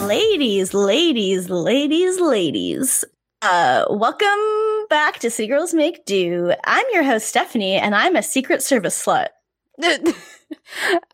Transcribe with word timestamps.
Ladies, 0.00 0.72
ladies, 0.72 1.50
ladies, 1.50 2.18
ladies. 2.18 3.04
Uh, 3.42 3.84
welcome 3.90 4.86
back 4.88 5.18
to 5.18 5.30
See 5.30 5.46
Girls 5.46 5.74
Make 5.74 6.06
Do. 6.06 6.54
I'm 6.64 6.86
your 6.92 7.02
host, 7.02 7.28
Stephanie, 7.28 7.74
and 7.74 7.94
I'm 7.94 8.16
a 8.16 8.22
Secret 8.22 8.62
Service 8.62 9.04
slut. 9.04 9.28
and 9.82 10.14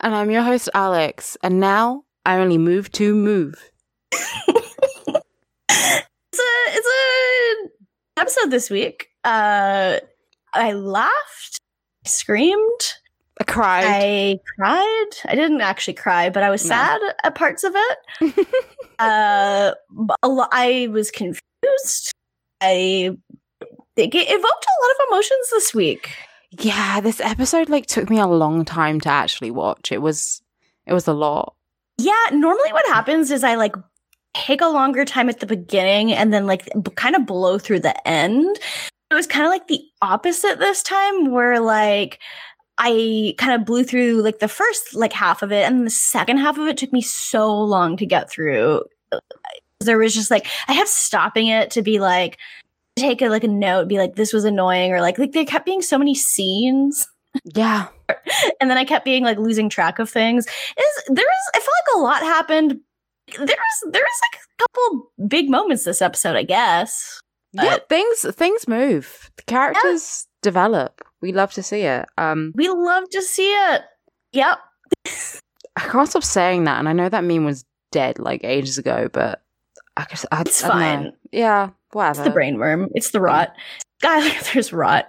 I'm 0.00 0.30
your 0.30 0.42
host, 0.42 0.68
Alex. 0.72 1.36
And 1.42 1.58
now 1.58 2.04
I 2.24 2.36
only 2.38 2.58
move 2.58 2.92
to 2.92 3.12
move. 3.14 3.70
it's 4.12 4.48
a 5.68 6.52
it's 6.68 6.88
a 6.88 8.20
episode 8.20 8.50
this 8.50 8.70
week. 8.70 9.08
Uh, 9.24 9.98
I 10.54 10.72
laughed, 10.72 11.60
I 12.04 12.08
screamed, 12.08 12.80
I 13.40 13.44
cried. 13.44 13.84
I 13.86 14.38
cried. 14.56 15.06
I 15.26 15.34
didn't 15.34 15.60
actually 15.60 15.94
cry, 15.94 16.30
but 16.30 16.42
I 16.42 16.50
was 16.50 16.64
No. 16.64 16.68
sad 16.70 17.00
at 17.22 17.34
parts 17.34 17.64
of 17.64 17.74
it. 17.76 18.46
uh, 18.98 19.72
a 20.22 20.28
lo- 20.28 20.46
I 20.52 20.88
was 20.90 21.10
confused. 21.10 22.12
I 22.60 23.10
it 23.96 24.14
evoked 24.14 24.66
a 24.66 24.82
lot 24.82 24.90
of 24.90 25.08
emotions 25.08 25.50
this 25.50 25.74
week. 25.74 26.10
yeah, 26.50 27.00
this 27.00 27.20
episode 27.20 27.68
like 27.68 27.86
took 27.86 28.08
me 28.10 28.18
a 28.18 28.26
long 28.26 28.64
time 28.64 29.00
to 29.00 29.08
actually 29.08 29.50
watch. 29.50 29.92
It 29.92 30.00
was 30.02 30.40
it 30.86 30.92
was 30.94 31.06
a 31.06 31.12
lot. 31.12 31.54
Yeah, 31.98 32.14
normally 32.32 32.72
what 32.72 32.86
happens 32.86 33.30
is 33.30 33.42
I 33.44 33.54
like 33.56 33.74
take 34.34 34.60
a 34.60 34.66
longer 34.68 35.04
time 35.04 35.28
at 35.30 35.40
the 35.40 35.46
beginning 35.46 36.12
and 36.12 36.32
then 36.32 36.46
like 36.46 36.66
b- 36.82 36.90
kind 36.94 37.16
of 37.16 37.26
blow 37.26 37.58
through 37.58 37.80
the 37.80 38.06
end. 38.08 38.58
It 39.10 39.14
was 39.14 39.26
kind 39.26 39.44
of 39.46 39.50
like 39.50 39.66
the 39.68 39.82
opposite 40.02 40.58
this 40.58 40.82
time 40.82 41.30
where 41.30 41.58
like 41.60 42.18
I 42.78 43.34
kind 43.38 43.54
of 43.54 43.64
blew 43.64 43.84
through 43.84 44.22
like 44.22 44.38
the 44.38 44.48
first 44.48 44.94
like 44.94 45.12
half 45.12 45.42
of 45.42 45.52
it 45.52 45.66
and 45.66 45.86
the 45.86 45.90
second 45.90 46.38
half 46.38 46.58
of 46.58 46.66
it 46.66 46.76
took 46.76 46.92
me 46.92 47.00
so 47.00 47.50
long 47.52 47.96
to 47.96 48.06
get 48.06 48.30
through. 48.30 48.82
There 49.80 49.98
was 49.98 50.14
just 50.14 50.30
like 50.30 50.46
I 50.68 50.74
kept 50.74 50.88
stopping 50.88 51.48
it 51.48 51.70
to 51.72 51.82
be 51.82 51.98
like 51.98 52.38
take 52.96 53.22
a 53.22 53.28
like 53.28 53.44
a 53.44 53.48
note, 53.48 53.88
be 53.88 53.98
like 53.98 54.16
this 54.16 54.32
was 54.32 54.44
annoying 54.44 54.92
or 54.92 55.00
like 55.00 55.18
like 55.18 55.32
there 55.32 55.44
kept 55.44 55.66
being 55.66 55.82
so 55.82 55.98
many 55.98 56.14
scenes 56.14 57.06
Yeah. 57.54 57.88
and 58.60 58.70
then 58.70 58.78
I 58.78 58.84
kept 58.84 59.04
being 59.04 59.24
like 59.24 59.38
losing 59.38 59.68
track 59.68 59.98
of 59.98 60.10
things. 60.10 60.46
Is 60.46 61.04
there 61.08 61.24
is 61.24 61.50
I 61.54 61.58
felt 61.58 61.66
like 61.66 61.96
a 61.96 62.00
lot 62.00 62.22
happened. 62.22 62.80
There 63.36 63.46
was 63.46 63.92
there 63.92 64.02
was 64.02 64.20
like 64.32 64.40
a 64.42 64.62
couple 64.62 65.12
big 65.26 65.50
moments 65.50 65.84
this 65.84 66.02
episode, 66.02 66.36
I 66.36 66.42
guess. 66.44 67.20
Yeah, 67.52 67.78
things 67.88 68.26
things 68.34 68.68
move. 68.68 69.30
The 69.36 69.42
characters 69.44 70.26
develop. 70.42 71.02
We 71.22 71.32
love 71.32 71.52
to 71.54 71.62
see 71.62 71.82
it. 71.82 72.06
Um 72.18 72.52
We 72.54 72.68
love 72.68 73.08
to 73.10 73.22
see 73.22 73.50
it. 73.50 73.82
Yep. 74.32 74.58
I 75.76 75.80
can't 75.80 76.08
stop 76.08 76.24
saying 76.24 76.64
that, 76.64 76.78
and 76.78 76.88
I 76.88 76.92
know 76.92 77.08
that 77.08 77.24
meme 77.24 77.44
was 77.44 77.64
dead 77.92 78.18
like 78.18 78.42
ages 78.44 78.78
ago, 78.78 79.08
but 79.12 79.42
I 79.96 80.04
guess 80.08 80.24
I, 80.32 80.40
It's 80.42 80.62
I 80.64 80.68
don't 80.68 80.78
know. 80.78 80.84
fine. 80.84 81.12
Yeah, 81.32 81.70
whatever. 81.92 82.20
It's 82.20 82.28
the 82.28 82.32
brain 82.32 82.58
worm. 82.58 82.88
It's 82.94 83.10
the 83.10 83.20
rot. 83.20 83.54
Guy, 84.00 84.38
there's 84.54 84.72
rot. 84.72 85.06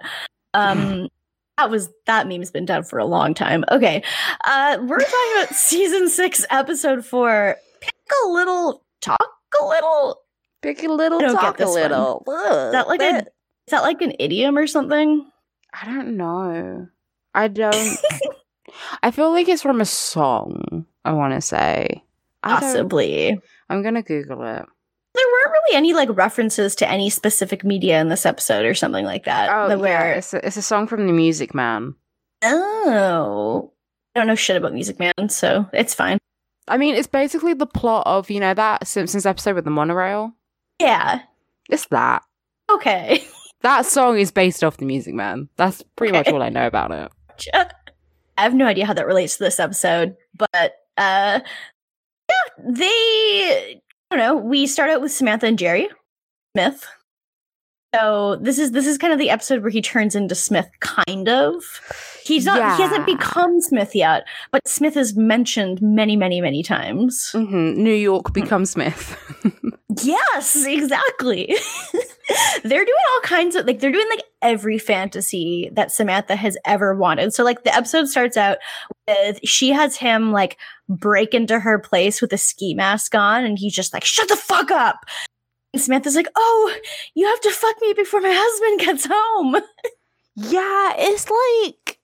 Um 0.54 1.08
that 1.58 1.70
was 1.70 1.90
that 2.06 2.26
meme's 2.26 2.50
been 2.50 2.64
done 2.66 2.84
for 2.84 2.98
a 2.98 3.04
long 3.04 3.34
time. 3.34 3.64
Okay. 3.70 4.02
Uh 4.44 4.78
we're 4.82 4.98
talking 5.00 5.32
about 5.42 5.54
season 5.54 6.08
six, 6.08 6.44
episode 6.50 7.04
four. 7.04 7.56
Pick 7.80 7.94
a 8.24 8.28
little 8.28 8.82
talk 9.00 9.20
a 9.60 9.64
little. 9.66 10.20
Pick 10.60 10.82
a 10.82 10.88
little, 10.88 11.18
I 11.18 11.22
don't 11.22 11.34
get 11.34 11.40
talk 11.40 11.60
a 11.60 11.66
little. 11.68 12.24
Is 12.26 12.72
that 12.72 12.88
like 12.88 13.00
a 13.00 13.18
is 13.18 13.70
that 13.70 13.82
like 13.82 14.02
an 14.02 14.12
idiom 14.18 14.56
or 14.58 14.66
something? 14.66 15.24
I 15.72 15.86
don't 15.86 16.16
know. 16.16 16.88
I 17.34 17.48
don't. 17.48 17.98
I 19.02 19.10
feel 19.10 19.30
like 19.30 19.48
it's 19.48 19.62
from 19.62 19.80
a 19.80 19.86
song. 19.86 20.86
I 21.04 21.12
want 21.12 21.34
to 21.34 21.40
say. 21.40 22.02
I 22.42 22.60
Possibly. 22.60 23.40
I'm 23.68 23.82
gonna 23.82 24.02
Google 24.02 24.42
it. 24.42 24.66
There 25.14 25.26
weren't 25.26 25.52
really 25.52 25.76
any 25.76 25.94
like 25.94 26.08
references 26.16 26.76
to 26.76 26.88
any 26.88 27.10
specific 27.10 27.64
media 27.64 28.00
in 28.00 28.08
this 28.08 28.26
episode 28.26 28.64
or 28.64 28.74
something 28.74 29.04
like 29.04 29.24
that. 29.24 29.50
Oh, 29.52 29.68
the 29.68 29.76
yeah, 29.76 29.80
where 29.80 30.12
it's 30.14 30.34
a, 30.34 30.46
it's 30.46 30.56
a 30.56 30.62
song 30.62 30.86
from 30.86 31.06
the 31.06 31.12
Music 31.12 31.54
Man. 31.54 31.94
oh, 32.42 33.72
I 34.14 34.20
don't 34.20 34.26
know 34.28 34.34
shit 34.34 34.56
about 34.56 34.74
Music 34.74 34.98
Man, 34.98 35.28
so 35.28 35.68
it's 35.72 35.94
fine. 35.94 36.18
I 36.68 36.76
mean, 36.76 36.94
it's 36.94 37.06
basically 37.06 37.54
the 37.54 37.66
plot 37.66 38.06
of 38.06 38.30
you 38.30 38.40
know 38.40 38.54
that 38.54 38.86
Simpsons 38.86 39.26
episode 39.26 39.54
with 39.54 39.64
the 39.64 39.70
monorail. 39.70 40.32
Yeah. 40.80 41.22
It's 41.68 41.86
that. 41.86 42.22
Okay. 42.70 43.24
That 43.62 43.86
song 43.86 44.18
is 44.18 44.30
based 44.30 44.62
off 44.62 44.76
the 44.76 44.84
Music 44.84 45.14
Man. 45.14 45.48
That's 45.56 45.82
pretty 45.96 46.12
much 46.12 46.28
all 46.28 46.42
I 46.42 46.48
know 46.48 46.66
about 46.66 46.90
it. 46.92 47.10
I 48.36 48.42
have 48.42 48.54
no 48.54 48.66
idea 48.66 48.86
how 48.86 48.94
that 48.94 49.06
relates 49.06 49.36
to 49.38 49.44
this 49.44 49.58
episode, 49.58 50.16
but 50.36 50.72
uh 50.96 51.40
yeah, 52.30 52.64
they 52.64 53.80
I 54.10 54.16
don't 54.16 54.18
know, 54.18 54.36
we 54.36 54.66
start 54.66 54.90
out 54.90 55.00
with 55.00 55.12
Samantha 55.12 55.46
and 55.46 55.58
Jerry 55.58 55.88
Smith. 56.56 56.86
So 57.94 58.36
this 58.40 58.58
is 58.58 58.72
this 58.72 58.86
is 58.86 58.98
kind 58.98 59.12
of 59.12 59.18
the 59.18 59.30
episode 59.30 59.62
where 59.62 59.70
he 59.70 59.80
turns 59.82 60.14
into 60.14 60.34
Smith 60.34 60.68
kind 60.80 61.28
of. 61.28 61.64
He's 62.22 62.44
not 62.44 62.76
he 62.76 62.82
hasn't 62.82 63.06
become 63.06 63.60
Smith 63.60 63.94
yet, 63.94 64.24
but 64.52 64.66
Smith 64.68 64.96
is 64.96 65.16
mentioned 65.16 65.80
many, 65.80 66.14
many, 66.14 66.40
many 66.40 66.62
times. 66.62 67.30
hmm 67.32 67.72
New 67.72 67.94
York 67.94 68.32
becomes 68.32 68.70
Smith. 68.70 69.16
Yes, 70.02 70.64
exactly. 70.66 71.54
they're 72.62 72.84
doing 72.84 72.98
all 73.14 73.20
kinds 73.22 73.56
of 73.56 73.66
like 73.66 73.80
they're 73.80 73.92
doing 73.92 74.08
like 74.10 74.24
every 74.42 74.78
fantasy 74.78 75.70
that 75.72 75.92
Samantha 75.92 76.36
has 76.36 76.56
ever 76.64 76.94
wanted. 76.94 77.32
So 77.32 77.44
like 77.44 77.64
the 77.64 77.74
episode 77.74 78.08
starts 78.08 78.36
out 78.36 78.58
with 79.06 79.40
she 79.44 79.70
has 79.70 79.96
him 79.96 80.32
like 80.32 80.58
break 80.88 81.34
into 81.34 81.58
her 81.58 81.78
place 81.78 82.20
with 82.20 82.32
a 82.32 82.38
ski 82.38 82.74
mask 82.74 83.14
on 83.14 83.44
and 83.44 83.58
he's 83.58 83.74
just 83.74 83.92
like 83.92 84.04
shut 84.04 84.28
the 84.28 84.36
fuck 84.36 84.70
up. 84.70 85.04
And 85.72 85.82
Samantha's 85.82 86.16
like, 86.16 86.28
"Oh, 86.34 86.74
you 87.14 87.26
have 87.26 87.40
to 87.42 87.50
fuck 87.50 87.76
me 87.80 87.92
before 87.92 88.20
my 88.20 88.32
husband 88.32 88.80
gets 88.80 89.06
home." 89.10 89.56
yeah, 90.34 90.94
it's 90.96 91.28
like 91.28 91.98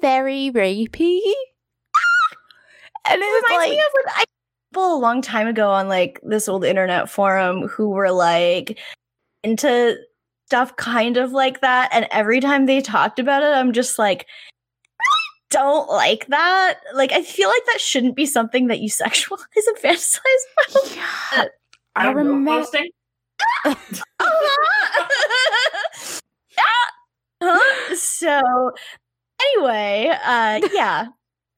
very 0.00 0.50
rapey. 0.50 1.20
and 3.08 3.20
It 3.20 3.24
it's 3.24 3.48
reminds 3.48 3.66
like 3.66 3.70
me 3.70 3.78
of 3.78 3.86
when 3.92 4.14
I 4.16 4.24
people 4.70 4.94
a 4.94 4.98
long 4.98 5.22
time 5.22 5.46
ago 5.46 5.70
on 5.70 5.88
like 5.88 6.20
this 6.22 6.48
old 6.48 6.64
internet 6.64 7.10
forum 7.10 7.68
who 7.68 7.90
were 7.90 8.10
like 8.10 8.78
into 9.42 9.96
stuff 10.46 10.74
kind 10.76 11.16
of 11.18 11.32
like 11.32 11.60
that, 11.60 11.90
and 11.92 12.06
every 12.10 12.40
time 12.40 12.66
they 12.66 12.80
talked 12.80 13.18
about 13.18 13.42
it, 13.42 13.52
I'm 13.52 13.72
just 13.72 13.98
like, 13.98 14.26
don't 15.50 15.88
like 15.88 16.26
that. 16.28 16.80
Like, 16.94 17.12
I 17.12 17.22
feel 17.22 17.48
like 17.48 17.64
that 17.66 17.80
shouldn't 17.80 18.16
be 18.16 18.26
something 18.26 18.66
that 18.68 18.80
you 18.80 18.88
sexualize 18.90 19.44
and 19.66 19.76
fantasize 19.76 20.20
about. 20.70 20.96
yeah. 20.96 21.44
I 21.96 22.10
remember 22.10 22.64
yeah. 26.56 26.64
Huh? 27.42 27.94
So 27.96 28.72
anyway, 29.40 30.12
uh 30.24 30.60
yeah. 30.72 31.06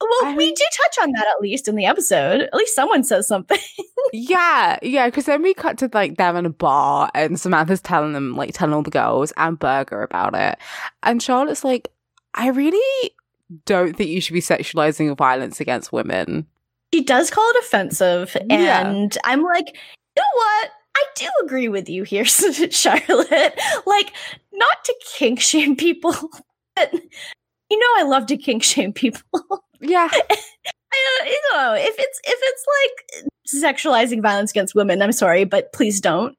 Well, 0.00 0.32
I 0.32 0.36
we 0.36 0.46
mean- 0.46 0.54
do 0.54 0.64
touch 0.82 1.04
on 1.04 1.12
that 1.12 1.26
at 1.34 1.40
least 1.40 1.68
in 1.68 1.76
the 1.76 1.84
episode. 1.86 2.40
At 2.42 2.54
least 2.54 2.74
someone 2.74 3.04
says 3.04 3.26
something. 3.28 3.58
Yeah, 4.12 4.78
yeah, 4.82 5.06
because 5.06 5.26
then 5.26 5.40
we 5.42 5.54
cut 5.54 5.78
to 5.78 5.90
like 5.92 6.16
them 6.16 6.34
in 6.34 6.44
a 6.46 6.50
bar 6.50 7.10
and 7.14 7.38
Samantha's 7.38 7.80
telling 7.82 8.12
them, 8.12 8.34
like 8.34 8.52
telling 8.54 8.74
all 8.74 8.82
the 8.82 8.90
girls 8.90 9.32
and 9.36 9.56
Berger 9.56 10.02
about 10.02 10.34
it. 10.34 10.58
And 11.04 11.22
Charlotte's 11.22 11.62
like, 11.62 11.92
I 12.34 12.48
really 12.48 13.10
don't 13.66 13.94
think 13.96 14.10
you 14.10 14.20
should 14.20 14.32
be 14.32 14.40
sexualizing 14.40 15.16
violence 15.16 15.60
against 15.60 15.92
women. 15.92 16.46
she 16.92 17.04
does 17.04 17.30
call 17.30 17.48
it 17.50 17.56
offensive, 17.64 18.36
Yeah. 18.48 18.88
and 18.88 19.16
I'm 19.22 19.42
like, 19.44 19.66
you 19.68 20.22
know 20.22 20.22
what? 20.34 20.70
I 20.96 21.04
do 21.14 21.28
agree 21.44 21.68
with 21.68 21.88
you 21.88 22.02
here, 22.02 22.24
Charlotte. 22.24 23.60
Like, 23.86 24.12
not 24.52 24.84
to 24.84 24.94
kink 25.14 25.38
shame 25.40 25.76
people, 25.76 26.14
but 26.74 26.92
you 26.92 27.78
know, 27.78 27.86
I 27.98 28.02
love 28.08 28.26
to 28.26 28.36
kink 28.36 28.64
shame 28.64 28.92
people. 28.92 29.22
Yeah. 29.80 30.08
I 30.92 31.24
you 31.26 31.40
know, 31.52 31.74
if 31.74 31.94
it's 31.98 32.20
if 32.24 32.38
it's 32.42 32.64
like 33.62 33.74
sexualizing 33.76 34.22
violence 34.22 34.50
against 34.50 34.74
women, 34.74 35.00
I'm 35.02 35.12
sorry, 35.12 35.44
but 35.44 35.72
please 35.72 36.00
don't. 36.00 36.36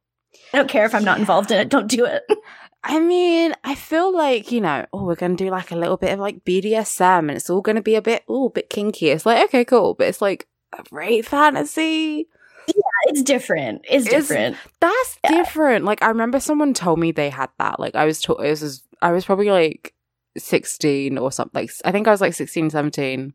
I 0.53 0.57
don't 0.57 0.69
care 0.69 0.85
if 0.85 0.93
I'm 0.93 1.03
not 1.05 1.19
involved 1.19 1.51
in 1.51 1.59
it. 1.59 1.69
Don't 1.69 1.87
do 1.87 2.05
it. 2.05 2.23
I 2.83 2.99
mean, 2.99 3.53
I 3.63 3.75
feel 3.75 4.11
like, 4.15 4.51
you 4.51 4.59
know, 4.59 4.85
oh, 4.91 5.05
we're 5.05 5.15
going 5.15 5.37
to 5.37 5.43
do 5.43 5.51
like 5.51 5.71
a 5.71 5.75
little 5.75 5.97
bit 5.97 6.13
of 6.13 6.19
like 6.19 6.43
BDSM 6.43 7.19
and 7.19 7.31
it's 7.31 7.49
all 7.49 7.61
going 7.61 7.75
to 7.75 7.81
be 7.81 7.93
a 7.95 8.01
bit, 8.01 8.23
oh, 8.27 8.47
a 8.47 8.49
bit 8.49 8.69
kinky. 8.71 9.09
It's 9.11 9.25
like, 9.25 9.43
okay, 9.45 9.63
cool. 9.63 9.93
But 9.93 10.07
it's 10.07 10.21
like 10.21 10.47
a 10.73 10.83
rape 10.91 11.25
fantasy. 11.25 12.27
Yeah, 12.67 12.81
it's 13.05 13.21
different. 13.21 13.81
It's, 13.89 14.07
It's- 14.07 14.27
different. 14.27 14.57
That's 14.79 15.19
Yeah. 15.23 15.31
different. 15.37 15.85
Like 15.85 16.01
I 16.01 16.07
remember 16.07 16.39
someone 16.39 16.73
told 16.73 16.99
me 16.99 17.11
they 17.11 17.29
had 17.29 17.49
that. 17.59 17.79
Like 17.79 17.95
I 17.95 18.05
was 18.05 18.19
taught 18.21 18.41
this 18.41 18.61
is 18.63 18.83
I 19.01 19.11
was 19.11 19.25
probably 19.25 19.49
like 19.51 19.93
16 20.37 21.17
or 21.17 21.31
something. 21.31 21.61
Like 21.63 21.71
I 21.85 21.91
think 21.91 22.07
I 22.07 22.11
was 22.11 22.21
like 22.21 22.33
16, 22.33 22.69
17. 22.69 23.33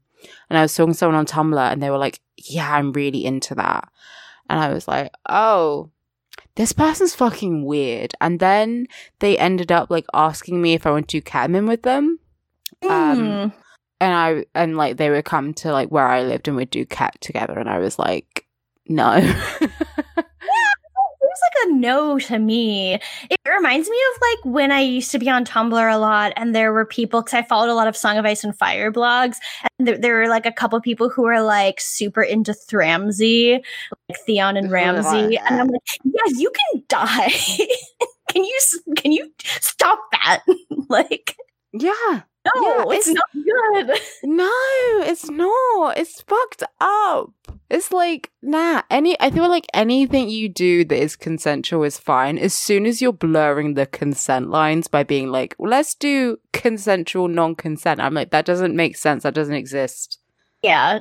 And 0.48 0.58
I 0.58 0.62
was 0.62 0.74
talking 0.74 0.92
to 0.92 0.98
someone 0.98 1.18
on 1.18 1.26
Tumblr 1.26 1.72
and 1.72 1.82
they 1.82 1.90
were 1.90 1.98
like, 1.98 2.20
"Yeah, 2.36 2.72
I'm 2.74 2.92
really 2.92 3.24
into 3.24 3.54
that." 3.54 3.88
And 4.48 4.58
I 4.58 4.72
was 4.72 4.88
like, 4.88 5.12
"Oh, 5.28 5.90
this 6.54 6.72
person's 6.72 7.14
fucking 7.14 7.64
weird." 7.64 8.14
And 8.20 8.40
then 8.40 8.86
they 9.18 9.36
ended 9.38 9.70
up 9.70 9.90
like 9.90 10.06
asking 10.14 10.62
me 10.62 10.72
if 10.74 10.86
I 10.86 10.90
want 10.90 11.08
to 11.08 11.20
do 11.20 11.22
ketamine 11.22 11.68
with 11.68 11.82
them. 11.82 12.18
Um, 12.82 12.90
Mm. 12.90 13.52
And 14.00 14.14
I 14.14 14.44
and 14.54 14.76
like 14.76 14.96
they 14.96 15.08
would 15.10 15.24
come 15.24 15.54
to 15.54 15.72
like 15.72 15.88
where 15.90 16.06
I 16.06 16.22
lived 16.22 16.48
and 16.48 16.56
we'd 16.56 16.70
do 16.70 16.84
cat 16.84 17.16
together 17.20 17.58
and 17.58 17.68
I 17.68 17.78
was 17.78 17.98
like, 17.98 18.46
"No." 18.88 19.20
Like 21.46 21.68
a 21.68 21.72
no 21.74 22.18
to 22.18 22.38
me. 22.38 22.94
It 22.94 23.38
reminds 23.48 23.88
me 23.88 23.96
of 23.96 24.20
like 24.20 24.54
when 24.54 24.72
I 24.72 24.80
used 24.80 25.10
to 25.12 25.18
be 25.18 25.30
on 25.30 25.44
Tumblr 25.44 25.94
a 25.94 25.98
lot, 25.98 26.32
and 26.36 26.54
there 26.54 26.72
were 26.72 26.84
people 26.84 27.22
because 27.22 27.34
I 27.34 27.42
followed 27.42 27.70
a 27.70 27.74
lot 27.74 27.86
of 27.86 27.96
Song 27.96 28.16
of 28.16 28.24
Ice 28.24 28.42
and 28.42 28.56
Fire 28.56 28.90
blogs, 28.90 29.36
and 29.78 29.86
there, 29.86 29.98
there 29.98 30.16
were 30.16 30.28
like 30.28 30.46
a 30.46 30.52
couple 30.52 30.80
people 30.80 31.08
who 31.08 31.22
were 31.22 31.40
like 31.40 31.80
super 31.80 32.22
into 32.22 32.52
Thramsy, 32.52 33.60
like 34.08 34.18
Theon 34.26 34.56
and 34.56 34.70
Ramsay, 34.70 35.36
and 35.36 35.60
I'm 35.60 35.68
like, 35.68 35.82
yeah, 36.04 36.36
you 36.36 36.50
can 36.50 36.82
die. 36.88 37.30
can 38.32 38.44
you 38.44 38.58
can 38.96 39.12
you 39.12 39.30
stop 39.40 40.00
that? 40.12 40.42
like, 40.88 41.36
yeah. 41.72 42.22
No, 42.54 42.62
Yeah, 42.62 42.84
it's, 42.96 43.08
it's- 43.08 43.14
not 43.14 43.44
good. 43.44 43.98
No, 44.24 44.50
it's 45.02 45.28
not. 45.30 45.98
It's 45.98 46.20
fucked 46.22 46.62
up. 46.80 47.32
It's 47.70 47.90
like, 47.92 48.30
nah, 48.42 48.82
any 48.90 49.16
I 49.20 49.30
feel 49.30 49.48
like 49.48 49.66
anything 49.74 50.28
you 50.28 50.48
do 50.48 50.84
that 50.84 50.96
is 50.98 51.16
consensual 51.16 51.82
is 51.84 51.98
fine. 51.98 52.38
As 52.38 52.54
soon 52.54 52.86
as 52.86 53.00
you're 53.02 53.12
blurring 53.12 53.74
the 53.74 53.86
consent 53.86 54.50
lines 54.50 54.88
by 54.88 55.02
being 55.02 55.30
like, 55.30 55.54
let's 55.58 55.94
do 55.94 56.38
consensual 56.52 57.28
non-consent. 57.28 58.00
I'm 58.00 58.14
like, 58.14 58.30
that 58.30 58.44
doesn't 58.46 58.74
make 58.76 58.96
sense. 58.96 59.22
That 59.24 59.34
doesn't 59.34 59.54
exist. 59.54 60.18
Yeah, 60.62 61.00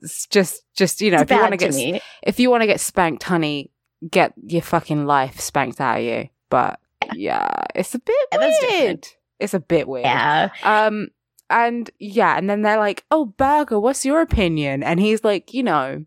It's 0.00 0.26
just 0.26 0.62
just, 0.76 1.00
you 1.00 1.10
know, 1.10 1.20
if 1.20 1.30
you 1.30 1.38
want 1.38 1.52
to 1.52 1.56
get 1.56 1.74
me. 1.74 2.00
if 2.22 2.38
you 2.40 2.50
want 2.50 2.62
to 2.62 2.66
get 2.66 2.80
spanked, 2.80 3.22
honey, 3.24 3.70
get 4.10 4.32
your 4.44 4.62
fucking 4.62 5.06
life 5.06 5.40
spanked 5.40 5.80
out 5.80 5.98
of 5.98 6.04
you. 6.04 6.28
But 6.50 6.78
yeah, 7.14 7.64
it's 7.74 7.94
a 7.94 7.98
bit 7.98 8.14
Yeah, 8.32 8.50
weird. 8.62 9.06
It's 9.38 9.54
a 9.54 9.60
bit 9.60 9.86
weird. 9.88 10.06
Yeah, 10.06 10.50
Um, 10.62 11.08
and 11.50 11.90
yeah, 11.98 12.36
and 12.36 12.48
then 12.50 12.62
they're 12.62 12.78
like, 12.78 13.04
"Oh, 13.10 13.26
Berger, 13.26 13.78
what's 13.78 14.04
your 14.04 14.20
opinion?" 14.20 14.82
And 14.82 14.98
he's 14.98 15.22
like, 15.24 15.54
"You 15.54 15.62
know, 15.62 16.04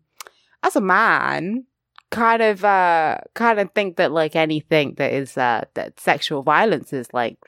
as 0.62 0.76
a 0.76 0.80
man, 0.80 1.64
kind 2.10 2.42
of, 2.42 2.64
uh, 2.64 3.18
kind 3.34 3.58
of 3.60 3.70
think 3.72 3.96
that 3.96 4.12
like 4.12 4.36
anything 4.36 4.94
that 4.98 5.12
is 5.12 5.36
uh 5.38 5.64
that 5.74 5.98
sexual 6.00 6.42
violence 6.42 6.92
is 6.92 7.08
like 7.12 7.38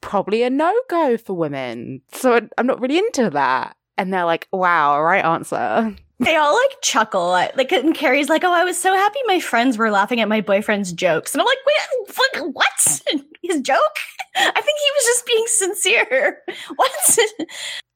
probably 0.00 0.42
a 0.42 0.50
no 0.50 0.72
go 0.88 1.16
for 1.18 1.34
women. 1.34 2.00
So 2.12 2.40
I'm 2.56 2.66
not 2.66 2.80
really 2.80 2.98
into 2.98 3.30
that." 3.30 3.76
And 3.98 4.12
they're 4.14 4.24
like, 4.24 4.48
"Wow, 4.52 5.00
right 5.02 5.24
answer." 5.24 5.94
they 6.20 6.36
all 6.36 6.54
like 6.54 6.80
chuckle. 6.82 7.28
Like, 7.28 7.72
and 7.72 7.94
Carrie's 7.94 8.28
like, 8.28 8.44
"Oh, 8.44 8.52
I 8.52 8.64
was 8.64 8.78
so 8.78 8.94
happy 8.94 9.18
my 9.26 9.40
friends 9.40 9.76
were 9.76 9.90
laughing 9.90 10.20
at 10.20 10.28
my 10.28 10.40
boyfriend's 10.40 10.92
jokes," 10.92 11.34
and 11.34 11.42
I'm 11.42 11.46
like, 11.46 11.58
"Wait, 11.66 12.08
fuck, 12.14 12.54
what? 12.54 13.02
His 13.42 13.60
joke? 13.60 13.96
I 14.36 14.60
think 14.60 14.78
he 14.78 14.90
was 14.94 15.04
just 15.04 15.26
being 15.26 15.44
sincere. 15.46 16.38
What? 16.76 16.90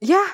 Yeah, 0.01 0.29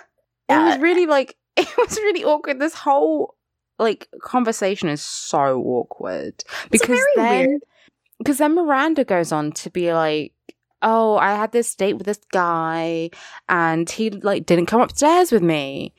it 0.49 0.57
was 0.57 0.79
really 0.79 1.07
like 1.07 1.37
it 1.57 1.69
was 1.77 1.97
really 1.99 2.25
awkward. 2.25 2.59
This 2.59 2.75
whole 2.75 3.37
like 3.79 4.09
conversation 4.23 4.89
is 4.89 5.03
so 5.03 5.61
awkward 5.61 6.45
because 6.71 6.89
very 6.89 7.13
then 7.17 7.61
because 8.19 8.39
then 8.39 8.55
Miranda 8.55 9.05
goes 9.05 9.33
on 9.33 9.53
to 9.53 9.71
be 9.71 9.93
like, 9.93 10.35
"Oh, 10.83 11.17
I 11.17 11.35
had 11.35 11.53
this 11.53 11.75
date 11.75 11.95
with 11.95 12.07
this 12.07 12.21
guy, 12.33 13.11
and 13.49 13.89
he 13.89 14.11
like 14.11 14.47
didn't 14.47 14.67
come 14.67 14.81
upstairs 14.81 15.33
with 15.33 15.43
me," 15.43 15.95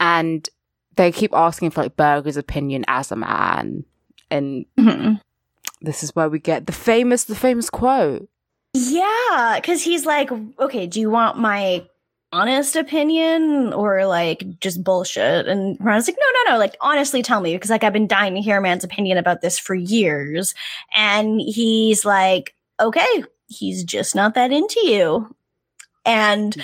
and 0.00 0.48
they 0.96 1.12
keep 1.12 1.34
asking 1.34 1.70
for 1.70 1.82
like 1.82 1.96
Berger's 1.96 2.36
opinion 2.36 2.84
as 2.88 3.12
a 3.12 3.16
man, 3.16 3.84
and 4.30 4.64
mm-hmm. 4.78 5.14
this 5.80 6.02
is 6.02 6.14
where 6.14 6.28
we 6.28 6.38
get 6.38 6.66
the 6.66 6.72
famous 6.72 7.24
the 7.24 7.36
famous 7.36 7.70
quote. 7.70 8.28
Yeah, 8.74 9.56
because 9.56 9.82
he's 9.82 10.06
like, 10.06 10.30
okay, 10.58 10.86
do 10.86 10.98
you 11.00 11.10
want 11.10 11.38
my 11.38 11.86
honest 12.32 12.74
opinion 12.74 13.74
or 13.74 14.06
like 14.06 14.44
just 14.60 14.82
bullshit? 14.82 15.46
And 15.46 15.76
Ron's 15.78 16.08
like, 16.08 16.16
no, 16.18 16.26
no, 16.44 16.52
no, 16.52 16.58
like 16.58 16.76
honestly 16.80 17.22
tell 17.22 17.40
me 17.40 17.54
because 17.54 17.68
like 17.68 17.84
I've 17.84 17.92
been 17.92 18.06
dying 18.06 18.34
to 18.34 18.40
hear 18.40 18.58
a 18.58 18.62
man's 18.62 18.84
opinion 18.84 19.18
about 19.18 19.42
this 19.42 19.58
for 19.58 19.74
years. 19.74 20.54
And 20.96 21.40
he's 21.40 22.06
like, 22.06 22.54
okay, 22.80 23.24
he's 23.46 23.84
just 23.84 24.14
not 24.14 24.34
that 24.34 24.52
into 24.52 24.80
you. 24.80 25.34
And 26.06 26.56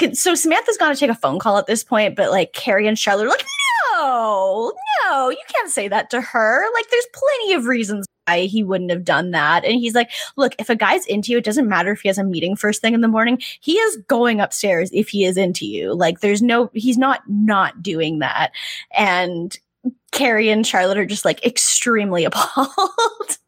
hmm. 0.00 0.12
so 0.12 0.34
Samantha's 0.34 0.76
gonna 0.76 0.94
take 0.94 1.10
a 1.10 1.14
phone 1.14 1.38
call 1.38 1.56
at 1.56 1.66
this 1.66 1.82
point, 1.82 2.16
but 2.16 2.30
like 2.30 2.52
Carrie 2.52 2.86
and 2.86 2.98
Charlotte 2.98 3.26
are 3.26 3.30
like, 3.30 3.46
no, 3.94 4.72
no, 5.04 5.30
you 5.30 5.42
can't 5.48 5.70
say 5.70 5.88
that 5.88 6.10
to 6.10 6.20
her. 6.20 6.64
Like, 6.74 6.90
there's 6.90 7.06
plenty 7.12 7.54
of 7.54 7.66
reasons 7.66 8.06
why 8.30 8.46
he 8.46 8.62
wouldn't 8.62 8.90
have 8.90 9.04
done 9.04 9.30
that. 9.32 9.64
And 9.64 9.74
he's 9.74 9.94
like, 9.94 10.10
look, 10.36 10.54
if 10.58 10.70
a 10.70 10.76
guy's 10.76 11.06
into 11.06 11.32
you, 11.32 11.38
it 11.38 11.44
doesn't 11.44 11.68
matter 11.68 11.92
if 11.92 12.00
he 12.00 12.08
has 12.08 12.18
a 12.18 12.24
meeting 12.24 12.56
first 12.56 12.80
thing 12.80 12.94
in 12.94 13.00
the 13.00 13.08
morning. 13.08 13.40
He 13.60 13.74
is 13.74 13.96
going 14.08 14.40
upstairs 14.40 14.90
if 14.92 15.08
he 15.08 15.24
is 15.24 15.36
into 15.36 15.66
you. 15.66 15.94
Like, 15.94 16.20
there's 16.20 16.42
no, 16.42 16.70
he's 16.72 16.98
not 16.98 17.22
not 17.28 17.82
doing 17.82 18.20
that. 18.20 18.52
And 18.92 19.56
Carrie 20.12 20.50
and 20.50 20.66
Charlotte 20.66 20.98
are 20.98 21.06
just 21.06 21.24
like 21.24 21.44
extremely 21.44 22.24
appalled. 22.30 23.38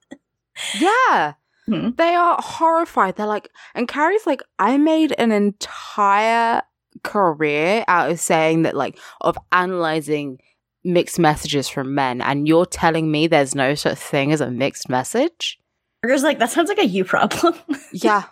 Yeah. 0.79 1.35
Hmm. 1.67 1.90
They 1.96 2.14
are 2.14 2.38
horrified. 2.40 3.17
They're 3.17 3.26
like, 3.26 3.49
and 3.75 3.87
Carrie's 3.87 4.26
like, 4.26 4.43
I 4.58 4.78
made 4.78 5.14
an 5.19 5.31
entire 5.31 6.62
career 7.05 7.85
out 7.87 8.11
of 8.11 8.19
saying 8.19 8.62
that, 8.62 8.76
like, 8.76 8.99
of 9.20 9.38
analyzing 9.52 10.40
mixed 10.84 11.19
messages 11.19 11.69
from 11.69 11.94
men, 11.94 12.20
and 12.20 12.46
you're 12.49 12.67
telling 12.67 13.11
me 13.11 13.26
there's 13.26 13.55
no 13.55 13.75
such 13.75 13.99
thing 13.99 14.32
as 14.32 14.40
a 14.40 14.50
mixed 14.50 14.88
message? 14.88 15.58
Berger's 16.02 16.23
like, 16.23 16.38
that 16.38 16.50
sounds 16.50 16.69
like 16.69 16.79
a 16.79 16.87
you 16.87 17.05
problem. 17.05 17.55
Yeah. 17.93 18.25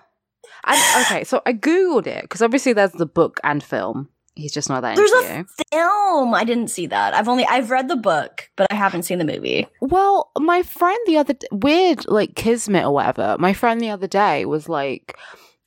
And 0.64 1.04
okay, 1.04 1.24
so 1.24 1.40
I 1.46 1.52
Googled 1.52 2.06
it 2.06 2.22
because 2.22 2.42
obviously 2.42 2.72
there's 2.72 2.92
the 2.92 3.06
book 3.06 3.40
and 3.44 3.62
film. 3.62 4.08
He's 4.34 4.52
just 4.52 4.68
not 4.68 4.80
that. 4.82 4.96
There's 4.96 5.10
a. 5.12 5.44
Film. 5.72 6.34
I 6.34 6.44
didn't 6.44 6.68
see 6.68 6.86
that. 6.86 7.14
I've 7.14 7.28
only 7.28 7.44
I've 7.46 7.70
read 7.70 7.88
the 7.88 7.96
book, 7.96 8.50
but 8.56 8.66
I 8.70 8.74
haven't 8.74 9.02
seen 9.02 9.18
the 9.18 9.24
movie. 9.24 9.66
Well, 9.80 10.30
my 10.38 10.62
friend 10.62 10.98
the 11.06 11.18
other 11.18 11.34
d- 11.34 11.46
weird 11.50 12.06
like 12.08 12.34
kismet 12.36 12.84
or 12.84 12.92
whatever. 12.92 13.36
My 13.38 13.52
friend 13.52 13.80
the 13.80 13.90
other 13.90 14.06
day 14.06 14.44
was 14.44 14.68
like, 14.68 15.16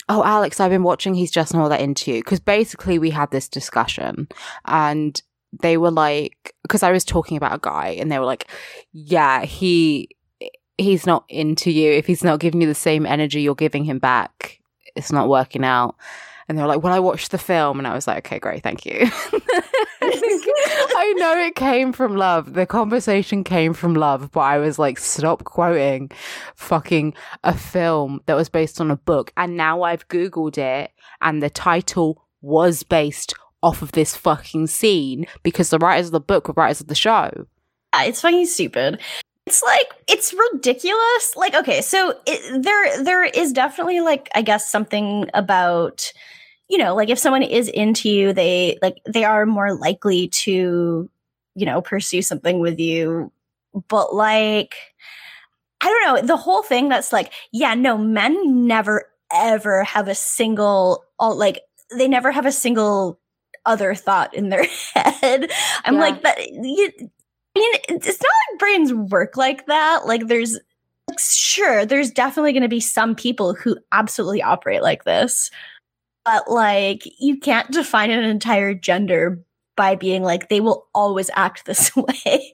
"Oh, 0.10 0.24
Alex, 0.24 0.60
I've 0.60 0.72
been 0.72 0.84
watching. 0.84 1.14
He's 1.14 1.32
just 1.32 1.54
not 1.54 1.70
that 1.70 1.82
into 1.82 2.12
you." 2.12 2.20
Because 2.20 2.40
basically, 2.40 2.98
we 3.00 3.10
had 3.12 3.32
this 3.32 3.48
discussion, 3.50 4.28
and 4.66 5.22
they 5.62 5.78
were 5.78 5.92
like, 5.92 6.56
because 6.64 6.84
I 6.84 6.92
was 6.92 7.06
talking 7.06 7.38
about 7.38 7.56
a 7.56 7.60
guy, 7.60 7.90
and 8.00 8.12
they 8.12 8.20
were 8.20 8.26
like, 8.26 8.48
"Yeah, 8.92 9.44
he 9.46 10.10
he's 10.78 11.06
not 11.06 11.26
into 11.30 11.72
you. 11.72 11.92
If 11.92 12.08
he's 12.08 12.24
not 12.24 12.40
giving 12.40 12.62
you 12.62 12.68
the 12.68 12.76
same 12.76 13.06
energy 13.06 13.42
you're 13.42 13.56
giving 13.56 13.84
him 13.84 14.00
back, 14.00 14.60
it's 14.96 15.12
not 15.12 15.30
working 15.30 15.64
out." 15.64 15.96
And 16.48 16.58
they 16.58 16.62
were 16.62 16.68
like, 16.68 16.84
"Well, 16.84 16.94
I 16.94 17.00
watched 17.00 17.32
the 17.32 17.38
film," 17.38 17.78
and 17.80 17.88
I 17.88 17.94
was 17.94 18.08
like, 18.08 18.26
"Okay, 18.26 18.40
great, 18.40 18.64
thank 18.64 18.86
you." 18.86 19.10
I 20.06 21.14
know 21.18 21.38
it 21.38 21.56
came 21.56 21.94
from 21.94 22.16
love. 22.16 22.54
The 22.54 22.66
conversation 22.66 23.44
came 23.44 23.74
from 23.74 23.94
love, 23.94 24.32
but 24.32 24.42
I 24.42 24.58
was 24.58 24.78
like, 24.78 24.98
stop 25.00 25.44
quoting 25.44 26.12
fucking 26.56 27.14
a 27.44 27.58
film 27.58 28.22
that 28.26 28.36
was 28.36 28.50
based 28.50 28.82
on 28.82 28.92
a 28.92 28.98
book. 28.98 29.32
And 29.38 29.56
now 29.56 29.84
I've 29.84 30.08
Googled 30.08 30.58
it, 30.58 30.92
and 31.22 31.42
the 31.42 31.50
title 31.50 32.26
was 32.42 32.84
based 32.84 33.34
off 33.64 33.82
of 33.82 33.94
this 33.94 34.16
fucking 34.16 34.68
scene 34.68 35.26
because 35.42 35.70
the 35.70 35.80
writers 35.80 36.08
of 36.08 36.12
the 36.12 36.20
book 36.20 36.48
were 36.48 36.54
writers 36.56 36.82
of 36.82 36.88
the 36.88 36.96
show. 36.96 37.48
Uh, 37.94 38.04
it's 38.06 38.22
fucking 38.22 38.46
stupid. 38.46 39.00
It's 39.46 39.64
like 39.64 39.88
it's 40.08 40.34
ridiculous. 40.34 41.36
Like, 41.36 41.56
okay, 41.56 41.82
so 41.82 42.16
it, 42.26 42.62
there 42.62 43.04
there 43.04 43.24
is 43.24 43.54
definitely 43.54 44.02
like 44.02 44.30
I 44.36 44.42
guess 44.42 44.70
something 44.70 45.30
about 45.34 46.12
you 46.70 46.78
know 46.78 46.96
like 46.96 47.10
if 47.10 47.20
someone 47.20 47.44
is 47.44 47.68
into 47.70 48.10
you, 48.10 48.34
they 48.34 48.78
like 48.82 48.98
they 49.08 49.24
are 49.24 49.46
more 49.46 49.74
likely 49.74 50.28
to 50.30 51.10
you 51.56 51.66
know 51.66 51.82
pursue 51.82 52.22
something 52.22 52.60
with 52.60 52.80
you. 52.80 53.32
But 53.88 54.14
like, 54.14 54.76
I 55.82 55.88
don't 55.88 56.04
know 56.04 56.28
the 56.28 56.38
whole 56.38 56.64
thing. 56.64 56.90
That's 56.90 57.12
like, 57.12 57.34
yeah, 57.52 57.74
no, 57.74 57.98
men 57.98 58.68
never 58.68 59.10
ever 59.34 59.84
have 59.84 60.08
a 60.08 60.16
single 60.16 61.06
all 61.20 61.36
like 61.36 61.62
they 61.98 62.08
never 62.08 62.32
have 62.32 62.46
a 62.46 62.52
single 62.52 63.20
other 63.66 63.96
thought 63.96 64.34
in 64.34 64.50
their 64.50 64.66
head. 64.96 65.52
I'm 65.86 65.96
Yeah. 65.96 66.00
like 66.00 66.22
that. 66.24 66.40
You, 66.52 66.92
I 67.56 67.60
mean, 67.60 67.74
it's 67.90 68.08
not 68.08 68.32
like 68.52 68.60
brains 68.60 68.94
work 68.94 69.38
like 69.38 69.66
that. 69.68 70.06
Like, 70.06 70.28
there's 70.28 70.54
like, 71.10 71.20
sure, 71.20 71.86
there's 71.86 72.12
definitely 72.12 72.54
going 72.54 72.64
to 72.64 72.70
be 72.70 72.80
some 72.80 73.16
people 73.16 73.54
who 73.54 73.78
absolutely 73.92 74.42
operate 74.42 74.82
like 74.82 75.04
this, 75.04 75.52
but 76.26 76.50
like, 76.50 77.04
you 77.20 77.38
can't 77.40 77.70
define 77.72 78.10
an 78.12 78.24
entire 78.24 78.74
gender 78.74 79.44
by 79.76 79.96
being 79.96 80.24
like 80.24 80.50
they 80.50 80.62
will 80.62 80.88
always 80.96 81.30
act 81.36 81.66
this 81.66 81.96
way. 81.96 82.52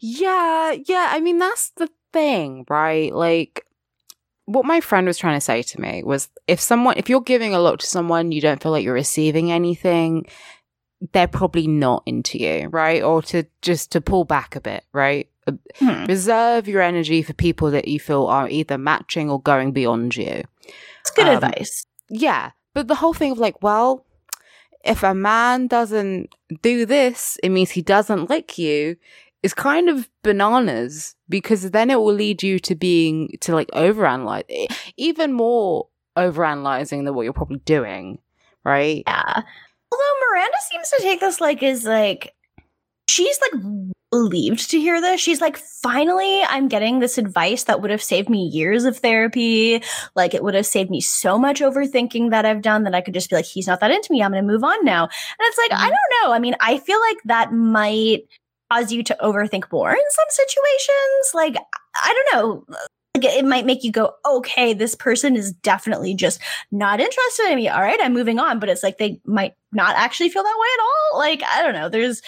Yeah, 0.00 0.76
yeah. 0.86 1.08
I 1.10 1.20
mean, 1.20 1.38
that's 1.38 1.70
the 1.76 1.88
thing, 2.12 2.64
right? 2.68 3.14
Like, 3.14 3.64
what 4.52 4.64
my 4.64 4.80
friend 4.80 5.06
was 5.06 5.18
trying 5.18 5.36
to 5.36 5.40
say 5.40 5.62
to 5.62 5.80
me 5.80 6.02
was 6.04 6.28
if 6.46 6.60
someone, 6.60 6.94
if 6.96 7.08
you're 7.08 7.20
giving 7.20 7.54
a 7.54 7.58
lot 7.60 7.80
to 7.80 7.86
someone, 7.86 8.32
you 8.32 8.40
don't 8.40 8.62
feel 8.62 8.72
like 8.72 8.84
you're 8.84 8.94
receiving 8.94 9.50
anything, 9.52 10.26
they're 11.12 11.26
probably 11.28 11.66
not 11.66 12.02
into 12.06 12.38
you, 12.38 12.68
right? 12.68 13.02
Or 13.02 13.22
to 13.22 13.44
just 13.62 13.90
to 13.92 14.00
pull 14.00 14.24
back 14.24 14.54
a 14.56 14.60
bit, 14.60 14.84
right? 14.92 15.28
Uh, 15.46 15.52
Hmm. 15.78 16.04
Reserve 16.06 16.68
your 16.68 16.82
energy 16.82 17.22
for 17.22 17.32
people 17.32 17.70
that 17.72 17.88
you 17.88 17.98
feel 17.98 18.26
are 18.26 18.48
either 18.48 18.78
matching 18.78 19.28
or 19.28 19.40
going 19.40 19.72
beyond 19.72 20.16
you. 20.16 20.44
It's 21.00 21.10
good 21.10 21.26
Um, 21.26 21.34
advice. 21.42 21.84
Yeah. 22.08 22.52
But 22.74 22.86
the 22.88 22.94
whole 22.96 23.12
thing 23.14 23.32
of 23.32 23.38
like, 23.38 23.60
well, 23.62 24.06
if 24.84 25.02
a 25.02 25.14
man 25.14 25.66
doesn't 25.66 26.28
do 26.62 26.86
this, 26.86 27.38
it 27.42 27.48
means 27.50 27.70
he 27.70 27.82
doesn't 27.82 28.30
like 28.30 28.56
you 28.58 28.96
is 29.42 29.54
kind 29.54 29.88
of 29.88 30.08
bananas 30.22 31.14
because 31.28 31.70
then 31.70 31.90
it 31.90 31.96
will 31.98 32.12
lead 32.14 32.42
you 32.42 32.58
to 32.60 32.74
being 32.74 33.36
to 33.40 33.54
like 33.54 33.68
overanalyze 33.72 34.44
even 34.96 35.32
more 35.32 35.88
overanalyzing 36.16 37.04
than 37.04 37.14
what 37.14 37.22
you're 37.22 37.32
probably 37.32 37.58
doing, 37.64 38.18
right? 38.64 39.02
Yeah. 39.06 39.42
Although 39.92 40.30
Miranda 40.30 40.56
seems 40.70 40.88
to 40.90 40.98
take 41.00 41.20
this 41.20 41.40
like 41.40 41.62
is 41.62 41.84
like 41.84 42.34
she's 43.08 43.38
like 43.40 43.62
relieved 44.12 44.70
to 44.70 44.78
hear 44.78 45.00
this. 45.00 45.20
She's 45.20 45.40
like, 45.40 45.56
finally, 45.56 46.42
I'm 46.42 46.68
getting 46.68 46.98
this 46.98 47.16
advice 47.18 47.64
that 47.64 47.80
would 47.80 47.90
have 47.90 48.02
saved 48.02 48.28
me 48.28 48.46
years 48.48 48.84
of 48.84 48.98
therapy. 48.98 49.82
Like 50.14 50.34
it 50.34 50.42
would 50.44 50.54
have 50.54 50.66
saved 50.66 50.90
me 50.90 51.00
so 51.00 51.38
much 51.38 51.60
overthinking 51.60 52.30
that 52.30 52.44
I've 52.44 52.60
done 52.62 52.84
that 52.84 52.94
I 52.94 53.00
could 53.00 53.14
just 53.14 53.30
be 53.30 53.36
like, 53.36 53.46
he's 53.46 53.66
not 53.66 53.80
that 53.80 53.90
into 53.90 54.12
me. 54.12 54.22
I'm 54.22 54.30
going 54.32 54.46
to 54.46 54.52
move 54.52 54.64
on 54.64 54.84
now. 54.84 55.04
And 55.04 55.10
it's 55.40 55.58
like, 55.58 55.72
I 55.72 55.86
Mhm. 55.86 55.88
don't 55.88 56.22
know. 56.28 56.32
I 56.32 56.38
mean, 56.38 56.54
I 56.60 56.76
feel 56.78 57.00
like 57.00 57.18
that 57.24 57.52
might 57.52 58.24
cause 58.72 58.92
you 58.92 59.02
to 59.04 59.16
overthink 59.20 59.70
more 59.72 59.90
in 59.90 60.10
some 60.10 60.26
situations. 60.28 61.34
Like, 61.34 61.56
I 61.94 62.24
don't 62.32 62.68
know. 62.68 62.76
Like 63.14 63.24
it 63.24 63.44
might 63.44 63.66
make 63.66 63.84
you 63.84 63.92
go, 63.92 64.14
okay, 64.24 64.72
this 64.72 64.94
person 64.94 65.36
is 65.36 65.52
definitely 65.52 66.14
just 66.14 66.40
not 66.70 67.00
interested 67.00 67.50
in 67.50 67.56
me. 67.56 67.68
All 67.68 67.80
right, 67.80 68.00
I'm 68.00 68.14
moving 68.14 68.38
on. 68.38 68.58
But 68.58 68.68
it's 68.68 68.82
like 68.82 68.98
they 68.98 69.20
might 69.26 69.54
not 69.72 69.94
actually 69.96 70.30
feel 70.30 70.42
that 70.42 70.58
way 70.58 70.66
at 70.74 70.82
all. 70.82 71.18
Like, 71.18 71.42
I 71.42 71.62
don't 71.62 71.74
know. 71.74 71.88
There's, 71.88 72.22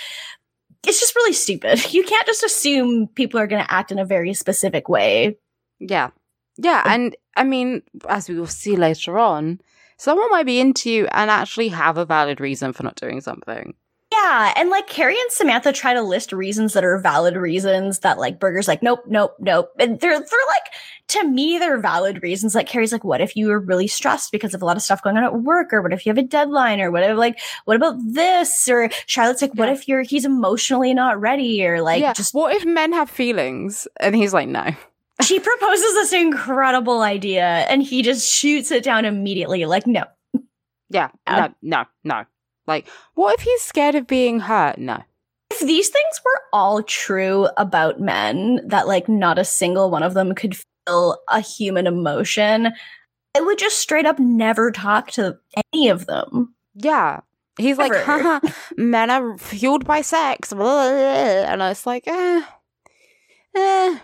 it's 0.87 1.01
just 1.01 1.17
really 1.17 1.33
stupid. 1.33 1.85
You 1.95 2.05
can't 2.05 2.27
just 2.27 2.43
assume 2.43 3.09
people 3.09 3.41
are 3.41 3.47
going 3.47 3.65
to 3.65 3.73
act 3.73 3.93
in 3.93 3.99
a 3.99 4.05
very 4.05 4.35
specific 4.35 4.89
way. 4.89 5.39
Yeah. 5.81 6.11
Yeah. 6.59 6.83
And 6.85 7.17
I 7.37 7.45
mean, 7.45 7.83
as 8.09 8.29
we 8.29 8.39
will 8.39 8.47
see 8.47 8.77
later 8.77 9.19
on, 9.19 9.61
someone 9.97 10.31
might 10.31 10.47
be 10.47 10.61
into 10.61 10.91
you 10.91 11.07
and 11.07 11.31
actually 11.31 11.69
have 11.69 11.97
a 11.97 12.05
valid 12.05 12.41
reason 12.41 12.73
for 12.73 12.83
not 12.83 12.97
doing 12.97 13.21
something. 13.21 13.75
Yeah. 14.15 14.53
And 14.57 14.71
like 14.71 14.87
Carrie 14.87 15.19
and 15.21 15.31
Samantha 15.31 15.73
try 15.73 15.93
to 15.95 16.03
list 16.03 16.33
reasons 16.33 16.73
that 16.75 16.85
are 16.85 16.99
valid 16.99 17.37
reasons 17.37 18.01
that 18.01 18.19
like 18.19 18.39
Berger's 18.39 18.69
like, 18.69 18.83
nope, 18.83 19.01
nope, 19.07 19.35
nope. 19.41 19.71
And 19.79 19.99
they're, 20.01 20.19
they're 20.19 20.21
like, 20.49 20.73
to 21.09 21.25
me, 21.25 21.59
they're 21.59 21.79
valid 21.81 22.23
reasons. 22.23 22.55
Like 22.55 22.69
Carrie's 22.69 22.93
like, 22.93 23.05
what 23.05 23.21
if 23.21 23.37
you 23.37 23.49
were 23.49 23.59
really 23.59 23.87
stressed 23.87 24.33
because 24.33 24.55
of 24.55 24.63
a 24.63 24.65
lot 24.65 24.77
of 24.77 24.83
stuff 24.83 25.03
going 25.03 25.17
on 25.17 25.25
at 25.25 25.43
work? 25.43 25.73
Or 25.73 25.83
what 25.83 25.93
if 25.93 26.07
you 26.07 26.11
have 26.11 26.19
a 26.19 26.23
deadline 26.23 26.81
or 26.81 26.91
whatever? 26.91 27.15
Like, 27.15 27.39
what 27.65 27.77
about 27.77 27.97
this? 28.07 28.69
Or 28.69 28.89
Charlotte's 29.07 29.43
like, 29.43 29.55
what 29.55 29.69
Yeah. 29.69 29.75
if 29.75 29.89
you're, 29.89 30.03
he's 30.03 30.25
emotionally 30.25 30.95
not 30.95 31.21
ready? 31.21 31.65
Or 31.67 31.83
like, 31.83 32.01
yeah. 32.01 32.13
just 32.13 32.35
what 32.35 32.55
if 32.55 32.65
men 32.65 32.93
have 32.93 33.11
feelings? 33.11 33.87
And 34.01 34.15
he's 34.15 34.33
like, 34.33 34.49
no. 34.49 34.71
she 35.23 35.39
proposes 35.41 35.95
this 35.95 36.13
incredible 36.13 37.01
idea 37.03 37.45
and 37.45 37.83
he 37.83 38.03
just 38.03 38.31
shoots 38.33 38.71
it 38.71 38.83
down 38.85 39.05
immediately. 39.05 39.65
Like, 39.67 39.87
no. 39.87 40.05
Yeah. 40.91 41.11
Yeah. 41.27 41.49
No, 41.49 41.55
no, 41.63 41.85
no. 42.05 42.25
Like, 42.67 42.89
what 43.15 43.39
if 43.39 43.45
he's 43.45 43.63
scared 43.63 43.95
of 43.95 44.07
being 44.07 44.41
hurt? 44.41 44.79
No. 44.79 45.03
If 45.51 45.61
these 45.61 45.89
things 45.89 46.21
were 46.25 46.41
all 46.53 46.83
true 46.83 47.49
about 47.57 48.01
men, 48.01 48.61
that 48.67 48.89
like 48.89 49.09
not 49.09 49.39
a 49.39 49.45
single 49.45 49.91
one 49.91 50.03
of 50.03 50.15
them 50.15 50.35
could 50.35 50.57
feel 50.87 51.19
a 51.29 51.41
human 51.41 51.87
emotion, 51.87 52.73
I 53.37 53.41
would 53.41 53.59
just 53.59 53.79
straight 53.79 54.07
up 54.07 54.19
never 54.19 54.71
talk 54.71 55.11
to 55.13 55.39
any 55.73 55.89
of 55.89 56.07
them. 56.07 56.55
Yeah. 56.75 57.21
He's 57.57 57.79
like, 57.79 57.95
haha, 57.95 58.41
men 58.77 59.11
are 59.11 59.39
fueled 59.39 59.85
by 59.85 60.01
sex. 60.01 60.53
And 60.53 61.63
I 61.63 61.69
was 61.69 61.87
like, 61.87 62.07
eh, 62.09 62.43
eh, 63.55 63.99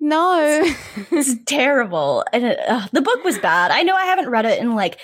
no. 0.00 0.72
It's 1.10 1.34
terrible. 1.46 2.24
And 2.32 2.44
it, 2.44 2.58
ugh, 2.66 2.88
the 2.92 3.02
book 3.02 3.22
was 3.24 3.38
bad. 3.38 3.70
I 3.70 3.82
know 3.82 3.94
I 3.94 4.06
haven't 4.06 4.30
read 4.30 4.46
it 4.46 4.58
in 4.58 4.74
like 4.74 4.98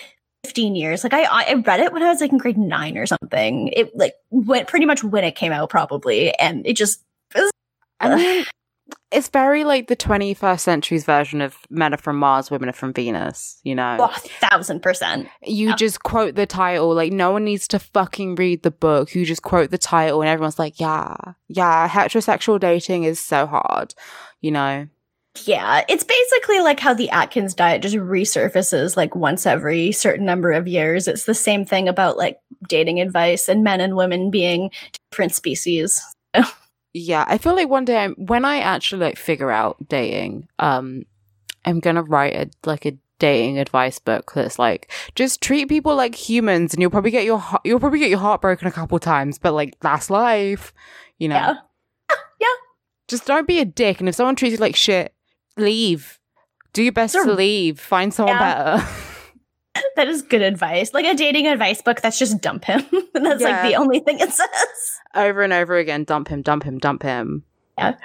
15 0.45 0.75
years. 0.75 1.05
Like 1.05 1.15
I, 1.15 1.25
I 1.25 1.55
read 1.55 1.81
it 1.81 1.93
when 1.93 2.03
I 2.03 2.09
was 2.09 2.21
like 2.21 2.33
in 2.33 2.39
grade 2.39 2.59
nine 2.59 2.97
or 2.97 3.07
something. 3.07 3.69
It 3.69 3.97
like 3.97 4.15
went 4.31 4.69
pretty 4.69 4.87
much 4.87 5.05
when 5.05 5.25
it 5.25 5.37
came 5.37 5.53
out, 5.53 5.71
probably. 5.71 6.33
And 6.39 6.67
it 6.67 6.75
just 6.77 7.03
I 8.01 8.17
mean, 8.17 8.45
it's 9.11 9.29
very 9.29 9.65
like 9.65 9.89
the 9.89 9.97
21st 9.97 10.61
century's 10.61 11.05
version 11.05 11.41
of 11.41 11.57
men 11.69 11.93
are 11.93 11.99
from 11.99 12.17
Mars, 12.17 12.51
women 12.51 12.69
are 12.69 12.75
from 12.75 12.93
Venus, 12.93 13.61
you 13.63 13.75
know? 13.75 13.97
oh, 14.01 14.15
thousand 14.41 14.81
percent. 14.81 15.29
you 15.43 15.69
yeah. 15.69 15.77
just 15.77 16.03
quote 16.03 16.35
the 16.35 16.47
title. 16.47 16.95
Like, 16.95 17.13
no 17.13 17.31
one 17.31 17.45
needs 17.45 17.69
to 17.69 17.79
fucking 17.79 18.37
read 18.37 18.63
the 18.63 18.71
book. 18.71 19.15
You 19.15 19.25
just 19.25 19.43
quote 19.43 19.71
the 19.71 19.79
title, 19.79 20.23
and 20.23 20.29
everyone's 20.29 20.59
like, 20.59 20.81
yeah, 20.81 21.17
yeah, 21.49 21.89
heterosexual 21.89 22.59
dating 22.59 23.05
is 23.05 23.21
so 23.21 23.47
hard, 23.47 23.95
you 24.41 24.51
know? 24.51 24.89
Yeah, 25.45 25.85
it's 25.89 26.05
basically 26.05 26.61
like 26.61 26.81
how 26.81 26.93
the 26.93 27.09
Atkins 27.11 27.55
diet 27.55 27.83
just 27.83 27.95
resurfaces 27.95 28.97
like 28.97 29.15
once 29.15 29.47
every 29.47 29.93
certain 29.93 30.27
number 30.27 30.51
of 30.51 30.67
years. 30.67 31.07
It's 31.07 31.25
the 31.25 31.35
same 31.35 31.65
thing 31.65 31.89
about 31.89 32.17
like 32.17 32.41
dating 32.69 33.01
advice 33.01 33.49
and 33.49 33.63
men 33.63 33.81
and 33.81 33.97
women 33.97 34.31
being 34.31 34.71
different 35.11 35.35
species. 35.35 36.01
Yeah, 36.93 37.25
I 37.29 37.39
feel 37.39 37.55
like 37.55 37.69
one 37.69 37.85
day 37.85 37.99
I'm, 37.99 38.15
when 38.15 38.45
I 38.45 38.59
actually 38.59 39.03
like 39.05 39.17
figure 39.17 39.53
out 39.53 39.77
dating, 39.89 40.49
um, 40.59 41.05
I'm 41.65 41.79
gonna 41.79 42.03
write 42.03 42.35
a 42.35 42.51
like 42.69 42.85
a 42.85 42.99
dating 43.21 43.59
advice 43.59 44.01
book 44.01 44.33
that's 44.35 44.59
like 44.59 44.91
just 45.15 45.41
treat 45.41 45.69
people 45.69 45.95
like 45.95 46.17
humans, 46.17 46.75
and 46.75 46.81
you'll 46.81 46.91
probably 46.91 47.13
get 47.13 47.25
your 47.25 47.39
heart- 47.39 47.63
you'll 47.65 47.79
probably 47.79 48.01
get 48.01 48.11
your 48.11 48.19
heart 48.19 48.41
broken 48.41 48.67
a 48.67 48.73
couple 48.73 48.99
times, 48.99 49.39
but 49.39 49.53
like 49.53 49.79
that's 49.81 50.11
life, 50.11 50.75
you 51.19 51.29
know. 51.29 51.37
Yeah. 51.37 51.55
Just 53.07 53.27
don't 53.27 53.47
be 53.47 53.61
a 53.61 53.65
dick, 53.65 54.01
and 54.01 54.09
if 54.09 54.15
someone 54.17 54.35
treats 54.37 54.53
you 54.53 54.59
like 54.59 54.75
shit, 54.77 55.15
leave. 55.61 56.19
Do 56.73 56.83
your 56.83 56.93
best 56.93 57.13
So- 57.15 57.25
to 57.25 57.33
leave. 57.33 57.79
Find 57.81 58.13
someone 58.13 58.37
Yeah. 58.37 58.77
better. 58.77 58.89
That 59.97 60.09
is 60.09 60.23
good 60.23 60.43
advice. 60.43 60.93
Like 60.93 61.05
a 61.07 61.15
dating 61.15 61.47
advice 61.47 61.81
book 61.83 62.01
that's 62.01 62.19
just 62.19 62.41
dump 62.41 62.65
him. 62.65 62.83
that's 63.15 63.43
like 63.43 63.63
the 63.63 63.77
only 63.77 64.01
thing 64.01 64.19
it 64.19 64.31
says. 64.33 64.49
Over 65.15 65.43
and 65.43 65.53
over 65.53 65.77
again, 65.77 66.05
dump 66.05 66.29
him, 66.29 66.43
dump 66.43 66.65
him, 66.65 66.79
dump 66.79 67.03
him. 67.03 67.45
Yeah. 67.79 67.97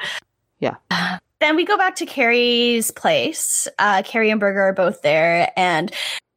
Yeah. 0.60 0.76
Uh, 0.92 1.18
then 1.40 1.56
we 1.56 1.66
go 1.66 1.78
back 1.78 1.96
to 1.96 2.06
Carrie's 2.06 2.92
place. 2.92 3.68
Uh, 3.80 4.04
Carrie 4.04 4.30
and 4.30 4.40
Berger 4.40 4.62
are 4.62 4.74
both 4.74 5.02
there, 5.02 5.52
and 5.58 5.90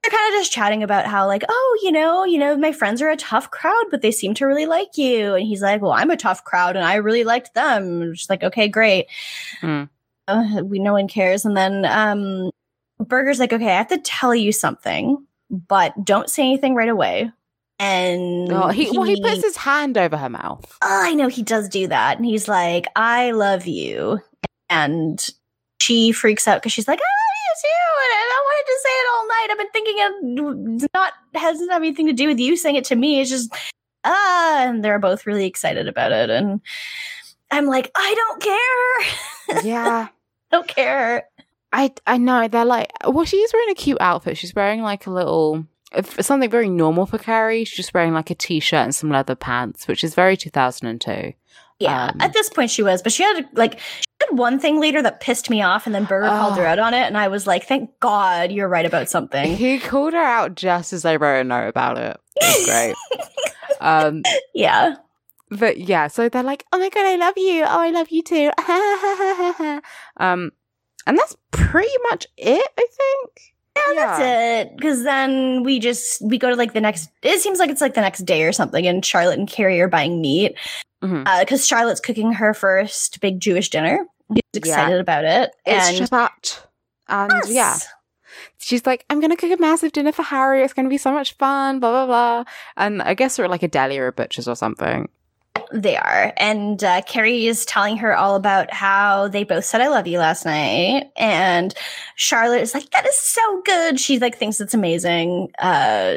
they're 0.02 0.10
kind 0.10 0.34
of 0.34 0.40
just 0.40 0.52
chatting 0.52 0.82
about 0.82 1.06
how, 1.06 1.26
like, 1.26 1.44
oh, 1.48 1.78
you 1.82 1.92
know, 1.92 2.24
you 2.24 2.38
know, 2.38 2.56
my 2.56 2.72
friends 2.72 3.02
are 3.02 3.10
a 3.10 3.16
tough 3.16 3.50
crowd, 3.50 3.84
but 3.90 4.00
they 4.02 4.10
seem 4.12 4.34
to 4.34 4.46
really 4.46 4.66
like 4.66 4.96
you. 4.96 5.34
And 5.34 5.44
he's 5.46 5.62
like, 5.62 5.82
well, 5.82 5.92
I'm 5.92 6.10
a 6.10 6.16
tough 6.16 6.44
crowd, 6.44 6.74
and 6.76 6.84
I 6.84 6.96
really 6.96 7.24
liked 7.24 7.54
them. 7.54 8.14
Just 8.14 8.30
like, 8.30 8.42
okay, 8.42 8.68
great. 8.68 9.06
Hmm. 9.60 9.84
Uh, 10.28 10.62
we 10.62 10.78
no 10.78 10.92
one 10.92 11.08
cares. 11.08 11.44
And 11.44 11.56
then 11.56 11.84
um, 11.86 12.50
Berger's 13.00 13.40
like, 13.40 13.52
okay, 13.52 13.72
I 13.72 13.76
have 13.78 13.88
to 13.88 13.98
tell 13.98 14.34
you 14.34 14.52
something, 14.52 15.26
but 15.50 16.04
don't 16.04 16.30
say 16.30 16.42
anything 16.42 16.74
right 16.74 16.88
away. 16.88 17.32
And 17.80 18.52
Oh, 18.52 18.68
he, 18.68 18.90
well, 18.90 19.04
he 19.04 19.20
puts 19.22 19.42
his 19.42 19.56
hand 19.56 19.96
over 19.96 20.16
her 20.16 20.28
mouth. 20.28 20.64
oh, 20.82 21.02
I 21.04 21.14
know 21.14 21.28
he 21.28 21.42
does 21.42 21.68
do 21.68 21.86
that. 21.88 22.16
And 22.18 22.26
he's 22.26 22.46
like, 22.48 22.86
I 22.96 23.30
love 23.30 23.66
you. 23.66 24.20
And 24.68 25.26
she 25.80 26.12
freaks 26.12 26.46
out 26.46 26.60
because 26.60 26.72
she's 26.72 26.88
like, 26.88 26.98
I 26.98 27.02
love 27.02 27.36
you 27.38 27.54
too. 27.62 28.02
And 28.04 28.32
I 28.32 28.42
wanted 28.44 28.66
to 28.66 28.78
say 28.82 28.90
it 28.90 29.08
all 29.12 29.28
night. 29.28 29.48
I've 29.50 29.58
been 29.58 29.70
thinking 29.72 30.82
it 30.84 30.90
not 30.94 31.12
hasn't 31.34 31.70
have 31.72 31.82
anything 31.82 32.06
to 32.06 32.12
do 32.12 32.26
with 32.26 32.38
you 32.38 32.56
saying 32.56 32.76
it 32.76 32.84
to 32.86 32.96
me. 32.96 33.20
It's 33.20 33.30
just 33.30 33.50
ah, 34.04 34.64
and 34.66 34.84
they're 34.84 34.98
both 34.98 35.26
really 35.26 35.46
excited 35.46 35.86
about 35.88 36.12
it. 36.12 36.30
And 36.30 36.60
I'm 37.50 37.66
like, 37.66 37.90
I 37.96 38.14
don't 38.14 38.42
care. 38.42 39.62
yeah. 39.64 40.08
I 40.50 40.56
don't 40.56 40.68
care. 40.68 41.24
I 41.72 41.92
I 42.06 42.16
know 42.18 42.48
they're 42.48 42.64
like 42.64 42.90
well 43.06 43.24
she's 43.24 43.52
wearing 43.52 43.70
a 43.70 43.74
cute 43.74 43.98
outfit. 44.00 44.36
She's 44.38 44.54
wearing 44.54 44.82
like 44.82 45.06
a 45.06 45.10
little 45.10 45.66
something 46.20 46.50
very 46.50 46.68
normal 46.68 47.06
for 47.06 47.18
Carrie. 47.18 47.64
She's 47.64 47.76
just 47.76 47.94
wearing 47.94 48.12
like 48.14 48.30
a 48.30 48.34
t-shirt 48.34 48.80
and 48.80 48.94
some 48.94 49.10
leather 49.10 49.34
pants, 49.34 49.86
which 49.88 50.02
is 50.04 50.14
very 50.14 50.36
2002. 50.36 51.32
Yeah, 51.80 52.06
Um, 52.12 52.20
at 52.20 52.32
this 52.32 52.48
point 52.50 52.70
she 52.70 52.82
was, 52.82 53.02
but 53.02 53.12
she 53.12 53.22
had 53.22 53.46
like 53.52 53.78
she 53.78 54.02
had 54.28 54.36
one 54.36 54.58
thing 54.58 54.80
later 54.80 55.00
that 55.00 55.20
pissed 55.20 55.48
me 55.48 55.62
off, 55.62 55.86
and 55.86 55.94
then 55.94 56.06
Berger 56.06 56.26
called 56.26 56.56
her 56.56 56.66
Oh. 56.66 56.70
out 56.70 56.78
on 56.80 56.92
it, 56.92 57.06
and 57.06 57.16
I 57.16 57.28
was 57.28 57.46
like, 57.46 57.64
"Thank 57.66 57.90
God 58.00 58.50
you're 58.50 58.66
right 58.68 58.84
about 58.84 59.08
something." 59.08 59.54
He 59.56 59.78
called 59.78 60.12
her 60.12 60.18
out 60.20 60.56
just 60.56 60.92
as 60.92 61.04
I 61.04 61.14
wrote 61.16 61.40
a 61.40 61.44
note 61.44 61.68
about 61.68 61.96
it. 61.98 62.16
It 62.36 62.58
was 62.58 62.66
great. 62.66 62.94
um 63.80 64.22
yeah, 64.54 64.96
but 65.50 65.78
yeah, 65.78 66.08
so 66.08 66.28
they're 66.28 66.42
like, 66.42 66.64
"Oh 66.72 66.78
my 66.78 66.88
god, 66.90 67.06
I 67.06 67.16
love 67.16 67.34
you. 67.36 67.64
Oh, 67.64 67.80
I 67.80 67.90
love 67.90 68.08
you 68.10 68.22
too." 68.22 68.50
um 70.16 70.52
and 71.06 71.16
that's 71.18 71.36
pretty 71.52 71.92
much 72.10 72.26
it, 72.36 72.68
I 72.78 72.86
think. 72.90 73.54
yeah, 73.76 73.94
that's 73.94 74.20
it. 74.22 74.76
Because 74.76 75.04
then 75.04 75.62
we 75.62 75.78
just 75.78 76.20
we 76.22 76.36
go 76.38 76.50
to 76.50 76.56
like 76.56 76.74
the 76.74 76.80
next. 76.80 77.08
It 77.22 77.40
seems 77.40 77.58
like 77.58 77.70
it's 77.70 77.80
like 77.80 77.94
the 77.94 78.00
next 78.02 78.20
day 78.26 78.42
or 78.44 78.52
something, 78.52 78.86
and 78.86 79.04
Charlotte 79.04 79.38
and 79.38 79.48
Carrie 79.48 79.80
are 79.80 79.88
buying 79.88 80.20
meat, 80.20 80.54
because 81.00 81.66
Charlotte's 81.66 82.00
cooking 82.00 82.32
her 82.32 82.52
first 82.54 83.20
big 83.20 83.40
Jewish 83.40 83.70
dinner. 83.70 84.04
She's 84.34 84.42
excited 84.54 85.00
about 85.00 85.24
it, 85.24 85.50
It's 85.64 85.88
and 86.00 86.08
Shabbat. 86.08 86.60
And 87.08 87.32
Yes. 87.32 87.50
yeah, 87.50 87.78
she's 88.58 88.84
like, 88.84 89.06
I'm 89.08 89.20
going 89.20 89.30
to 89.30 89.36
cook 89.36 89.50
a 89.58 89.60
massive 89.60 89.92
dinner 89.92 90.12
for 90.12 90.22
Harry. 90.22 90.62
It's 90.62 90.74
going 90.74 90.84
to 90.84 90.90
be 90.90 90.98
so 90.98 91.10
much 91.10 91.32
fun, 91.38 91.80
blah, 91.80 91.90
blah, 91.90 92.06
blah. 92.06 92.44
And 92.76 93.00
I 93.00 93.14
guess 93.14 93.38
we're 93.38 93.44
at 93.46 93.50
like 93.50 93.62
a 93.62 93.68
deli 93.68 93.96
or 93.98 94.08
a 94.08 94.12
butcher's 94.12 94.46
or 94.46 94.54
something. 94.56 95.08
They 95.72 95.96
are. 95.96 96.32
And 96.38 96.82
uh, 96.82 97.02
Carrie 97.02 97.46
is 97.46 97.66
telling 97.66 97.98
her 97.98 98.16
all 98.16 98.36
about 98.36 98.72
how 98.72 99.28
they 99.28 99.44
both 99.44 99.64
said, 99.64 99.80
I 99.80 99.88
love 99.88 100.06
you 100.06 100.18
last 100.18 100.46
night. 100.46 101.10
And 101.16 101.74
Charlotte 102.14 102.62
is 102.62 102.72
like, 102.72 102.90
that 102.90 103.06
is 103.06 103.16
so 103.16 103.62
good. 103.64 104.00
She 104.00 104.18
like 104.18 104.36
thinks 104.38 104.60
it's 104.60 104.72
amazing. 104.72 105.50
Uh, 105.58 106.16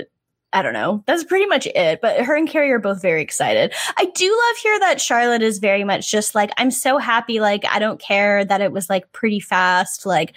I 0.54 0.62
don't 0.62 0.74
know. 0.74 1.02
That's 1.08 1.24
pretty 1.24 1.46
much 1.46 1.66
it. 1.68 2.02
But 2.02 2.22
her 2.26 2.36
and 2.36 2.48
Carrie 2.48 2.72
are 2.72 2.80
both 2.80 3.02
very 3.02 3.22
excited. 3.22 3.74
I 3.98 4.06
do 4.06 4.26
love 4.26 4.58
here 4.58 4.80
that 4.80 5.00
Charlotte 5.00 5.42
is 5.42 5.60
very 5.60 5.86
much 5.86 6.12
just 6.12 6.36
like, 6.36 6.52
I'm 6.58 6.72
so 6.72 6.98
happy. 6.98 7.40
Like, 7.40 7.64
I 7.70 7.80
don't 7.80 8.02
care 8.02 8.44
that 8.44 8.60
it 8.60 8.74
was 8.74 8.90
like 8.90 9.10
pretty 9.14 9.40
fast. 9.40 10.06
Like, 10.06 10.34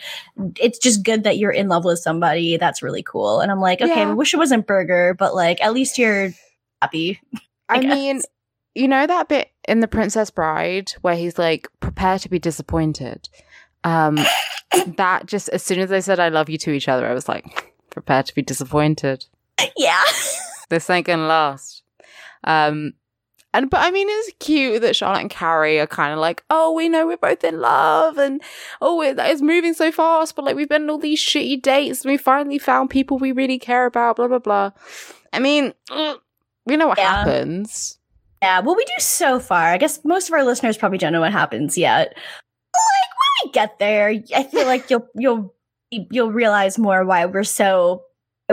it's 0.61 0.79
just 0.79 1.03
good 1.05 1.25
that 1.25 1.39
you're 1.39 1.51
in 1.51 1.69
love 1.69 1.85
with 1.85 1.99
somebody. 1.99 2.57
That's 2.57 2.83
really 2.83 3.03
cool. 3.03 3.41
And 3.41 3.51
I'm 3.51 3.61
like, 3.61 3.81
okay, 3.81 4.03
Yeah. 4.03 4.11
I 4.11 4.15
wish 4.15 4.35
it 4.35 4.39
wasn't 4.39 4.67
Berger, 4.69 5.15
but 5.15 5.35
like, 5.35 5.61
at 5.61 5.75
least 5.75 5.99
you're 5.99 6.31
happy. 6.81 7.21
I, 7.69 7.79
I 7.79 7.81
mean, 7.81 8.21
you 8.75 8.89
know 8.89 9.07
that 9.07 9.29
bit 9.29 9.51
in 9.69 9.81
The 9.81 9.89
Princess 9.89 10.31
Bride 10.31 10.93
where 11.03 11.15
he's 11.17 11.39
like, 11.39 11.69
prepare 11.81 12.19
to 12.19 12.29
be 12.29 12.39
disappointed? 12.39 13.29
Um, 13.85 14.19
that 14.97 15.27
just, 15.27 15.49
as 15.51 15.63
soon 15.63 15.79
as 15.81 15.91
they 15.91 16.01
said, 16.01 16.19
I 16.21 16.29
love 16.29 16.49
you 16.49 16.59
to 16.59 16.71
each 16.73 16.89
other, 16.89 17.07
I 17.07 17.15
was 17.15 17.29
like, 17.29 17.75
prepare 17.91 18.23
to 18.23 18.35
be 18.35 18.43
disappointed. 18.43 19.27
yeah. 19.77 20.03
This 20.71 20.89
ain't 20.89 21.07
gonna 21.07 21.27
last. 21.27 21.83
Um, 22.43 22.95
and 23.53 23.69
but 23.69 23.83
I 23.83 23.91
mean, 23.91 24.09
it's 24.11 24.33
cute 24.41 24.81
that 24.81 24.97
Charlotte 24.97 25.21
and 25.21 25.31
Carrie 25.31 25.79
are 25.79 25.87
kind 25.87 26.13
of 26.15 26.19
like, 26.19 26.43
oh, 26.49 26.73
we 26.73 26.89
know 26.89 27.07
we're 27.07 27.19
both 27.19 27.45
in 27.45 27.61
love, 27.61 28.17
and 28.17 28.41
oh, 28.81 29.03
it, 29.03 29.17
it's 29.21 29.43
moving 29.43 29.75
so 29.75 29.93
fast, 29.93 30.35
but 30.35 30.45
like 30.47 30.57
we've 30.57 30.69
been 30.69 30.85
on 30.85 30.91
all 30.91 30.99
these 30.99 31.21
shitty 31.21 31.61
dates, 31.61 32.03
and 32.03 32.11
we 32.11 32.17
finally 32.17 32.59
found 32.59 32.89
people 32.89 33.19
we 33.19 33.31
really 33.31 33.59
care 33.59 33.85
about, 33.85 34.17
blah 34.17 34.27
blah 34.27 34.39
blah. 34.39 34.71
I 35.35 35.39
mean, 35.39 35.75
we 36.65 36.77
know 36.77 36.89
what 36.89 36.99
Yeah. 36.99 37.19
happens. 37.25 37.99
Yeah, 38.45 38.61
well, 38.61 38.77
we 38.77 38.85
do 38.85 38.93
so 38.99 39.41
far. 39.41 39.73
I 39.73 39.79
guess 39.79 40.05
most 40.05 40.29
of 40.29 40.35
our 40.35 40.45
listeners 40.45 40.77
probably 40.77 40.99
don't 40.99 41.15
know 41.15 41.23
what 41.23 41.33
happens 41.33 41.79
yet. 41.79 42.09
Like 42.15 43.11
when 43.17 43.47
we 43.47 43.53
get 43.53 43.79
there, 43.79 44.15
I 44.37 44.43
feel 44.43 44.67
like 44.67 44.91
you'll 44.91 45.09
you'll 45.15 45.55
you'll 45.91 46.31
realize 46.31 46.79
more 46.79 47.07
why 47.07 47.25
we're 47.25 47.43
so 47.43 48.03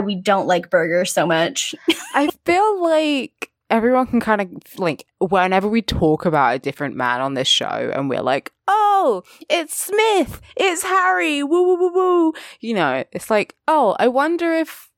we 0.02 0.14
don't 0.14 0.46
like 0.46 0.70
Berger 0.70 1.04
so 1.04 1.26
much. 1.26 1.74
I 2.14 2.30
feel 2.46 2.82
like 2.82 3.50
everyone 3.68 4.06
can 4.06 4.20
kind 4.20 4.40
of 4.40 4.78
like 4.78 5.04
whenever 5.20 5.68
we 5.68 5.82
talk 5.82 6.24
about 6.24 6.54
a 6.54 6.58
different 6.58 6.96
man 6.96 7.20
on 7.20 7.34
this 7.34 7.48
show 7.48 7.92
and 7.94 8.08
we're 8.08 8.22
like, 8.22 8.50
oh, 8.68 9.22
it's 9.50 9.76
Smith, 9.76 10.40
it's 10.56 10.84
Harry, 10.84 11.42
woo 11.42 11.64
woo 11.64 11.76
woo 11.76 11.92
woo. 11.92 12.32
You 12.60 12.72
know, 12.72 13.04
it's 13.12 13.28
like, 13.28 13.56
oh, 13.68 13.94
I 13.98 14.08
wonder 14.08 14.54
if 14.54 14.88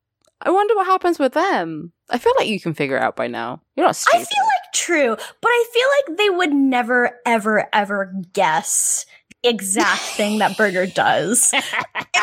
I 0.41 0.51
wonder 0.51 0.77
what 0.77 0.87
happens 0.87 1.19
with 1.19 1.33
them. 1.33 1.94
I 2.11 2.19
feel 2.19 2.33
like 2.37 2.49
you 2.49 2.61
can 2.61 2.75
figure 2.75 2.97
it 2.97 3.03
out 3.03 3.17
by 3.17 3.29
now. 3.29 3.61
You're 3.77 3.87
not 3.87 3.97
stupid. 3.97 4.21
I 4.21 4.25
feel 4.25 4.45
like 4.45 4.73
true, 4.75 5.17
but 5.17 5.49
I 5.49 5.65
feel 5.73 6.15
like 6.15 6.19
they 6.19 6.31
would 6.31 6.53
never, 6.53 7.19
ever, 7.25 7.69
ever 7.73 8.13
guess 8.33 9.07
the 9.43 9.49
exact 9.49 10.03
thing 10.03 10.39
that 10.39 10.57
Berger 10.57 10.87
does. 10.87 11.53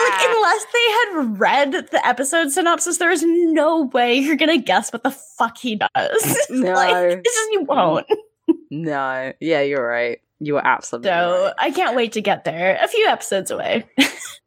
Like, 0.02 0.30
unless 0.30 0.66
they 0.74 0.92
had 0.92 1.40
read 1.40 1.72
the 1.92 2.02
episode 2.04 2.52
synopsis, 2.52 2.98
there 2.98 3.12
is 3.12 3.24
no 3.24 3.84
way 3.84 4.16
you're 4.16 4.36
gonna 4.36 4.58
guess 4.58 4.92
what 4.92 5.04
the 5.04 5.12
fuck 5.12 5.60
he 5.60 5.76
does. 5.76 6.38
No. 6.50 6.74
like, 6.74 7.24
this 7.24 7.36
is 7.36 7.48
you 7.52 7.62
mm. 7.62 7.68
won't. 7.68 8.08
no, 8.72 9.32
yeah, 9.40 9.62
you're 9.62 9.86
right. 9.86 10.20
You 10.40 10.58
are 10.58 10.66
absolutely 10.66 11.10
So 11.10 11.44
right. 11.46 11.54
I 11.60 11.70
can't 11.70 11.96
wait 11.96 12.14
to 12.14 12.22
get 12.22 12.46
there. 12.46 12.80
A 12.82 12.88
few 12.88 13.06
episodes 13.06 13.52
away. 13.52 13.86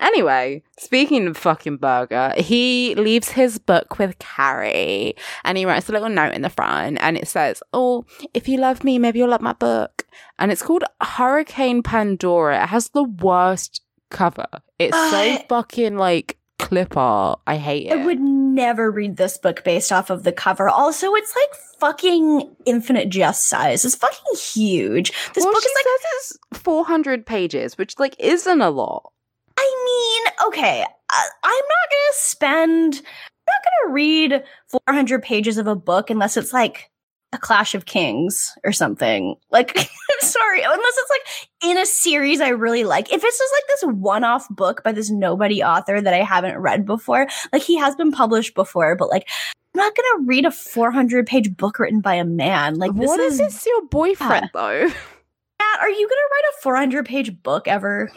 Anyway, 0.00 0.62
speaking 0.78 1.26
of 1.26 1.36
fucking 1.36 1.78
Berger, 1.78 2.32
he 2.36 2.94
leaves 2.94 3.30
his 3.30 3.58
book 3.58 3.98
with 3.98 4.18
Carrie 4.18 5.14
and 5.44 5.58
he 5.58 5.64
writes 5.64 5.88
a 5.88 5.92
little 5.92 6.08
note 6.08 6.34
in 6.34 6.42
the 6.42 6.50
front 6.50 6.98
and 7.00 7.16
it 7.16 7.26
says, 7.26 7.62
Oh, 7.72 8.04
if 8.32 8.48
you 8.48 8.58
love 8.58 8.84
me, 8.84 8.98
maybe 8.98 9.18
you'll 9.18 9.30
love 9.30 9.40
my 9.40 9.54
book. 9.54 10.06
And 10.38 10.52
it's 10.52 10.62
called 10.62 10.84
Hurricane 11.00 11.82
Pandora. 11.82 12.62
It 12.62 12.68
has 12.68 12.90
the 12.90 13.02
worst 13.02 13.82
cover. 14.10 14.46
It's 14.78 14.96
so 14.96 15.38
fucking 15.48 15.96
like 15.96 16.38
clip 16.58 16.96
art. 16.96 17.40
I 17.46 17.56
hate 17.56 17.86
it. 17.86 17.92
I 17.92 18.04
would 18.04 18.20
never 18.20 18.90
read 18.90 19.16
this 19.16 19.38
book 19.38 19.64
based 19.64 19.92
off 19.92 20.10
of 20.10 20.22
the 20.22 20.32
cover. 20.32 20.68
Also, 20.68 21.14
it's 21.14 21.34
like 21.34 21.60
fucking 21.80 22.56
infinite 22.66 23.08
jest 23.08 23.48
size. 23.48 23.84
It's 23.84 23.94
fucking 23.94 24.34
huge. 24.36 25.12
This 25.34 25.44
well, 25.44 25.52
book 25.52 25.64
is 25.64 25.72
like 25.74 25.84
says 25.84 26.38
it's 26.52 26.60
400 26.60 27.26
pages, 27.26 27.78
which 27.78 27.98
like 27.98 28.16
isn't 28.18 28.60
a 28.60 28.70
lot. 28.70 29.12
I 29.58 29.84
mean, 29.84 30.48
okay, 30.48 30.84
I, 31.10 31.28
I'm 31.42 31.50
not 31.52 31.90
gonna 31.90 32.12
spend, 32.12 32.94
I'm 32.94 33.54
not 33.54 33.62
gonna 33.82 33.92
read 33.92 34.44
400 34.86 35.22
pages 35.22 35.58
of 35.58 35.66
a 35.66 35.74
book 35.74 36.10
unless 36.10 36.36
it's 36.36 36.52
like 36.52 36.90
a 37.32 37.38
Clash 37.38 37.74
of 37.74 37.86
Kings 37.86 38.54
or 38.64 38.70
something. 38.70 39.34
Like, 39.50 39.76
I'm 39.76 39.86
sorry, 40.20 40.62
unless 40.62 40.94
it's 40.96 41.10
like 41.10 41.70
in 41.70 41.76
a 41.76 41.86
series 41.86 42.40
I 42.40 42.50
really 42.50 42.84
like. 42.84 43.12
If 43.12 43.24
it's 43.24 43.38
just 43.38 43.54
like 43.56 43.68
this 43.68 43.96
one-off 44.00 44.48
book 44.50 44.84
by 44.84 44.92
this 44.92 45.10
nobody 45.10 45.62
author 45.62 46.00
that 46.00 46.14
I 46.14 46.22
haven't 46.22 46.58
read 46.58 46.86
before, 46.86 47.26
like 47.52 47.62
he 47.62 47.76
has 47.78 47.96
been 47.96 48.12
published 48.12 48.54
before, 48.54 48.96
but 48.96 49.08
like. 49.08 49.28
I'm 49.74 49.84
not 49.84 49.94
gonna 49.94 50.24
read 50.26 50.46
a 50.46 50.50
400 50.50 51.26
page 51.26 51.56
book 51.56 51.78
written 51.78 52.00
by 52.00 52.14
a 52.14 52.24
man. 52.24 52.76
Like, 52.76 52.94
this 52.94 53.06
what 53.06 53.20
is 53.20 53.38
if 53.38 53.48
it's 53.48 53.66
your 53.66 53.86
boyfriend 53.86 54.50
though? 54.52 54.86
Matt, 54.88 55.80
are 55.80 55.90
you 55.90 56.08
gonna 56.08 56.20
write 56.32 56.54
a 56.56 56.62
400 56.62 57.06
page 57.06 57.42
book 57.42 57.68
ever? 57.68 58.10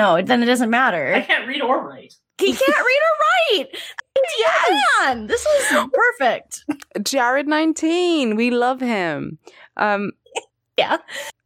No, 0.00 0.22
then 0.22 0.42
it 0.42 0.46
doesn't 0.46 0.70
matter. 0.70 1.12
I 1.14 1.20
can't 1.20 1.46
read 1.46 1.60
or 1.60 1.86
write. 1.86 2.14
He 2.38 2.54
can't 2.54 2.86
read 2.90 3.00
or 3.08 3.58
write. 3.58 3.68
Yes. 4.38 4.84
Man, 5.02 5.26
this 5.32 5.44
is 5.44 5.88
perfect. 5.92 6.64
Jared 7.02 7.46
19. 7.46 8.34
We 8.34 8.50
love 8.50 8.80
him. 8.80 9.38
Um 9.76 10.12
Yeah. 10.78 10.98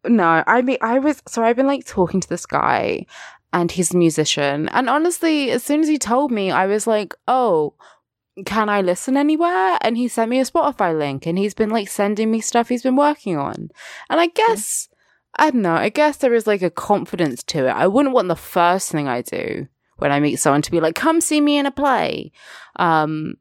No, 0.06 0.44
I 0.46 0.62
mean 0.62 0.78
I 0.82 1.00
was 1.00 1.20
so 1.26 1.42
I've 1.42 1.56
been 1.56 1.66
like 1.66 1.84
talking 1.84 2.20
to 2.20 2.28
this 2.28 2.46
guy 2.46 3.06
and 3.52 3.72
he's 3.72 3.92
a 3.92 3.96
musician. 3.96 4.68
And 4.68 4.88
honestly, 4.88 5.50
as 5.50 5.64
soon 5.64 5.80
as 5.80 5.88
he 5.88 5.98
told 5.98 6.30
me, 6.30 6.50
I 6.52 6.66
was 6.66 6.86
like, 6.86 7.14
"Oh, 7.26 7.74
can 8.46 8.68
I 8.68 8.80
listen 8.82 9.16
anywhere?" 9.16 9.78
And 9.80 9.96
he 9.96 10.06
sent 10.08 10.30
me 10.30 10.38
a 10.40 10.44
Spotify 10.44 10.96
link 10.96 11.26
and 11.26 11.38
he's 11.38 11.54
been 11.54 11.70
like 11.70 11.88
sending 11.88 12.30
me 12.30 12.40
stuff 12.40 12.68
he's 12.68 12.82
been 12.82 12.96
working 12.96 13.36
on. 13.36 13.70
And 14.10 14.20
I 14.20 14.26
guess 14.26 14.88
I 15.36 15.50
don't 15.50 15.62
know, 15.62 15.74
I 15.74 15.88
guess 15.88 16.18
there 16.18 16.34
is 16.34 16.46
like 16.46 16.62
a 16.62 16.70
confidence 16.70 17.42
to 17.44 17.66
it. 17.66 17.72
I 17.72 17.86
wouldn't 17.86 18.14
want 18.14 18.28
the 18.28 18.36
first 18.36 18.90
thing 18.90 19.08
I 19.08 19.22
do 19.22 19.66
when 19.98 20.12
I 20.12 20.20
meet 20.20 20.36
someone 20.36 20.62
to 20.62 20.70
be 20.70 20.80
like, 20.80 20.94
"Come 20.94 21.20
see 21.20 21.40
me 21.40 21.58
in 21.58 21.66
a 21.66 21.70
play." 21.70 22.32
Um 22.76 23.34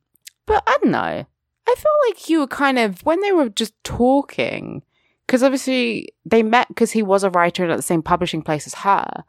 but 0.46 0.64
I 0.68 0.78
don't 0.82 0.92
know. 0.92 1.26
I 1.68 1.76
feel 1.76 1.92
like 2.08 2.30
you 2.30 2.40
were 2.40 2.48
kind 2.48 2.78
of 2.78 3.06
when 3.06 3.22
they 3.22 3.32
were 3.32 3.50
just 3.50 3.74
talking 3.84 4.84
because 5.26 5.42
obviously 5.42 6.10
they 6.26 6.44
met 6.44 6.68
because 6.68 6.92
he 6.92 7.02
was 7.02 7.24
a 7.24 7.30
writer 7.30 7.70
at 7.70 7.76
the 7.76 7.82
same 7.82 8.04
publishing 8.04 8.42
place 8.42 8.68
as 8.68 8.74
her. 8.76 9.24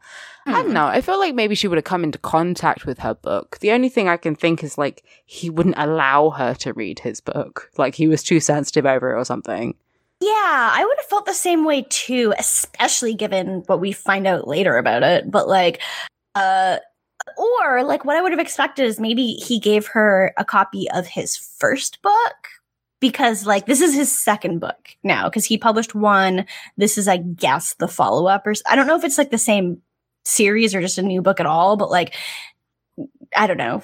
I 0.45 0.61
don't 0.61 0.73
know. 0.73 0.85
I 0.85 1.01
feel 1.01 1.17
like 1.17 1.33
maybe 1.33 1.55
she 1.55 1.67
would 1.67 1.77
have 1.77 1.85
come 1.85 2.03
into 2.03 2.19
contact 2.19 2.85
with 2.85 2.99
her 2.99 3.15
book. 3.15 3.57
The 3.61 3.71
only 3.71 3.89
thing 3.89 4.07
I 4.07 4.17
can 4.17 4.35
think 4.35 4.63
is 4.63 4.77
like 4.77 5.03
he 5.25 5.49
wouldn't 5.49 5.77
allow 5.77 6.29
her 6.31 6.53
to 6.55 6.73
read 6.73 6.99
his 6.99 7.21
book. 7.21 7.71
Like 7.77 7.95
he 7.95 8.07
was 8.07 8.21
too 8.21 8.39
sensitive 8.39 8.85
over 8.85 9.13
it 9.13 9.19
or 9.19 9.25
something. 9.25 9.75
Yeah, 10.25 10.71
I 10.73 10.83
would 10.83 10.97
have 10.97 11.05
felt 11.05 11.27
the 11.27 11.35
same 11.35 11.65
way 11.65 11.85
too, 11.87 12.33
especially 12.39 13.13
given 13.13 13.61
what 13.67 13.79
we 13.79 13.91
find 13.91 14.25
out 14.25 14.47
later 14.47 14.75
about 14.75 15.03
it. 15.03 15.29
But 15.29 15.47
like, 15.47 15.83
uh, 16.33 16.77
or 17.37 17.83
like 17.83 18.05
what 18.05 18.15
I 18.15 18.21
would 18.23 18.31
have 18.31 18.39
expected 18.39 18.87
is 18.87 18.99
maybe 18.99 19.33
he 19.33 19.59
gave 19.59 19.85
her 19.85 20.33
a 20.35 20.43
copy 20.43 20.89
of 20.89 21.05
his 21.05 21.37
first 21.37 22.01
book 22.01 22.35
because 22.99 23.45
like 23.45 23.67
this 23.67 23.81
is 23.81 23.93
his 23.93 24.11
second 24.11 24.57
book 24.57 24.95
now 25.03 25.29
because 25.29 25.45
he 25.45 25.59
published 25.59 25.93
one. 25.93 26.47
This 26.75 26.97
is, 26.97 27.07
I 27.07 27.17
guess, 27.17 27.75
the 27.75 27.87
follow 27.87 28.25
up 28.25 28.47
or 28.47 28.55
I 28.67 28.75
don't 28.75 28.87
know 28.87 28.97
if 28.97 29.03
it's 29.03 29.19
like 29.19 29.29
the 29.29 29.37
same 29.37 29.79
series 30.23 30.73
or 30.73 30.81
just 30.81 30.97
a 30.97 31.03
new 31.03 31.21
book 31.21 31.39
at 31.39 31.45
all, 31.45 31.77
but 31.77 31.91
like, 31.91 32.15
I 33.37 33.45
don't 33.45 33.57
know. 33.57 33.83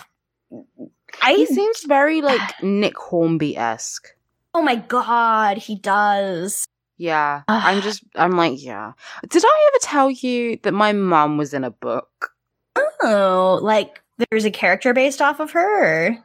I 1.22 1.34
He 1.36 1.46
seems 1.46 1.84
very 1.84 2.24
like 2.24 2.42
Nick 2.64 2.98
Hornby 2.98 3.58
esque. 3.58 4.08
Oh 4.54 4.62
my 4.62 4.76
god, 4.76 5.58
he 5.58 5.76
does. 5.76 6.66
Yeah. 6.98 7.42
I'm 7.48 7.82
just, 7.82 8.04
I'm 8.16 8.38
like, 8.38 8.64
yeah. 8.64 8.94
Did 9.28 9.44
I 9.44 9.70
ever 9.70 9.80
tell 9.82 10.12
you 10.12 10.60
that 10.64 10.74
my 10.74 10.94
mum 10.94 11.38
was 11.38 11.54
in 11.54 11.64
a 11.64 11.72
book? 11.72 12.32
Oh, 13.04 13.60
like 13.62 14.02
there's 14.30 14.46
a 14.46 14.52
character 14.52 14.94
based 14.94 15.22
off 15.22 15.40
of 15.40 15.52
her. 15.52 16.18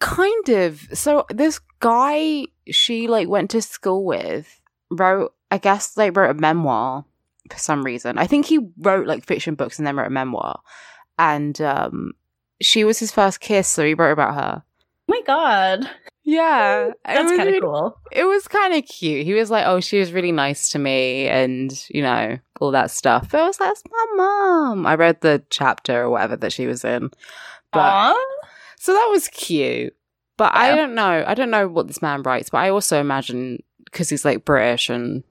Kind 0.00 0.48
of. 0.50 0.86
So 0.92 1.24
this 1.30 1.58
guy 1.80 2.46
she 2.70 3.08
like 3.08 3.28
went 3.28 3.50
to 3.50 3.62
school 3.62 4.04
with 4.04 4.60
wrote, 4.90 5.34
I 5.50 5.58
guess, 5.58 5.96
like 5.96 6.16
wrote 6.16 6.36
a 6.36 6.40
memoir 6.40 7.04
for 7.50 7.58
some 7.58 7.82
reason. 7.82 8.18
I 8.18 8.26
think 8.26 8.46
he 8.46 8.58
wrote 8.78 9.06
like 9.06 9.24
fiction 9.24 9.54
books 9.54 9.78
and 9.78 9.86
then 9.86 9.96
wrote 9.96 10.08
a 10.08 10.10
memoir. 10.10 10.60
And 11.18 11.58
um 11.60 12.12
she 12.60 12.84
was 12.84 12.98
his 12.98 13.12
first 13.12 13.40
kiss, 13.40 13.68
so 13.68 13.84
he 13.84 13.94
wrote 13.94 14.12
about 14.12 14.34
her. 14.34 14.62
My 15.08 15.20
god. 15.26 15.88
Yeah, 16.26 16.90
That's 17.04 17.30
kind 17.30 17.40
of 17.42 17.46
really- 17.46 17.60
cool. 17.60 17.98
It 18.10 18.24
was 18.24 18.48
kind 18.48 18.72
of 18.72 18.84
cute. 18.86 19.26
He 19.26 19.34
was 19.34 19.50
like, 19.50 19.66
"Oh, 19.66 19.80
she 19.80 19.98
was 20.00 20.12
really 20.12 20.32
nice 20.32 20.70
to 20.70 20.78
me," 20.78 21.28
and 21.28 21.70
you 21.90 22.00
know 22.02 22.38
all 22.60 22.70
that 22.70 22.90
stuff. 22.90 23.28
But 23.30 23.42
I 23.42 23.46
was 23.46 23.60
like, 23.60 23.68
"That's 23.68 23.82
my 23.90 24.06
mom." 24.16 24.86
I 24.86 24.94
read 24.94 25.20
the 25.20 25.42
chapter 25.50 26.02
or 26.04 26.10
whatever 26.10 26.36
that 26.36 26.52
she 26.52 26.66
was 26.66 26.82
in, 26.84 27.10
but 27.72 27.80
Aw. 27.80 28.24
so 28.78 28.92
that 28.94 29.08
was 29.10 29.28
cute. 29.28 29.94
But 30.38 30.52
I 30.54 30.74
don't 30.74 30.94
know. 30.94 31.24
I 31.26 31.34
don't 31.34 31.50
know 31.50 31.68
what 31.68 31.86
this 31.88 32.00
man 32.02 32.22
writes, 32.22 32.48
but 32.50 32.58
I 32.58 32.70
also 32.70 32.98
imagine 33.00 33.62
because 33.84 34.08
he's 34.08 34.24
like 34.24 34.44
British 34.46 34.88
and 34.88 35.22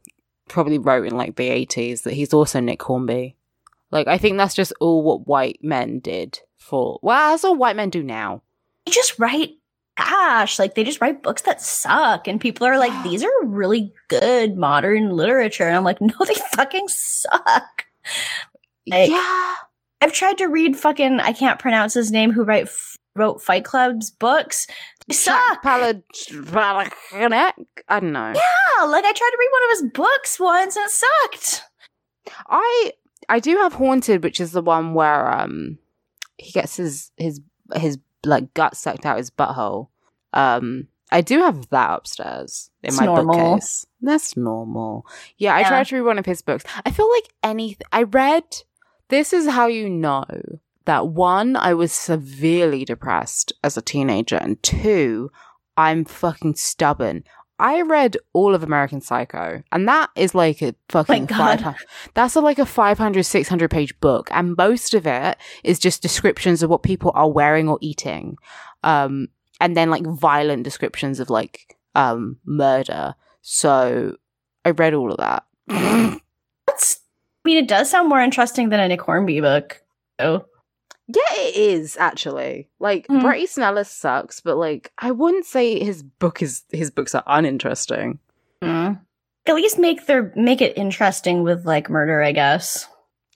probably 0.47 0.77
wrote 0.77 1.07
in 1.07 1.17
like 1.17 1.35
the 1.37 1.49
eighties 1.49 2.03
that 2.03 2.13
he's 2.13 2.33
also 2.35 2.59
Nick 2.59 2.83
Hornby. 2.83 3.35
Like 3.89 4.07
I 4.07 4.19
think 4.19 4.37
that's 4.37 4.53
just 4.55 4.73
all 4.79 5.01
what 5.01 5.25
white 5.27 5.57
men 5.63 5.99
did 5.99 6.39
for. 6.57 6.99
Well, 7.01 7.31
that's 7.31 7.43
all 7.43 7.55
white 7.55 7.75
men 7.75 7.89
do 7.89 8.03
now. 8.03 8.43
You 8.85 8.93
just 8.93 9.17
write 9.17 9.53
gosh, 9.97 10.59
like 10.59 10.75
they 10.75 10.83
just 10.83 11.01
write 11.01 11.23
books 11.23 11.43
that 11.43 11.61
suck, 11.61 12.27
and 12.27 12.39
people 12.41 12.65
are 12.67 12.77
like, 12.77 13.03
these 13.03 13.23
are 13.23 13.45
really 13.45 13.93
good 14.07 14.57
modern 14.57 15.11
literature, 15.11 15.65
and 15.67 15.75
I'm 15.75 15.83
like, 15.83 16.01
no, 16.01 16.13
they 16.25 16.35
fucking 16.55 16.87
suck. 16.87 17.85
Like- 18.87 19.09
yeah. 19.09 19.55
I've 20.01 20.11
tried 20.11 20.37
to 20.39 20.47
read 20.47 20.75
fucking 20.75 21.21
I 21.21 21.31
can't 21.31 21.59
pronounce 21.59 21.93
his 21.93 22.11
name 22.11 22.31
who 22.33 22.43
write 22.43 22.67
wrote 23.15 23.41
Fight 23.41 23.63
Club's 23.63 24.11
books. 24.11 24.67
They 25.07 25.13
suck. 25.13 25.61
I 27.87 28.01
don't 28.01 28.11
know. 28.11 28.33
Yeah, 28.35 28.83
like 28.85 29.05
I 29.05 29.13
tried 29.13 29.29
to 29.29 29.37
read 29.39 29.49
one 29.51 29.63
of 29.63 29.69
his 29.71 29.91
books 29.93 30.39
once 30.41 30.75
and 30.75 30.85
it 30.85 30.91
sucked. 30.91 31.63
I 32.49 32.91
I 33.29 33.39
do 33.39 33.55
have 33.57 33.73
Haunted, 33.73 34.23
which 34.23 34.41
is 34.41 34.51
the 34.51 34.61
one 34.61 34.93
where 34.93 35.31
um 35.31 35.77
he 36.37 36.51
gets 36.51 36.75
his 36.75 37.11
his 37.15 37.39
his 37.75 37.97
like 38.25 38.53
gut 38.53 38.75
sucked 38.77 39.05
out 39.05 39.17
his 39.17 39.29
butthole. 39.31 39.87
Um 40.33 40.87
I 41.11 41.21
do 41.21 41.39
have 41.41 41.69
that 41.69 41.91
upstairs 41.91 42.71
in 42.81 42.87
It's 42.89 42.97
my 42.99 43.05
normal. 43.05 43.51
bookcase. 43.55 43.85
That's 44.01 44.35
normal. 44.35 45.05
Yeah, 45.37 45.55
I 45.55 45.59
Yeah. 45.59 45.67
tried 45.69 45.87
to 45.87 45.95
read 45.97 46.01
one 46.05 46.17
of 46.19 46.25
his 46.25 46.41
books. 46.41 46.63
I 46.85 46.89
feel 46.91 47.09
like 47.11 47.29
anything 47.43 47.85
I 47.91 48.03
read 48.03 48.43
this 49.09 49.31
is 49.33 49.47
how 49.47 49.67
you 49.67 49.89
know 49.89 50.25
that 50.85 51.07
one, 51.07 51.55
I 51.55 51.73
was 51.75 51.91
severely 51.91 52.83
depressed 52.83 53.53
as 53.63 53.77
a 53.77 53.81
teenager, 53.81 54.37
and 54.37 54.61
two, 54.63 55.29
I'm 55.77 56.03
fucking 56.03 56.55
stubborn. 56.55 57.23
I 57.63 57.81
read 57.81 58.17
all 58.33 58.53
of 58.53 58.61
American 58.61 58.99
Psycho, 58.99 59.63
and 59.71 59.87
that 59.87 60.09
is 60.17 60.35
like 60.35 60.61
a 60.61 60.75
fucking 60.89 61.27
God. 61.27 61.59
500 61.61 61.77
that's 62.13 62.35
a, 62.35 62.41
like 62.41 62.59
a 62.59 62.65
500, 62.65 63.23
600 63.23 63.71
page 63.71 63.97
book, 64.01 64.27
and 64.31 64.57
most 64.57 64.93
of 64.93 65.07
it 65.07 65.37
is 65.63 65.79
just 65.79 66.01
descriptions 66.01 66.61
of 66.61 66.69
what 66.69 66.83
people 66.83 67.13
are 67.15 67.31
wearing 67.31 67.69
or 67.69 67.77
eating, 67.79 68.35
um, 68.83 69.29
and 69.61 69.77
then 69.77 69.89
like 69.89 70.05
violent 70.05 70.63
descriptions 70.63 71.21
of 71.21 71.29
like 71.29 71.77
um 71.95 72.37
murder. 72.45 73.15
So 73.41 74.17
I 74.65 74.71
read 74.71 74.93
all 74.93 75.13
of 75.13 75.17
that. 75.19 75.45
That's 76.67 76.99
I 77.45 77.49
mean 77.49 77.63
it 77.63 77.69
does 77.69 77.89
sound 77.89 78.09
more 78.09 78.21
interesting 78.21 78.69
than 78.69 78.81
a 78.81 78.89
Nick 78.89 79.01
Hornby 79.01 79.39
book. 79.39 79.81
Oh. 80.19 80.45
Yeah, 81.13 81.41
it 81.41 81.55
is 81.55 81.97
actually. 81.97 82.69
Like 82.79 83.05
Hmm. 83.07 83.19
Bret 83.19 83.39
Easton 83.39 83.63
Ellis 83.63 83.89
sucks, 83.89 84.41
but 84.41 84.57
like 84.57 84.91
I 84.97 85.11
wouldn't 85.11 85.45
say 85.45 85.83
his 85.83 86.03
book 86.03 86.41
is 86.41 86.63
his 86.71 86.89
books 86.91 87.13
are 87.13 87.23
uninteresting. 87.27 88.19
Mm. 88.63 88.99
At 89.45 89.55
least 89.55 89.77
make 89.77 90.05
their 90.07 90.31
make 90.35 90.61
it 90.61 90.77
interesting 90.77 91.43
with 91.43 91.65
like 91.65 91.89
murder, 91.89 92.21
I 92.21 92.31
guess. 92.31 92.87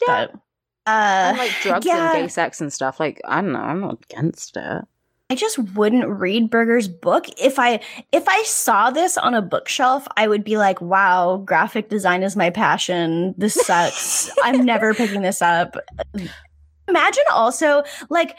Yeah. 0.07 0.27
But 0.27 0.39
uh 0.87 1.29
and 1.29 1.37
like 1.37 1.51
drugs 1.61 1.85
yeah. 1.85 2.13
and 2.13 2.23
gay 2.23 2.27
sex 2.29 2.61
and 2.61 2.71
stuff. 2.71 2.99
Like 2.99 3.21
I 3.25 3.41
don't 3.41 3.53
know, 3.53 3.59
I'm 3.59 3.81
not 3.81 3.99
against 4.09 4.57
it. 4.57 4.83
I 5.29 5.35
just 5.35 5.59
wouldn't 5.73 6.07
read 6.07 6.49
Berger's 6.49 6.87
book. 6.87 7.25
If 7.37 7.59
I 7.59 7.81
if 8.13 8.23
I 8.29 8.43
saw 8.43 8.91
this 8.91 9.17
on 9.17 9.33
a 9.33 9.41
bookshelf, 9.41 10.07
I 10.15 10.25
would 10.25 10.45
be 10.45 10.55
like, 10.57 10.79
"Wow, 10.79 11.43
graphic 11.45 11.89
design 11.89 12.23
is 12.23 12.37
my 12.37 12.49
passion. 12.49 13.35
This 13.37 13.53
sucks. 13.55 14.31
I'm 14.43 14.63
never 14.63 14.93
picking 14.93 15.23
this 15.23 15.41
up." 15.41 15.75
Imagine 16.87 17.23
also 17.31 17.83
like 18.09 18.35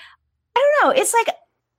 I 0.56 0.72
don't 0.82 0.88
know, 0.88 1.00
it's 1.00 1.14
like 1.14 1.28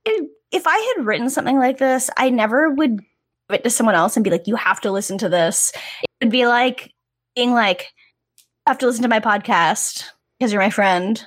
if, 0.06 0.30
if 0.52 0.68
I 0.68 0.94
had 0.96 1.06
written 1.06 1.30
something 1.30 1.58
like 1.58 1.78
this, 1.78 2.10
I 2.18 2.30
never 2.30 2.70
would 2.70 3.00
give 3.00 3.06
it 3.50 3.64
to 3.64 3.70
someone 3.70 3.96
else 3.96 4.16
and 4.16 4.24
be 4.24 4.30
like, 4.30 4.48
"You 4.48 4.56
have 4.56 4.82
to 4.82 4.92
listen 4.92 5.18
to 5.20 5.30
this." 5.30 5.74
It 6.04 6.26
would 6.26 6.32
be 6.32 6.48
like 6.48 6.94
being 7.36 7.54
like, 7.54 7.92
"You 8.38 8.46
have 8.72 8.78
to 8.80 8.88
listen 8.88 9.04
to 9.04 9.10
my 9.10 9.20
podcast 9.20 10.06
because 10.40 10.54
you're 10.54 10.62
my 10.62 10.70
friend." 10.70 11.26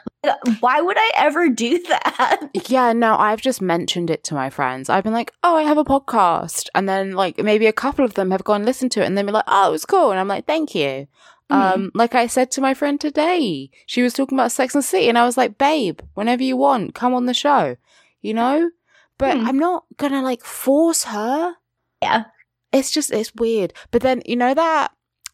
Why 0.60 0.80
would 0.80 0.96
I 0.96 1.10
ever 1.16 1.48
do 1.48 1.78
that? 1.88 2.48
Yeah, 2.68 2.92
no, 2.92 3.16
I've 3.16 3.40
just 3.40 3.60
mentioned 3.60 4.08
it 4.08 4.22
to 4.24 4.34
my 4.34 4.50
friends. 4.50 4.88
I've 4.88 5.02
been 5.02 5.12
like, 5.12 5.32
oh, 5.42 5.56
I 5.56 5.62
have 5.62 5.78
a 5.78 5.84
podcast. 5.84 6.68
And 6.76 6.88
then, 6.88 7.12
like, 7.12 7.38
maybe 7.38 7.66
a 7.66 7.72
couple 7.72 8.04
of 8.04 8.14
them 8.14 8.30
have 8.30 8.44
gone 8.44 8.56
and 8.56 8.64
listened 8.64 8.92
to 8.92 9.02
it 9.02 9.06
and 9.06 9.18
they've 9.18 9.26
been 9.26 9.34
like, 9.34 9.44
oh, 9.48 9.68
it 9.68 9.72
was 9.72 9.84
cool. 9.84 10.12
And 10.12 10.20
I'm 10.20 10.28
like, 10.28 10.46
thank 10.46 10.76
you. 10.76 11.08
Um, 11.50 11.90
like 11.94 12.14
I 12.14 12.26
said 12.28 12.50
to 12.52 12.60
my 12.62 12.72
friend 12.74 12.98
today, 13.00 13.70
she 13.86 14.00
was 14.02 14.14
talking 14.14 14.38
about 14.38 14.52
Sex 14.52 14.74
and 14.74 14.82
the 14.82 14.86
City, 14.86 15.08
and 15.08 15.18
I 15.18 15.24
was 15.26 15.36
like, 15.36 15.58
babe, 15.58 16.00
whenever 16.14 16.42
you 16.42 16.56
want, 16.56 16.94
come 16.94 17.12
on 17.12 17.26
the 17.26 17.34
show, 17.34 17.76
you 18.22 18.32
know? 18.34 18.70
But 19.18 19.36
Hmm. 19.36 19.46
I'm 19.46 19.58
not 19.58 19.84
gonna 19.98 20.22
like 20.22 20.42
force 20.44 21.04
her. 21.04 21.54
Yeah. 22.00 22.24
It's 22.72 22.90
just, 22.90 23.12
it's 23.12 23.34
weird. 23.34 23.74
But 23.90 24.00
then, 24.02 24.22
you 24.24 24.34
know 24.36 24.54
that 24.54 24.92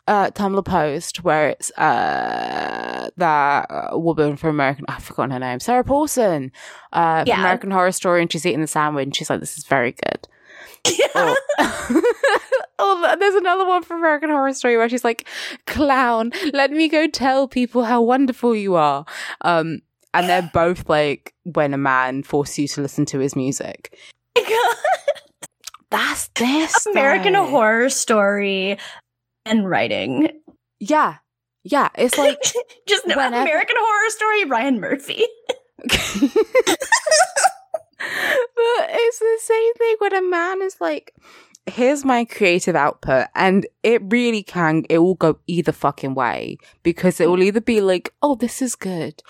uh, 0.09 0.31
Tumblr 0.31 0.64
post 0.64 1.23
where 1.23 1.51
it's 1.51 1.71
uh, 1.79 3.11
that 3.16 3.66
uh, 3.71 3.97
woman 3.99 4.37
from 4.37 4.51
American, 4.51 4.87
I've 4.88 5.05
forgotten 5.05 5.31
her 5.33 5.38
name, 5.38 5.61
Sarah 5.61 5.85
Paulson, 5.85 6.51
uh, 6.92 7.21
from 7.21 7.29
Yeah. 7.29 7.38
American 7.40 7.71
Horror 7.71 7.92
Story, 7.92 8.23
and 8.23 8.33
she's 8.33 8.44
eating 8.47 8.61
the 8.62 8.66
sandwich, 8.66 9.05
and 9.05 9.14
she's 9.14 9.31
like, 9.31 9.40
this 9.40 9.57
is 9.59 9.64
very 9.64 9.92
good. 9.92 10.27
Yeah. 10.96 11.35
Oh. 12.81 13.03
oh, 13.11 13.16
there's 13.18 13.35
another 13.35 13.66
one 13.66 13.83
from 13.83 13.98
American 13.98 14.31
Horror 14.31 14.53
Story 14.53 14.77
where 14.77 14.88
she's 14.88 15.03
like, 15.05 15.27
"Clown, 15.66 16.31
let 16.53 16.70
me 16.70 16.88
go 16.88 17.09
tell 17.09 17.48
people 17.48 17.83
how 17.85 18.01
wonderful 18.03 18.55
you 18.55 18.77
are." 18.77 19.05
Um, 19.40 19.81
and 20.14 20.29
they're 20.29 20.48
both 20.55 20.88
like, 20.88 21.35
when 21.44 21.74
a 21.74 21.79
man 21.79 22.22
forces 22.22 22.59
you 22.59 22.68
to 22.68 22.83
listen 22.83 23.05
to 23.07 23.18
his 23.18 23.35
music. 23.35 23.98
That's 25.90 26.29
this 26.37 26.87
American 26.87 27.33
though. 27.33 27.46
Horror 27.46 27.88
Story 27.90 28.79
and 29.46 29.68
writing. 29.68 30.29
Yeah, 30.79 31.16
yeah. 31.64 31.88
It's 31.96 32.18
like 32.18 32.38
Just 32.87 33.07
no, 33.07 33.16
whenever- 33.16 33.42
American 33.42 33.77
Horror 33.79 34.11
Story, 34.11 34.44
Ryan 34.44 34.81
Murphy. 34.81 35.24
but 38.57 38.88
it's 38.90 39.18
the 39.18 39.38
same 39.40 39.75
thing 39.75 39.97
when 39.99 40.14
a 40.14 40.23
man 40.23 40.62
is 40.62 40.81
like, 40.81 41.14
here's 41.66 42.05
my 42.05 42.25
creative 42.25 42.77
output. 42.77 43.27
And 43.35 43.66
it 43.83 44.03
really 44.05 44.42
can, 44.42 44.85
it 44.88 44.99
will 44.99 45.14
go 45.14 45.38
either 45.47 45.73
fucking 45.73 46.14
way 46.14 46.59
because 46.83 47.21
it 47.21 47.29
will 47.29 47.42
either 47.42 47.61
be 47.61 47.81
like, 47.81 48.14
oh, 48.23 48.35
this 48.35 48.62
is 48.62 48.75
good, 48.75 49.23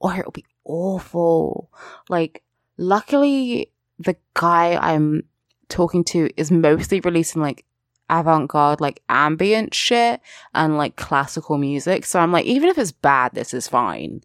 or 0.00 0.14
it'll 0.14 0.32
be 0.32 0.44
awful. 0.64 1.70
Like, 2.08 2.42
luckily, 2.76 3.72
the 3.98 4.16
guy 4.34 4.76
I'm 4.76 5.24
talking 5.68 6.04
to 6.04 6.28
is 6.36 6.50
mostly 6.50 7.00
releasing 7.00 7.42
like 7.42 7.64
avant 8.08 8.48
garde, 8.48 8.80
like 8.80 9.02
ambient 9.08 9.74
shit 9.74 10.20
and 10.54 10.76
like 10.76 10.96
classical 10.96 11.58
music. 11.58 12.04
So 12.04 12.20
I'm 12.20 12.32
like, 12.32 12.46
even 12.46 12.68
if 12.68 12.78
it's 12.78 12.92
bad, 12.92 13.34
this 13.34 13.52
is 13.54 13.68
fine. 13.68 14.22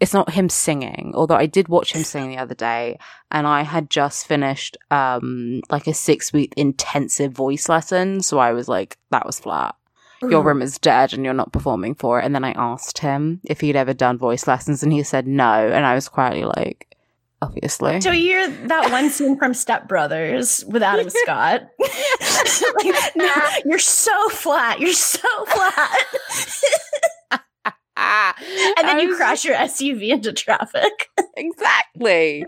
It's 0.00 0.12
not 0.12 0.32
him 0.32 0.48
singing 0.48 1.12
although 1.14 1.36
i 1.36 1.46
did 1.46 1.68
watch 1.68 1.92
him 1.92 2.02
sing 2.04 2.28
the 2.28 2.38
other 2.38 2.54
day 2.54 2.98
and 3.30 3.46
i 3.46 3.62
had 3.62 3.88
just 3.88 4.26
finished 4.26 4.76
um 4.90 5.60
like 5.70 5.86
a 5.86 5.94
six 5.94 6.32
week 6.32 6.52
intensive 6.56 7.32
voice 7.32 7.68
lesson 7.68 8.20
so 8.20 8.38
i 8.38 8.52
was 8.52 8.68
like 8.68 8.96
that 9.10 9.26
was 9.26 9.40
flat 9.40 9.74
your 10.22 10.42
room 10.42 10.62
is 10.62 10.78
dead 10.78 11.12
and 11.12 11.24
you're 11.24 11.34
not 11.34 11.52
performing 11.52 11.94
for 11.94 12.18
it 12.18 12.24
and 12.24 12.34
then 12.34 12.44
i 12.44 12.52
asked 12.52 12.98
him 12.98 13.40
if 13.44 13.60
he'd 13.60 13.76
ever 13.76 13.92
done 13.94 14.18
voice 14.18 14.46
lessons 14.46 14.82
and 14.82 14.92
he 14.92 15.02
said 15.02 15.26
no 15.26 15.68
and 15.68 15.84
i 15.86 15.94
was 15.94 16.08
quietly 16.08 16.44
like 16.44 16.96
obviously 17.42 18.00
So 18.00 18.10
you're 18.10 18.48
that 18.48 18.90
one 18.90 19.10
scene 19.10 19.38
from 19.38 19.54
Step 19.54 19.86
Brothers 19.88 20.64
with 20.66 20.82
Adam 20.82 21.10
Scott. 21.22 21.62
like, 21.78 23.16
no, 23.16 23.34
you're 23.64 23.78
so 23.78 24.28
flat. 24.30 24.80
You're 24.80 24.92
so 24.92 25.28
flat. 25.46 25.96
Ah, 27.96 28.34
And 28.78 28.88
then 28.88 28.96
I 28.96 29.00
you 29.00 29.08
was 29.08 29.16
crash 29.16 29.44
your 29.44 29.56
SUV 29.56 30.08
into 30.10 30.32
traffic. 30.32 31.08
exactly. 31.36 32.44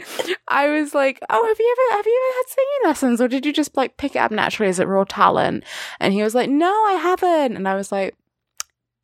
I 0.49 0.69
was 0.69 0.95
like 0.95 1.19
oh 1.31 1.47
have 1.47 1.59
you 1.59 1.77
ever 1.91 1.97
have 1.99 2.07
you 2.07 2.23
ever 2.31 2.37
had 2.39 2.49
singing 2.49 2.85
lessons 2.85 3.21
or 3.21 3.29
did 3.29 3.45
you 3.47 3.53
just 3.53 3.77
like 3.77 3.97
pick 3.97 4.15
it 4.17 4.19
up 4.21 4.31
naturally 4.31 4.69
as 4.69 4.79
a 4.79 4.87
raw 4.87 5.05
talent? 5.05 5.65
And 6.01 6.13
he 6.13 6.23
was 6.23 6.35
like 6.35 6.51
no 6.51 6.71
i 6.87 6.93
haven't. 6.95 7.57
And 7.57 7.69
i 7.69 7.75
was 7.75 7.91
like 7.93 8.15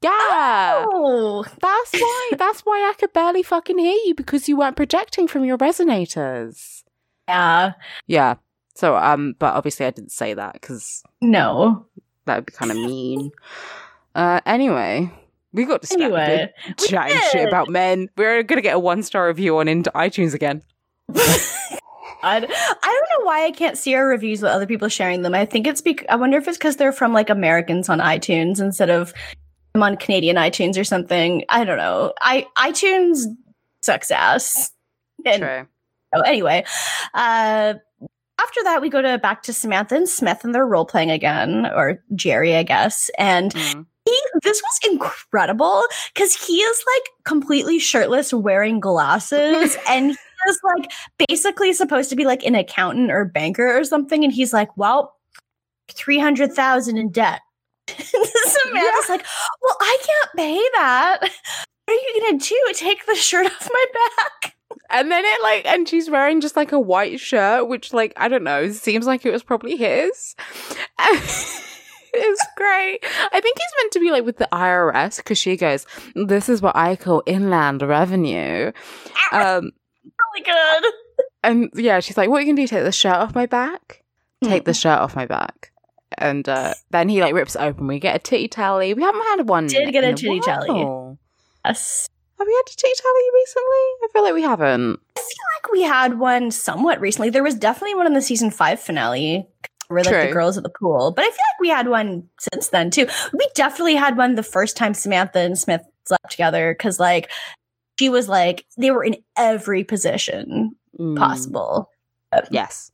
yeah. 0.03 0.85
Oh, 0.87 1.45
that's 1.61 1.93
why 1.95 2.31
that's 2.37 2.61
why 2.61 2.91
i 2.91 2.93
could 2.99 3.13
barely 3.15 3.43
fucking 3.43 3.79
hear 3.79 3.97
you 4.05 4.15
because 4.15 4.49
you 4.49 4.57
weren't 4.57 4.77
projecting 4.77 5.27
from 5.27 5.45
your 5.45 5.57
resonators. 5.59 6.83
Yeah. 7.27 7.73
yeah. 8.07 8.35
So 8.75 8.97
um 8.97 9.35
but 9.39 9.55
obviously 9.55 9.87
i 9.87 9.91
didn't 9.91 10.13
say 10.13 10.35
that 10.35 10.55
because 10.55 11.03
No. 11.23 11.87
that 12.27 12.37
would 12.37 12.47
be 12.47 12.53
kind 12.53 12.71
of 12.71 12.77
mean. 12.77 13.31
Uh 14.15 14.41
anyway 14.45 15.11
we 15.55 15.65
got 15.65 15.81
distracted 15.81 16.05
Anyway, 16.05 16.53
we 16.67 16.87
chatting 16.87 17.19
shit 17.33 17.49
about 17.49 17.71
men 17.71 18.09
we're 18.17 18.43
gonna 18.43 18.61
get 18.61 18.75
a 18.75 18.79
one 18.79 19.03
star 19.03 19.29
review 19.29 19.57
on 19.59 19.69
into 19.69 19.91
itunes 19.95 20.35
again 20.35 20.63
I 22.25 22.41
don't 22.41 22.51
know 22.51 23.27
why 23.27 23.45
I 23.45 23.51
can't 23.51 23.77
see 23.77 23.95
our 23.95 24.07
reviews 24.07 24.41
with 24.41 24.51
other 24.51 24.67
people 24.67 24.89
sharing 24.89 25.21
them. 25.23 25.35
I 25.35 25.45
think 25.45 25.67
it's 25.67 25.83
because 25.83 26.07
I 26.09 26.17
wonder 26.17 26.39
if 26.39 26.49
it's 26.49 26.57
because 26.57 26.77
they're 26.77 26.93
from 26.93 27.13
like 27.13 27.29
Americans 27.29 27.91
on 27.91 27.99
iTunes 27.99 28.61
instead 28.61 28.89
of 28.89 29.13
I'm 29.75 29.83
on 29.83 29.97
Canadian 29.97 30.37
iTunes 30.37 30.79
or 30.79 30.85
something. 30.85 31.45
I 31.49 31.65
don't 31.65 31.77
know. 31.77 32.15
I 32.21 32.47
iTunes 32.57 33.25
sucks 33.83 34.11
ass. 34.11 34.71
And, 35.27 35.43
True. 35.43 35.67
Oh, 36.15 36.21
anyway, 36.21 36.65
uh, 37.13 37.75
after 38.41 38.63
that, 38.65 38.81
we 38.81 38.89
go 38.89 39.03
to 39.03 39.19
back 39.19 39.43
to 39.45 39.53
Samantha 39.53 39.97
and 39.97 40.09
Smith, 40.09 40.45
and 40.45 40.55
they're 40.55 40.67
role 40.67 40.85
playing 40.85 41.11
again, 41.11 41.67
or 41.67 42.03
Jerry, 42.15 42.57
I 42.57 42.63
guess. 42.63 43.11
And 43.19 43.53
Mm. 43.53 43.87
He, 44.15 44.41
this 44.43 44.63
was 44.63 44.93
incredible 44.93 45.85
because 46.13 46.35
he 46.35 46.59
is 46.59 46.85
like 46.95 47.03
completely 47.25 47.79
shirtless, 47.79 48.33
wearing 48.33 48.81
glasses, 48.81 49.77
and 49.89 50.11
he 50.11 50.51
is 50.51 50.61
like 50.65 50.93
basically 51.29 51.73
supposed 51.73 52.11
to 52.11 52.17
be 52.17 52.25
like 52.25 52.45
an 52.45 52.55
accountant 52.55 53.11
or 53.11 53.25
banker 53.25 53.77
or 53.77 53.85
something. 53.85 54.25
And 54.25 54.33
he's 54.33 54.53
like, 54.53 54.77
"Well, 54.77 55.15
three 55.91 56.19
hundred 56.19 56.53
thousand 56.53 56.99
in 56.99 57.11
debt." 57.11 57.41
Samantha's 57.89 59.09
like, 59.09 59.25
"Well, 59.63 59.77
I 59.81 59.99
can't 60.03 60.37
pay 60.37 60.63
that. 60.75 61.19
What 61.21 61.31
are 61.89 61.93
you 61.93 62.21
gonna 62.21 62.39
do? 62.39 62.73
Take 62.75 63.07
the 63.07 63.15
shirt 63.15 63.47
off 63.53 63.69
my 63.73 63.85
back?" 63.93 64.55
And 64.91 65.11
then 65.11 65.25
it 65.25 65.43
like, 65.43 65.67
and 65.67 65.89
she's 65.89 66.11
wearing 66.11 66.41
just 66.41 66.57
like 66.57 66.73
a 66.73 66.79
white 66.79 67.19
shirt, 67.19 67.69
which 67.69 67.93
like, 67.93 68.13
I 68.17 68.29
don't 68.29 68.45
know, 68.45 68.71
seems 68.71 69.07
like 69.07 69.25
it 69.25 69.33
was 69.33 69.43
probably 69.43 69.77
his. 69.77 70.35
It's 72.17 72.47
great. 72.57 72.99
I 73.33 73.41
think 73.41 73.57
he's 73.59 73.83
meant 73.83 73.93
to 73.93 74.01
be 74.01 74.11
like 74.11 74.25
with 74.25 74.39
the 74.39 74.49
IRS 74.53 75.17
because 75.19 75.39
she 75.39 75.57
goes, 75.57 75.87
this 76.15 76.49
is 76.49 76.61
what 76.63 76.77
I 76.77 76.97
call 76.97 77.23
inland 77.27 77.83
revenue. 77.83 78.73
Um, 79.33 79.73
Really 80.35 80.45
good. 80.45 80.93
and 81.43 81.71
yeah, 81.75 82.01
she's 82.01 82.17
like, 82.17 82.29
what 82.29 82.39
are 82.39 82.43
you 82.45 82.55
to 82.55 82.63
do? 82.63 82.67
Take 82.67 82.85
the 82.85 82.93
shirt 82.93 83.15
off 83.17 83.35
my 83.35 83.47
back? 83.47 84.03
Take 84.43 84.63
Hmm. 84.63 84.67
the 84.67 84.75
shirt 84.75 84.99
off 84.99 85.17
my 85.17 85.27
back. 85.27 85.71
And 86.19 86.49
uh, 86.49 86.75
then 86.91 87.09
he 87.09 87.21
like 87.21 87.35
rips 87.35 87.57
it 87.57 87.63
open. 87.63 87.87
We 87.89 87.99
get 87.99 88.15
a 88.17 88.19
titty 88.21 88.47
tally. 88.49 88.95
We 88.95 89.03
haven't 89.03 89.23
had 89.37 89.49
one. 89.49 89.67
Did 89.67 89.91
get 89.93 90.05
a 90.05 90.11
in 90.11 90.17
titty 90.17 90.41
tally. 90.41 90.69
Yes. 91.65 92.09
Have 92.39 92.47
we 92.47 92.53
had 92.53 92.63
a 92.67 92.77
titty 92.77 92.93
tally 92.97 93.23
recently? 93.35 93.65
I 94.03 94.09
feel 94.13 94.23
like 94.23 94.35
we 94.35 94.43
haven't. 94.43 95.01
I 95.17 95.21
feel 95.21 95.47
like 95.63 95.73
we 95.73 95.83
had 95.83 96.19
one 96.19 96.51
somewhat 96.51 97.01
recently. 97.01 97.31
There 97.31 97.43
was 97.43 97.55
definitely 97.55 97.95
one 97.97 98.07
in 98.07 98.13
the 98.13 98.23
season 98.23 98.51
five 98.51 98.79
finale 98.81 99.49
where 99.89 100.03
like 100.03 100.29
the 100.29 100.33
girls 100.33 100.57
at 100.57 100.63
the 100.63 100.71
pool. 100.71 101.13
But 101.13 101.25
I 101.25 101.29
feel 101.29 101.33
like 101.33 101.61
we 101.61 101.69
had 101.69 101.89
one 101.89 102.29
since 102.39 102.69
then 102.69 102.91
too. 102.91 103.07
We 103.33 103.49
definitely 103.55 103.97
had 103.97 104.17
one 104.17 104.35
the 104.35 104.43
first 104.43 104.77
time 104.77 104.95
Samantha 104.95 105.41
and 105.41 105.59
Smith 105.59 105.83
slept 106.07 106.31
together 106.31 106.75
because 106.75 107.01
like 107.01 107.31
she 107.99 108.09
was 108.09 108.29
like 108.29 108.67
they 108.77 108.91
were 108.91 109.05
in 109.05 109.17
every 109.37 109.85
position 109.85 110.77
Mm, 110.99 111.17
possible. 111.17 111.91
Yes. 112.51 112.91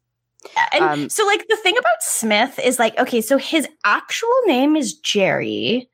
Yeah, 0.55 0.67
And 0.73 0.85
Um, 0.85 1.11
so 1.11 1.25
like 1.27 1.47
the 1.49 1.57
thing 1.57 1.77
about 1.79 2.03
Smith 2.03 2.59
is 2.59 2.79
like, 2.79 2.99
okay, 2.99 3.21
so 3.21 3.37
his 3.39 3.69
actual 3.85 4.29
name 4.47 4.77
is 4.77 4.95
Jerry. 4.95 5.89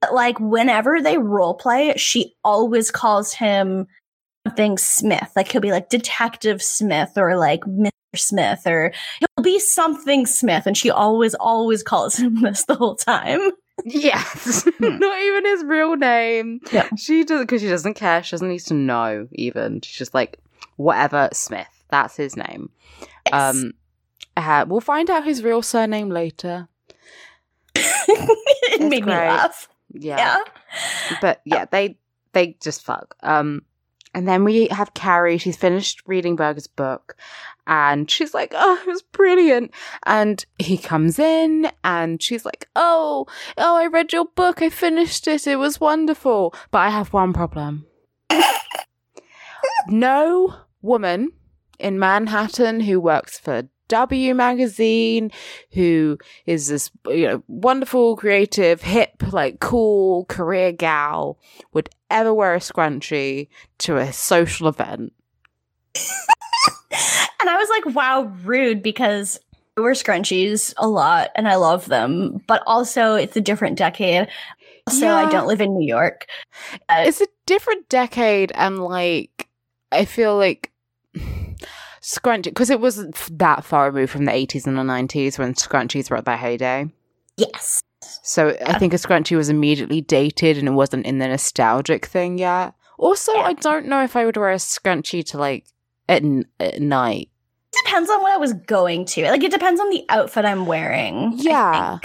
But 0.00 0.14
like 0.14 0.38
whenever 0.40 1.00
they 1.00 1.18
role 1.18 1.54
play, 1.54 1.94
she 1.96 2.34
always 2.44 2.90
calls 2.90 3.32
him 3.32 3.86
something 4.46 4.78
Smith. 4.78 5.30
Like 5.34 5.50
he'll 5.50 5.60
be 5.60 5.70
like 5.70 5.88
Detective 5.88 6.62
Smith 6.62 7.12
or 7.16 7.36
like 7.36 7.60
Mr. 7.62 7.90
Smith 8.16 8.66
or 8.66 8.92
he'll 9.20 9.44
be 9.44 9.58
something 9.58 10.26
Smith. 10.26 10.66
And 10.66 10.76
she 10.76 10.90
always, 10.90 11.34
always 11.34 11.82
calls 11.82 12.16
him 12.16 12.40
this 12.42 12.64
the 12.64 12.74
whole 12.74 12.96
time. 12.96 13.50
Yes. 13.84 14.68
Hmm. 14.78 14.98
Not 14.98 15.22
even 15.22 15.44
his 15.44 15.64
real 15.64 15.96
name. 15.96 16.60
Yeah. 16.72 16.88
She 16.96 17.24
does 17.24 17.40
because 17.40 17.62
she 17.62 17.68
doesn't 17.68 17.94
care. 17.94 18.22
She 18.22 18.32
doesn't 18.32 18.48
need 18.48 18.60
to 18.60 18.74
know 18.74 19.28
even. 19.32 19.80
She's 19.80 19.96
just 19.96 20.14
like, 20.14 20.40
whatever, 20.76 21.28
Smith. 21.32 21.68
That's 21.90 22.16
his 22.16 22.36
name. 22.36 22.70
Yes. 23.26 23.54
Um 23.56 23.72
uh, 24.36 24.64
we'll 24.68 24.80
find 24.80 25.10
out 25.10 25.24
his 25.24 25.44
real 25.44 25.62
surname 25.62 26.10
later. 26.10 26.68
it 27.76 28.80
made 28.80 29.06
me 29.06 29.12
laugh. 29.12 29.68
Yeah. 29.92 30.16
Yeah. 30.16 31.16
But 31.20 31.40
yeah, 31.44 31.66
they 31.66 31.96
they 32.32 32.56
just 32.60 32.84
fuck. 32.84 33.14
Um 33.22 33.62
and 34.12 34.26
then 34.28 34.44
we 34.44 34.68
have 34.68 34.94
Carrie, 34.94 35.38
she's 35.38 35.56
finished 35.56 36.02
reading 36.06 36.36
Berger's 36.36 36.66
book 36.66 37.16
and 37.66 38.10
she's 38.10 38.34
like, 38.34 38.52
Oh, 38.54 38.78
it 38.80 38.86
was 38.86 39.02
brilliant. 39.02 39.72
And 40.04 40.44
he 40.58 40.78
comes 40.78 41.18
in 41.18 41.70
and 41.82 42.22
she's 42.22 42.44
like, 42.44 42.68
Oh, 42.76 43.26
oh, 43.56 43.76
I 43.76 43.86
read 43.86 44.12
your 44.12 44.26
book, 44.26 44.62
I 44.62 44.70
finished 44.70 45.26
it, 45.28 45.46
it 45.46 45.56
was 45.56 45.80
wonderful. 45.80 46.54
But 46.70 46.78
I 46.78 46.90
have 46.90 47.12
one 47.12 47.32
problem. 47.32 47.86
no 49.88 50.54
woman 50.82 51.32
in 51.78 51.98
Manhattan 51.98 52.80
who 52.80 53.00
works 53.00 53.38
for 53.38 53.68
W 53.88 54.34
magazine, 54.34 55.30
who 55.72 56.18
is 56.46 56.68
this 56.68 56.90
you 57.06 57.26
know 57.26 57.42
wonderful, 57.48 58.16
creative, 58.16 58.82
hip, 58.82 59.22
like 59.30 59.60
cool 59.60 60.24
career 60.24 60.72
gal, 60.72 61.38
would 61.72 61.90
ever 62.10 62.32
wear 62.32 62.54
a 62.54 62.60
scrunchie 62.60 63.48
to 63.78 63.98
a 63.98 64.12
social 64.12 64.68
event. 64.68 65.12
And 67.44 67.50
I 67.50 67.56
was 67.56 67.68
like, 67.68 67.94
wow, 67.94 68.32
rude 68.42 68.82
because 68.82 69.38
I 69.76 69.82
wear 69.82 69.92
scrunchies 69.92 70.72
a 70.78 70.88
lot 70.88 71.30
and 71.34 71.46
I 71.46 71.56
love 71.56 71.84
them. 71.86 72.40
But 72.46 72.62
also, 72.66 73.16
it's 73.16 73.36
a 73.36 73.40
different 73.42 73.76
decade. 73.76 74.28
Also, 74.86 75.08
I 75.08 75.30
don't 75.30 75.46
live 75.46 75.60
in 75.60 75.74
New 75.76 75.86
York. 75.86 76.26
Uh, 76.88 77.04
It's 77.06 77.20
a 77.20 77.26
different 77.46 77.88
decade, 77.90 78.50
and 78.54 78.78
like 78.78 79.48
I 79.92 80.04
feel 80.06 80.36
like 80.38 80.72
scrunchie 82.02 82.44
because 82.44 82.70
it 82.70 82.80
wasn't 82.80 83.14
that 83.38 83.64
far 83.64 83.90
removed 83.90 84.12
from 84.12 84.24
the 84.26 84.32
eighties 84.34 84.66
and 84.66 84.76
the 84.78 84.82
nineties 84.84 85.38
when 85.38 85.54
scrunchies 85.54 86.10
were 86.10 86.16
at 86.18 86.24
their 86.24 86.36
heyday. 86.36 86.86
yes. 87.36 87.80
So 88.22 88.54
I 88.66 88.78
think 88.78 88.92
a 88.92 88.96
scrunchie 88.96 89.36
was 89.36 89.48
immediately 89.48 90.02
dated 90.02 90.58
and 90.58 90.68
it 90.68 90.72
wasn't 90.72 91.06
in 91.06 91.18
the 91.18 91.28
nostalgic 91.28 92.04
thing 92.06 92.36
yet. 92.38 92.74
Also, 92.98 93.32
Yeah. 93.34 93.40
I 93.42 93.52
don't 93.54 93.86
know 93.86 94.02
if 94.04 94.14
I 94.16 94.26
would 94.26 94.36
wear 94.36 94.50
a 94.50 94.56
scrunchie 94.56 95.24
to 95.30 95.38
like 95.38 95.64
at, 96.08 96.22
n- 96.22 96.44
at 96.60 96.80
night. 96.82 97.30
Depends 97.84 98.10
on 98.10 98.22
what 98.22 98.32
I 98.32 98.36
was 98.38 98.52
going 98.52 99.04
to. 99.06 99.24
Like, 99.24 99.42
it 99.42 99.52
depends 99.52 99.80
on 99.80 99.90
the 99.90 100.04
outfit 100.08 100.44
I'm 100.44 100.66
wearing. 100.66 101.34
I 101.34 101.36
Yeah. 101.36 101.98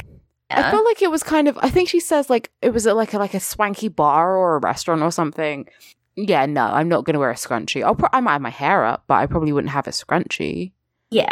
I 0.51 0.59
Yeah. 0.59 0.71
feel 0.71 0.83
like 0.83 1.01
it 1.01 1.11
was 1.11 1.23
kind 1.23 1.47
of. 1.47 1.57
I 1.61 1.69
think 1.69 1.89
she 1.89 1.99
says 1.99 2.29
like 2.29 2.51
it 2.61 2.71
was 2.73 2.87
at 2.87 2.95
like 2.95 3.13
a, 3.13 3.19
like 3.19 3.33
a 3.35 3.39
swanky 3.39 3.87
bar 3.87 4.35
or 4.35 4.55
a 4.55 4.59
restaurant 4.59 5.01
or 5.03 5.11
something. 5.11 5.67
Yeah, 6.15 6.45
no, 6.47 6.63
I'm 6.65 6.89
not 6.89 7.05
gonna 7.05 7.19
wear 7.19 7.29
a 7.31 7.35
scrunchie. 7.35 7.83
I'll 7.83 7.95
pro- 7.95 8.09
I 8.11 8.19
might 8.19 8.33
have 8.33 8.41
my 8.41 8.49
hair 8.49 8.83
up, 8.83 9.03
but 9.07 9.15
I 9.15 9.25
probably 9.27 9.53
wouldn't 9.53 9.71
have 9.71 9.87
a 9.87 9.91
scrunchie. 9.91 10.71
Yeah. 11.11 11.31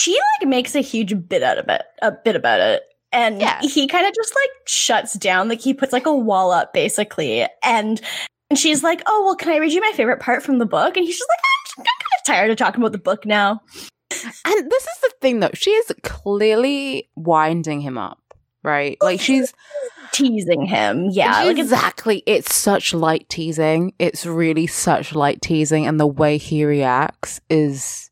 She 0.00 0.18
like 0.40 0.48
makes 0.48 0.74
a 0.74 0.80
huge 0.80 1.28
bit 1.28 1.42
out 1.44 1.58
of 1.58 1.68
it, 1.68 1.82
a 2.02 2.10
bit 2.12 2.34
about 2.36 2.60
it. 2.60 2.82
And 3.12 3.40
Yeah. 3.40 3.60
he 3.62 3.86
kind 3.86 4.04
of 4.06 4.12
just 4.14 4.34
like 4.34 4.50
shuts 4.68 5.14
down, 5.14 5.48
like 5.48 5.60
he 5.60 5.72
puts 5.72 5.92
like 5.92 6.06
a 6.06 6.14
wall 6.14 6.50
up 6.50 6.72
basically. 6.74 7.46
And 7.62 8.00
and 8.50 8.58
she's 8.58 8.82
like, 8.82 9.00
"Oh, 9.06 9.22
well, 9.24 9.36
can 9.36 9.52
I 9.52 9.56
read 9.58 9.72
you 9.72 9.80
my 9.80 9.92
favorite 9.94 10.20
part 10.20 10.42
from 10.42 10.58
the 10.58 10.66
book?" 10.66 10.96
And 10.96 11.06
he's 11.06 11.16
just 11.16 11.28
like, 11.30 11.40
"I'm, 11.78 11.84
of 11.84 12.13
tired 12.24 12.50
of 12.50 12.56
talking 12.56 12.80
about 12.80 12.92
the 12.92 12.98
book 12.98 13.24
now." 13.26 13.60
And 14.10 14.70
this 14.70 14.82
is 14.82 15.00
the 15.02 15.12
thing 15.20 15.40
though, 15.40 15.50
she 15.54 15.70
is 15.70 15.92
clearly 16.02 17.10
winding 17.16 17.80
him 17.80 17.98
up, 17.98 18.20
right? 18.62 18.96
Like 19.00 19.20
she's 19.20 19.52
Teasing 20.12 20.64
him, 20.64 21.08
yeah, 21.10 21.42
like 21.42 21.58
it's 21.58 21.60
exactly. 21.60 22.22
It's 22.24 22.54
such 22.54 22.94
light 22.94 23.28
teasing. 23.28 23.94
It's 23.98 24.24
really 24.24 24.68
such 24.68 25.12
light 25.12 25.42
teasing, 25.42 25.88
and 25.88 25.98
the 25.98 26.06
way 26.06 26.38
he 26.38 26.64
reacts 26.64 27.40
is. 27.50 28.10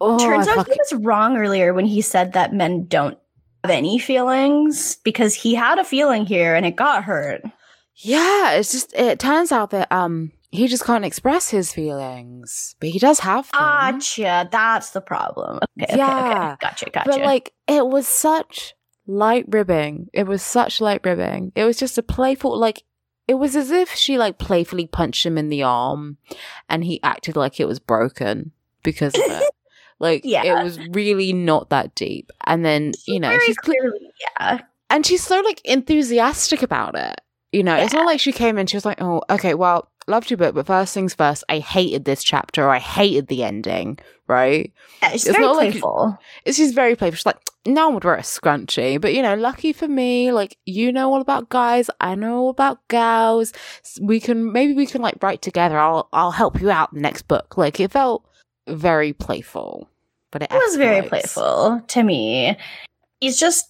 Oh, 0.00 0.16
turns 0.16 0.46
I 0.46 0.52
out 0.52 0.56
fucking- 0.58 0.74
he 0.74 0.78
was 0.78 1.02
wrong 1.04 1.36
earlier 1.36 1.74
when 1.74 1.86
he 1.86 2.00
said 2.00 2.34
that 2.34 2.52
men 2.52 2.86
don't 2.86 3.18
have 3.64 3.72
any 3.72 3.98
feelings 3.98 4.96
because 5.02 5.34
he 5.34 5.56
had 5.56 5.80
a 5.80 5.84
feeling 5.84 6.24
here 6.24 6.54
and 6.54 6.64
it 6.64 6.76
got 6.76 7.02
hurt. 7.02 7.42
Yeah, 7.96 8.52
it's 8.52 8.70
just 8.70 8.94
it 8.94 9.18
turns 9.18 9.50
out 9.50 9.70
that 9.70 9.90
um 9.90 10.30
he 10.54 10.68
just 10.68 10.84
can't 10.84 11.04
express 11.04 11.50
his 11.50 11.72
feelings, 11.72 12.76
but 12.80 12.88
he 12.90 12.98
does 12.98 13.20
have 13.20 13.50
them. 13.50 13.60
Gotcha. 13.60 14.48
That's 14.50 14.90
the 14.90 15.00
problem. 15.00 15.58
Okay, 15.80 15.84
okay, 15.92 15.96
Yeah. 15.96 16.52
okay. 16.52 16.56
Gotcha, 16.60 16.90
gotcha. 16.90 17.10
But 17.10 17.20
like 17.20 17.52
it 17.66 17.86
was 17.86 18.06
such 18.08 18.74
light 19.06 19.46
ribbing. 19.48 20.08
It 20.12 20.26
was 20.26 20.42
such 20.42 20.80
light 20.80 21.00
ribbing. 21.04 21.52
It 21.54 21.64
was 21.64 21.76
just 21.78 21.98
a 21.98 22.02
playful 22.02 22.56
like 22.58 22.82
it 23.26 23.34
was 23.34 23.56
as 23.56 23.70
if 23.70 23.90
she 23.94 24.18
like 24.18 24.38
playfully 24.38 24.86
punched 24.86 25.24
him 25.26 25.38
in 25.38 25.48
the 25.48 25.62
arm 25.62 26.18
and 26.68 26.84
he 26.84 27.02
acted 27.02 27.36
like 27.36 27.58
it 27.58 27.66
was 27.66 27.78
broken 27.80 28.52
because 28.82 29.14
of 29.14 29.22
it. 29.24 29.50
Like 30.00 30.22
Yeah. 30.24 30.42
it 30.44 30.62
was 30.64 30.78
really 30.90 31.32
not 31.32 31.70
that 31.70 31.94
deep. 31.94 32.32
And 32.46 32.64
then, 32.64 32.92
you 33.06 33.20
know, 33.20 33.28
Very 33.28 33.46
she's 33.46 33.56
cle- 33.56 33.74
clearly, 33.74 34.10
yeah. 34.40 34.60
and 34.90 35.06
she's 35.06 35.22
so 35.22 35.40
like 35.40 35.60
enthusiastic 35.64 36.62
about 36.62 36.98
it. 36.98 37.20
You 37.52 37.62
know, 37.62 37.76
it's 37.76 37.92
not 37.92 38.04
like 38.04 38.18
she 38.18 38.32
came 38.32 38.58
in, 38.58 38.66
she 38.66 38.76
was 38.76 38.84
like, 38.84 39.00
Oh, 39.00 39.22
okay, 39.30 39.54
well, 39.54 39.88
loved 40.06 40.30
your 40.30 40.36
book, 40.38 40.54
but 40.54 40.66
first 40.66 40.94
things 40.94 41.14
first, 41.14 41.44
I 41.48 41.58
hated 41.58 42.04
this 42.04 42.22
chapter 42.22 42.64
or 42.64 42.70
I 42.70 42.78
hated 42.78 43.28
the 43.28 43.42
ending, 43.44 43.98
right? 44.26 44.72
Yeah, 45.02 45.12
It's 45.12 45.24
very 45.26 45.42
not 45.44 45.56
like- 45.56 45.72
playful. 45.72 46.18
It's 46.44 46.58
just 46.58 46.74
very 46.74 46.94
playful. 46.96 47.16
She's 47.16 47.26
like, 47.26 47.38
no 47.66 47.86
one 47.86 47.94
would 47.94 48.04
wear 48.04 48.14
a 48.16 48.20
scrunchie, 48.22 49.00
but 49.00 49.14
you 49.14 49.22
know, 49.22 49.34
lucky 49.34 49.72
for 49.72 49.88
me, 49.88 50.32
like 50.32 50.58
you 50.66 50.92
know 50.92 51.12
all 51.12 51.20
about 51.22 51.48
guys, 51.48 51.88
I 52.00 52.14
know 52.14 52.38
all 52.40 52.48
about 52.50 52.86
gals. 52.88 53.52
We 54.00 54.20
can 54.20 54.52
maybe 54.52 54.74
we 54.74 54.84
can 54.86 55.00
like 55.00 55.22
write 55.22 55.40
together. 55.40 55.78
I'll 55.78 56.08
I'll 56.12 56.30
help 56.32 56.60
you 56.60 56.70
out 56.70 56.92
in 56.92 56.96
the 56.98 57.02
next 57.02 57.22
book. 57.26 57.56
Like 57.56 57.80
it 57.80 57.90
felt 57.92 58.22
very 58.68 59.14
playful, 59.14 59.88
but 60.30 60.42
it, 60.42 60.50
It 60.52 60.56
was 60.56 60.76
very 60.76 61.08
playful 61.08 61.80
to 61.88 62.02
me. 62.02 62.56
He's 63.20 63.38
just 63.40 63.64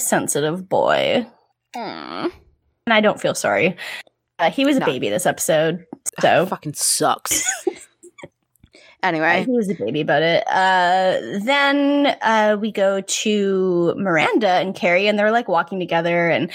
a 0.00 0.02
sensitive 0.02 0.66
boy, 0.66 1.26
Mm. 1.76 2.32
and 2.86 2.94
I 2.94 3.02
don't 3.02 3.20
feel 3.20 3.34
sorry. 3.34 3.76
Uh, 4.38 4.50
he 4.50 4.64
was 4.64 4.76
a 4.76 4.80
No. 4.80 4.86
baby 4.86 5.08
this 5.08 5.26
episode, 5.26 5.84
so 6.20 6.46
fucking 6.46 6.74
sucks. 6.74 7.42
Uh, 9.02 9.08
anyway, 9.08 9.44
he 9.44 9.52
was 9.52 9.68
a 9.68 9.74
baby 9.74 10.00
about 10.00 10.22
it. 10.22 10.42
Uh, 10.48 11.20
then 11.44 12.16
uh, 12.22 12.56
we 12.60 12.72
go 12.72 13.02
to 13.02 13.94
Miranda 13.96 14.48
and 14.48 14.74
Carrie, 14.74 15.06
and 15.06 15.16
they're 15.18 15.30
like 15.30 15.46
walking 15.48 15.78
together, 15.78 16.28
and 16.28 16.50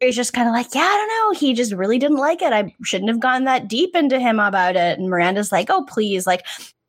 Carrie's 0.00 0.16
just 0.16 0.32
kind 0.34 0.46
of 0.48 0.52
like, 0.52 0.66
"Yeah, 0.74 0.82
I 0.82 0.96
don't 0.96 1.08
know. 1.08 1.38
He 1.38 1.54
just 1.54 1.72
really 1.72 1.98
didn't 1.98 2.18
like 2.18 2.42
it. 2.42 2.52
I 2.52 2.74
shouldn't 2.82 3.08
have 3.08 3.20
gone 3.20 3.44
that 3.44 3.68
deep 3.68 3.94
into 3.94 4.18
him 4.18 4.38
about 4.38 4.76
it." 4.76 4.98
And 4.98 5.08
Miranda's 5.08 5.52
like, 5.52 5.70
"Oh, 5.70 5.84
please, 5.88 6.26
like." 6.26 6.44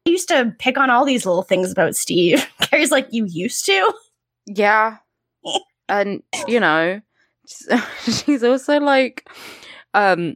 I 0.07 0.11
used 0.11 0.27
to 0.29 0.53
pick 0.59 0.77
on 0.77 0.89
all 0.89 1.05
these 1.05 1.25
little 1.25 1.43
things 1.43 1.71
about 1.71 1.95
Steve. 1.95 2.45
Carrie's 2.61 2.91
like, 2.91 3.07
you 3.11 3.25
used 3.25 3.65
to? 3.67 3.93
yeah, 4.47 4.97
and 5.89 6.21
you 6.47 6.59
know, 6.59 6.99
she's 8.03 8.43
also 8.43 8.79
like, 8.79 9.29
um, 9.95 10.35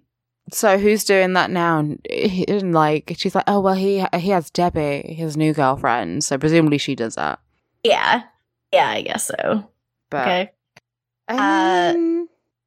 so 0.51 0.77
who's 0.79 1.03
doing 1.03 1.33
that 1.33 1.51
now? 1.51 1.77
And, 1.79 1.99
he- 2.09 2.47
and 2.47 2.73
like, 2.73 3.13
she's 3.17 3.35
like, 3.35 3.43
oh 3.47 3.59
well, 3.59 3.75
he 3.75 4.03
he 4.17 4.29
has 4.29 4.49
Debbie, 4.49 5.13
his 5.13 5.37
new 5.37 5.53
girlfriend, 5.53 6.23
so 6.23 6.37
presumably 6.37 6.77
she 6.79 6.95
does 6.95 7.15
that. 7.15 7.39
Yeah. 7.83 8.23
Yeah, 8.73 8.89
I 8.89 9.01
guess 9.01 9.25
so. 9.25 9.69
But 10.09 10.21
Okay. 10.27 10.51
I 11.27 11.93
Uh, 11.95 12.25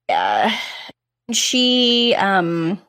Yeah. 0.09 0.59
She 1.33 2.15
um 2.17 2.81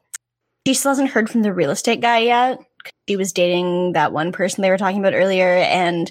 she 0.67 0.73
still 0.73 0.91
hasn't 0.91 1.09
heard 1.09 1.29
from 1.29 1.41
the 1.41 1.53
real 1.53 1.71
estate 1.71 2.01
guy 2.01 2.19
yet. 2.19 2.59
She 3.07 3.15
was 3.17 3.33
dating 3.33 3.93
that 3.93 4.13
one 4.13 4.31
person 4.31 4.61
they 4.61 4.69
were 4.69 4.77
talking 4.77 4.99
about 4.99 5.13
earlier 5.13 5.47
and 5.57 6.09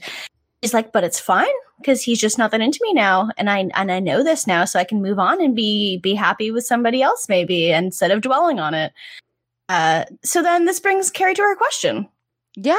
she's 0.63 0.75
like, 0.75 0.93
but 0.93 1.05
it's 1.05 1.21
fine 1.21 1.47
because 1.83 2.03
he's 2.03 2.21
just 2.21 2.39
not 2.39 2.51
that 2.53 2.61
into 2.61 2.79
me 2.83 2.93
now 2.95 3.29
and 3.37 3.51
I 3.51 3.69
and 3.75 3.91
I 3.93 3.99
know 4.01 4.23
this 4.23 4.47
now 4.47 4.65
so 4.65 4.79
I 4.79 4.85
can 4.85 5.03
move 5.03 5.19
on 5.19 5.43
and 5.43 5.55
be 5.55 5.99
be 5.99 6.15
happy 6.15 6.51
with 6.51 6.65
somebody 6.67 7.03
else 7.03 7.29
maybe 7.29 7.71
instead 7.71 8.11
of 8.11 8.21
dwelling 8.23 8.59
on 8.61 8.75
it. 8.75 8.93
Uh 9.69 10.05
so 10.25 10.43
then 10.43 10.65
this 10.65 10.81
brings 10.81 11.11
Carrie 11.11 11.35
to 11.35 11.43
her 11.43 11.57
question. 11.57 12.09
yeah, 12.57 12.77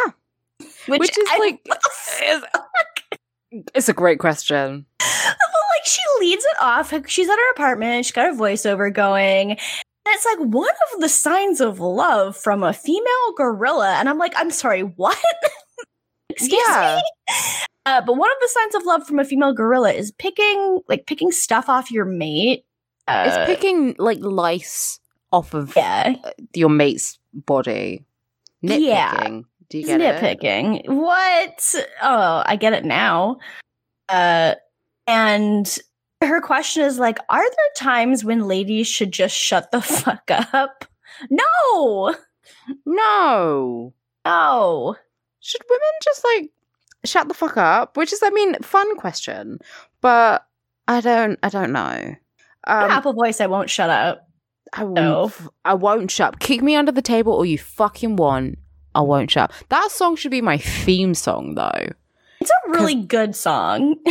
Which, 0.88 1.00
which 1.00 1.18
is 1.18 1.28
I- 1.32 1.39
like, 1.39 1.63
the 1.66 3.62
it's, 3.76 3.88
a 3.89 3.94
great 3.94 4.18
question. 4.20 4.86
Well, 5.00 5.36
like 5.78 5.86
she 5.86 6.02
leads 6.20 6.44
it 6.44 6.58
off. 6.62 6.92
She's 7.08 7.30
at 7.30 7.36
her 7.36 7.52
apartment. 7.52 8.06
She's 8.06 8.12
got 8.12 8.30
a 8.30 8.34
voiceover 8.36 8.92
going. 8.92 9.52
And 9.52 9.60
it's 10.08 10.26
like 10.26 10.39
one 10.39 10.74
of 10.96 11.02
the 11.02 11.08
signs 11.10 11.62
of 11.62 11.80
love 11.80 12.36
from 12.36 12.63
a 12.63 12.74
female 12.74 13.34
gorilla. 13.38 13.94
And 14.00 14.10
I'm 14.10 14.18
like, 14.18 14.34
I'm 14.36 14.50
sorry, 14.52 14.82
what? 14.82 15.18
Excuse 16.30 16.62
Yeah. 16.68 17.00
me? 17.30 17.34
Uh, 17.86 18.02
but 18.02 18.13
one 18.15 18.30
of 18.32 18.38
the 18.41 18.48
signs 18.48 18.76
of 18.76 18.84
love 18.86 19.06
from 19.06 19.19
a 19.19 19.26
female 19.26 19.54
gorilla 19.54 19.91
is 19.91 20.12
picking, 20.13 20.80
like, 20.88 21.06
picking 21.06 21.32
stuff 21.32 21.67
off 21.69 21.91
your 21.91 22.06
mate. 22.06 22.65
Uh, 23.08 23.26
it's 23.28 23.46
picking 23.46 23.93
like 24.00 24.19
lice 24.22 25.00
off 25.34 25.54
of 25.54 25.76
Yeah. 25.76 26.15
your 26.54 26.69
mate's 26.69 27.19
body. 27.34 28.06
Nitpicking. 28.63 28.80
Yeah. 28.82 29.39
Do 29.69 29.78
you 29.80 29.86
get 29.86 30.00
it? 30.00 30.22
nitpicking. 30.41 30.88
What? 30.88 31.76
Oh, 32.02 32.43
I 32.46 32.56
get 32.56 32.72
it 32.74 32.86
now. 32.86 33.38
Uh, 34.08 34.56
and 35.08 35.78
her 36.22 36.39
question 36.39 36.84
is 36.86 36.98
like, 37.00 37.19
are 37.30 37.43
there 37.43 37.72
times 37.76 38.24
when 38.24 38.48
ladies 38.48 38.88
should 38.88 39.12
just 39.12 39.36
shut 39.36 39.72
the 39.72 39.82
fuck 39.82 40.30
up? 40.32 40.86
No, 41.30 42.15
No. 42.86 43.93
no. 44.26 44.96
Should 45.41 45.62
women 45.69 45.82
just 46.04 46.24
like 46.24 46.52
shut 47.06 47.28
the 47.28 47.34
fuck 47.34 47.58
up? 47.58 47.98
Which 47.98 48.13
is, 48.13 48.22
I 48.24 48.30
mean, 48.32 48.56
fun 48.62 48.96
question, 48.98 49.60
but 50.02 50.46
I 50.88 51.02
don't, 51.02 51.38
I 51.44 51.50
don't 51.50 51.72
know. 51.72 52.16
Um, 52.66 52.92
Apple 52.92 53.13
voice, 53.13 53.42
I 53.42 53.48
won't 53.48 53.70
shut 53.70 53.89
up. 53.89 54.28
I 54.72 54.84
won't, 54.84 54.96
No. 54.96 55.32
I 55.66 55.74
won't 55.74 56.10
shut. 56.12 56.36
Up. 56.36 56.39
Kick 56.39 56.62
me 56.62 56.76
under 56.76 56.92
the 56.92 57.02
table, 57.02 57.34
or 57.34 57.46
you 57.46 57.58
fucking 57.58 58.16
want. 58.16 58.58
I 58.96 59.02
won't 59.02 59.32
shut. 59.32 59.52
That 59.70 59.92
song 59.92 60.16
should 60.16 60.32
be 60.32 60.42
my 60.42 60.58
theme 60.58 61.13
song, 61.13 61.56
though. 61.56 61.88
It's 62.39 62.52
a 62.52 62.70
really 62.72 62.96
good 62.96 63.36
song. 63.36 63.96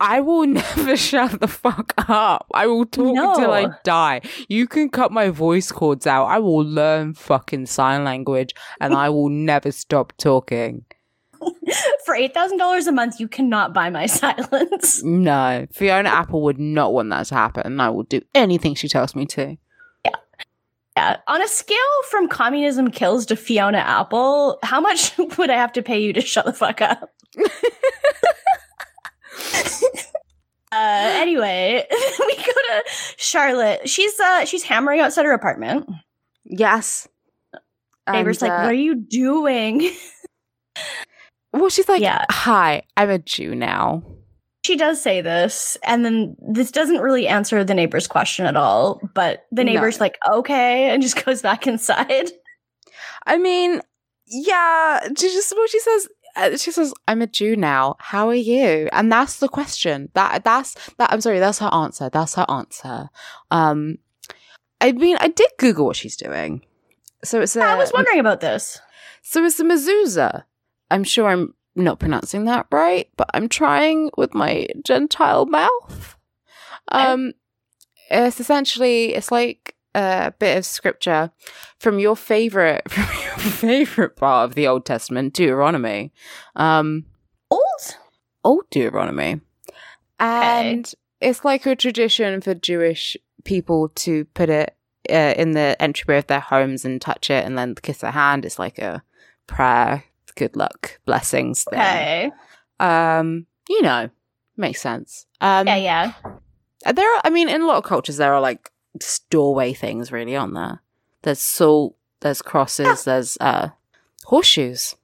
I 0.00 0.20
will 0.20 0.46
never 0.46 0.96
shut 0.98 1.40
the 1.40 1.48
fuck 1.48 1.94
up. 2.08 2.46
I 2.52 2.66
will 2.66 2.84
talk 2.84 3.16
until 3.16 3.52
I 3.52 3.68
die. 3.84 4.22
You 4.48 4.66
can 4.66 4.90
cut 4.90 5.12
my 5.12 5.30
voice 5.30 5.70
cords 5.70 6.06
out. 6.06 6.26
I 6.26 6.38
will 6.40 6.64
learn 6.64 7.14
fucking 7.14 7.66
sign 7.66 8.04
language 8.04 8.54
and 8.80 8.94
I 8.94 9.08
will 9.08 9.28
never 9.28 9.70
stop 9.72 10.12
talking. 10.18 10.84
For 12.04 12.14
eight 12.14 12.34
thousand 12.34 12.58
dollars 12.58 12.86
a 12.86 12.92
month, 12.92 13.20
you 13.20 13.28
cannot 13.28 13.72
buy 13.74 13.90
my 13.90 14.06
silence. 14.20 15.02
No, 15.02 15.66
Fiona 15.72 16.08
Apple 16.08 16.42
would 16.42 16.58
not 16.58 16.92
want 16.92 17.10
that 17.10 17.26
to 17.26 17.34
happen. 17.34 17.80
I 17.80 17.90
will 17.90 18.02
do 18.04 18.20
anything 18.34 18.74
she 18.74 18.88
tells 18.88 19.14
me 19.14 19.26
to. 19.26 19.56
Yeah. 20.04 20.10
Yeah. 20.96 21.16
On 21.26 21.42
a 21.42 21.48
scale 21.48 21.76
from 22.10 22.28
communism 22.28 22.90
kills 22.90 23.26
to 23.26 23.36
Fiona 23.36 23.78
Apple, 23.78 24.58
how 24.62 24.80
much 24.80 25.16
would 25.38 25.50
I 25.50 25.56
have 25.56 25.72
to 25.72 25.82
pay 25.82 26.00
you 26.00 26.12
to 26.12 26.20
shut 26.20 26.44
the 26.44 26.52
fuck 26.52 26.80
up? 26.80 27.10
uh, 30.72 30.72
anyway, 30.72 31.84
we 31.90 32.36
go 32.36 32.42
to 32.52 32.82
Charlotte. 33.16 33.88
She's 33.88 34.18
uh 34.20 34.44
she's 34.44 34.62
hammering 34.62 35.00
outside 35.00 35.24
her 35.26 35.32
apartment. 35.32 35.88
Yes. 36.44 37.08
Neighbor's 38.10 38.42
And, 38.42 38.50
like, 38.50 38.60
uh, 38.60 38.62
"What 38.64 38.72
are 38.72 38.74
you 38.74 38.94
doing?" 38.96 39.90
Well, 41.54 41.70
she's 41.70 41.88
like, 41.88 42.02
Yeah. 42.02 42.24
hi, 42.30 42.82
I'm 42.96 43.10
a 43.10 43.18
Jew 43.18 43.54
now. 43.54 44.02
She 44.66 44.76
does 44.76 45.00
say 45.00 45.20
this, 45.20 45.76
and 45.84 46.04
then 46.04 46.36
this 46.40 46.70
doesn't 46.70 47.00
really 47.00 47.28
answer 47.28 47.62
the 47.64 47.74
neighbor's 47.74 48.06
question 48.06 48.46
at 48.46 48.56
all. 48.56 49.00
But 49.14 49.44
the 49.52 49.62
No. 49.62 49.72
neighbor's 49.72 50.00
like, 50.00 50.16
"Okay," 50.28 50.88
and 50.90 51.02
just 51.02 51.22
goes 51.24 51.42
back 51.42 51.66
inside. 51.66 52.30
I 53.26 53.36
mean, 53.38 53.80
yeah, 54.26 55.00
she 55.16 55.28
just 55.28 55.52
well, 55.56 55.66
she 55.68 55.80
says. 55.80 56.08
Uh, 56.36 56.56
she 56.56 56.72
says, 56.72 56.92
"I'm 57.06 57.22
a 57.22 57.26
Jew 57.28 57.54
now. 57.56 57.94
How 58.00 58.28
are 58.28 58.34
you?" 58.34 58.88
And 58.92 59.12
that's 59.12 59.36
the 59.38 59.48
question. 59.48 60.08
That 60.14 60.42
that's 60.44 60.74
that. 60.98 61.12
I'm 61.12 61.20
sorry. 61.20 61.38
That's 61.40 61.58
her 61.60 61.70
answer. 61.72 62.08
That's 62.10 62.34
her 62.34 62.46
answer. 62.48 63.10
Um, 63.52 63.98
I 64.80 64.92
mean, 64.92 65.16
I 65.20 65.28
did 65.28 65.50
Google 65.58 65.86
what 65.86 65.96
she's 65.96 66.16
doing. 66.16 66.62
So 67.22 67.40
it's 67.42 67.54
a. 67.54 67.60
I 67.62 67.76
was 67.76 67.92
wondering 67.92 68.18
about 68.18 68.40
this. 68.40 68.80
So 69.22 69.44
it's 69.44 69.60
a 69.60 69.64
mezuzah. 69.64 70.44
I'm 70.90 71.04
sure 71.04 71.28
I'm 71.28 71.54
not 71.74 71.98
pronouncing 71.98 72.44
that 72.44 72.66
right, 72.70 73.08
but 73.16 73.28
I'm 73.34 73.48
trying 73.48 74.10
with 74.16 74.34
my 74.34 74.68
Gentile 74.84 75.46
mouth. 75.46 76.16
Um, 76.88 77.32
it's 78.10 78.40
essentially 78.40 79.14
it's 79.14 79.32
like 79.32 79.74
a 79.94 80.32
bit 80.38 80.58
of 80.58 80.66
scripture 80.66 81.30
from 81.78 81.98
your 81.98 82.16
favorite 82.16 82.82
from 82.90 83.04
your 83.04 83.52
favorite 83.52 84.16
part 84.16 84.50
of 84.50 84.54
the 84.54 84.66
Old 84.66 84.84
Testament, 84.84 85.34
Deuteronomy. 85.34 86.12
Um, 86.56 87.06
Old? 87.50 87.96
Old 88.44 88.68
Deuteronomy, 88.70 89.40
and 90.18 90.92
it's 91.20 91.44
like 91.44 91.64
a 91.66 91.74
tradition 91.74 92.40
for 92.40 92.54
Jewish 92.54 93.16
people 93.44 93.88
to 93.90 94.24
put 94.26 94.50
it 94.50 94.76
uh, 95.10 95.34
in 95.36 95.52
the 95.52 95.76
entryway 95.80 96.18
of 96.18 96.26
their 96.26 96.40
homes 96.40 96.84
and 96.84 97.00
touch 97.00 97.30
it 97.30 97.44
and 97.44 97.56
then 97.56 97.74
kiss 97.74 97.98
their 97.98 98.10
hand. 98.10 98.44
It's 98.44 98.58
like 98.58 98.78
a 98.78 99.02
prayer, 99.46 100.04
good 100.36 100.56
luck, 100.56 100.98
blessings 101.04 101.64
thing. 101.64 101.78
Okay. 101.78 102.30
Um, 102.80 103.46
you 103.68 103.82
know, 103.82 104.10
makes 104.56 104.80
sense. 104.80 105.26
Um, 105.40 105.66
Yeah, 105.66 105.76
yeah. 105.76 106.12
there 106.92 107.16
are, 107.16 107.20
I 107.24 107.30
mean, 107.30 107.48
in 107.48 107.62
a 107.62 107.66
lot 107.66 107.76
of 107.78 107.84
cultures, 107.84 108.16
there 108.16 108.34
are 108.34 108.40
like 108.40 108.70
just 108.98 109.28
doorway 109.30 109.72
things, 109.72 110.12
really, 110.12 110.36
aren't 110.36 110.54
there? 110.54 110.80
There's 111.22 111.40
salt, 111.40 111.96
there's 112.20 112.42
crosses, 112.42 113.04
there's 113.04 113.36
uh, 113.40 113.68
horseshoes. 114.24 114.94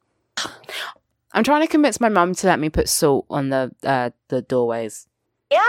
I'm 1.32 1.44
trying 1.44 1.62
to 1.62 1.68
convince 1.68 2.00
my 2.00 2.08
mum 2.08 2.34
to 2.34 2.46
let 2.46 2.58
me 2.58 2.70
put 2.70 2.88
salt 2.88 3.26
on 3.30 3.50
the 3.50 3.72
uh, 3.84 4.10
the 4.28 4.42
doorways. 4.42 5.06
Yeah. 5.50 5.60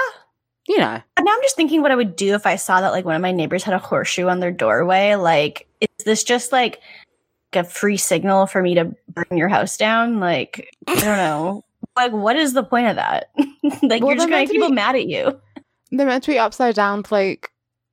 You 0.68 0.78
know, 0.78 1.02
And 1.18 1.26
now 1.26 1.34
I'm 1.34 1.42
just 1.42 1.56
thinking 1.56 1.82
what 1.82 1.92
I 1.92 1.96
would 1.96 2.16
do 2.16 2.34
if 2.36 2.46
I 2.46 2.56
saw 2.56 2.82
that 2.82 2.92
like 2.92 3.04
one 3.04 3.16
of 3.16 3.22
my 3.22 3.32
neighbors 3.32 3.64
had 3.64 3.74
a 3.74 3.80
horseshoe 3.80 4.28
on 4.28 4.40
their 4.40 4.52
doorway. 4.52 5.16
Like, 5.16 5.68
is 5.82 6.06
this 6.06 6.24
just 6.24 6.52
like 6.52 6.80
a 7.56 7.64
free 7.64 7.98
signal 7.98 8.48
for 8.48 8.62
me 8.62 8.76
to 8.76 8.94
burn 9.10 9.38
your 9.38 9.48
house 9.50 9.78
down? 9.78 10.20
Like, 10.20 10.74
I 10.88 10.96
don't 10.96 11.04
know. 11.04 11.66
like, 11.96 12.12
what 12.12 12.36
is 12.36 12.54
the 12.54 12.64
point 12.64 12.88
of 12.88 12.96
that? 12.98 13.30
like, 13.84 14.02
Well, 14.02 14.12
you're 14.12 14.16
just 14.16 14.20
gonna 14.20 14.30
meant 14.32 14.32
make 14.32 14.52
people 14.52 14.70
be- 14.70 14.76
mad 14.76 14.96
at 14.96 15.08
you. 15.08 15.40
they're 15.92 16.06
meant 16.08 16.24
to 16.26 16.32
be 16.32 16.40
upside 16.40 16.76
down 16.76 17.04
to 17.04 17.14
like 17.14 17.50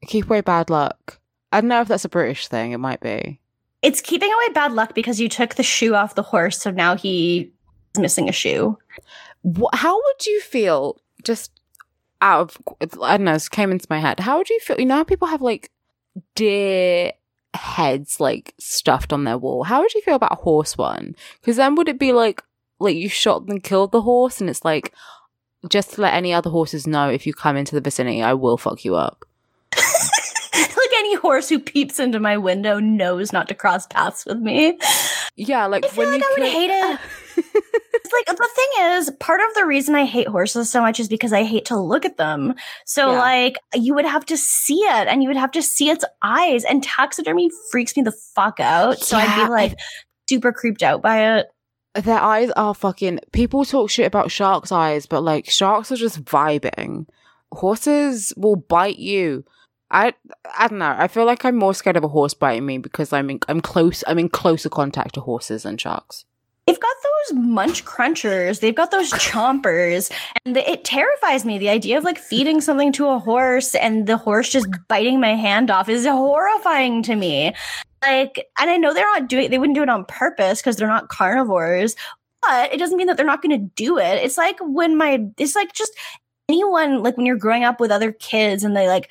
keep 0.06 0.26
away 0.26 0.40
bad 0.40 0.70
luck. 0.70 1.18
I 1.52 1.60
don't 1.60 1.68
know 1.68 1.80
if 1.80 1.88
that's 1.88 2.04
a 2.04 2.08
British 2.08 2.48
thing. 2.48 2.72
It 2.72 2.78
might 2.78 3.00
be. 3.00 3.40
It's 3.82 4.00
keeping 4.00 4.30
away 4.32 4.52
bad 4.54 4.72
luck 4.72 4.94
because 4.94 5.20
you 5.20 5.28
took 5.28 5.54
the 5.54 5.62
shoe 5.62 5.94
off 5.94 6.14
the 6.14 6.22
horse, 6.22 6.60
so 6.60 6.70
now 6.70 6.96
he 6.96 7.52
is 7.94 8.00
missing 8.00 8.28
a 8.28 8.32
shoe. 8.32 8.76
What, 9.42 9.74
how 9.76 9.94
would 9.96 10.26
you 10.26 10.40
feel 10.40 11.00
just 11.24 11.52
out 12.20 12.40
of 12.40 12.58
I 13.02 13.16
don't 13.16 13.24
know, 13.24 13.34
it 13.34 13.48
came 13.50 13.70
into 13.70 13.86
my 13.88 13.98
head. 14.00 14.18
How 14.20 14.38
would 14.38 14.50
you 14.50 14.58
feel? 14.60 14.78
You 14.78 14.86
know 14.86 14.96
how 14.96 15.04
people 15.04 15.28
have 15.28 15.42
like 15.42 15.70
deer 16.34 17.12
heads 17.58 18.20
like 18.20 18.54
stuffed 18.58 19.12
on 19.12 19.24
their 19.24 19.38
wall. 19.38 19.64
How 19.64 19.80
would 19.80 19.92
you 19.94 20.02
feel 20.02 20.14
about 20.14 20.32
a 20.32 20.42
horse 20.42 20.78
one? 20.78 21.14
Because 21.40 21.56
then 21.56 21.74
would 21.74 21.88
it 21.88 21.98
be 21.98 22.12
like 22.12 22.42
like 22.80 22.96
you 22.96 23.08
shot 23.08 23.42
and 23.48 23.62
killed 23.62 23.92
the 23.92 24.02
horse, 24.02 24.40
and 24.40 24.48
it's 24.48 24.64
like 24.64 24.92
just 25.68 25.94
to 25.94 26.00
let 26.00 26.14
any 26.14 26.32
other 26.32 26.50
horses 26.50 26.86
know 26.86 27.08
if 27.10 27.26
you 27.26 27.34
come 27.34 27.56
into 27.56 27.74
the 27.74 27.80
vicinity, 27.80 28.22
I 28.22 28.34
will 28.34 28.56
fuck 28.56 28.84
you 28.84 28.94
up. 28.94 29.24
like 29.74 30.92
any 30.98 31.16
horse 31.16 31.48
who 31.48 31.58
peeps 31.58 31.98
into 31.98 32.20
my 32.20 32.36
window 32.36 32.78
knows 32.78 33.32
not 33.32 33.48
to 33.48 33.54
cross 33.54 33.86
paths 33.86 34.24
with 34.24 34.38
me. 34.38 34.78
Yeah, 35.36 35.66
like 35.66 35.84
I 35.84 35.88
feel 35.88 36.04
when 36.04 36.12
like 36.12 36.20
you 36.22 36.26
I 36.26 36.30
would 36.40 36.50
kill- 36.50 36.60
hate 36.60 36.70
it. 36.70 37.00
It's 37.38 38.12
like 38.12 38.36
the 38.36 38.48
thing 38.54 38.84
is, 38.92 39.10
part 39.20 39.40
of 39.40 39.54
the 39.54 39.66
reason 39.66 39.94
I 39.94 40.04
hate 40.04 40.28
horses 40.28 40.70
so 40.70 40.80
much 40.80 40.98
is 41.00 41.08
because 41.08 41.32
I 41.32 41.42
hate 41.42 41.66
to 41.66 41.76
look 41.78 42.04
at 42.04 42.16
them. 42.16 42.54
So 42.86 43.12
Yeah. 43.12 43.18
like 43.18 43.56
you 43.74 43.94
would 43.94 44.06
have 44.06 44.24
to 44.26 44.36
see 44.36 44.78
it 44.80 45.08
and 45.08 45.22
you 45.22 45.28
would 45.28 45.36
have 45.36 45.50
to 45.52 45.62
see 45.62 45.90
its 45.90 46.04
eyes 46.22 46.64
and 46.64 46.82
taxidermy 46.82 47.50
freaks 47.70 47.96
me 47.96 48.02
the 48.02 48.12
fuck 48.34 48.60
out. 48.60 48.98
So 49.00 49.16
I'd 49.16 49.44
be 49.44 49.50
like 49.50 49.78
super 50.28 50.52
creeped 50.52 50.82
out 50.82 51.02
by 51.02 51.36
it. 51.38 51.46
Their 51.94 52.20
eyes 52.20 52.50
are 52.52 52.74
fucking. 52.74 53.20
People 53.32 53.64
talk 53.64 53.90
shit 53.90 54.06
about 54.06 54.30
sharks' 54.30 54.70
eyes, 54.72 55.06
but 55.06 55.22
like 55.22 55.50
sharks 55.50 55.90
are 55.92 55.96
just 55.96 56.24
vibing. 56.24 57.06
Horses 57.52 58.32
will 58.36 58.56
bite 58.56 58.98
you. 58.98 59.44
I 59.90 60.12
I 60.56 60.68
don't 60.68 60.78
know. 60.78 60.94
I 60.96 61.08
feel 61.08 61.24
like 61.24 61.44
I'm 61.44 61.56
more 61.56 61.74
scared 61.74 61.96
of 61.96 62.04
a 62.04 62.08
horse 62.08 62.34
biting 62.34 62.66
me 62.66 62.78
because 62.78 63.12
I'm 63.12 63.30
in, 63.30 63.40
I'm 63.48 63.60
close. 63.60 64.04
I'm 64.06 64.18
in 64.18 64.28
closer 64.28 64.68
contact 64.68 65.14
to 65.14 65.20
horses 65.22 65.62
than 65.64 65.78
sharks. 65.78 66.24
They've 66.68 66.78
got 66.78 66.96
those 67.02 67.38
munch 67.38 67.86
crunchers. 67.86 68.60
They've 68.60 68.74
got 68.74 68.90
those 68.90 69.10
chompers, 69.12 70.12
and 70.44 70.54
the, 70.54 70.70
it 70.70 70.84
terrifies 70.84 71.46
me. 71.46 71.56
The 71.56 71.70
idea 71.70 71.96
of 71.96 72.04
like 72.04 72.18
feeding 72.18 72.60
something 72.60 72.92
to 72.92 73.08
a 73.08 73.18
horse 73.18 73.74
and 73.74 74.06
the 74.06 74.18
horse 74.18 74.50
just 74.50 74.68
biting 74.86 75.18
my 75.18 75.34
hand 75.34 75.70
off 75.70 75.88
is 75.88 76.04
horrifying 76.04 77.02
to 77.04 77.16
me. 77.16 77.54
Like, 78.02 78.46
and 78.60 78.68
I 78.68 78.76
know 78.76 78.92
they're 78.92 79.10
not 79.14 79.30
doing. 79.30 79.50
They 79.50 79.56
wouldn't 79.56 79.76
do 79.76 79.82
it 79.82 79.88
on 79.88 80.04
purpose 80.04 80.60
because 80.60 80.76
they're 80.76 80.86
not 80.86 81.08
carnivores. 81.08 81.96
But 82.42 82.70
it 82.70 82.76
doesn't 82.76 82.98
mean 82.98 83.06
that 83.06 83.16
they're 83.16 83.24
not 83.24 83.40
going 83.40 83.58
to 83.58 83.70
do 83.74 83.96
it. 83.96 84.22
It's 84.22 84.36
like 84.36 84.58
when 84.60 84.98
my. 84.98 85.24
It's 85.38 85.56
like 85.56 85.72
just 85.72 85.92
anyone 86.50 87.02
like 87.02 87.16
when 87.16 87.24
you're 87.24 87.36
growing 87.36 87.64
up 87.64 87.80
with 87.80 87.90
other 87.90 88.12
kids 88.12 88.62
and 88.62 88.76
they 88.76 88.88
like 88.88 89.08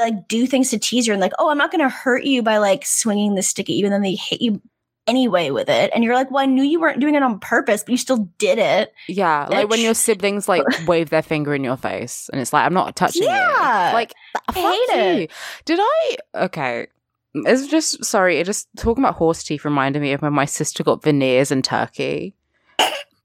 like 0.00 0.26
do 0.26 0.48
things 0.48 0.70
to 0.70 0.80
tease 0.80 1.06
you 1.06 1.12
and 1.12 1.22
like, 1.22 1.32
oh, 1.38 1.48
I'm 1.48 1.58
not 1.58 1.70
going 1.70 1.80
to 1.80 1.88
hurt 1.88 2.24
you 2.24 2.42
by 2.42 2.58
like 2.58 2.84
swinging 2.84 3.36
the 3.36 3.42
stick 3.42 3.70
at 3.70 3.76
you, 3.76 3.84
and 3.84 3.92
then 3.92 4.02
they 4.02 4.16
hit 4.16 4.42
you 4.42 4.60
anyway 5.06 5.50
with 5.50 5.68
it, 5.68 5.90
and 5.94 6.04
you're 6.04 6.14
like, 6.14 6.30
well, 6.30 6.42
I 6.42 6.46
knew 6.46 6.62
you 6.62 6.80
weren't 6.80 7.00
doing 7.00 7.14
it 7.14 7.22
on 7.22 7.38
purpose, 7.40 7.82
but 7.82 7.90
you 7.90 7.96
still 7.96 8.28
did 8.38 8.58
it. 8.58 8.92
Yeah, 9.08 9.46
like 9.50 9.68
when 9.68 9.80
your 9.80 9.94
siblings 9.94 10.48
like 10.48 10.62
wave 10.86 11.10
their 11.10 11.22
finger 11.22 11.54
in 11.54 11.64
your 11.64 11.76
face, 11.76 12.28
and 12.32 12.40
it's 12.40 12.52
like 12.52 12.64
I'm 12.66 12.74
not 12.74 12.94
touching 12.96 13.24
Yeah. 13.24 13.88
you. 13.90 13.94
Like 13.94 14.12
I 14.48 14.52
hate 14.52 14.98
it. 14.98 15.20
you. 15.22 15.28
Did 15.64 15.80
I? 15.82 16.16
Okay. 16.44 16.86
It's 17.34 17.66
just 17.66 18.04
sorry. 18.04 18.38
It 18.38 18.44
just 18.44 18.68
talking 18.76 19.02
about 19.02 19.14
horse 19.14 19.42
teeth 19.42 19.64
reminded 19.64 20.02
me 20.02 20.12
of 20.12 20.20
when 20.22 20.32
my 20.34 20.44
sister 20.44 20.84
got 20.84 21.02
veneers 21.02 21.50
in 21.50 21.62
Turkey, 21.62 22.34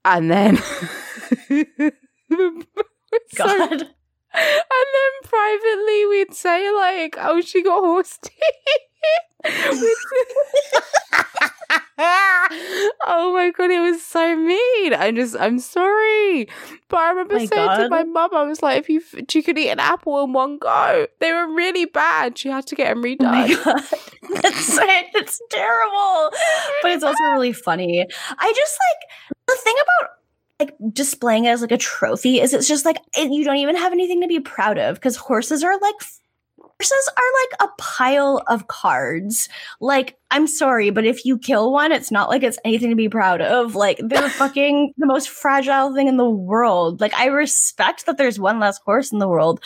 and 0.04 0.30
then. 0.30 0.58
So- 3.30 3.46
God. 3.46 3.70
and 3.72 3.80
then 3.80 5.12
privately 5.24 6.06
we'd 6.06 6.34
say 6.34 6.70
like, 6.72 7.16
"Oh, 7.18 7.40
she 7.40 7.62
got 7.62 7.80
horse 7.84 8.18
teeth." 8.22 8.34
oh 12.00 13.32
my 13.34 13.50
god, 13.56 13.70
it 13.70 13.80
was 13.80 14.02
so 14.02 14.36
mean. 14.36 14.94
I 14.94 15.12
just, 15.14 15.36
I'm 15.38 15.58
sorry, 15.58 16.48
but 16.88 16.96
I 16.98 17.10
remember 17.10 17.34
My 17.34 17.46
saying 17.46 17.76
to 17.78 17.88
my 17.88 18.04
mum, 18.04 18.30
I 18.32 18.44
was 18.44 18.62
like, 18.62 18.78
"If 18.78 18.88
you, 18.88 19.00
f- 19.00 19.24
she 19.28 19.42
could 19.42 19.58
eat 19.58 19.70
an 19.70 19.80
apple 19.80 20.22
in 20.24 20.32
one 20.32 20.58
go, 20.58 21.06
they 21.20 21.32
were 21.32 21.52
really 21.54 21.84
bad. 21.86 22.38
She 22.38 22.48
had 22.48 22.66
to 22.68 22.74
get 22.74 22.88
them 22.94 22.98
Oh 22.98 23.02
my 23.02 23.48
redone." 23.48 23.64
god, 23.64 23.82
that's 24.42 24.78
it's 25.14 25.42
terrible, 25.50 26.30
but 26.82 26.92
it's 26.92 27.04
also 27.04 27.22
really 27.32 27.52
funny. 27.52 28.06
I 28.38 28.52
just 28.56 28.78
like 28.78 29.36
the 29.46 29.56
thing 29.62 29.74
about 29.82 30.10
like 30.60 30.74
displaying 30.92 31.44
it 31.44 31.50
as 31.50 31.60
like 31.60 31.72
a 31.72 31.76
trophy 31.78 32.40
is 32.40 32.52
it's 32.52 32.66
just 32.68 32.84
like 32.84 32.98
it, 33.16 33.30
you 33.30 33.44
don't 33.44 33.56
even 33.58 33.76
have 33.76 33.92
anything 33.92 34.20
to 34.22 34.26
be 34.28 34.40
proud 34.40 34.78
of 34.78 34.96
because 34.96 35.16
horses 35.16 35.62
are 35.62 35.78
like 35.78 35.94
horses 36.80 37.08
are 37.16 37.22
like 37.42 37.70
a 37.70 37.74
pile 37.82 38.42
of 38.46 38.66
cards. 38.68 39.48
Like 39.80 40.16
I'm 40.30 40.46
sorry, 40.46 40.90
but 40.90 41.04
if 41.04 41.24
you 41.24 41.38
kill 41.38 41.72
one, 41.72 41.92
it's 41.92 42.10
not 42.10 42.28
like 42.28 42.42
it's 42.42 42.58
anything 42.64 42.90
to 42.90 42.96
be 42.96 43.08
proud 43.08 43.40
of. 43.40 43.74
Like 43.74 44.00
they're 44.02 44.28
fucking 44.28 44.94
the 44.96 45.06
most 45.06 45.28
fragile 45.28 45.94
thing 45.94 46.08
in 46.08 46.16
the 46.16 46.28
world. 46.28 47.00
Like 47.00 47.14
I 47.14 47.26
respect 47.26 48.06
that 48.06 48.16
there's 48.18 48.38
one 48.38 48.60
less 48.60 48.78
horse 48.78 49.12
in 49.12 49.18
the 49.18 49.28
world. 49.28 49.60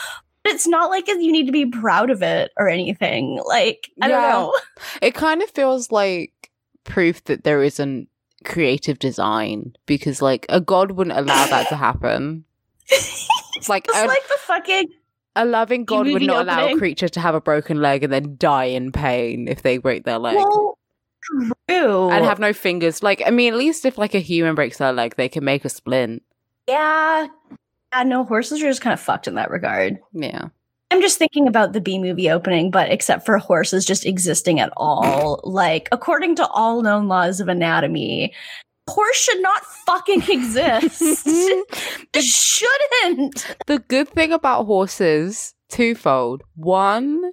But 0.45 0.55
it's 0.55 0.67
not 0.67 0.91
like 0.91 1.07
you 1.07 1.31
need 1.31 1.47
to 1.47 1.53
be 1.53 1.67
proud 1.67 2.11
of 2.11 2.21
it 2.21 2.51
or 2.57 2.69
anything. 2.69 3.41
Like, 3.47 3.89
I 4.03 4.09
Yeah. 4.09 4.21
don't 4.21 4.31
know. 4.31 4.55
It 5.03 5.15
kind 5.15 5.41
of 5.41 5.49
feels 5.51 5.93
like 5.93 6.51
proof 6.83 7.23
that 7.25 7.45
there 7.45 7.63
isn't 7.63 8.09
creative 8.45 8.99
design 8.99 9.77
because, 9.87 10.21
like, 10.21 10.47
a 10.49 10.61
god 10.61 10.91
wouldn't 10.93 11.17
allow 11.17 11.47
that 11.47 11.69
to 11.69 11.77
happen. 11.77 12.45
It's 12.89 13.29
like 13.69 13.87
It's 13.89 13.97
a, 13.97 14.05
like 14.07 14.27
the 14.27 14.39
fucking 14.41 14.89
a 15.37 15.45
loving 15.45 15.85
god 15.85 16.07
would 16.07 16.23
not 16.23 16.43
allow 16.43 16.67
a 16.67 16.77
creature 16.77 17.09
to 17.09 17.21
have 17.21 17.35
a 17.35 17.41
broken 17.41 17.81
leg 17.81 18.05
and 18.05 18.13
then 18.13 18.37
die 18.39 18.65
in 18.65 18.93
pain 18.93 19.49
if 19.49 19.63
they 19.63 19.79
break 19.79 20.05
their 20.05 20.19
leg. 20.19 20.37
well, 20.37 20.79
true. 21.69 22.11
and 22.11 22.25
have 22.25 22.39
no 22.39 22.53
fingers. 22.53 23.03
Like, 23.03 23.23
I 23.25 23.31
mean, 23.31 23.53
at 23.53 23.59
least 23.59 23.85
if 23.85 23.99
like 23.99 24.15
a 24.15 24.19
human 24.19 24.55
breaks 24.55 24.79
their 24.79 24.93
leg, 24.93 25.17
they 25.17 25.29
can 25.29 25.45
make 25.45 25.65
a 25.65 25.69
splint. 25.69 26.23
yeah, 26.69 27.27
yeah. 27.93 28.03
No, 28.05 28.25
horses 28.25 28.63
are 28.63 28.69
just 28.69 28.81
kind 28.81 28.95
of 28.95 29.01
fucked 29.01 29.29
in 29.29 29.35
that 29.35 29.51
regard. 29.51 29.99
Yeah. 30.13 30.49
I'm 30.91 31.01
just 31.01 31.19
thinking 31.19 31.49
about 31.49 31.73
the 31.73 31.81
B 31.81 31.99
movie 31.99 32.31
opening, 32.31 32.71
but 32.71 32.91
except 32.91 33.25
for 33.25 33.39
horses 33.39 33.87
just 33.87 34.05
existing 34.05 34.61
at 34.61 34.73
all, 34.77 35.41
like 35.43 35.89
according 35.91 36.37
to 36.37 36.47
all 36.49 36.83
known 36.83 37.09
laws 37.09 37.41
of 37.41 37.49
anatomy, 37.49 38.35
horse 38.89 39.17
should 39.17 39.41
not 39.43 39.65
fucking 39.87 40.23
exist. 40.29 41.01
it 41.27 42.23
shouldn't. 42.23 43.57
the 43.67 43.79
good 43.89 44.09
thing 44.09 44.33
about 44.33 44.65
horses 44.67 45.55
twofold 45.69 46.43
one 46.55 47.33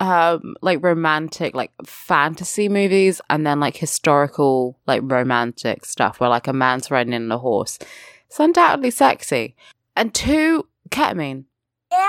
um 0.00 0.54
like 0.62 0.82
romantic 0.82 1.54
like 1.54 1.70
fantasy 1.86 2.68
movies 2.68 3.20
and 3.28 3.46
then 3.46 3.60
like 3.60 3.76
historical 3.76 4.78
like 4.86 5.00
romantic 5.04 5.84
stuff 5.84 6.18
where 6.18 6.30
like 6.30 6.46
a 6.48 6.52
man's 6.52 6.90
riding 6.90 7.12
in 7.12 7.30
a 7.30 7.38
horse 7.38 7.78
it's 8.26 8.40
undoubtedly 8.40 8.90
sexy 8.90 9.54
and 9.96 10.12
two 10.14 10.66
ketamine 10.90 11.44
Yeah. 11.92 12.00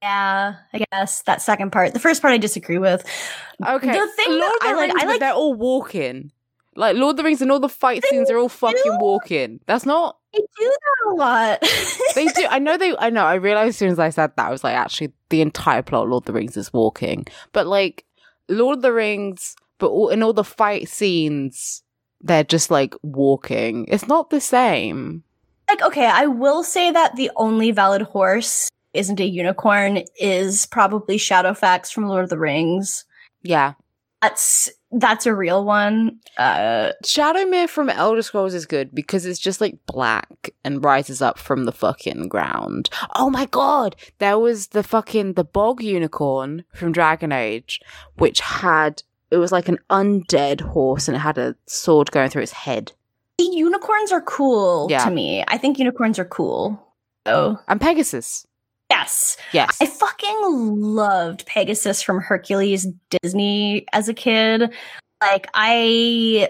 Yeah, 0.00 0.54
I 0.72 0.84
guess 0.92 1.22
that 1.22 1.42
second 1.42 1.72
part. 1.72 1.92
The 1.92 1.98
first 1.98 2.22
part 2.22 2.32
I 2.32 2.38
disagree 2.38 2.78
with. 2.78 3.02
okay 3.66 3.90
The 3.98 4.06
thing 4.14 4.30
lord 4.30 4.42
that 4.42 4.58
I 4.62 4.72
like- 4.74 4.92
I 5.02 5.06
like- 5.06 5.20
they're 5.20 5.32
all 5.32 5.54
walking 5.54 6.30
like 6.78 6.96
lord 6.96 7.12
of 7.12 7.16
the 7.18 7.24
rings 7.24 7.42
and 7.42 7.52
all 7.52 7.60
the 7.60 7.68
fight 7.68 8.02
They 8.02 8.08
scenes 8.16 8.30
are 8.30 8.38
all 8.38 8.48
fucking 8.48 8.98
walking 9.00 9.60
that's 9.66 9.84
not 9.84 10.18
I 10.34 10.40
do 10.40 10.46
that 10.60 11.10
a 11.10 11.14
lot. 11.14 11.64
they 12.14 12.26
do. 12.26 12.46
I 12.50 12.58
know 12.58 12.76
they. 12.76 12.94
I 12.98 13.10
know. 13.10 13.24
I 13.24 13.34
realized 13.34 13.70
as 13.70 13.76
soon 13.76 13.90
as 13.90 13.98
I 13.98 14.10
said 14.10 14.32
that, 14.36 14.46
I 14.46 14.50
was 14.50 14.62
like, 14.62 14.74
actually, 14.74 15.12
the 15.30 15.40
entire 15.40 15.82
plot 15.82 16.04
of 16.04 16.10
Lord 16.10 16.22
of 16.22 16.26
the 16.26 16.32
Rings 16.32 16.56
is 16.56 16.72
walking. 16.72 17.26
But 17.52 17.66
like 17.66 18.04
Lord 18.48 18.76
of 18.76 18.82
the 18.82 18.92
Rings, 18.92 19.56
but 19.78 19.88
all, 19.88 20.10
in 20.10 20.22
all 20.22 20.32
the 20.32 20.44
fight 20.44 20.88
scenes, 20.88 21.82
they're 22.20 22.44
just 22.44 22.70
like 22.70 22.94
walking. 23.02 23.86
It's 23.88 24.06
not 24.06 24.30
the 24.30 24.40
same. 24.40 25.22
like, 25.68 25.82
okay, 25.82 26.06
I 26.06 26.26
will 26.26 26.62
say 26.62 26.90
that 26.90 27.16
the 27.16 27.30
only 27.36 27.70
valid 27.70 28.02
horse 28.02 28.68
isn't 28.94 29.20
a 29.20 29.26
unicorn 29.26 30.02
is 30.20 30.66
probably 30.66 31.16
Shadowfax 31.16 31.92
from 31.92 32.06
Lord 32.06 32.24
of 32.24 32.30
the 32.30 32.38
Rings. 32.38 33.04
Yeah, 33.42 33.74
That's 34.20 34.70
that's 34.92 35.26
a 35.26 35.34
real 35.34 35.64
one. 35.64 36.18
Uh 36.36 36.92
Shadowmere 37.04 37.68
from 37.68 37.90
Elder 37.90 38.22
Scrolls 38.22 38.54
is 38.54 38.66
good 38.66 38.94
because 38.94 39.26
it's 39.26 39.38
just 39.38 39.60
like 39.60 39.78
black 39.86 40.50
and 40.64 40.82
rises 40.84 41.20
up 41.20 41.38
from 41.38 41.64
the 41.64 41.72
fucking 41.72 42.28
ground. 42.28 42.88
Oh 43.14 43.28
my 43.30 43.46
god, 43.46 43.96
there 44.18 44.38
was 44.38 44.68
the 44.68 44.82
fucking 44.82 45.34
the 45.34 45.44
bog 45.44 45.82
unicorn 45.82 46.64
from 46.72 46.92
Dragon 46.92 47.32
Age, 47.32 47.80
which 48.16 48.40
had 48.40 49.02
it 49.30 49.36
was 49.36 49.52
like 49.52 49.68
an 49.68 49.78
undead 49.90 50.60
horse 50.62 51.06
and 51.08 51.14
it 51.16 51.20
had 51.20 51.36
a 51.38 51.54
sword 51.66 52.10
going 52.10 52.30
through 52.30 52.42
its 52.42 52.52
head. 52.52 52.92
the 53.36 53.44
unicorns 53.44 54.10
are 54.10 54.22
cool 54.22 54.86
Yeah. 54.90 55.04
to 55.04 55.10
me. 55.10 55.44
I 55.46 55.58
think 55.58 55.78
unicorns 55.78 56.18
are 56.18 56.24
cool. 56.24 56.82
Oh. 57.26 57.58
And 57.68 57.80
Pegasus, 57.80 58.46
Yes. 58.90 59.36
yes, 59.52 59.78
I 59.80 59.86
fucking 59.86 60.38
loved 60.40 61.44
Pegasus 61.46 62.00
from 62.02 62.20
Hercules 62.20 62.86
Disney 63.10 63.86
as 63.92 64.08
a 64.08 64.14
kid. 64.14 64.72
Like 65.20 65.48
I 65.54 66.48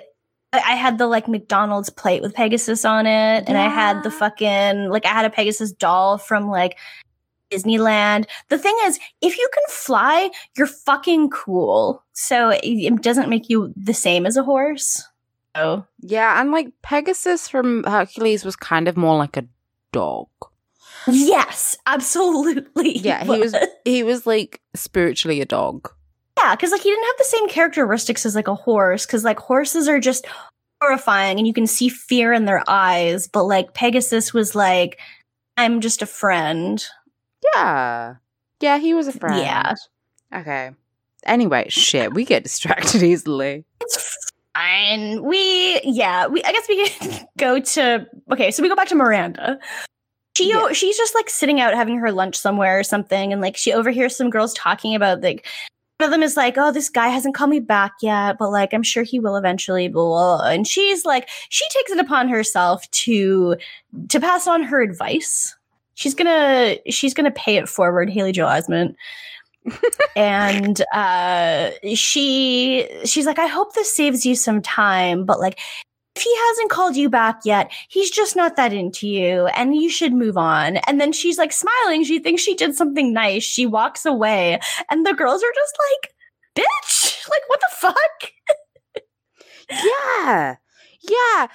I 0.52 0.76
had 0.76 0.98
the 0.98 1.06
like 1.06 1.28
McDonald's 1.28 1.90
plate 1.90 2.22
with 2.22 2.34
Pegasus 2.34 2.84
on 2.84 3.06
it 3.06 3.44
and 3.46 3.58
I 3.58 3.68
had 3.68 4.02
the 4.02 4.10
fucking 4.10 4.88
like 4.88 5.04
I 5.04 5.08
had 5.08 5.24
a 5.24 5.30
Pegasus 5.30 5.72
doll 5.72 6.16
from 6.16 6.48
like 6.48 6.78
Disneyland. 7.50 8.26
The 8.48 8.58
thing 8.58 8.76
is, 8.84 8.98
if 9.20 9.36
you 9.36 9.48
can 9.52 9.64
fly, 9.68 10.30
you're 10.56 10.66
fucking 10.66 11.30
cool. 11.30 12.02
So 12.12 12.50
it, 12.50 12.64
it 12.64 13.02
doesn't 13.02 13.28
make 13.28 13.48
you 13.48 13.72
the 13.76 13.94
same 13.94 14.26
as 14.26 14.36
a 14.36 14.42
horse. 14.42 15.02
So 15.56 15.86
yeah, 16.00 16.40
and 16.40 16.50
like 16.50 16.68
Pegasus 16.82 17.48
from 17.48 17.84
Hercules 17.84 18.44
was 18.44 18.56
kind 18.56 18.88
of 18.88 18.96
more 18.96 19.16
like 19.16 19.36
a 19.36 19.46
dog. 19.92 20.28
Yes, 21.06 21.76
absolutely. 21.86 22.98
Yeah, 22.98 23.24
he 23.24 23.38
was 23.38 23.54
he 23.84 24.02
was 24.02 24.26
like 24.26 24.60
spiritually 24.74 25.40
a 25.40 25.46
dog. 25.46 25.90
Yeah, 26.38 26.54
because 26.54 26.70
like 26.70 26.82
he 26.82 26.90
didn't 26.90 27.04
have 27.04 27.18
the 27.18 27.24
same 27.24 27.48
characteristics 27.48 28.24
as 28.24 28.34
like 28.34 28.48
a 28.48 28.54
horse. 28.54 29.06
Because 29.06 29.24
like 29.24 29.38
horses 29.38 29.88
are 29.88 30.00
just 30.00 30.26
horrifying, 30.80 31.38
and 31.38 31.46
you 31.46 31.52
can 31.52 31.66
see 31.66 31.88
fear 31.88 32.32
in 32.32 32.44
their 32.44 32.62
eyes. 32.68 33.28
But 33.28 33.44
like 33.44 33.74
Pegasus 33.74 34.32
was 34.32 34.54
like, 34.54 35.00
I'm 35.56 35.80
just 35.80 36.02
a 36.02 36.06
friend. 36.06 36.84
Yeah. 37.54 38.14
Yeah, 38.60 38.78
he 38.78 38.94
was 38.94 39.08
a 39.08 39.12
friend. 39.12 39.38
Yeah. 39.40 39.74
Okay. 40.34 40.70
Anyway, 41.24 41.66
shit, 41.68 42.14
we 42.14 42.24
get 42.24 42.44
distracted 42.44 43.02
easily. 43.02 43.64
It's 43.80 44.30
fine. 44.54 45.22
We 45.22 45.80
yeah. 45.82 46.26
We 46.26 46.42
I 46.44 46.52
guess 46.52 46.68
we 46.68 46.88
can 46.88 47.26
go 47.38 47.60
to 47.60 48.06
okay. 48.32 48.50
So 48.50 48.62
we 48.62 48.68
go 48.68 48.76
back 48.76 48.88
to 48.88 48.94
Miranda. 48.94 49.58
She 50.38 50.50
Yeah. 50.50 50.70
she's 50.72 50.96
just 50.96 51.16
like 51.16 51.28
sitting 51.28 51.60
out 51.60 51.74
having 51.74 51.98
her 51.98 52.12
lunch 52.12 52.36
somewhere 52.36 52.78
or 52.78 52.84
something, 52.84 53.32
and 53.32 53.42
like 53.42 53.56
she 53.56 53.72
overhears 53.72 54.14
some 54.16 54.30
girls 54.30 54.54
talking 54.54 54.94
about 54.94 55.20
like 55.20 55.44
one 55.98 56.06
of 56.06 56.12
them 56.12 56.22
is 56.22 56.36
like, 56.36 56.54
"Oh, 56.56 56.70
this 56.70 56.88
guy 56.88 57.08
hasn't 57.08 57.34
called 57.34 57.50
me 57.50 57.58
back 57.58 57.92
yet, 58.00 58.38
but 58.38 58.50
like 58.52 58.72
I'm 58.72 58.84
sure 58.84 59.02
he 59.02 59.18
will 59.18 59.34
eventually." 59.34 59.88
Blah, 59.88 60.04
blah, 60.04 60.36
blah. 60.38 60.48
And 60.48 60.64
she's 60.64 61.04
like, 61.04 61.28
she 61.48 61.64
takes 61.70 61.90
it 61.90 61.98
upon 61.98 62.28
herself 62.28 62.88
to 62.92 63.56
to 64.10 64.20
pass 64.20 64.46
on 64.46 64.62
her 64.62 64.80
advice. 64.80 65.56
She's 65.94 66.14
gonna 66.14 66.76
she's 66.88 67.14
gonna 67.14 67.32
pay 67.32 67.56
it 67.56 67.68
forward, 67.68 68.08
Haley 68.08 68.30
Joel 68.30 68.50
Osment. 68.50 68.94
and 70.16 70.82
uh 70.94 71.70
she 71.96 72.88
she's 73.04 73.26
like, 73.26 73.40
I 73.40 73.48
hope 73.48 73.74
this 73.74 73.92
saves 73.92 74.24
you 74.24 74.36
some 74.36 74.62
time, 74.62 75.24
but 75.24 75.40
like 75.40 75.58
he 76.20 76.34
hasn't 76.48 76.70
called 76.70 76.96
you 76.96 77.08
back 77.08 77.40
yet, 77.44 77.70
he's 77.88 78.10
just 78.10 78.36
not 78.36 78.56
that 78.56 78.72
into 78.72 79.08
you 79.08 79.46
and 79.48 79.74
you 79.74 79.90
should 79.90 80.12
move 80.12 80.36
on. 80.36 80.76
And 80.78 81.00
then 81.00 81.12
she's 81.12 81.38
like 81.38 81.52
smiling. 81.52 82.04
She 82.04 82.18
thinks 82.18 82.42
she 82.42 82.54
did 82.54 82.74
something 82.74 83.12
nice. 83.12 83.42
She 83.42 83.66
walks 83.66 84.04
away 84.06 84.60
and 84.90 85.06
the 85.06 85.14
girls 85.14 85.42
are 85.42 85.52
just 85.54 85.76
like, 85.90 86.14
bitch, 86.54 87.28
like 87.30 87.42
what 87.48 87.60
the 87.60 87.76
fuck? 87.76 88.32
Yeah. 89.70 90.56
Yeah. 91.00 91.46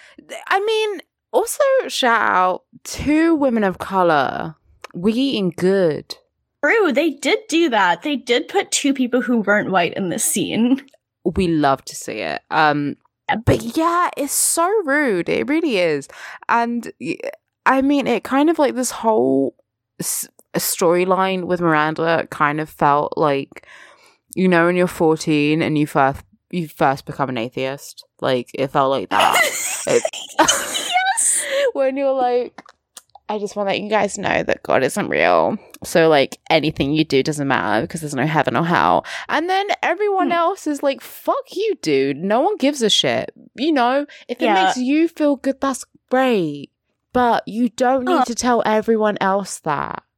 I 0.47 0.63
mean, 0.65 1.01
also 1.31 1.63
shout 1.87 2.21
out 2.21 2.63
to 2.83 3.35
women 3.35 3.63
of 3.63 3.79
color. 3.79 4.55
We 4.93 5.13
eating 5.13 5.53
good. 5.57 6.15
True, 6.63 6.93
they 6.93 7.09
did 7.09 7.39
do 7.49 7.69
that. 7.69 8.03
They 8.03 8.15
did 8.15 8.47
put 8.47 8.71
two 8.71 8.93
people 8.93 9.21
who 9.21 9.39
weren't 9.39 9.71
white 9.71 9.95
in 9.95 10.09
this 10.09 10.23
scene. 10.23 10.85
We 11.25 11.47
love 11.47 11.83
to 11.85 11.95
see 11.95 12.19
it. 12.19 12.41
Um 12.51 12.97
but 13.35 13.77
yeah, 13.77 14.09
it's 14.17 14.33
so 14.33 14.67
rude. 14.85 15.29
It 15.29 15.47
really 15.47 15.77
is. 15.77 16.07
And 16.49 16.91
I 17.65 17.81
mean, 17.81 18.07
it 18.07 18.23
kind 18.23 18.49
of 18.49 18.59
like 18.59 18.75
this 18.75 18.91
whole 18.91 19.55
s- 19.99 20.27
storyline 20.55 21.45
with 21.45 21.61
Miranda 21.61 22.27
kind 22.29 22.59
of 22.59 22.69
felt 22.69 23.17
like, 23.17 23.65
you 24.35 24.47
know, 24.47 24.65
when 24.65 24.75
you're 24.75 24.87
14 24.87 25.61
and 25.61 25.77
you 25.77 25.87
first 25.87 26.23
you 26.51 26.67
first 26.67 27.05
become 27.05 27.29
an 27.29 27.37
atheist. 27.37 28.05
Like 28.21 28.49
it 28.53 28.67
felt 28.67 28.91
like 28.91 29.09
that. 29.09 29.39
Yes. 29.85 30.89
when 31.73 31.97
you're 31.97 32.13
like, 32.13 32.61
I 33.33 33.39
just 33.39 33.55
want 33.55 33.67
to 33.67 33.73
let 33.73 33.81
you 33.81 33.89
guys 33.89 34.17
know 34.17 34.43
that 34.43 34.61
God 34.63 34.83
isn't 34.83 35.07
real. 35.09 35.57
So 35.83 36.07
like 36.09 36.37
anything 36.49 36.93
you 36.93 37.03
do 37.03 37.23
doesn't 37.23 37.47
matter 37.47 37.81
because 37.85 38.01
there's 38.01 38.13
no 38.15 38.25
heaven 38.27 38.55
or 38.55 38.63
hell. 38.65 39.05
And 39.27 39.49
then 39.49 39.67
everyone 39.81 40.27
Hmm. 40.27 40.33
else 40.33 40.67
is 40.67 40.83
like, 40.83 41.01
fuck 41.01 41.43
you, 41.55 41.75
dude. 41.81 42.17
No 42.17 42.41
one 42.41 42.57
gives 42.57 42.81
a 42.81 42.89
shit. 42.89 43.33
You 43.55 43.71
know, 43.71 44.05
if 44.27 44.41
it 44.41 44.53
makes 44.53 44.77
you 44.77 45.07
feel 45.07 45.35
good, 45.37 45.59
that's 45.59 45.85
great. 46.09 46.69
But 47.11 47.47
you 47.47 47.69
don't 47.69 48.05
need 48.05 48.25
to 48.25 48.35
tell 48.35 48.61
everyone 48.65 49.17
else 49.21 49.59
that. 49.61 50.03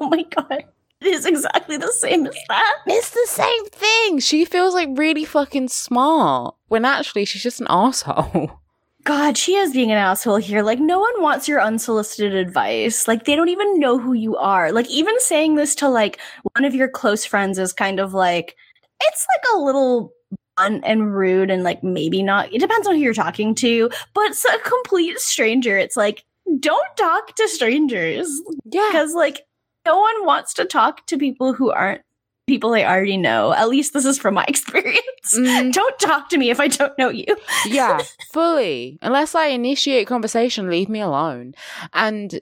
Oh 0.00 0.08
my 0.08 0.22
god. 0.22 0.64
It 1.00 1.06
is 1.08 1.26
exactly 1.26 1.76
the 1.76 1.92
same 1.92 2.26
as 2.26 2.36
that. 2.48 2.74
It's 2.86 3.10
the 3.10 3.26
same 3.28 3.64
thing. 3.66 4.20
She 4.20 4.44
feels 4.44 4.72
like 4.74 4.88
really 4.92 5.24
fucking 5.24 5.68
smart 5.68 6.54
when 6.68 6.84
actually 6.84 7.24
she's 7.24 7.42
just 7.42 7.60
an 7.60 7.66
asshole. 7.68 8.60
God, 9.08 9.38
she 9.38 9.54
is 9.54 9.72
being 9.72 9.90
an 9.90 9.96
asshole 9.96 10.36
here. 10.36 10.62
Like, 10.62 10.78
no 10.80 10.98
one 11.00 11.22
wants 11.22 11.48
your 11.48 11.62
unsolicited 11.62 12.34
advice. 12.34 13.08
Like, 13.08 13.24
they 13.24 13.34
don't 13.34 13.48
even 13.48 13.80
know 13.80 13.98
who 13.98 14.12
you 14.12 14.36
are. 14.36 14.70
Like, 14.70 14.86
even 14.90 15.18
saying 15.20 15.54
this 15.54 15.74
to 15.76 15.88
like 15.88 16.20
one 16.54 16.66
of 16.66 16.74
your 16.74 16.88
close 16.90 17.24
friends 17.24 17.58
is 17.58 17.72
kind 17.72 18.00
of 18.00 18.12
like, 18.12 18.54
it's 19.00 19.26
like 19.34 19.54
a 19.54 19.60
little 19.60 20.12
blunt 20.58 20.84
and 20.84 21.14
rude 21.16 21.50
and 21.50 21.62
like 21.62 21.82
maybe 21.82 22.22
not. 22.22 22.52
It 22.52 22.58
depends 22.58 22.86
on 22.86 22.96
who 22.96 23.00
you're 23.00 23.14
talking 23.14 23.54
to, 23.54 23.88
but 24.12 24.24
it's 24.26 24.44
a 24.44 24.58
complete 24.58 25.18
stranger. 25.20 25.78
It's 25.78 25.96
like, 25.96 26.22
don't 26.60 26.96
talk 26.98 27.34
to 27.36 27.48
strangers 27.48 28.28
Yeah. 28.66 28.86
because 28.90 29.14
like 29.14 29.40
no 29.86 29.98
one 29.98 30.26
wants 30.26 30.52
to 30.54 30.66
talk 30.66 31.06
to 31.06 31.16
people 31.16 31.54
who 31.54 31.70
aren't 31.70 32.02
people 32.48 32.70
they 32.70 32.84
already 32.84 33.16
know. 33.16 33.52
At 33.52 33.68
least 33.68 33.92
this 33.92 34.04
is 34.04 34.18
from 34.18 34.34
my 34.34 34.44
experience. 34.48 34.98
Mm, 35.34 35.72
Don't 35.72 35.98
talk 36.00 36.28
to 36.30 36.38
me 36.38 36.50
if 36.50 36.58
I 36.58 36.66
don't 36.68 36.96
know 36.98 37.10
you. 37.10 37.26
yeah, 37.66 38.00
fully. 38.32 38.98
Unless 39.02 39.34
I 39.36 39.46
initiate 39.46 40.06
conversation, 40.08 40.68
leave 40.70 40.88
me 40.88 41.00
alone. 41.00 41.54
And 41.92 42.40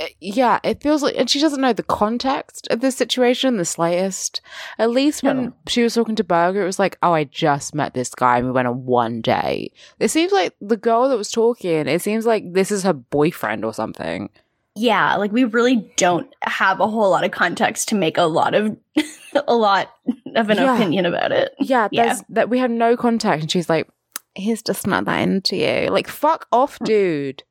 uh, 0.00 0.06
yeah, 0.20 0.58
it 0.64 0.82
feels 0.82 1.02
like, 1.02 1.14
and 1.16 1.30
she 1.30 1.38
doesn't 1.38 1.60
know 1.60 1.72
the 1.72 1.82
context 1.84 2.66
of 2.70 2.80
the 2.80 2.90
situation 2.90 3.56
the 3.58 3.64
slightest. 3.64 4.40
At 4.78 4.90
least 4.90 5.22
when 5.22 5.44
No. 5.44 5.52
she 5.68 5.82
was 5.82 5.94
talking 5.94 6.16
to 6.16 6.24
Berger, 6.24 6.62
it 6.62 6.66
was 6.66 6.78
like, 6.80 6.96
oh, 7.02 7.12
I 7.12 7.24
just 7.24 7.74
met 7.74 7.94
this 7.94 8.12
guy 8.14 8.38
and 8.38 8.46
we 8.46 8.52
went 8.52 8.66
on 8.66 8.84
one 8.84 9.20
day. 9.20 9.70
It 10.00 10.08
seems 10.08 10.32
like 10.32 10.54
the 10.60 10.76
girl 10.76 11.08
that 11.08 11.16
was 11.18 11.30
talking, 11.30 11.86
it 11.86 12.02
seems 12.02 12.26
like 12.26 12.52
this 12.52 12.72
is 12.72 12.82
her 12.82 12.92
boyfriend 12.94 13.64
or 13.64 13.72
something. 13.74 14.30
Yeah 14.74 15.16
like 15.16 15.32
we 15.32 15.44
really 15.44 15.92
don't 15.96 16.32
have 16.42 16.80
a 16.80 16.86
whole 16.88 17.10
lot 17.10 17.24
of 17.24 17.30
context 17.30 17.88
to 17.88 17.94
make 17.94 18.16
a 18.18 18.22
lot 18.22 18.54
of 18.54 18.76
a 19.46 19.54
lot 19.54 19.90
of 20.34 20.48
an 20.50 20.56
Yeah. 20.58 20.74
opinion 20.74 21.06
about 21.06 21.32
it 21.32 21.54
Yeah, 21.60 21.88
Yeah. 21.92 22.18
that 22.30 22.48
we 22.48 22.58
have 22.58 22.70
no 22.70 22.96
contact, 22.96 23.42
and 23.42 23.50
she's 23.50 23.68
like, 23.68 23.88
he's 24.34 24.62
just 24.62 24.86
not 24.86 25.04
that 25.04 25.18
into 25.20 25.56
you. 25.56 25.88
Like, 25.90 26.08
fuck 26.08 26.46
off, 26.52 26.78
dude. 26.80 27.42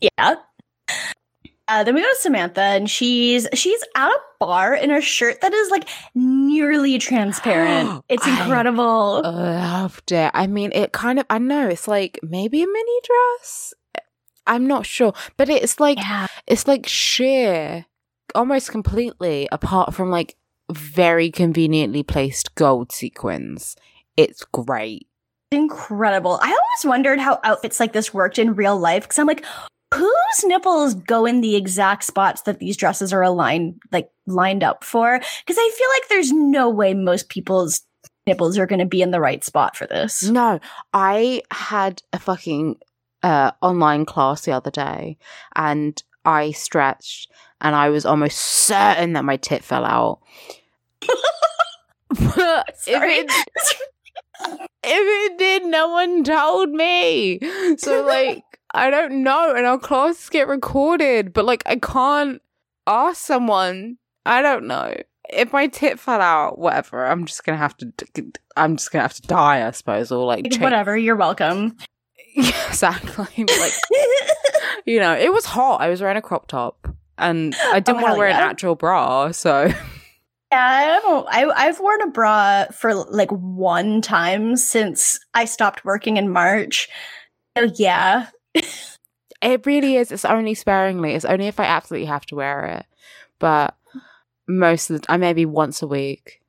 yeah 0.00 0.36
uh, 1.68 1.82
then 1.82 1.96
we 1.96 2.00
go 2.00 2.08
to 2.08 2.16
Samantha, 2.20 2.60
and 2.60 2.88
she's 2.88 3.48
she's 3.54 3.82
at 3.96 4.08
a 4.08 4.18
bar 4.38 4.72
in 4.72 4.92
a 4.92 5.00
shirt 5.00 5.40
that 5.40 5.52
is 5.52 5.68
like 5.68 5.88
nearly 6.14 6.96
transparent. 6.98 8.04
It's 8.08 8.24
incredible. 8.26 9.22
I-. 9.24 9.30
Loved 9.80 10.12
it. 10.12 10.30
I 10.32 10.46
mean, 10.46 10.70
it 10.72 10.92
kind 10.92 11.18
of, 11.18 11.26
I 11.28 11.38
know 11.38 11.68
it's 11.68 11.88
like 11.88 12.20
maybe 12.22 12.62
a 12.62 12.66
mini 12.68 13.00
dress. 13.02 13.74
I'm 14.46 14.66
not 14.66 14.86
sure, 14.86 15.12
but 15.36 15.48
it's 15.48 15.80
like, 15.80 15.98
yeah, 15.98 16.26
it's 16.46 16.66
like 16.68 16.86
sheer 16.86 17.86
almost 18.34 18.70
completely 18.70 19.48
apart 19.52 19.94
from 19.94 20.10
like 20.10 20.36
very 20.72 21.30
conveniently 21.30 22.02
placed 22.02 22.54
gold 22.54 22.92
sequins. 22.92 23.76
It's 24.16 24.44
great. 24.44 25.06
incredible. 25.52 26.38
I 26.42 26.48
always 26.48 26.84
wondered 26.84 27.20
how 27.20 27.40
outfits 27.44 27.78
like 27.80 27.92
this 27.92 28.12
worked 28.12 28.38
in 28.38 28.54
real 28.54 28.76
life 28.78 29.02
because 29.04 29.18
I'm 29.18 29.26
like, 29.26 29.44
whose 29.94 30.44
nipples 30.44 30.94
go 30.94 31.24
in 31.26 31.40
the 31.40 31.54
exact 31.56 32.04
spots 32.04 32.42
that 32.42 32.58
these 32.58 32.76
dresses 32.76 33.12
are 33.12 33.22
aligned, 33.22 33.80
like 33.92 34.10
lined 34.26 34.64
up 34.64 34.82
for? 34.84 35.18
Because 35.18 35.56
I 35.58 35.70
feel 35.76 35.88
like 35.94 36.08
there's 36.08 36.32
no 36.32 36.68
way 36.68 36.94
most 36.94 37.28
people's 37.28 37.82
nipples 38.26 38.58
are 38.58 38.66
going 38.66 38.80
to 38.80 38.86
be 38.86 39.02
in 39.02 39.12
the 39.12 39.20
right 39.20 39.44
spot 39.44 39.76
for 39.76 39.86
this. 39.86 40.24
No, 40.24 40.58
I 40.92 41.42
had 41.52 42.02
a 42.12 42.18
fucking 42.18 42.76
uh, 43.26 43.50
online 43.60 44.04
class 44.04 44.42
the 44.42 44.52
other 44.52 44.70
day 44.70 45.18
and 45.56 46.00
I 46.24 46.52
stretched 46.52 47.28
and 47.60 47.74
I 47.74 47.88
was 47.88 48.06
almost 48.06 48.38
certain 48.38 49.14
that 49.14 49.24
my 49.24 49.36
tit 49.36 49.64
fell 49.64 49.84
out. 49.84 50.20
but 52.08 52.68
if 52.68 52.76
Sorry. 52.76 53.14
it, 53.14 53.30
if 54.84 55.32
it 55.32 55.38
did, 55.38 55.64
no 55.64 55.88
one 55.88 56.22
told 56.22 56.70
me. 56.70 57.40
So, 57.78 58.02
like, 58.06 58.44
I 58.72 58.90
don't 58.90 59.24
know. 59.24 59.54
And 59.56 59.66
our 59.66 59.78
classes 59.78 60.28
get 60.28 60.46
recorded, 60.46 61.32
but 61.32 61.44
like, 61.44 61.64
I 61.66 61.76
can't 61.76 62.40
ask 62.86 63.24
someone. 63.24 63.98
I 64.24 64.40
don't 64.40 64.68
know. 64.68 64.94
If 65.30 65.52
my 65.52 65.66
tit 65.66 65.98
fell 65.98 66.20
out, 66.20 66.60
whatever, 66.60 67.04
I'm 67.04 67.24
just 67.24 67.42
gonna 67.42 67.58
have 67.58 67.76
to. 67.78 67.92
I'm 68.56 68.76
just 68.76 68.92
gonna 68.92 69.02
have 69.02 69.14
to 69.14 69.22
die, 69.22 69.66
I 69.66 69.72
suppose, 69.72 70.12
or 70.12 70.24
like 70.24 70.44
change. 70.44 70.60
Whatever, 70.60 70.96
you're 70.96 71.16
welcome. 71.16 71.76
Yeah, 72.36 72.52
exactly. 72.68 73.44
Like, 73.60 73.72
you 74.84 75.00
know, 75.00 75.14
it 75.14 75.32
was 75.32 75.44
hot. 75.44 75.80
I 75.80 75.88
was 75.88 76.00
wearing 76.00 76.16
a 76.16 76.22
crop 76.22 76.46
top, 76.46 76.86
and 77.18 77.54
I 77.72 77.80
didn't 77.80 77.98
Oh, 77.98 78.02
want 78.02 78.14
to 78.14 78.18
wear 78.18 78.28
an 78.28 78.36
actual 78.36 78.74
bra. 78.76 79.32
So, 79.32 79.64
Yeah, 80.52 80.62
I 80.62 81.00
don't. 81.02 81.26
I 81.28 81.44
I've 81.66 81.80
worn 81.80 82.02
a 82.02 82.06
bra 82.08 82.66
for 82.72 82.94
like 82.94 83.30
one 83.30 84.00
time 84.00 84.56
since 84.56 85.18
I 85.34 85.44
stopped 85.44 85.84
working 85.84 86.18
in 86.18 86.30
March. 86.30 86.88
So 87.58 87.68
yeah, 87.74 88.26
It 89.42 89.66
really 89.66 89.96
is. 89.96 90.12
It's 90.12 90.24
only 90.24 90.54
sparingly. 90.54 91.14
It's 91.14 91.24
only 91.24 91.46
if 91.46 91.58
I 91.58 91.64
absolutely 91.64 92.06
have 92.06 92.26
to 92.26 92.36
wear 92.36 92.64
it. 92.66 92.86
But 93.38 93.76
most 94.46 94.88
of 94.90 95.00
the 95.00 95.06
time, 95.06 95.20
maybe 95.20 95.44
once 95.46 95.82
a 95.82 95.86
week, 95.86 96.40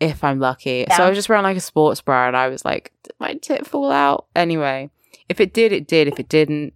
if 0.00 0.22
I'm 0.22 0.38
lucky. 0.38 0.86
So 0.94 1.02
I 1.04 1.08
was 1.08 1.16
just 1.16 1.28
wearing 1.28 1.44
like 1.44 1.56
a 1.56 1.60
sports 1.60 2.00
bra, 2.02 2.26
and 2.28 2.36
I 2.36 2.48
was 2.48 2.64
like, 2.64 2.92
did 3.04 3.14
my 3.18 3.34
tit 3.34 3.66
fall 3.66 3.90
out? 3.90 4.26
Anyway, 4.36 4.90
if 5.28 5.40
it 5.40 5.52
did, 5.52 5.72
it 5.72 5.86
did. 5.86 6.08
If 6.08 6.18
it 6.18 6.28
didn't, 6.28 6.74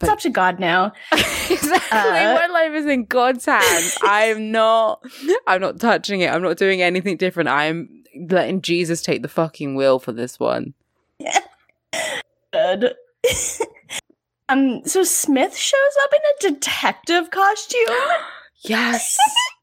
it's 0.00 0.10
up 0.10 0.18
to 0.20 0.30
God 0.30 0.60
now. 0.60 0.92
exactly. 1.12 1.98
Uh, 1.98 2.34
my 2.34 2.46
life 2.52 2.72
is 2.72 2.84
in 2.86 3.04
God's 3.06 3.46
hands. 3.46 3.96
I'm 4.02 4.50
not. 4.52 5.02
I'm 5.46 5.60
not 5.60 5.80
touching 5.80 6.20
it. 6.20 6.30
I'm 6.30 6.42
not 6.42 6.58
doing 6.58 6.82
anything 6.82 7.16
different. 7.16 7.48
I'm 7.48 8.04
letting 8.28 8.60
Jesus 8.60 9.00
take 9.02 9.22
the 9.22 9.28
fucking 9.28 9.74
wheel 9.74 9.98
for 9.98 10.12
this 10.12 10.38
one. 10.38 10.74
Good. 12.52 12.94
um, 14.50 14.82
so 14.84 15.02
Smith 15.02 15.56
shows 15.56 15.96
up 16.02 16.10
in 16.12 16.50
a 16.50 16.52
detective 16.52 17.30
costume. 17.30 17.86
Yes. 18.62 19.16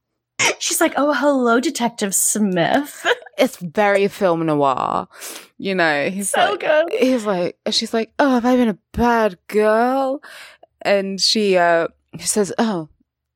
She's 0.60 0.80
like, 0.80 0.94
"Oh, 0.96 1.12
hello, 1.12 1.60
Detective 1.60 2.14
Smith." 2.14 3.04
it's 3.36 3.56
very 3.56 4.08
film 4.08 4.46
noir. 4.46 5.08
You 5.64 5.74
know, 5.74 6.10
he's 6.10 6.28
so 6.28 6.50
like, 6.50 6.60
good. 6.60 6.92
he's 6.92 7.24
like, 7.24 7.56
she's 7.70 7.94
like, 7.94 8.12
oh, 8.18 8.34
have 8.34 8.44
I 8.44 8.54
been 8.54 8.68
a 8.68 8.78
bad 8.92 9.38
girl? 9.48 10.22
And 10.82 11.18
she, 11.18 11.56
uh, 11.56 11.88
says, 12.20 12.52
oh, 12.58 12.90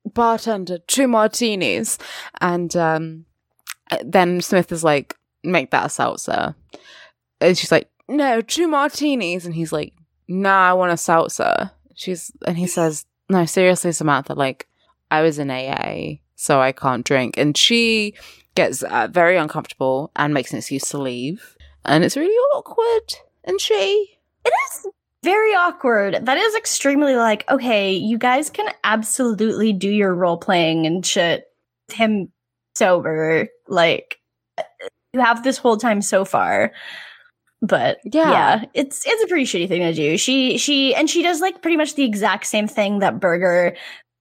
bartender, 0.05 0.77
two 0.77 1.07
martinis. 1.07 1.97
And, 2.39 2.75
um, 2.75 3.25
then 4.05 4.41
Smith 4.41 4.71
is 4.71 4.83
like, 4.83 5.15
make 5.43 5.71
that 5.71 5.87
a 5.87 5.89
seltzer. 5.89 6.53
And 7.41 7.57
she's 7.57 7.71
like, 7.71 7.89
no, 8.07 8.41
two 8.41 8.67
martinis. 8.67 9.47
And 9.47 9.55
he's 9.55 9.73
like, 9.73 9.95
nah, 10.27 10.69
I 10.69 10.73
want 10.73 10.93
a 10.93 10.97
seltzer. 10.97 11.71
She's, 11.95 12.31
and 12.45 12.59
he 12.59 12.67
says, 12.67 13.07
no, 13.27 13.45
seriously, 13.45 13.91
Samantha, 13.91 14.35
like, 14.35 14.67
I 15.09 15.23
was 15.23 15.39
in 15.39 15.49
AA, 15.49 16.19
so 16.35 16.61
I 16.61 16.73
can't 16.73 17.03
drink. 17.03 17.39
And 17.39 17.57
she 17.57 18.13
gets 18.53 18.83
uh, 18.83 19.07
very 19.09 19.35
uncomfortable 19.35 20.11
and 20.15 20.31
makes 20.31 20.51
an 20.51 20.59
excuse 20.59 20.87
to 20.89 20.99
leave. 20.99 21.55
And 21.89 22.03
it's 22.03 22.15
really 22.15 22.33
awkward. 22.55 23.15
And 23.43 23.59
she, 23.59 24.17
It 24.45 24.53
is 24.67 24.87
very 25.23 25.53
awkward. 25.53 26.25
That 26.25 26.37
is 26.37 26.55
extremely 26.55 27.15
like, 27.15 27.49
okay, 27.49 27.93
you 27.93 28.17
guys 28.17 28.49
can 28.49 28.71
absolutely 28.83 29.73
do 29.73 29.89
your 29.89 30.13
role 30.13 30.37
playing 30.37 30.85
and 30.85 31.05
shit 31.05 31.45
him 31.91 32.31
sober. 32.75 33.47
Like, 33.67 34.17
you 35.13 35.19
have 35.19 35.43
this 35.43 35.57
whole 35.57 35.77
time 35.77 36.01
so 36.01 36.23
far. 36.25 36.71
But 37.61 37.97
Yeah. 38.05 38.31
yeah, 38.31 38.65
it's 38.73 39.05
it's 39.05 39.23
a 39.23 39.27
pretty 39.27 39.43
shitty 39.43 39.67
thing 39.67 39.81
to 39.81 39.93
do. 39.93 40.17
She 40.17 40.57
she 40.57 40.95
and 40.95 41.09
she 41.09 41.21
does 41.23 41.41
like 41.41 41.61
pretty 41.61 41.75
much 41.75 41.95
the 41.95 42.05
exact 42.05 42.45
same 42.45 42.67
thing 42.69 42.99
that 42.99 43.19
Berger 43.19 43.75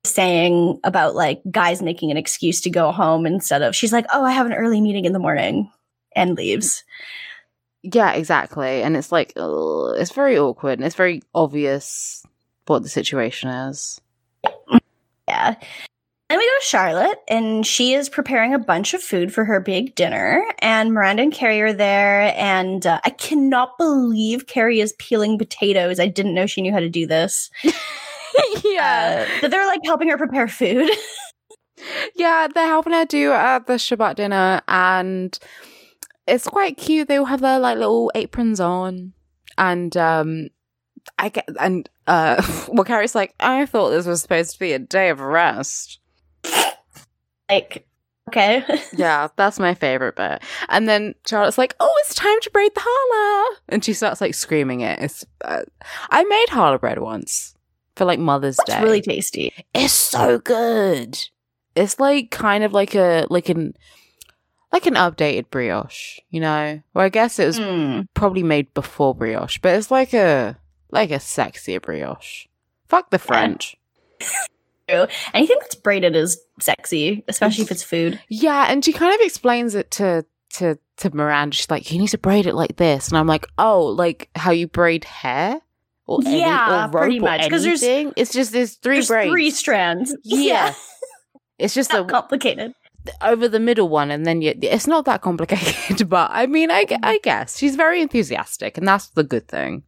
saying 0.04 0.80
about 0.82 1.14
like 1.14 1.40
guys 1.50 1.80
making 1.80 2.10
an 2.10 2.16
excuse 2.16 2.60
to 2.62 2.70
go 2.70 2.90
home 2.90 3.26
instead 3.26 3.62
of 3.62 3.76
she's 3.76 3.92
like, 3.92 4.06
oh, 4.12 4.24
I 4.24 4.32
have 4.32 4.46
an 4.46 4.54
early 4.54 4.80
meeting 4.80 5.04
in 5.04 5.12
the 5.12 5.18
morning 5.20 5.70
and 6.16 6.34
leaves. 6.34 6.82
Yeah, 7.82 8.12
exactly. 8.12 8.82
And 8.82 8.96
it's 8.96 9.12
like, 9.12 9.32
ugh, 9.36 9.94
it's 9.96 10.12
very 10.12 10.38
awkward 10.38 10.78
and 10.78 10.86
it's 10.86 10.96
very 10.96 11.22
obvious 11.34 12.24
what 12.66 12.82
the 12.82 12.88
situation 12.88 13.48
is. 13.48 14.00
Yeah. 15.28 15.54
Then 16.28 16.38
we 16.38 16.44
go 16.44 16.58
to 16.58 16.64
Charlotte, 16.66 17.18
and 17.26 17.66
she 17.66 17.94
is 17.94 18.10
preparing 18.10 18.52
a 18.52 18.58
bunch 18.58 18.92
of 18.92 19.02
food 19.02 19.32
for 19.32 19.46
her 19.46 19.60
big 19.60 19.94
dinner. 19.94 20.44
And 20.58 20.92
Miranda 20.92 21.22
and 21.22 21.32
Carrie 21.32 21.62
are 21.62 21.72
there, 21.72 22.34
and 22.36 22.86
uh, 22.86 23.00
I 23.02 23.10
cannot 23.10 23.78
believe 23.78 24.46
Carrie 24.46 24.80
is 24.80 24.92
peeling 24.98 25.38
potatoes. 25.38 25.98
I 25.98 26.06
didn't 26.06 26.34
know 26.34 26.44
she 26.44 26.60
knew 26.60 26.72
how 26.72 26.80
to 26.80 26.90
do 26.90 27.06
this. 27.06 27.50
yeah. 28.62 29.26
Uh, 29.26 29.38
but 29.40 29.50
they're 29.50 29.66
like 29.66 29.80
helping 29.84 30.10
her 30.10 30.18
prepare 30.18 30.48
food. 30.48 30.90
Yeah, 32.16 32.48
they're 32.52 32.66
helping 32.66 32.92
her 32.92 33.04
do 33.04 33.30
uh, 33.30 33.60
the 33.60 33.74
Shabbat 33.74 34.16
dinner, 34.16 34.60
and 34.66 35.38
it's 36.28 36.46
quite 36.46 36.76
cute. 36.76 37.08
They 37.08 37.16
all 37.16 37.24
have 37.24 37.40
their 37.40 37.58
like 37.58 37.78
little 37.78 38.12
aprons 38.14 38.60
on, 38.60 39.12
and 39.56 39.96
um, 39.96 40.48
I 41.18 41.30
get 41.30 41.48
and 41.58 41.88
uh, 42.06 42.42
well, 42.68 42.84
Carrie's 42.84 43.14
like, 43.14 43.34
I 43.40 43.66
thought 43.66 43.90
this 43.90 44.06
was 44.06 44.22
supposed 44.22 44.52
to 44.52 44.58
be 44.58 44.72
a 44.72 44.78
day 44.78 45.08
of 45.10 45.20
rest. 45.20 45.98
like, 47.48 47.86
okay. 48.28 48.64
Yeah, 48.96 49.28
that's 49.36 49.58
my 49.58 49.74
favorite 49.74 50.16
bit. 50.16 50.42
And 50.68 50.88
then 50.88 51.14
Charlotte's 51.26 51.58
like, 51.58 51.74
"Oh, 51.80 51.94
it's 52.00 52.14
time 52.14 52.40
to 52.42 52.50
braid 52.50 52.74
the 52.74 52.80
challah," 52.80 53.56
and 53.68 53.84
she 53.84 53.92
starts 53.92 54.20
like 54.20 54.34
screaming 54.34 54.80
it. 54.80 55.00
It's 55.00 55.24
uh, 55.44 55.62
I 56.10 56.24
made 56.24 56.46
challah 56.48 56.80
bread 56.80 56.98
once 56.98 57.54
for 57.96 58.04
like 58.04 58.18
Mother's 58.18 58.56
Day. 58.56 58.62
It's 58.66 58.76
Day. 58.76 58.82
really 58.82 59.02
tasty. 59.02 59.52
It's 59.74 59.92
so 59.92 60.38
good. 60.38 61.18
It's 61.74 62.00
like 62.00 62.30
kind 62.30 62.64
of 62.64 62.72
like 62.72 62.94
a 62.94 63.26
like 63.30 63.48
an 63.48 63.74
like 64.72 64.86
an 64.86 64.94
updated 64.94 65.50
brioche, 65.50 66.18
you 66.30 66.40
know. 66.40 66.80
Well, 66.94 67.04
I 67.04 67.08
guess 67.08 67.38
it 67.38 67.46
was 67.46 67.58
Mm. 67.58 68.06
probably 68.14 68.42
made 68.42 68.72
before 68.74 69.14
brioche, 69.14 69.58
but 69.58 69.74
it's 69.74 69.90
like 69.90 70.12
a 70.14 70.58
like 70.90 71.10
a 71.10 71.14
sexier 71.18 71.80
brioche. 71.82 72.46
Fuck 72.88 73.10
the 73.10 73.18
French. 73.18 73.76
True. 74.88 75.06
Anything 75.34 75.56
that's 75.60 75.74
braided 75.74 76.16
is 76.16 76.40
sexy, 76.60 77.22
especially 77.28 77.64
if 77.64 77.70
it's 77.70 77.82
food. 77.82 78.18
Yeah, 78.28 78.66
and 78.70 78.82
she 78.84 78.92
kind 78.92 79.14
of 79.14 79.20
explains 79.20 79.74
it 79.74 79.90
to 79.92 80.24
to 80.54 80.78
to 80.98 81.14
Miranda. 81.14 81.54
She's 81.54 81.70
like, 81.70 81.92
"You 81.92 81.98
need 81.98 82.08
to 82.08 82.18
braid 82.18 82.46
it 82.46 82.54
like 82.54 82.76
this," 82.76 83.08
and 83.08 83.18
I'm 83.18 83.26
like, 83.26 83.46
"Oh, 83.58 83.84
like 83.84 84.30
how 84.34 84.50
you 84.50 84.66
braid 84.66 85.04
hair." 85.04 85.60
Or 86.06 86.20
any- 86.24 86.40
Yeah, 86.40 86.86
or 86.86 86.88
rope 86.88 86.92
pretty 87.02 87.18
or 87.18 87.22
much, 87.22 87.50
'cause 87.50 87.64
there's- 87.64 87.82
it's 88.16 88.32
just 88.32 88.50
there's 88.52 88.76
three 88.76 88.96
There's 88.96 89.08
braids. 89.08 89.30
three 89.30 89.50
strands. 89.50 90.16
Yeah. 90.24 90.72
It's 91.58 91.74
just 91.74 91.92
a 91.92 92.02
complicated. 92.04 92.72
Over 93.22 93.48
the 93.48 93.60
middle 93.60 93.88
one 93.88 94.10
and 94.10 94.26
then 94.26 94.42
you, 94.42 94.52
it's 94.60 94.86
not 94.86 95.04
that 95.04 95.22
complicated 95.22 96.08
but 96.10 96.30
i 96.32 96.46
mean 96.46 96.70
I, 96.70 96.84
I 97.02 97.18
guess 97.22 97.56
she's 97.56 97.76
very 97.76 98.02
enthusiastic 98.02 98.76
and 98.76 98.86
that's 98.86 99.08
the 99.08 99.24
good 99.24 99.48
thing 99.48 99.82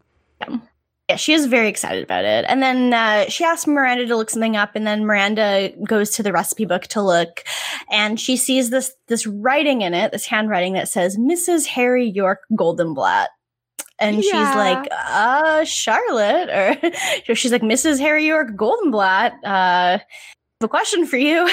Yeah, 1.10 1.16
she 1.16 1.32
is 1.32 1.46
very 1.46 1.68
excited 1.68 2.04
about 2.04 2.24
it. 2.24 2.44
And 2.48 2.62
then 2.62 2.94
uh, 2.94 3.28
she 3.28 3.42
asks 3.42 3.66
Miranda 3.66 4.06
to 4.06 4.14
look 4.14 4.30
something 4.30 4.54
up, 4.54 4.76
and 4.76 4.86
then 4.86 5.04
Miranda 5.04 5.72
goes 5.84 6.10
to 6.10 6.22
the 6.22 6.32
recipe 6.32 6.66
book 6.66 6.82
to 6.82 7.02
look, 7.02 7.42
and 7.90 8.20
she 8.20 8.36
sees 8.36 8.70
this 8.70 8.94
this 9.08 9.26
writing 9.26 9.82
in 9.82 9.92
it, 9.92 10.12
this 10.12 10.24
handwriting 10.24 10.74
that 10.74 10.88
says 10.88 11.16
Mrs. 11.16 11.66
Harry 11.66 12.08
York 12.08 12.42
Goldenblatt. 12.52 13.26
And 13.98 14.22
she's 14.22 14.32
like, 14.32 14.88
uh, 14.92 15.64
Charlotte, 15.64 16.78
or 17.26 17.34
she's 17.34 17.50
like, 17.50 17.62
Mrs. 17.62 17.98
Harry 17.98 18.24
York 18.24 18.52
Goldenblatt, 18.52 19.32
uh, 19.44 19.98
I 19.98 20.00
have 20.60 20.62
a 20.62 20.68
question 20.68 21.06
for 21.06 21.16
you. 21.16 21.50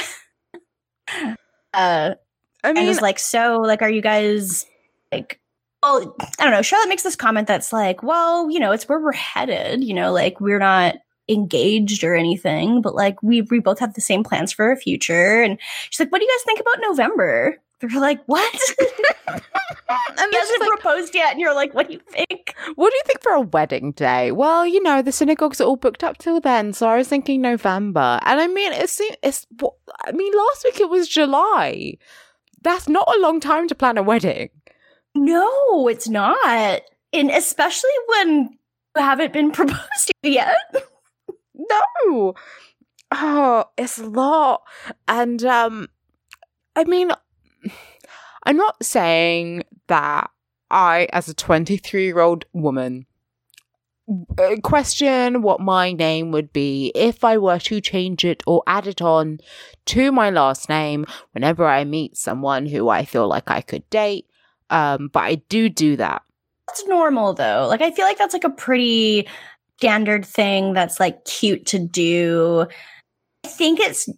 uh, 1.77 2.15
i 2.63 2.69
and 2.69 2.77
mean 2.77 2.87
is 2.87 3.01
like, 3.01 3.19
so, 3.19 3.61
like, 3.61 3.81
are 3.81 3.89
you 3.89 4.01
guys 4.01 4.65
like? 5.11 5.39
Well, 5.83 6.15
I 6.39 6.43
don't 6.43 6.51
know. 6.51 6.63
Charlotte 6.63 6.89
makes 6.89 7.03
this 7.03 7.15
comment 7.15 7.47
that's 7.47 7.71
like, 7.71 8.01
well, 8.01 8.49
you 8.49 8.59
know, 8.59 8.71
it's 8.71 8.89
where 8.89 8.99
we're 8.99 9.13
headed. 9.13 9.83
You 9.83 9.93
know, 9.93 10.11
like 10.11 10.41
we're 10.41 10.59
not 10.59 10.95
engaged 11.29 12.03
or 12.03 12.15
anything, 12.15 12.81
but 12.81 12.95
like 12.95 13.21
we 13.21 13.41
we 13.43 13.59
both 13.59 13.79
have 13.79 13.93
the 13.93 14.01
same 14.01 14.23
plans 14.23 14.51
for 14.51 14.65
our 14.65 14.75
future. 14.75 15.41
And 15.41 15.59
she's 15.89 15.99
like, 15.99 16.11
what 16.11 16.19
do 16.19 16.25
you 16.25 16.31
guys 16.31 16.43
think 16.45 16.59
about 16.59 16.81
November? 16.81 17.57
They're 17.79 17.99
like, 18.01 18.23
what? 18.25 18.53
and 19.29 19.41
he 20.31 20.37
hasn't 20.37 20.61
like, 20.61 20.69
proposed 20.69 21.13
yet, 21.15 21.31
and 21.31 21.39
you're 21.39 21.53
like, 21.53 21.73
what 21.73 21.87
do 21.87 21.93
you 21.93 21.99
think? 22.09 22.55
what 22.75 22.89
do 22.89 22.95
you 22.95 23.01
think 23.05 23.21
for 23.21 23.31
a 23.31 23.41
wedding 23.41 23.91
day 23.93 24.31
well 24.31 24.65
you 24.67 24.81
know 24.83 25.01
the 25.01 25.11
synagogues 25.11 25.61
are 25.61 25.65
all 25.65 25.77
booked 25.77 26.03
up 26.03 26.17
till 26.17 26.39
then 26.41 26.73
so 26.73 26.87
i 26.87 26.97
was 26.97 27.07
thinking 27.07 27.41
november 27.41 28.19
and 28.23 28.41
i 28.41 28.47
mean 28.47 28.73
it's 28.73 28.99
it's 29.23 29.47
i 30.05 30.11
mean 30.11 30.33
last 30.33 30.63
week 30.65 30.79
it 30.81 30.89
was 30.89 31.07
july 31.07 31.93
that's 32.61 32.89
not 32.89 33.07
a 33.15 33.19
long 33.21 33.39
time 33.39 33.67
to 33.67 33.75
plan 33.75 33.97
a 33.97 34.03
wedding 34.03 34.49
No, 35.15 35.87
it's 35.87 36.09
not. 36.09 36.81
And 37.13 37.31
especially 37.31 37.89
when 38.07 38.49
you 38.95 39.01
haven't 39.01 39.33
been 39.33 39.51
proposed 39.59 40.11
to 40.23 40.29
yet. 40.29 40.57
no 41.55 42.33
oh 43.11 43.65
it's 43.77 43.97
a 43.97 44.05
lot 44.05 44.61
and 45.07 45.43
um 45.45 45.87
i 46.75 46.83
mean 46.83 47.11
i'm 48.43 48.57
not 48.57 48.75
saying 48.83 49.63
that 49.87 50.29
i 50.71 51.07
as 51.13 51.27
a 51.27 51.33
23 51.33 52.05
year 52.05 52.19
old 52.19 52.45
woman 52.53 53.05
uh, 54.37 54.55
question 54.63 55.41
what 55.41 55.59
my 55.59 55.91
name 55.91 56.31
would 56.31 56.53
be 56.53 56.91
if 56.95 57.23
i 57.23 57.37
were 57.37 57.59
to 57.59 57.81
change 57.81 58.23
it 58.23 58.41
or 58.47 58.63
add 58.67 58.87
it 58.87 59.01
on 59.01 59.39
to 59.85 60.11
my 60.11 60.29
last 60.29 60.69
name 60.69 61.05
whenever 61.33 61.65
i 61.65 61.83
meet 61.83 62.15
someone 62.15 62.65
who 62.65 62.89
i 62.89 63.03
feel 63.03 63.27
like 63.27 63.49
i 63.49 63.61
could 63.61 63.87
date 63.89 64.25
um 64.69 65.09
but 65.11 65.23
i 65.23 65.35
do 65.49 65.67
do 65.69 65.95
that 65.95 66.21
That's 66.67 66.85
normal 66.87 67.33
though. 67.33 67.67
Like 67.69 67.81
I 67.81 67.91
feel 67.91 68.05
like 68.05 68.17
that's 68.17 68.33
like 68.33 68.43
a 68.43 68.49
pretty 68.49 69.27
standard 69.77 70.25
thing 70.25 70.73
that's 70.73 70.99
like 70.99 71.23
cute 71.25 71.65
to 71.67 71.79
do. 71.79 72.67
I 73.43 73.47
think 73.47 73.79
it's 73.79 74.09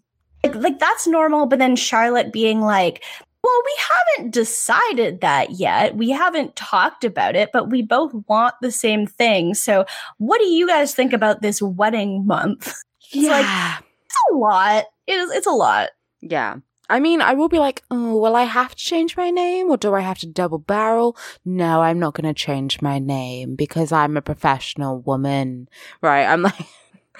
like, 0.43 0.55
like 0.55 0.79
that's 0.79 1.05
normal, 1.07 1.45
but 1.45 1.59
then 1.59 1.75
Charlotte 1.75 2.31
being 2.31 2.61
like, 2.61 3.03
well, 3.43 3.61
we 3.65 3.81
haven't 4.17 4.33
decided 4.33 5.21
that 5.21 5.51
yet. 5.51 5.95
We 5.95 6.09
haven't 6.09 6.55
talked 6.55 7.03
about 7.03 7.35
it, 7.35 7.49
but 7.53 7.69
we 7.69 7.81
both 7.81 8.11
want 8.27 8.55
the 8.61 8.71
same 8.71 9.07
thing. 9.07 9.53
So, 9.53 9.85
what 10.17 10.39
do 10.39 10.47
you 10.47 10.67
guys 10.67 10.93
think 10.93 11.13
about 11.13 11.41
this 11.41 11.61
wedding 11.61 12.25
month? 12.25 12.73
It's 13.11 13.27
like- 13.27 13.83
It's 14.05 14.15
a 14.31 14.35
lot. 14.35 14.85
It 15.07 15.13
is. 15.13 15.31
It's 15.31 15.47
a 15.47 15.51
lot. 15.51 15.89
Yeah. 16.21 16.57
I 16.91 16.99
mean, 16.99 17.21
I 17.21 17.33
will 17.33 17.49
be 17.49 17.57
like, 17.59 17.81
oh, 17.91 18.17
will 18.17 18.35
I 18.35 18.43
have 18.43 18.71
to 18.71 18.75
change 18.75 19.15
my 19.17 19.29
name 19.31 19.69
or 19.69 19.77
do 19.77 19.93
I 19.95 20.01
have 20.01 20.17
to 20.19 20.27
double 20.27 20.57
barrel? 20.59 21.15
No, 21.45 21.81
I'm 21.81 21.99
not 21.99 22.13
going 22.15 22.31
to 22.31 22.39
change 22.39 22.81
my 22.81 22.99
name 22.99 23.55
because 23.55 23.91
I'm 23.91 24.15
a 24.17 24.21
professional 24.21 24.99
woman. 25.01 25.69
Right. 26.01 26.25
I'm 26.25 26.41
like, 26.43 26.55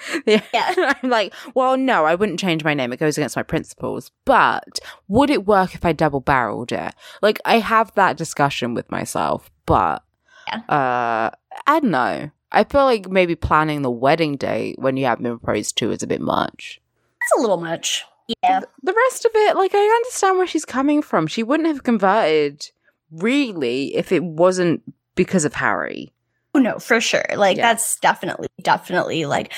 Yeah. 0.26 0.42
Yeah. 0.54 0.94
I'm 1.02 1.10
like, 1.10 1.34
well, 1.54 1.76
no, 1.76 2.04
I 2.04 2.14
wouldn't 2.14 2.40
change 2.40 2.64
my 2.64 2.74
name. 2.74 2.92
It 2.92 2.98
goes 3.00 3.16
against 3.18 3.36
my 3.36 3.42
principles. 3.42 4.10
But 4.24 4.78
would 5.08 5.30
it 5.30 5.46
work 5.46 5.74
if 5.74 5.84
I 5.84 5.92
double 5.92 6.20
barreled 6.20 6.72
it? 6.72 6.94
Like, 7.22 7.40
I 7.44 7.58
have 7.58 7.94
that 7.94 8.16
discussion 8.16 8.74
with 8.74 8.90
myself, 8.90 9.50
but 9.66 10.02
Yeah. 10.48 10.60
uh, 10.68 11.30
I 11.66 11.80
don't 11.80 11.90
know. 11.90 12.30
I 12.52 12.64
feel 12.64 12.84
like 12.84 13.08
maybe 13.08 13.34
planning 13.36 13.82
the 13.82 13.90
wedding 13.90 14.36
date 14.36 14.76
when 14.78 14.96
you 14.96 15.06
haven't 15.06 15.22
been 15.24 15.38
proposed 15.38 15.76
to 15.78 15.90
is 15.92 16.02
a 16.02 16.06
bit 16.06 16.20
much. 16.20 16.80
It's 17.22 17.32
a 17.38 17.40
little 17.40 17.60
much. 17.60 18.04
Yeah. 18.42 18.60
The 18.82 18.94
rest 19.06 19.24
of 19.24 19.30
it, 19.34 19.56
like, 19.56 19.72
I 19.74 19.78
understand 19.78 20.38
where 20.38 20.46
she's 20.46 20.64
coming 20.64 21.02
from. 21.02 21.26
She 21.26 21.42
wouldn't 21.42 21.68
have 21.68 21.82
converted 21.82 22.70
really 23.10 23.94
if 23.96 24.12
it 24.12 24.22
wasn't 24.24 24.82
because 25.14 25.44
of 25.44 25.54
Harry. 25.54 26.12
Oh, 26.54 26.58
no, 26.58 26.78
for 26.78 27.00
sure. 27.00 27.24
Like 27.36 27.56
Yeah. 27.56 27.68
that's 27.72 27.98
definitely, 28.00 28.48
definitely 28.62 29.24
like 29.26 29.52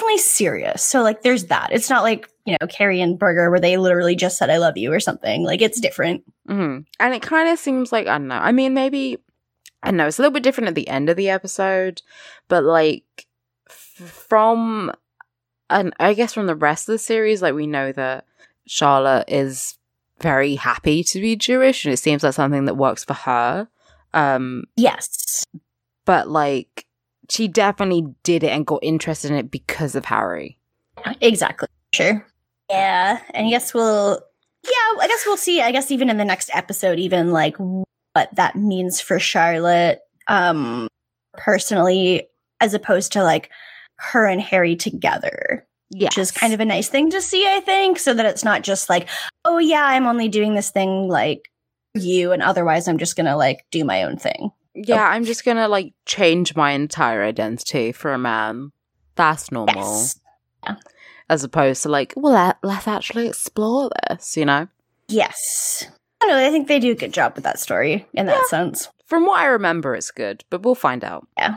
definitely 0.00 0.18
serious. 0.18 0.82
So 0.82 1.02
like 1.02 1.22
there's 1.22 1.46
that. 1.46 1.68
It's 1.72 1.90
not 1.90 2.02
like, 2.02 2.28
you 2.46 2.56
know, 2.60 2.66
Carrie 2.66 3.00
and 3.00 3.18
Berger 3.18 3.50
where 3.50 3.60
they 3.60 3.76
literally 3.76 4.16
just 4.16 4.38
said 4.38 4.50
I 4.50 4.56
love 4.58 4.76
you 4.76 4.92
or 4.92 5.00
something. 5.00 5.42
Like 5.44 5.60
it's 5.62 5.80
different. 5.80 6.22
hmm 6.46 6.78
And 6.98 7.14
it 7.14 7.22
kind 7.22 7.48
of 7.48 7.58
seems 7.58 7.92
like 7.92 8.06
I 8.06 8.18
don't 8.18 8.28
know. 8.28 8.36
I 8.36 8.52
mean, 8.52 8.74
maybe 8.74 9.18
I 9.82 9.88
don't 9.88 9.96
know. 9.96 10.06
It's 10.06 10.18
a 10.18 10.22
little 10.22 10.32
bit 10.34 10.42
different 10.42 10.68
at 10.68 10.74
the 10.74 10.88
end 10.88 11.08
of 11.08 11.16
the 11.16 11.30
episode, 11.30 12.02
but 12.48 12.64
like 12.64 13.26
f- 13.68 14.08
from, 14.28 14.92
and 15.70 15.94
I 15.98 16.14
guess 16.14 16.34
from 16.34 16.46
the 16.46 16.54
rest 16.54 16.88
of 16.88 16.92
the 16.92 16.98
series, 16.98 17.40
like 17.42 17.54
we 17.54 17.66
know 17.66 17.92
that 17.92 18.26
Charlotte 18.66 19.24
is 19.28 19.78
very 20.20 20.56
happy 20.56 21.02
to 21.04 21.20
be 21.20 21.34
Jewish, 21.34 21.84
and 21.86 21.94
it 21.94 21.96
seems 21.96 22.22
like 22.22 22.34
something 22.34 22.66
that 22.66 22.76
works 22.76 23.04
for 23.04 23.14
her. 23.14 23.68
Um, 24.12 24.64
Yes. 24.76 25.46
but 26.04 26.28
like 26.28 26.84
she 27.30 27.48
definitely 27.48 28.06
did 28.22 28.42
it 28.42 28.50
and 28.50 28.66
got 28.66 28.80
interested 28.82 29.30
in 29.30 29.36
it 29.36 29.50
because 29.50 29.94
of 29.94 30.04
Harry. 30.06 30.58
Exactly. 31.20 31.68
Sure. 31.94 32.26
Yeah. 32.68 33.20
And 33.34 33.46
I 33.46 33.50
guess 33.50 33.72
we'll, 33.72 34.20
yeah, 34.64 34.98
I 35.00 35.06
guess 35.08 35.24
we'll 35.26 35.36
see. 35.36 35.60
I 35.60 35.72
guess 35.72 35.90
even 35.90 36.10
in 36.10 36.16
the 36.16 36.24
next 36.24 36.50
episode, 36.52 36.98
even 36.98 37.32
like 37.32 37.56
what 37.58 38.28
that 38.34 38.56
means 38.56 39.00
for 39.00 39.18
Charlotte, 39.18 40.00
um, 40.28 40.88
personally, 41.34 42.28
as 42.60 42.74
opposed 42.74 43.12
to 43.12 43.22
like 43.22 43.50
her 43.96 44.26
and 44.26 44.40
Harry 44.40 44.76
together, 44.76 45.66
Yeah, 45.90 46.08
which 46.08 46.18
is 46.18 46.30
kind 46.30 46.52
of 46.52 46.60
a 46.60 46.64
nice 46.64 46.88
thing 46.88 47.10
to 47.10 47.20
see, 47.20 47.46
I 47.46 47.60
think, 47.60 47.98
so 47.98 48.14
that 48.14 48.26
it's 48.26 48.44
not 48.44 48.62
just 48.62 48.88
like, 48.88 49.08
oh, 49.44 49.58
yeah, 49.58 49.84
I'm 49.84 50.06
only 50.06 50.28
doing 50.28 50.54
this 50.54 50.70
thing 50.70 51.08
like 51.08 51.50
you, 51.94 52.32
and 52.32 52.42
otherwise 52.42 52.86
I'm 52.86 52.98
just 52.98 53.16
gonna 53.16 53.36
like 53.36 53.64
do 53.70 53.84
my 53.84 54.04
own 54.04 54.16
thing. 54.16 54.50
Oh. 54.76 54.82
Yeah, 54.86 55.04
I'm 55.06 55.24
just 55.24 55.44
gonna 55.44 55.68
like 55.68 55.92
change 56.06 56.54
my 56.56 56.72
entire 56.72 57.22
identity 57.24 57.92
for 57.92 58.12
a 58.12 58.18
man. 58.18 58.72
That's 59.16 59.50
normal. 59.50 59.74
Yes. 59.76 60.20
As 61.28 61.44
opposed 61.44 61.82
to 61.84 61.88
like, 61.88 62.12
well, 62.16 62.32
let, 62.32 62.56
let's 62.62 62.88
actually 62.88 63.28
explore 63.28 63.90
this, 64.08 64.36
you 64.36 64.44
know? 64.44 64.66
Yes. 65.08 65.84
I 66.20 66.26
know. 66.26 66.36
I 66.36 66.50
think 66.50 66.66
they 66.68 66.78
do 66.80 66.90
a 66.92 66.94
good 66.96 67.12
job 67.12 67.34
with 67.34 67.44
that 67.44 67.58
story 67.58 68.06
in 68.14 68.26
that 68.26 68.36
Yeah. 68.42 68.48
sense. 68.48 68.88
From 69.06 69.26
what 69.26 69.40
I 69.40 69.46
remember, 69.46 69.94
it's 69.94 70.10
good, 70.10 70.44
but 70.50 70.62
we'll 70.62 70.74
find 70.74 71.02
out. 71.04 71.26
Yeah, 71.38 71.56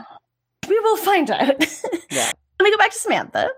we 0.68 0.78
will 0.80 0.96
find 0.96 1.30
out. 1.30 1.64
Yeah. 2.10 2.30
Let 2.60 2.64
me 2.64 2.70
go 2.70 2.78
back 2.78 2.92
to 2.92 2.98
Samantha. 2.98 3.48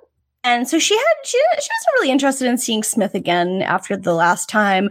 And 0.43 0.67
so 0.69 0.79
she 0.79 0.97
had 0.97 1.05
she 1.25 1.39
she 1.39 1.55
wasn't 1.57 1.95
really 1.97 2.11
interested 2.11 2.47
in 2.49 2.57
seeing 2.57 2.83
Smith 2.83 3.15
again 3.15 3.61
after 3.63 3.97
the 3.97 4.15
last 4.15 4.49
time. 4.49 4.89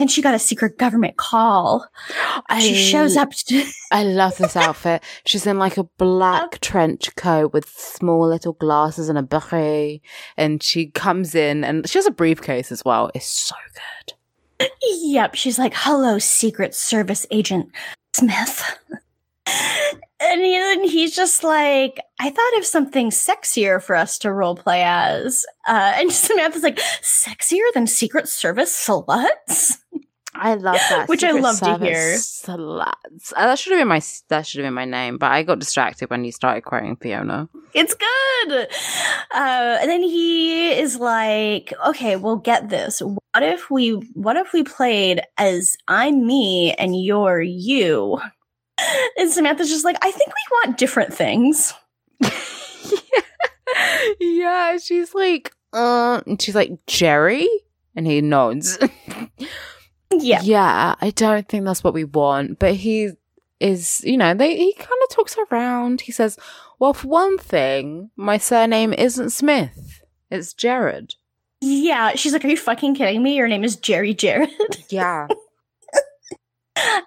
And 0.00 0.10
she 0.10 0.22
got 0.22 0.34
a 0.34 0.38
secret 0.38 0.78
government 0.78 1.16
call. 1.16 1.88
she 2.60 2.74
shows 2.74 3.16
up 3.16 3.32
to 3.32 3.64
I 3.90 4.04
love 4.04 4.36
this 4.36 4.56
outfit. 4.56 5.02
She's 5.26 5.46
in 5.46 5.58
like 5.58 5.76
a 5.76 5.84
black 5.84 6.50
oh. 6.54 6.58
trench 6.60 7.14
coat 7.16 7.52
with 7.52 7.68
small 7.68 8.28
little 8.28 8.52
glasses 8.52 9.08
and 9.08 9.18
a 9.18 9.22
beret. 9.22 10.00
And 10.36 10.62
she 10.62 10.86
comes 10.86 11.34
in 11.34 11.64
and 11.64 11.88
she 11.88 11.98
has 11.98 12.06
a 12.06 12.12
briefcase 12.12 12.70
as 12.70 12.84
well. 12.84 13.10
It's 13.14 13.26
so 13.26 13.56
good. 13.74 14.68
Yep, 14.82 15.34
she's 15.34 15.58
like, 15.58 15.72
"Hello, 15.74 16.18
Secret 16.18 16.74
Service 16.74 17.26
agent 17.30 17.70
Smith." 18.14 18.78
And, 20.20 20.40
he, 20.40 20.56
and 20.56 20.84
he's 20.90 21.14
just 21.14 21.44
like, 21.44 22.00
I 22.18 22.30
thought 22.30 22.58
of 22.58 22.64
something 22.64 23.10
sexier 23.10 23.82
for 23.82 23.94
us 23.94 24.18
to 24.18 24.32
role 24.32 24.56
play 24.56 24.82
as. 24.84 25.46
Uh, 25.66 25.92
and 25.96 26.12
Samantha's 26.12 26.62
like, 26.62 26.78
sexier 27.02 27.72
than 27.74 27.86
Secret 27.86 28.28
Service 28.28 28.86
sluts? 28.86 29.78
I 30.34 30.54
love 30.54 30.76
that. 30.76 31.08
Which 31.08 31.24
I 31.24 31.28
Secret 31.28 31.42
love 31.42 31.60
to 31.60 31.78
hear. 31.78 32.14
Sluts. 32.14 33.32
Uh, 33.36 33.46
that 33.46 33.58
should 33.58 33.72
have 33.72 33.80
been 33.80 33.88
my 33.88 34.00
that 34.28 34.46
should 34.46 34.60
have 34.60 34.66
been 34.66 34.74
my 34.74 34.84
name, 34.84 35.18
but 35.18 35.32
I 35.32 35.42
got 35.42 35.58
distracted 35.58 36.10
when 36.10 36.24
you 36.24 36.30
started 36.30 36.62
quoting 36.62 36.96
Fiona. 36.96 37.48
It's 37.74 37.94
good. 37.94 38.68
Uh, 39.34 39.78
and 39.80 39.90
then 39.90 40.02
he 40.02 40.72
is 40.72 40.96
like, 40.96 41.72
okay, 41.86 42.16
we'll 42.16 42.36
get 42.36 42.68
this. 42.68 43.00
What 43.00 43.42
if 43.42 43.70
we, 43.70 43.90
what 44.14 44.36
if 44.36 44.52
we 44.52 44.62
played 44.62 45.22
as 45.36 45.76
I'm 45.88 46.26
me 46.26 46.72
and 46.74 47.00
you're 47.00 47.40
you? 47.40 48.20
And 49.18 49.30
Samantha's 49.30 49.68
just 49.68 49.84
like, 49.84 49.96
I 50.02 50.10
think 50.10 50.28
we 50.28 50.34
want 50.52 50.78
different 50.78 51.12
things. 51.12 51.74
yeah, 54.20 54.78
she's 54.78 55.14
like, 55.14 55.52
uh, 55.72 56.20
and 56.26 56.40
she's 56.40 56.54
like 56.54 56.86
Jerry, 56.86 57.48
and 57.96 58.06
he 58.06 58.20
nods. 58.20 58.78
Yeah. 60.10 60.40
yeah, 60.42 60.94
I 61.02 61.10
don't 61.10 61.46
think 61.46 61.66
that's 61.66 61.84
what 61.84 61.92
we 61.92 62.04
want, 62.04 62.58
but 62.58 62.74
he 62.74 63.10
is, 63.60 64.00
you 64.04 64.16
know, 64.16 64.32
they 64.32 64.56
he 64.56 64.72
kind 64.72 64.88
of 65.02 65.14
talks 65.14 65.36
around. 65.50 66.00
He 66.00 66.12
says, 66.12 66.38
"Well, 66.78 66.94
for 66.94 67.08
one 67.08 67.36
thing, 67.36 68.10
my 68.16 68.38
surname 68.38 68.94
isn't 68.94 69.30
Smith; 69.30 70.02
it's 70.30 70.54
Jerrod." 70.54 71.14
Yeah. 71.60 72.12
She's 72.14 72.32
like, 72.32 72.44
are 72.44 72.48
you 72.48 72.56
fucking 72.56 72.94
kidding 72.94 73.22
me? 73.22 73.36
Your 73.36 73.48
name 73.48 73.64
is 73.64 73.76
Jerry 73.76 74.14
Jerrod. 74.14 74.48
Yeah, 74.88 75.28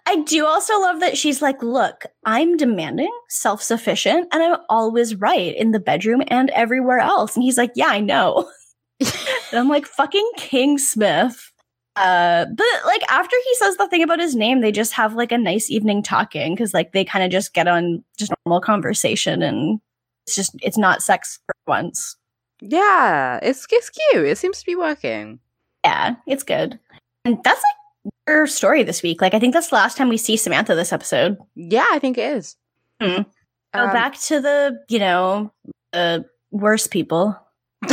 I 0.05 0.23
do 0.25 0.45
also 0.45 0.79
love 0.79 0.99
that 0.99 1.17
she's 1.17 1.41
like, 1.41 1.61
look, 1.61 2.05
I'm 2.25 2.57
demanding, 2.57 3.11
self 3.29 3.61
sufficient, 3.61 4.27
and 4.31 4.43
I'm 4.43 4.57
always 4.69 5.15
right 5.15 5.55
in 5.55 5.71
the 5.71 5.79
bedroom 5.79 6.23
and 6.27 6.49
everywhere 6.51 6.99
else. 6.99 7.35
And 7.35 7.43
he's 7.43 7.57
like, 7.57 7.71
yeah, 7.75 7.87
I 7.87 7.99
know. 7.99 8.49
and 8.99 9.09
I'm 9.53 9.69
like, 9.69 9.85
fucking 9.85 10.29
King 10.37 10.77
Smith. 10.77 11.51
Uh, 11.95 12.45
but 12.55 12.85
like 12.85 13.01
after 13.09 13.35
he 13.45 13.55
says 13.55 13.77
the 13.77 13.87
thing 13.87 14.03
about 14.03 14.19
his 14.19 14.35
name, 14.35 14.61
they 14.61 14.71
just 14.71 14.93
have 14.93 15.13
like 15.15 15.31
a 15.31 15.37
nice 15.37 15.69
evening 15.69 16.01
talking 16.01 16.53
because 16.53 16.73
like 16.73 16.93
they 16.93 17.03
kind 17.03 17.23
of 17.23 17.31
just 17.31 17.53
get 17.53 17.67
on 17.67 18.03
just 18.17 18.31
normal 18.45 18.61
conversation 18.61 19.41
and 19.41 19.79
it's 20.25 20.35
just 20.35 20.55
it's 20.61 20.77
not 20.77 21.01
sex 21.01 21.39
for 21.45 21.55
once. 21.67 22.15
yeah, 22.61 23.39
it's 23.41 23.65
it's 23.71 23.89
cute. 23.89 24.25
It 24.25 24.37
seems 24.37 24.59
to 24.59 24.65
be 24.65 24.75
working. 24.75 25.39
Yeah, 25.83 26.15
it's 26.27 26.43
good. 26.43 26.79
And 27.25 27.37
that's 27.43 27.59
like 27.59 27.80
her 28.27 28.47
story 28.47 28.83
this 28.83 29.03
week. 29.03 29.21
Like 29.21 29.33
I 29.33 29.39
think 29.39 29.53
that's 29.53 29.69
the 29.69 29.75
last 29.75 29.97
time 29.97 30.09
we 30.09 30.17
see 30.17 30.37
Samantha 30.37 30.75
this 30.75 30.93
episode. 30.93 31.37
Yeah, 31.55 31.85
I 31.91 31.99
think 31.99 32.17
it 32.17 32.35
is. 32.37 32.55
Go 32.99 33.25
Um, 33.73 33.91
back 33.91 34.19
to 34.21 34.39
the, 34.41 34.79
you 34.89 34.99
know, 34.99 35.51
uh, 35.93 36.19
worst 36.51 36.91
people. 36.91 37.37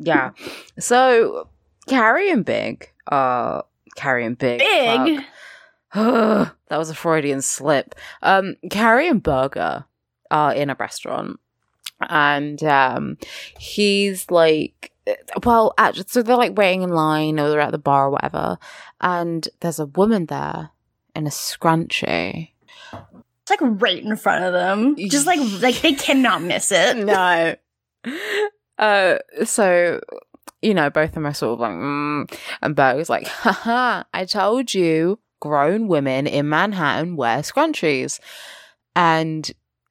Yeah. 0.00 0.30
So 0.78 1.48
Carrie 1.88 2.30
and 2.30 2.44
Big, 2.44 2.88
uh, 3.10 3.62
Carrie 3.96 4.24
and 4.24 4.38
Big, 4.38 4.60
Big. 4.60 5.24
that 5.92 6.52
was 6.70 6.90
a 6.90 6.94
Freudian 6.94 7.42
slip. 7.42 7.96
Um, 8.22 8.54
Carrie 8.70 9.08
and 9.08 9.20
Berger 9.20 9.86
are 10.30 10.54
in 10.54 10.70
a 10.70 10.76
restaurant, 10.78 11.40
and 12.00 12.62
um, 12.62 13.18
he's 13.58 14.30
like, 14.30 14.92
well, 15.44 15.74
actually, 15.78 16.04
so 16.08 16.22
they're 16.22 16.36
like 16.36 16.56
waiting 16.56 16.82
in 16.82 16.90
line, 16.90 17.38
or 17.38 17.48
they're 17.48 17.60
at 17.60 17.72
the 17.72 17.78
bar 17.78 18.06
or 18.06 18.10
whatever, 18.10 18.58
and 19.00 19.48
there's 19.60 19.78
a 19.78 19.86
woman 19.86 20.26
there 20.26 20.70
in 21.14 21.26
a 21.26 21.30
scrunchie. 21.30 22.50
It's 22.92 23.50
like 23.50 23.60
right 23.80 24.02
in 24.02 24.16
front 24.16 24.44
of 24.44 24.52
them. 24.52 24.96
Just 24.96 25.26
like 25.26 25.40
like 25.62 25.80
they 25.80 25.94
cannot 25.94 26.42
miss 26.42 26.70
it. 26.72 26.96
no. 27.06 27.54
Uh, 28.78 29.18
so 29.44 30.00
you 30.62 30.74
know, 30.74 30.90
both 30.90 31.10
of 31.10 31.14
them 31.14 31.26
are 31.26 31.34
sort 31.34 31.54
of 31.54 31.60
like, 31.60 31.70
mm, 31.70 32.38
and 32.62 32.74
Berger's 32.74 33.08
like, 33.08 33.28
haha, 33.28 34.02
I 34.12 34.24
told 34.24 34.74
you, 34.74 35.20
grown 35.40 35.86
women 35.86 36.26
in 36.26 36.48
Manhattan 36.48 37.16
wear 37.16 37.38
scrunchies, 37.38 38.18
and 38.96 39.50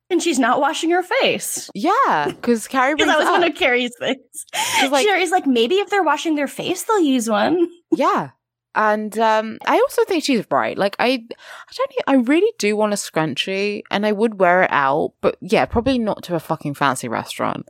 And 0.10 0.22
she's 0.24 0.40
not 0.40 0.62
washing 0.62 0.90
her 0.92 1.04
face. 1.04 1.70
yeah, 1.76 2.26
because 2.28 2.68
Carrie 2.68 2.96
brings 2.96 3.12
that 3.12 3.20
was 3.20 3.28
it 3.28 3.32
one 3.32 3.44
up. 3.44 3.50
of 3.52 3.56
Carrie's 3.58 3.92
things. 4.00 4.46
like- 4.92 5.06
Carrie's 5.06 5.32
like, 5.32 5.46
maybe 5.46 5.76
if 5.76 5.90
they're 5.90 6.04
washing 6.04 6.36
their 6.36 6.48
face, 6.48 6.84
they'll 6.84 7.00
use 7.02 7.30
one. 7.30 7.68
yeah. 7.92 8.30
And 8.76 9.18
um, 9.18 9.58
I 9.66 9.74
also 9.76 10.06
think 10.06 10.24
she's 10.24 10.46
right. 10.52 10.78
Like 10.78 10.96
I, 11.00 11.08
I 11.08 11.74
don't. 11.76 11.92
I 12.06 12.14
really 12.30 12.52
do 12.60 12.78
want 12.78 12.94
a 12.94 12.96
scrunchie, 12.96 13.82
and 13.90 14.06
I 14.06 14.12
would 14.12 14.40
wear 14.40 14.62
it 14.64 14.70
out. 14.72 15.14
But 15.20 15.36
yeah, 15.42 15.66
probably 15.66 15.98
not 15.98 16.22
to 16.26 16.36
a 16.36 16.40
fucking 16.40 16.76
fancy 16.76 17.08
restaurant. 17.08 17.68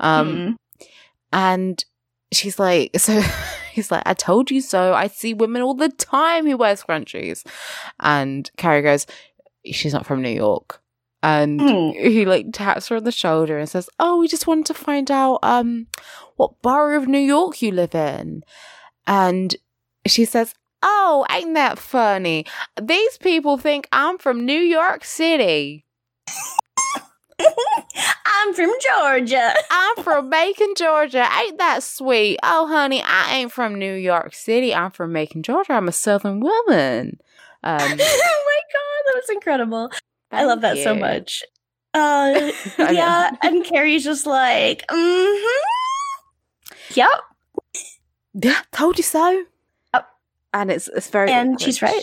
Um, 0.00 0.58
Hmm. 0.80 0.86
And 1.32 1.84
she's 2.32 2.58
like, 2.58 2.90
so 2.98 3.20
he's 3.72 3.90
like, 3.92 4.02
I 4.04 4.14
told 4.14 4.50
you 4.50 4.60
so. 4.60 4.94
I 4.94 5.06
see 5.06 5.32
women 5.32 5.62
all 5.62 5.74
the 5.74 5.90
time 5.90 6.44
who 6.46 6.56
wear 6.56 6.74
scrunchies. 6.74 7.46
And 8.00 8.50
Carrie 8.56 8.82
goes, 8.82 9.06
she's 9.64 9.92
not 9.94 10.06
from 10.06 10.22
New 10.22 10.28
York. 10.30 10.80
And 11.22 11.60
Hmm. 11.60 11.90
he 11.90 12.24
like 12.24 12.46
taps 12.52 12.88
her 12.88 12.96
on 12.96 13.04
the 13.04 13.10
shoulder 13.12 13.58
and 13.58 13.68
says, 13.68 13.88
"Oh, 13.98 14.18
we 14.18 14.28
just 14.28 14.46
wanted 14.46 14.66
to 14.66 14.74
find 14.74 15.10
out 15.10 15.40
um 15.42 15.86
what 16.36 16.62
borough 16.62 16.96
of 16.96 17.08
New 17.08 17.18
York 17.18 17.60
you 17.60 17.72
live 17.72 17.94
in." 17.94 18.42
And 19.06 19.56
she 20.06 20.24
says, 20.24 20.54
"Oh, 20.82 21.26
ain't 21.30 21.54
that 21.54 21.78
funny? 21.78 22.46
These 22.80 23.18
people 23.18 23.56
think 23.58 23.88
I'm 23.90 24.18
from 24.18 24.46
New 24.46 24.60
York 24.60 25.04
City. 25.04 25.84
I'm 28.26 28.54
from 28.54 28.70
Georgia. 28.80 29.54
I'm 29.70 30.04
from 30.04 30.28
Macon, 30.28 30.74
Georgia. 30.76 31.28
Ain't 31.40 31.58
that 31.58 31.82
sweet? 31.82 32.38
Oh, 32.42 32.66
honey, 32.68 33.02
I 33.02 33.36
ain't 33.36 33.52
from 33.52 33.78
New 33.78 33.94
York 33.94 34.34
City. 34.34 34.74
I'm 34.74 34.90
from 34.90 35.12
Macon, 35.12 35.42
Georgia. 35.42 35.72
I'm 35.74 35.88
a 35.88 35.92
Southern 35.92 36.40
woman." 36.40 37.18
Um, 37.64 37.80
oh 38.00 38.44
my 38.46 38.60
god, 38.72 39.02
that 39.06 39.14
was 39.16 39.30
incredible. 39.30 39.90
I 40.30 40.44
love 40.44 40.60
that 40.62 40.74
thank 40.74 40.84
so 40.84 40.94
much. 40.94 41.42
Uh, 41.94 42.50
yeah, 42.78 43.30
and 43.42 43.64
Carrie's 43.64 44.04
just 44.04 44.26
like, 44.26 44.84
mm-hmm. 44.88 45.60
Yep. 46.94 47.08
Yeah, 48.34 48.58
told 48.72 48.96
you 48.98 49.02
so. 49.04 49.44
Yep. 49.94 50.08
And 50.54 50.70
it's 50.70 50.88
it's 50.88 51.10
very 51.10 51.30
And 51.30 51.50
awkward. 51.54 51.60
she's 51.62 51.82
right. 51.82 52.02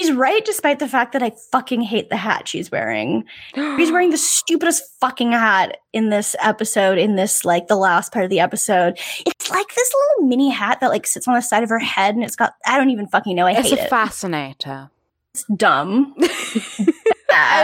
She's 0.00 0.10
right, 0.12 0.44
despite 0.44 0.80
the 0.80 0.88
fact 0.88 1.12
that 1.12 1.22
I 1.22 1.30
fucking 1.52 1.82
hate 1.82 2.10
the 2.10 2.16
hat 2.16 2.48
she's 2.48 2.72
wearing. 2.72 3.24
She's 3.54 3.92
wearing 3.92 4.10
the 4.10 4.18
stupidest 4.18 4.82
fucking 5.00 5.30
hat 5.30 5.76
in 5.92 6.08
this 6.08 6.34
episode, 6.42 6.98
in 6.98 7.14
this, 7.14 7.44
like, 7.44 7.68
the 7.68 7.76
last 7.76 8.10
part 8.12 8.24
of 8.24 8.30
the 8.30 8.40
episode. 8.40 8.98
It's 9.24 9.48
like 9.50 9.68
this 9.76 9.92
little 9.94 10.28
mini 10.28 10.48
hat 10.50 10.80
that, 10.80 10.88
like, 10.88 11.06
sits 11.06 11.28
on 11.28 11.34
the 11.34 11.40
side 11.40 11.62
of 11.62 11.68
her 11.68 11.78
head, 11.78 12.16
and 12.16 12.24
it's 12.24 12.34
got, 12.34 12.54
I 12.66 12.78
don't 12.78 12.90
even 12.90 13.06
fucking 13.06 13.36
know. 13.36 13.46
I 13.46 13.52
it's 13.52 13.70
hate 13.70 13.78
a 13.78 13.84
it. 13.84 13.90
fascinator. 13.90 14.90
it's 15.34 15.44
dumb. 15.54 16.16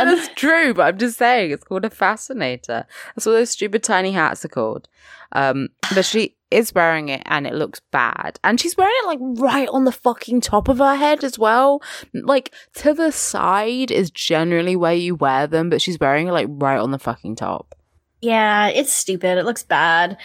it's 0.09 0.29
true, 0.35 0.75
but 0.75 0.87
I'm 0.87 0.99
just 0.99 1.18
saying 1.18 1.51
it's 1.51 1.64
called 1.64 1.85
a 1.85 1.91
fascinator. 1.91 2.87
That's 3.14 3.27
what 3.27 3.33
those 3.33 3.51
stupid 3.51 3.83
tiny 3.83 4.12
hats 4.12 4.45
are 4.45 4.49
called. 4.49 4.89
Um, 5.33 5.68
but 5.95 6.05
she 6.05 6.37
is 6.51 6.72
wearing 6.72 7.09
it 7.09 7.22
and 7.27 7.47
it 7.47 7.55
looks 7.55 7.81
bad. 7.91 8.39
And 8.45 8.61
she's 8.61 8.77
wearing 8.77 8.95
it 9.03 9.07
like 9.07 9.18
right 9.20 9.68
on 9.68 9.85
the 9.85 9.93
fucking 9.93 10.41
top 10.41 10.68
of 10.68 10.79
her 10.79 10.95
head 10.95 11.25
as 11.25 11.39
well. 11.39 11.83
Like 12.12 12.55
to 12.77 12.95
the 12.95 13.11
side 13.11 13.91
is 13.91 14.11
generally 14.11 14.77
where 14.77 14.95
you 14.95 15.14
wear 15.16 15.47
them, 15.47 15.70
but 15.70 15.83
she's 15.83 15.99
wearing 15.99 16.29
it 16.29 16.33
like 16.33 16.49
right 16.49 16.79
on 16.79 16.93
the 16.93 16.99
fucking 16.99 17.37
top. 17.37 17.75
Yeah, 18.20 18.68
it's 18.68 18.93
stupid. 18.93 19.39
It 19.39 19.45
looks 19.45 19.64
bad. 19.64 20.16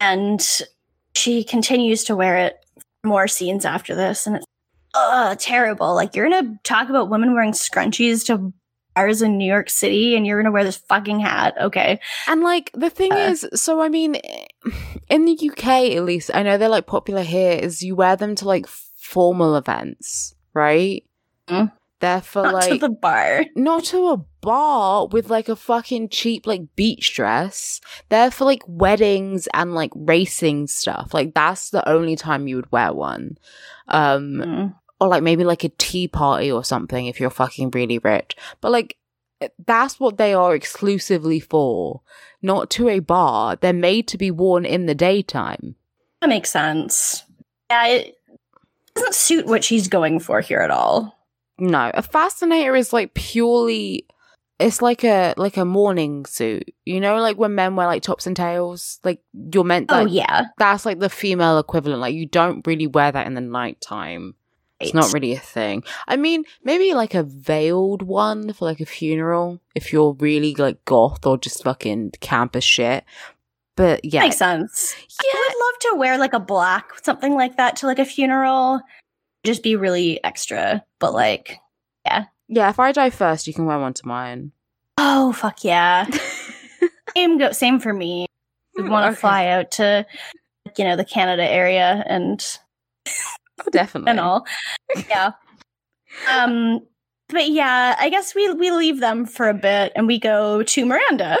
And 0.00 0.46
she 1.16 1.42
continues 1.44 2.04
to 2.04 2.16
wear 2.16 2.36
it 2.36 2.64
more 3.04 3.26
scenes 3.26 3.64
after 3.64 3.94
this. 3.94 4.26
And 4.26 4.36
it's 4.36 4.46
uh, 4.94 5.34
terrible. 5.38 5.94
Like, 5.94 6.14
you're 6.14 6.28
going 6.28 6.44
to 6.44 6.58
talk 6.62 6.88
about 6.90 7.10
women 7.10 7.34
wearing 7.34 7.52
scrunchies 7.52 8.26
to 8.26 8.52
bars 8.94 9.22
in 9.22 9.36
New 9.38 9.46
York 9.50 9.68
City 9.70 10.16
and 10.16 10.26
you're 10.26 10.36
going 10.38 10.46
to 10.46 10.52
wear 10.52 10.64
this 10.64 10.76
fucking 10.76 11.20
hat. 11.20 11.54
Okay. 11.60 12.00
And 12.28 12.42
like 12.42 12.70
the 12.74 12.90
thing 12.90 13.12
Uh. 13.12 13.16
is, 13.30 13.46
so 13.54 13.80
I 13.80 13.88
mean, 13.88 14.16
in 15.08 15.24
the 15.24 15.50
UK 15.50 15.66
at 15.96 16.04
least, 16.04 16.30
I 16.34 16.42
know 16.42 16.56
they're 16.58 16.68
like 16.68 16.86
popular 16.86 17.22
here. 17.22 17.52
Is 17.52 17.82
you 17.82 17.94
wear 17.96 18.16
them 18.16 18.34
to 18.36 18.44
like 18.46 18.66
formal 18.66 19.56
events, 19.56 20.34
right? 20.54 21.04
Mm. 21.48 21.72
They're 22.00 22.20
for 22.20 22.42
Not 22.42 22.54
like 22.54 22.70
to 22.72 22.78
the 22.78 22.88
bar. 22.90 23.44
not 23.56 23.84
to 23.84 24.08
a 24.08 24.16
bar 24.42 25.06
with 25.06 25.30
like 25.30 25.48
a 25.48 25.56
fucking 25.56 26.10
cheap 26.10 26.46
like 26.46 26.74
beach 26.76 27.14
dress. 27.14 27.80
They're 28.10 28.30
for 28.30 28.44
like 28.44 28.62
weddings 28.66 29.48
and 29.54 29.74
like 29.74 29.90
racing 29.94 30.66
stuff. 30.66 31.14
Like 31.14 31.32
that's 31.34 31.70
the 31.70 31.88
only 31.88 32.16
time 32.16 32.46
you 32.46 32.56
would 32.56 32.70
wear 32.72 32.92
one. 32.92 33.38
Um 33.88 34.34
Mm. 34.44 34.74
Or 35.00 35.08
like 35.08 35.22
maybe 35.22 35.44
like 35.44 35.64
a 35.64 35.68
tea 35.70 36.08
party 36.08 36.50
or 36.50 36.64
something 36.64 37.06
if 37.06 37.20
you're 37.20 37.30
fucking 37.30 37.70
really 37.70 37.98
rich. 37.98 38.36
But 38.60 38.72
like 38.72 38.96
eh, 39.40 39.48
that's 39.66 39.98
what 40.00 40.18
they 40.18 40.34
are 40.34 40.54
exclusively 40.54 41.40
for, 41.40 42.00
not 42.42 42.70
to 42.70 42.88
a 42.88 43.00
bar. 43.00 43.56
They're 43.56 43.72
made 43.72 44.08
to 44.08 44.18
be 44.18 44.30
worn 44.30 44.64
in 44.64 44.86
the 44.86 44.94
daytime. 44.94 45.76
That 46.20 46.28
makes 46.28 46.50
sense. 46.50 47.24
Yeah, 47.70 47.86
it 47.86 48.16
doesn't 48.94 49.14
suit 49.14 49.46
what 49.46 49.64
she's 49.64 49.88
going 49.88 50.20
for 50.20 50.40
here 50.40 50.60
at 50.60 50.70
all. 50.70 51.18
No, 51.58 51.90
a 51.94 52.02
fascinator 52.02 52.74
is 52.74 52.92
like 52.92 53.14
purely 53.14 54.06
it's 54.60 54.80
like 54.80 55.02
a 55.04 55.34
like 55.36 55.56
a 55.56 55.64
morning 55.64 56.24
suit. 56.26 56.72
You 56.84 57.00
know, 57.00 57.16
like 57.16 57.36
when 57.36 57.54
men 57.54 57.76
wear 57.76 57.86
like 57.86 58.02
tops 58.02 58.26
and 58.26 58.36
tails, 58.36 59.00
like 59.04 59.20
you're 59.52 59.64
meant 59.64 59.86
Oh, 59.88 60.06
yeah. 60.06 60.46
that's 60.58 60.86
like 60.86 61.00
the 61.00 61.10
female 61.10 61.58
equivalent. 61.58 62.00
Like 62.00 62.14
you 62.14 62.26
don't 62.26 62.66
really 62.66 62.86
wear 62.86 63.10
that 63.12 63.26
in 63.26 63.34
the 63.34 63.40
nighttime. 63.40 64.34
It's 64.84 64.94
not 64.94 65.12
really 65.12 65.32
a 65.34 65.38
thing. 65.40 65.82
I 66.08 66.16
mean, 66.16 66.44
maybe 66.62 66.94
like 66.94 67.14
a 67.14 67.22
veiled 67.22 68.02
one 68.02 68.52
for 68.52 68.64
like 68.66 68.80
a 68.80 68.86
funeral 68.86 69.60
if 69.74 69.92
you're 69.92 70.12
really 70.14 70.54
like 70.54 70.84
goth 70.84 71.24
or 71.26 71.36
just 71.38 71.62
fucking 71.64 72.12
campus 72.20 72.64
shit. 72.64 73.04
But 73.76 74.04
yeah, 74.04 74.20
Makes 74.20 74.36
sense. 74.38 74.94
yeah, 75.10 75.30
I 75.34 75.48
would 75.48 75.64
love 75.64 75.78
to 75.92 75.98
wear 75.98 76.18
like 76.18 76.32
a 76.32 76.38
black 76.40 76.90
something 77.02 77.34
like 77.34 77.56
that 77.56 77.76
to 77.76 77.86
like 77.86 77.98
a 77.98 78.04
funeral. 78.04 78.80
Just 79.42 79.62
be 79.62 79.76
really 79.76 80.22
extra, 80.24 80.84
but 81.00 81.12
like, 81.12 81.58
yeah. 82.06 82.24
Yeah. 82.48 82.70
If 82.70 82.78
I 82.78 82.92
die 82.92 83.10
first, 83.10 83.46
you 83.46 83.52
can 83.54 83.66
wear 83.66 83.78
one 83.78 83.94
to 83.94 84.06
mine. 84.06 84.52
oh 84.96 85.32
fuck 85.32 85.64
yeah. 85.64 86.06
same 87.16 87.38
go 87.38 87.52
same 87.52 87.80
for 87.80 87.92
me. 87.92 88.26
Would 88.76 88.86
hmm, 88.86 88.90
want 88.92 89.04
to 89.04 89.10
Okay. 89.10 89.20
fly 89.20 89.46
out 89.48 89.70
to 89.72 90.06
you 90.78 90.84
know 90.84 90.96
the 90.96 91.04
Canada 91.04 91.42
area 91.44 92.04
and 92.06 92.44
Oh, 93.60 93.70
definitely. 93.70 94.10
and 94.10 94.20
all. 94.20 94.46
Yeah. 95.08 95.32
Um 96.30 96.80
but 97.28 97.48
yeah, 97.48 97.96
I 97.98 98.10
guess 98.10 98.34
we 98.34 98.52
we 98.54 98.70
leave 98.70 99.00
them 99.00 99.26
for 99.26 99.48
a 99.48 99.54
bit 99.54 99.92
and 99.96 100.06
we 100.06 100.18
go 100.18 100.62
to 100.62 100.86
Miranda. 100.86 101.38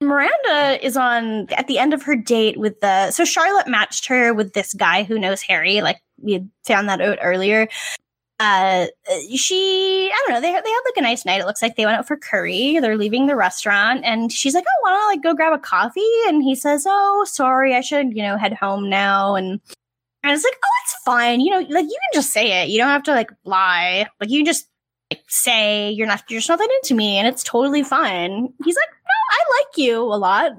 Miranda 0.00 0.84
is 0.84 0.96
on 0.96 1.46
at 1.52 1.66
the 1.66 1.78
end 1.78 1.94
of 1.94 2.02
her 2.02 2.16
date 2.16 2.58
with 2.58 2.80
the 2.80 3.10
so 3.10 3.24
Charlotte 3.24 3.68
matched 3.68 4.06
her 4.06 4.34
with 4.34 4.52
this 4.54 4.74
guy 4.74 5.02
who 5.02 5.18
knows 5.18 5.42
Harry, 5.42 5.80
like 5.82 5.98
we 6.20 6.32
had 6.34 6.50
found 6.66 6.88
that 6.88 7.00
out 7.00 7.18
earlier. 7.22 7.68
Uh 8.40 8.86
she 9.36 10.10
I 10.12 10.24
don't 10.26 10.34
know, 10.34 10.40
they 10.40 10.48
they 10.52 10.70
had 10.70 10.80
like 10.84 10.96
a 10.96 11.02
nice 11.02 11.24
night. 11.24 11.40
It 11.40 11.46
looks 11.46 11.62
like 11.62 11.76
they 11.76 11.84
went 11.86 11.98
out 11.98 12.08
for 12.08 12.16
curry. 12.16 12.78
They're 12.80 12.96
leaving 12.98 13.26
the 13.26 13.36
restaurant 13.36 14.04
and 14.04 14.32
she's 14.32 14.54
like, 14.54 14.64
Oh, 14.66 14.82
wanna 14.90 15.06
like 15.06 15.22
go 15.22 15.34
grab 15.34 15.52
a 15.52 15.58
coffee? 15.58 16.00
And 16.26 16.42
he 16.42 16.54
says, 16.56 16.84
Oh, 16.88 17.24
sorry, 17.28 17.74
I 17.74 17.80
should, 17.80 18.16
you 18.16 18.22
know, 18.22 18.36
head 18.36 18.54
home 18.54 18.88
now 18.90 19.36
and 19.36 19.60
and 20.24 20.32
it's 20.32 20.42
like, 20.42 20.56
oh, 20.56 20.82
it's 20.84 20.96
fine. 21.04 21.40
You 21.40 21.50
know, 21.50 21.58
like 21.58 21.84
you 21.84 21.98
can 22.12 22.14
just 22.14 22.32
say 22.32 22.62
it. 22.62 22.70
You 22.70 22.78
don't 22.78 22.88
have 22.88 23.02
to 23.04 23.12
like 23.12 23.30
lie. 23.44 24.06
Like 24.20 24.30
you 24.30 24.38
can 24.38 24.46
just 24.46 24.68
like, 25.12 25.22
say 25.28 25.90
you're 25.90 26.06
not 26.06 26.24
you're 26.28 26.40
just 26.40 26.48
not 26.48 26.58
that 26.58 26.70
into 26.82 26.94
me, 26.94 27.18
and 27.18 27.28
it's 27.28 27.44
totally 27.44 27.82
fine. 27.82 28.52
He's 28.64 28.76
like, 28.76 28.88
no, 28.90 29.10
I 29.30 29.60
like 29.60 29.76
you 29.76 30.00
a 30.02 30.16
lot. 30.16 30.52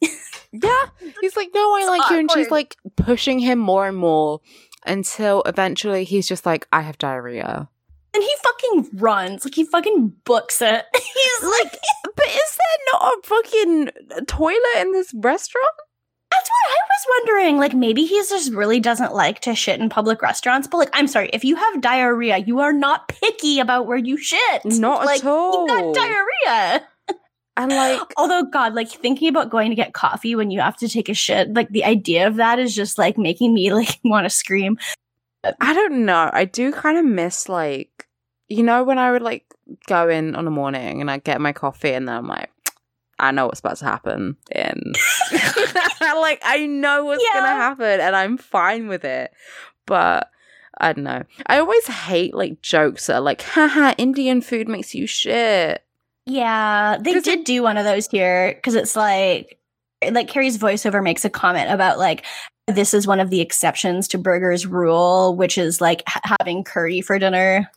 Yeah. 0.50 0.84
He's 1.20 1.36
like, 1.36 1.50
no, 1.54 1.60
I 1.60 1.86
like 1.86 2.10
you. 2.10 2.18
And 2.20 2.30
she's 2.30 2.50
like 2.50 2.76
pushing 2.96 3.38
him 3.38 3.58
more 3.58 3.86
and 3.86 3.96
more 3.96 4.40
until 4.86 5.42
eventually 5.42 6.04
he's 6.04 6.26
just 6.26 6.46
like, 6.46 6.66
I 6.72 6.80
have 6.80 6.96
diarrhea. 6.96 7.68
And 8.14 8.22
he 8.22 8.34
fucking 8.42 8.98
runs. 8.98 9.44
Like 9.44 9.54
he 9.54 9.64
fucking 9.64 10.14
books 10.24 10.62
it. 10.62 10.86
He's 10.94 11.42
like, 11.42 11.76
But 12.16 12.26
is 12.26 12.58
there 12.58 12.94
not 12.94 13.12
a 13.12 13.20
fucking 13.22 13.90
toilet 14.26 14.78
in 14.78 14.92
this 14.92 15.12
restaurant? 15.14 15.66
That's 16.38 16.50
what 16.50 16.70
I 16.70 16.80
was 16.88 17.06
wondering. 17.08 17.56
Like 17.58 17.74
maybe 17.74 18.04
he 18.04 18.16
just 18.16 18.52
really 18.52 18.80
doesn't 18.80 19.14
like 19.14 19.40
to 19.40 19.54
shit 19.54 19.80
in 19.80 19.88
public 19.88 20.22
restaurants. 20.22 20.68
But 20.68 20.78
like, 20.78 20.90
I'm 20.92 21.08
sorry, 21.08 21.30
if 21.32 21.44
you 21.44 21.56
have 21.56 21.80
diarrhea, 21.80 22.38
you 22.38 22.60
are 22.60 22.72
not 22.72 23.08
picky 23.08 23.58
about 23.60 23.86
where 23.86 23.98
you 23.98 24.16
shit. 24.16 24.64
Not 24.64 25.02
at 25.02 25.06
like, 25.06 25.24
all. 25.24 25.66
You 25.66 25.66
got 25.66 25.94
diarrhea. 25.94 26.88
And 27.56 27.72
like, 27.72 28.00
Although, 28.16 28.44
God, 28.44 28.74
like 28.74 28.88
thinking 28.88 29.28
about 29.28 29.50
going 29.50 29.70
to 29.70 29.76
get 29.76 29.94
coffee 29.94 30.34
when 30.34 30.50
you 30.50 30.60
have 30.60 30.76
to 30.78 30.88
take 30.88 31.08
a 31.08 31.14
shit, 31.14 31.52
like 31.54 31.68
the 31.70 31.84
idea 31.84 32.26
of 32.26 32.36
that 32.36 32.58
is 32.58 32.74
just 32.74 32.98
like 32.98 33.18
making 33.18 33.52
me 33.52 33.72
like 33.74 33.98
want 34.04 34.24
to 34.24 34.30
scream. 34.30 34.78
I 35.60 35.74
don't 35.74 36.04
know. 36.04 36.30
I 36.32 36.44
do 36.44 36.72
kind 36.72 36.98
of 36.98 37.04
miss 37.04 37.48
like, 37.48 38.06
you 38.48 38.62
know, 38.62 38.84
when 38.84 38.98
I 38.98 39.10
would 39.10 39.22
like 39.22 39.44
go 39.86 40.08
in 40.08 40.34
on 40.34 40.46
a 40.46 40.50
morning 40.50 41.00
and 41.00 41.10
I 41.10 41.18
get 41.18 41.40
my 41.40 41.52
coffee 41.52 41.92
and 41.92 42.08
then 42.08 42.16
I'm 42.16 42.26
like, 42.26 42.50
I 43.20 43.30
know 43.32 43.46
what's 43.46 43.60
about 43.60 43.76
to 43.78 43.84
happen. 43.84 44.36
And 44.52 44.94
like, 46.00 46.40
I 46.44 46.66
know 46.68 47.04
what's 47.04 47.24
Yeah. 47.24 47.40
gonna 47.40 47.48
happen 47.54 48.00
and 48.00 48.14
I'm 48.16 48.38
fine 48.38 48.88
with 48.88 49.04
it. 49.04 49.32
But 49.86 50.30
I 50.80 50.92
don't 50.92 51.04
know. 51.04 51.24
I 51.46 51.58
always 51.58 51.86
hate 51.86 52.34
like 52.34 52.62
jokes 52.62 53.06
that 53.06 53.16
are 53.16 53.20
like, 53.20 53.42
haha, 53.42 53.94
Indian 53.98 54.40
food 54.40 54.68
makes 54.68 54.94
you 54.94 55.06
shit. 55.06 55.82
Yeah, 56.26 56.98
they 57.00 57.18
did 57.20 57.44
do 57.44 57.62
one 57.62 57.78
of 57.78 57.84
those 57.84 58.06
here 58.06 58.52
because 58.54 58.74
it's 58.74 58.94
like, 58.94 59.58
like 60.12 60.28
Carrie's 60.28 60.58
voiceover 60.58 61.02
makes 61.02 61.24
a 61.24 61.30
comment 61.30 61.70
about 61.72 61.98
like 61.98 62.24
this 62.66 62.92
is 62.92 63.06
one 63.06 63.18
of 63.18 63.30
the 63.30 63.40
exceptions 63.40 64.06
to 64.08 64.18
Berger's 64.18 64.66
rule, 64.66 65.34
which 65.34 65.56
is 65.56 65.80
like 65.80 66.02
ha- 66.06 66.36
having 66.38 66.64
curry 66.64 67.00
for 67.00 67.18
dinner. 67.18 67.68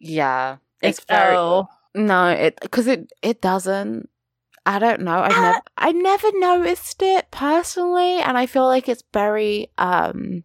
Yeah. 0.00 0.56
It's 0.80 1.00
Like, 1.00 1.06
very 1.08 1.36
oh. 1.36 1.68
No, 1.94 2.28
it 2.30 2.58
because 2.62 2.86
it 2.86 3.12
it 3.22 3.40
doesn't. 3.42 4.08
I 4.68 4.78
don't 4.78 5.00
know. 5.00 5.20
I've 5.20 5.32
Uh, 5.32 5.40
never 5.40 5.60
I 5.78 5.92
never 5.92 6.28
noticed 6.38 7.00
it 7.02 7.30
personally, 7.30 8.18
and 8.18 8.36
I 8.36 8.44
feel 8.46 8.66
like 8.66 8.86
it's 8.88 9.02
very 9.14 9.70
um. 9.78 10.44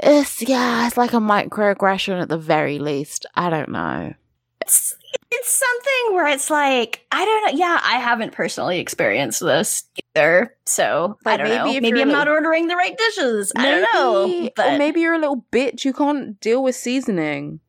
It's 0.00 0.40
yeah, 0.42 0.86
it's 0.86 0.96
like 0.96 1.12
a 1.12 1.16
microaggression 1.18 2.20
at 2.20 2.28
the 2.28 2.38
very 2.38 2.78
least. 2.78 3.26
I 3.34 3.50
don't 3.50 3.70
know. 3.70 4.14
it's 4.60 4.94
it's 5.30 5.50
something 5.50 6.14
where 6.14 6.26
it's 6.28 6.48
like 6.50 7.04
I 7.12 7.24
don't 7.24 7.42
know. 7.52 7.58
Yeah, 7.58 7.80
I 7.82 7.98
haven't 7.98 8.32
personally 8.32 8.78
experienced 8.80 9.40
this 9.40 9.84
either, 10.16 10.56
so 10.64 11.18
I 11.24 11.30
Like, 11.30 11.40
don't 11.40 11.48
maybe 11.48 11.74
know. 11.74 11.80
Maybe 11.80 12.02
I'm 12.02 12.08
not 12.08 12.18
little- 12.26 12.34
ordering 12.34 12.68
the 12.68 12.76
right 12.76 12.96
dishes. 12.96 13.52
I 13.56 13.70
don't 13.70 13.88
know. 13.92 14.50
But 14.56 14.74
or 14.74 14.78
maybe 14.78 15.00
you're 15.00 15.14
a 15.14 15.18
little 15.18 15.44
bitch. 15.52 15.84
You 15.84 15.92
can't 15.92 16.38
deal 16.40 16.62
with 16.62 16.76
seasoning. 16.76 17.60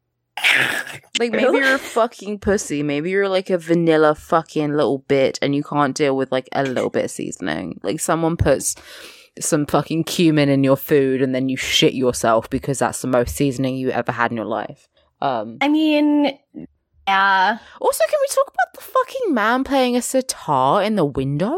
Like 1.19 1.31
maybe 1.31 1.41
you're 1.57 1.75
a 1.75 1.79
fucking 1.79 2.39
pussy. 2.39 2.83
Maybe 2.83 3.09
you're 3.09 3.29
like 3.29 3.49
a 3.49 3.57
vanilla 3.57 4.15
fucking 4.15 4.73
little 4.73 4.99
bitch 5.07 5.37
and 5.41 5.55
you 5.55 5.63
can't 5.63 5.95
deal 5.95 6.15
with 6.17 6.31
like 6.31 6.49
a 6.51 6.63
little 6.63 6.89
bit 6.89 7.05
of 7.05 7.11
seasoning. 7.11 7.79
Like 7.83 7.99
someone 7.99 8.35
puts 8.37 8.75
some 9.39 9.65
fucking 9.65 10.03
cumin 10.05 10.49
in 10.49 10.63
your 10.63 10.77
food 10.77 11.21
and 11.21 11.33
then 11.33 11.47
you 11.49 11.57
shit 11.57 11.93
yourself 11.93 12.49
because 12.49 12.79
that's 12.79 13.01
the 13.01 13.07
most 13.07 13.35
seasoning 13.35 13.75
you 13.77 13.89
ever 13.91 14.11
had 14.11 14.31
in 14.31 14.37
your 14.37 14.45
life. 14.45 14.87
Um 15.21 15.57
I 15.61 15.69
mean, 15.69 16.37
yeah. 17.07 17.57
also 17.79 18.03
can 18.09 18.19
we 18.21 18.27
talk 18.35 18.47
about 18.53 18.73
the 18.73 18.81
fucking 18.81 19.33
man 19.33 19.63
playing 19.63 19.95
a 19.95 20.01
sitar 20.01 20.83
in 20.83 20.95
the 20.95 21.05
window? 21.05 21.55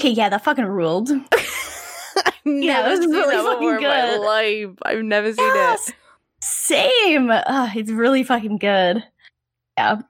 Okay, 0.00 0.10
yeah, 0.10 0.28
that 0.30 0.44
fucking 0.44 0.64
ruled. 0.64 1.10
I've 1.32 2.32
Yeah, 2.44 2.86
it 2.86 2.90
was 2.90 3.00
seen 3.00 3.10
really 3.10 3.36
that 3.36 3.44
fucking 3.44 3.58
before 3.60 3.76
in 3.76 3.82
my 3.82 4.00
good. 4.10 4.20
life. 4.20 4.78
I've 4.84 5.04
never 5.04 5.32
seen 5.32 5.44
Yes. 5.54 5.88
it. 5.90 5.94
Same. 6.48 7.30
Ugh, 7.30 7.76
it's 7.76 7.90
really 7.90 8.22
fucking 8.22 8.58
good. 8.58 9.04
Yeah. 9.76 10.00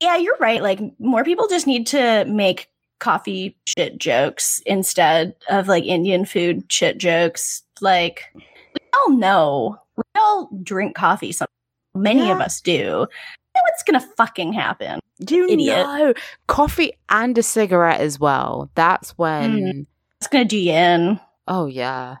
Yeah, 0.00 0.16
you're 0.16 0.36
right. 0.38 0.62
Like 0.62 0.80
more 0.98 1.24
people 1.24 1.48
just 1.48 1.66
need 1.66 1.86
to 1.88 2.24
make 2.26 2.68
coffee 3.00 3.56
shit 3.66 3.98
jokes 3.98 4.62
instead 4.66 5.34
of 5.48 5.68
like 5.68 5.84
Indian 5.84 6.24
food 6.24 6.70
shit 6.70 6.98
jokes. 6.98 7.62
Like 7.80 8.24
we 8.34 8.80
all 8.94 9.10
know. 9.10 9.78
We 9.96 10.02
all 10.16 10.48
drink 10.62 10.94
coffee 10.94 11.32
some 11.32 11.48
many 11.94 12.30
of 12.30 12.40
us 12.40 12.60
do. 12.60 12.72
You 12.72 13.06
know 13.54 13.62
what's 13.62 13.82
gonna 13.82 14.06
fucking 14.16 14.52
happen. 14.52 15.00
Do 15.20 15.34
you 15.34 15.48
Idiot. 15.48 15.78
know, 15.78 16.14
coffee 16.46 16.92
and 17.08 17.36
a 17.36 17.42
cigarette 17.42 18.00
as 18.00 18.20
well. 18.20 18.70
That's 18.76 19.10
when. 19.18 19.56
Mm-hmm. 19.56 19.80
It's 20.20 20.28
gonna 20.28 20.44
do 20.44 20.58
you 20.58 20.72
in. 20.72 21.20
Oh 21.48 21.66
yeah, 21.66 22.16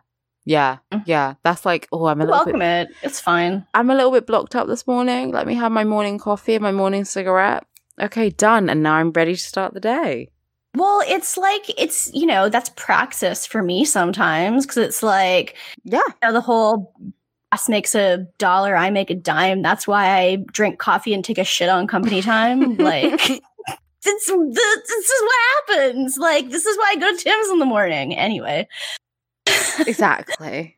yeah, 0.48 0.78
Mm. 0.92 1.02
yeah. 1.06 1.34
That's 1.44 1.64
like, 1.66 1.86
oh, 1.92 2.06
I'm 2.06 2.20
a 2.20 2.24
little 2.24 2.38
Welcome 2.38 2.60
bit. 2.60 2.88
it. 2.88 2.96
It's 3.02 3.20
fine. 3.20 3.66
I'm 3.74 3.90
a 3.90 3.94
little 3.94 4.10
bit 4.12 4.26
blocked 4.26 4.56
up 4.56 4.66
this 4.66 4.86
morning. 4.86 5.30
Let 5.30 5.46
me 5.46 5.54
have 5.54 5.70
my 5.70 5.84
morning 5.84 6.18
coffee 6.18 6.54
and 6.54 6.62
my 6.62 6.72
morning 6.72 7.04
cigarette. 7.04 7.64
Okay, 8.00 8.30
done. 8.30 8.68
And 8.70 8.82
now 8.82 8.94
I'm 8.94 9.12
ready 9.12 9.34
to 9.34 9.40
start 9.40 9.74
the 9.74 9.80
day. 9.80 10.30
Well, 10.74 11.02
it's 11.06 11.36
like 11.36 11.64
it's 11.78 12.10
you 12.14 12.26
know 12.26 12.48
that's 12.48 12.70
praxis 12.76 13.46
for 13.46 13.62
me 13.62 13.84
sometimes 13.84 14.64
because 14.64 14.76
it's 14.78 15.02
like 15.02 15.56
Yeah, 15.84 16.00
you 16.06 16.14
know, 16.28 16.32
the 16.32 16.40
whole 16.42 16.94
boss 17.50 17.68
makes 17.68 17.94
a 17.94 18.26
dollar, 18.38 18.76
I 18.76 18.90
make 18.90 19.10
a 19.10 19.14
dime. 19.14 19.62
That's 19.62 19.88
why 19.88 20.06
I 20.18 20.36
drink 20.52 20.78
coffee 20.78 21.14
and 21.14 21.24
take 21.24 21.38
a 21.38 21.44
shit 21.44 21.68
on 21.68 21.86
company 21.88 22.20
time. 22.22 22.76
like, 22.92 23.18
this, 23.26 23.40
this, 24.04 24.26
this 24.26 25.10
is 25.10 25.22
what 25.22 25.36
happens. 25.76 26.16
Like, 26.18 26.50
this 26.50 26.64
is 26.66 26.76
why 26.78 26.92
I 26.94 26.96
go 26.96 27.10
to 27.10 27.16
Tim's 27.22 27.48
in 27.50 27.58
the 27.58 27.64
morning. 27.64 28.14
Anyway. 28.14 28.68
Exactly. 29.86 30.76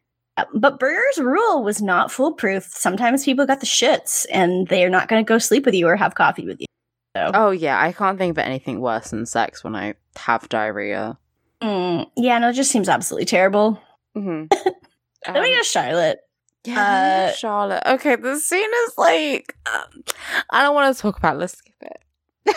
But 0.54 0.78
Berger's 0.78 1.18
rule 1.18 1.62
was 1.62 1.82
not 1.82 2.10
foolproof. 2.10 2.64
Sometimes 2.64 3.24
people 3.24 3.46
got 3.46 3.60
the 3.60 3.66
shits 3.66 4.24
and 4.32 4.66
they're 4.68 4.88
not 4.88 5.08
going 5.08 5.22
to 5.24 5.28
go 5.28 5.38
sleep 5.38 5.66
with 5.66 5.74
you 5.74 5.86
or 5.86 5.96
have 5.96 6.14
coffee 6.14 6.46
with 6.46 6.60
you. 6.60 6.66
So, 7.16 7.30
Oh 7.34 7.50
yeah, 7.50 7.78
I 7.80 7.92
can't 7.92 8.16
think 8.18 8.30
of 8.32 8.38
anything 8.38 8.80
worse 8.80 9.10
than 9.10 9.26
sex 9.26 9.62
when 9.64 9.74
I 9.76 9.94
have 10.16 10.48
diarrhea. 10.48 11.18
mm, 11.60 12.06
yeah, 12.16 12.38
no, 12.38 12.50
it 12.50 12.54
just 12.54 12.70
seems 12.70 12.88
absolutely 12.88 13.26
terrible. 13.26 13.80
Mm-hmm. 14.16 14.46
Then 15.34 15.42
we 15.42 15.50
go 15.50 15.58
to 15.58 15.64
Charlotte. 15.64 16.20
Yeah, 16.64 17.28
Uh, 17.30 17.32
Charlotte. 17.36 17.82
Okay, 17.86 18.16
the 18.16 18.38
scene 18.38 18.70
is 18.86 18.94
like 18.96 19.54
um, 19.72 20.02
I 20.50 20.62
don't 20.62 20.74
want 20.74 20.94
to 20.94 21.02
talk 21.02 21.18
about. 21.18 21.36
it. 21.36 21.38
Let's 21.38 21.58
skip 21.58 21.74
it. 21.82 22.56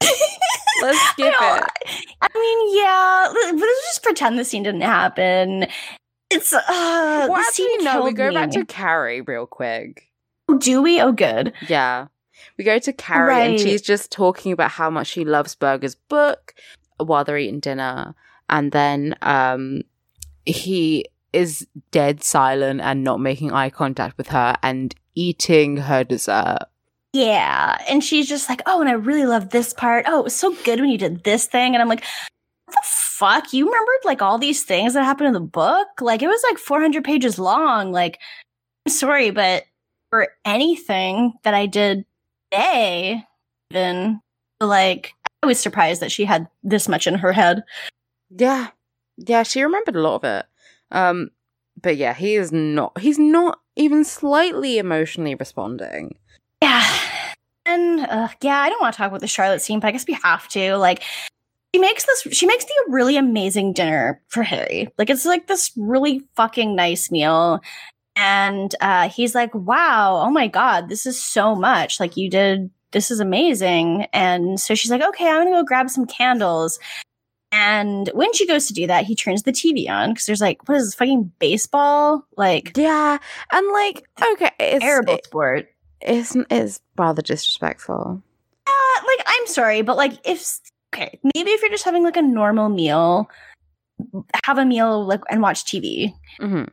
Let's 0.82 1.00
skip 1.10 1.34
I 1.38 1.58
it. 1.58 2.06
I 2.20 2.28
mean, 2.34 2.76
yeah, 2.76 3.32
let- 3.32 3.54
let's 3.54 3.86
just 3.88 4.02
pretend 4.02 4.38
the 4.38 4.44
scene 4.44 4.62
didn't 4.62 4.82
happen. 4.82 5.66
It's 6.30 6.52
uh, 6.52 6.62
Well, 6.68 7.34
the 7.34 7.52
scene 7.52 7.84
no. 7.84 8.04
We 8.04 8.12
go 8.12 8.32
back 8.32 8.50
to 8.50 8.64
Carrie 8.64 9.22
real 9.22 9.46
quick. 9.46 10.04
Oh, 10.48 10.58
do 10.58 10.82
we? 10.82 11.00
Oh, 11.00 11.12
good. 11.12 11.52
Yeah, 11.68 12.08
we 12.56 12.64
go 12.64 12.78
to 12.78 12.92
Carrie, 12.92 13.34
and 13.34 13.60
she's 13.60 13.82
just 13.82 14.12
talking 14.12 14.52
about 14.52 14.72
how 14.72 14.90
much 14.90 15.08
she 15.08 15.24
loves 15.24 15.54
Berger's 15.54 15.94
book 15.94 16.54
while 16.98 17.24
they're 17.24 17.38
eating 17.38 17.60
dinner, 17.60 18.14
and 18.48 18.72
then 18.72 19.16
um, 19.22 19.82
he 20.44 21.06
is 21.32 21.66
dead 21.90 22.22
silent 22.22 22.80
and 22.80 23.04
not 23.04 23.20
making 23.20 23.52
eye 23.52 23.70
contact 23.70 24.16
with 24.16 24.28
her 24.28 24.56
and 24.62 24.94
eating 25.14 25.76
her 25.78 26.04
dessert. 26.04 26.58
Yeah, 27.12 27.78
and 27.88 28.04
she's 28.04 28.28
just 28.28 28.48
like, 28.48 28.62
oh, 28.66 28.80
and 28.80 28.88
I 28.88 28.92
really 28.92 29.24
love 29.24 29.50
this 29.50 29.72
part. 29.72 30.04
Oh, 30.06 30.20
it 30.20 30.24
was 30.24 30.36
so 30.36 30.54
good 30.64 30.80
when 30.80 30.90
you 30.90 30.98
did 30.98 31.24
this 31.24 31.46
thing, 31.46 31.74
and 31.74 31.82
I'm 31.82 31.88
like, 31.88 32.04
what 32.66 32.74
the 32.74 32.80
fuck? 32.84 33.52
You 33.52 33.66
remembered 33.66 34.04
like 34.04 34.22
all 34.22 34.38
these 34.38 34.62
things 34.62 34.94
that 34.94 35.04
happened 35.04 35.28
in 35.28 35.32
the 35.32 35.40
book? 35.40 35.88
Like 36.00 36.22
it 36.22 36.28
was 36.28 36.42
like 36.48 36.58
400 36.58 37.02
pages 37.04 37.38
long. 37.38 37.92
Like, 37.92 38.18
I'm 38.86 38.92
sorry, 38.92 39.30
but 39.30 39.64
for 40.10 40.28
anything 40.44 41.34
that 41.44 41.54
I 41.54 41.66
did 41.66 42.04
today, 42.52 43.24
even 43.70 44.20
like, 44.60 45.14
I 45.42 45.46
was 45.46 45.58
surprised 45.60 46.02
that 46.02 46.12
she 46.12 46.24
had 46.24 46.48
this 46.62 46.88
much 46.88 47.06
in 47.06 47.14
her 47.14 47.32
head. 47.32 47.62
Yeah. 48.30 48.68
Yeah, 49.16 49.42
she 49.42 49.62
remembered 49.62 49.96
a 49.96 50.02
lot 50.02 50.16
of 50.16 50.24
it. 50.24 50.46
Um 50.90 51.30
but 51.80 51.96
yeah, 51.96 52.14
he 52.14 52.34
is 52.34 52.52
not 52.52 52.98
he's 52.98 53.18
not 53.18 53.60
even 53.76 54.04
slightly 54.04 54.78
emotionally 54.78 55.34
responding. 55.34 56.16
Yeah. 56.62 56.97
And 57.68 58.00
uh, 58.00 58.28
yeah, 58.42 58.60
I 58.60 58.70
don't 58.70 58.80
want 58.80 58.94
to 58.94 58.98
talk 58.98 59.08
about 59.08 59.20
the 59.20 59.26
Charlotte 59.26 59.60
scene, 59.62 59.78
but 59.78 59.88
I 59.88 59.90
guess 59.92 60.06
we 60.06 60.16
have 60.24 60.48
to. 60.48 60.76
Like, 60.76 61.02
she 61.74 61.80
makes 61.80 62.06
this, 62.06 62.26
she 62.32 62.46
makes 62.46 62.64
the 62.64 62.72
really 62.88 63.16
amazing 63.18 63.74
dinner 63.74 64.22
for 64.28 64.42
Harry. 64.42 64.88
Like, 64.96 65.10
it's 65.10 65.26
like 65.26 65.46
this 65.48 65.70
really 65.76 66.22
fucking 66.34 66.74
nice 66.74 67.10
meal. 67.10 67.60
And 68.16 68.74
uh, 68.80 69.10
he's 69.10 69.34
like, 69.34 69.54
wow, 69.54 70.22
oh 70.24 70.30
my 70.30 70.48
God, 70.48 70.88
this 70.88 71.04
is 71.04 71.22
so 71.22 71.54
much. 71.54 72.00
Like, 72.00 72.16
you 72.16 72.30
did, 72.30 72.70
this 72.92 73.10
is 73.10 73.20
amazing. 73.20 74.06
And 74.14 74.58
so 74.58 74.74
she's 74.74 74.90
like, 74.90 75.02
okay, 75.02 75.28
I'm 75.28 75.42
going 75.42 75.48
to 75.52 75.60
go 75.60 75.64
grab 75.64 75.90
some 75.90 76.06
candles. 76.06 76.78
And 77.52 78.10
when 78.14 78.32
she 78.32 78.46
goes 78.46 78.66
to 78.66 78.72
do 78.74 78.86
that, 78.86 79.04
he 79.04 79.14
turns 79.14 79.42
the 79.42 79.52
TV 79.52 79.88
on 79.88 80.10
because 80.10 80.26
there's 80.26 80.40
like, 80.40 80.66
what 80.68 80.78
is 80.78 80.86
this 80.86 80.94
fucking 80.94 81.32
baseball? 81.38 82.26
Like, 82.36 82.72
Yeah. 82.76 83.18
And 83.52 83.72
like, 83.72 84.04
okay, 84.32 84.50
it's 84.58 84.82
terrible 84.84 85.14
it- 85.14 85.26
sport. 85.26 85.68
It's 86.00 86.36
it's 86.50 86.80
rather 86.96 87.22
disrespectful. 87.22 88.22
Uh, 88.66 89.00
like 89.06 89.26
I'm 89.26 89.46
sorry, 89.46 89.82
but 89.82 89.96
like 89.96 90.14
if 90.24 90.58
okay, 90.94 91.18
maybe 91.34 91.50
if 91.50 91.60
you're 91.62 91.70
just 91.70 91.84
having 91.84 92.02
like 92.02 92.16
a 92.16 92.22
normal 92.22 92.68
meal, 92.68 93.28
have 94.44 94.58
a 94.58 94.64
meal 94.64 95.04
like 95.04 95.20
and 95.30 95.42
watch 95.42 95.64
TV. 95.64 96.12
hmm 96.38 96.64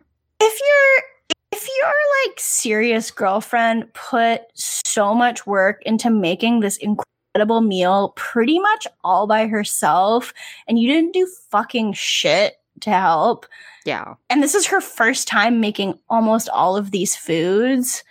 If 0.41 0.59
you're 0.59 1.03
if 1.51 1.67
your 1.81 1.93
like 2.27 2.39
serious 2.39 3.11
girlfriend 3.11 3.91
put 3.93 4.41
so 4.53 5.13
much 5.13 5.47
work 5.47 5.81
into 5.85 6.09
making 6.09 6.59
this 6.59 6.77
incredible 6.77 7.61
meal 7.61 8.13
pretty 8.15 8.59
much 8.59 8.87
all 9.03 9.25
by 9.27 9.47
herself 9.47 10.33
and 10.67 10.77
you 10.79 10.87
didn't 10.87 11.13
do 11.13 11.27
fucking 11.49 11.93
shit 11.93 12.55
to 12.81 12.89
help 12.89 13.45
Yeah. 13.85 14.15
and 14.29 14.43
this 14.43 14.53
is 14.53 14.65
her 14.67 14.81
first 14.81 15.27
time 15.29 15.61
making 15.61 15.97
almost 16.09 16.49
all 16.49 16.75
of 16.75 16.91
these 16.91 17.15
foods, 17.15 18.03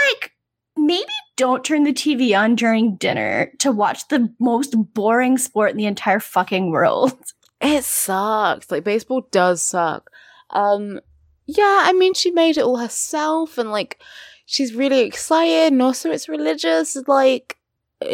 like 0.00 0.32
maybe 0.78 1.12
don't 1.36 1.64
turn 1.64 1.84
the 1.84 1.92
TV 1.92 2.38
on 2.38 2.54
during 2.56 2.96
dinner 2.96 3.52
to 3.58 3.70
watch 3.72 4.06
the 4.08 4.32
most 4.38 4.74
boring 4.94 5.38
sport 5.38 5.70
in 5.72 5.76
the 5.76 5.86
entire 5.86 6.20
fucking 6.20 6.70
world. 6.70 7.12
It 7.60 7.82
sucks. 7.82 8.70
Like 8.70 8.84
baseball 8.84 9.26
does 9.32 9.60
suck. 9.62 10.10
Um 10.50 11.00
yeah, 11.46 11.80
I 11.86 11.92
mean 11.92 12.14
she 12.14 12.30
made 12.30 12.56
it 12.56 12.62
all 12.62 12.76
herself 12.76 13.58
and 13.58 13.72
like 13.72 14.00
she's 14.46 14.74
really 14.76 15.00
excited 15.00 15.72
and 15.72 15.82
also 15.82 16.12
it's 16.12 16.28
religious. 16.28 16.96
Like 17.08 17.56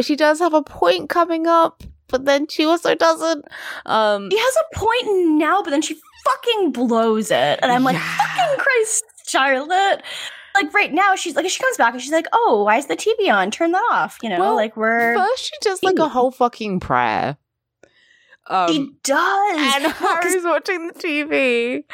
she 0.00 0.16
does 0.16 0.38
have 0.38 0.54
a 0.54 0.62
point 0.62 1.10
coming 1.10 1.46
up, 1.46 1.82
but 2.08 2.24
then 2.24 2.46
she 2.48 2.64
also 2.64 2.94
doesn't. 2.94 3.44
Um 3.84 4.30
He 4.30 4.38
has 4.38 4.56
a 4.56 4.78
point 4.78 5.36
now, 5.38 5.62
but 5.62 5.68
then 5.70 5.82
she 5.82 6.00
fucking 6.24 6.72
blows 6.72 7.30
it. 7.30 7.58
And 7.62 7.70
I'm 7.70 7.84
like, 7.84 7.96
Yeah. 7.96 8.16
fucking 8.16 8.58
Christ, 8.64 9.04
Charlotte. 9.26 10.02
Like 10.54 10.72
right 10.72 10.92
now, 10.92 11.14
she's 11.16 11.34
like, 11.36 11.48
she 11.48 11.62
comes 11.62 11.76
back 11.76 11.92
and 11.94 12.02
she's 12.02 12.12
like, 12.12 12.26
oh, 12.32 12.62
why 12.64 12.76
is 12.76 12.86
the 12.86 12.96
TV 12.96 13.32
on? 13.32 13.50
Turn 13.50 13.72
that 13.72 13.84
off. 13.90 14.18
You 14.22 14.28
know, 14.28 14.38
Well, 14.38 14.54
like 14.54 14.76
we're. 14.76 15.14
First 15.16 15.44
she 15.44 15.52
does 15.62 15.82
like 15.82 15.98
a 15.98 16.08
whole 16.08 16.30
fucking 16.30 16.80
prayer. 16.80 17.36
Um 18.46 18.70
he 18.72 18.90
does. 19.02 19.74
and 19.74 19.92
Harry's 19.92 20.44
watching 20.44 20.86
the 20.88 20.94
TV. 20.94 21.84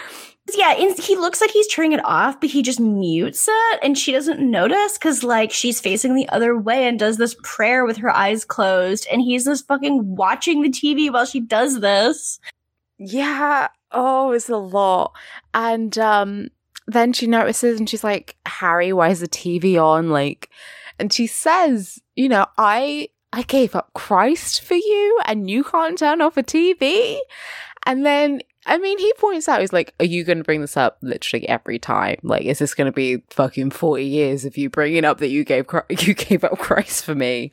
Yeah, 0.55 0.75
and 0.77 0.99
he 0.99 1.15
looks 1.17 1.41
like 1.41 1.51
he's 1.51 1.69
turning 1.69 1.93
it 1.93 2.05
off, 2.05 2.41
but 2.41 2.51
he 2.51 2.61
just 2.61 2.81
mutes 2.81 3.47
it, 3.49 3.79
and 3.85 3.97
she 3.97 4.11
doesn't 4.11 4.41
notice 4.41 4.99
because 4.99 5.23
like 5.23 5.53
she's 5.53 5.81
facing 5.81 6.15
the 6.17 6.29
other 6.31 6.59
way 6.59 6.89
and 6.89 6.99
does 6.99 7.19
this 7.19 7.37
prayer 7.45 7.85
with 7.85 7.99
her 7.99 8.11
eyes 8.11 8.45
closed, 8.45 9.07
and 9.13 9.23
he's 9.23 9.45
just 9.45 9.69
fucking 9.69 10.17
watching 10.17 10.63
the 10.63 10.69
TV 10.71 11.13
while 11.13 11.25
she 11.25 11.39
does 11.39 11.79
this. 11.81 12.41
Yeah. 12.99 13.69
Oh, 13.93 14.33
it's 14.33 14.49
a 14.49 14.57
lot. 14.57 15.13
And 15.55 15.97
um 15.99 16.49
then 16.87 17.13
she 17.13 17.27
notices 17.27 17.79
and 17.79 17.89
she's 17.89 18.05
like, 18.05 18.37
Harry, 18.47 18.93
why 18.93 19.11
is 19.11 19.21
the 19.21 19.29
TV 19.29 19.83
on? 19.83 20.11
Like 20.11 20.51
and 20.99 21.13
she 21.13 21.27
says, 21.27 22.01
you 22.15 22.29
know, 22.29 22.47
I 22.59 23.09
I 23.33 23.43
gave 23.43 23.75
up 23.75 23.93
Christ 23.95 24.61
for 24.63 24.75
you 24.75 25.21
and 25.25 25.49
you 25.49 25.65
can't 25.65 25.99
turn 25.99 26.21
off 26.21 26.37
a 26.37 26.43
TV. 26.43 27.19
And 27.87 28.05
then, 28.05 28.43
I 28.67 28.77
mean, 28.79 28.99
he 28.99 29.13
points 29.15 29.49
out, 29.49 29.61
he's 29.61 29.73
like, 29.73 29.95
Are 30.01 30.05
you 30.05 30.25
going 30.25 30.39
to 30.39 30.45
bring 30.45 30.61
this 30.61 30.77
up 30.77 30.99
literally 31.01 31.49
every 31.49 31.79
time? 31.79 32.19
Like, 32.23 32.43
is 32.43 32.59
this 32.59 32.75
going 32.75 32.87
to 32.87 32.95
be 32.95 33.23
fucking 33.31 33.71
40 33.71 34.05
years 34.05 34.45
of 34.45 34.57
you 34.57 34.69
bringing 34.69 35.05
up 35.05 35.19
that 35.19 35.29
you 35.29 35.45
gave, 35.45 35.67
you 35.89 36.15
gave 36.15 36.45
up 36.45 36.59
Christ 36.59 37.05
for 37.05 37.15
me? 37.15 37.53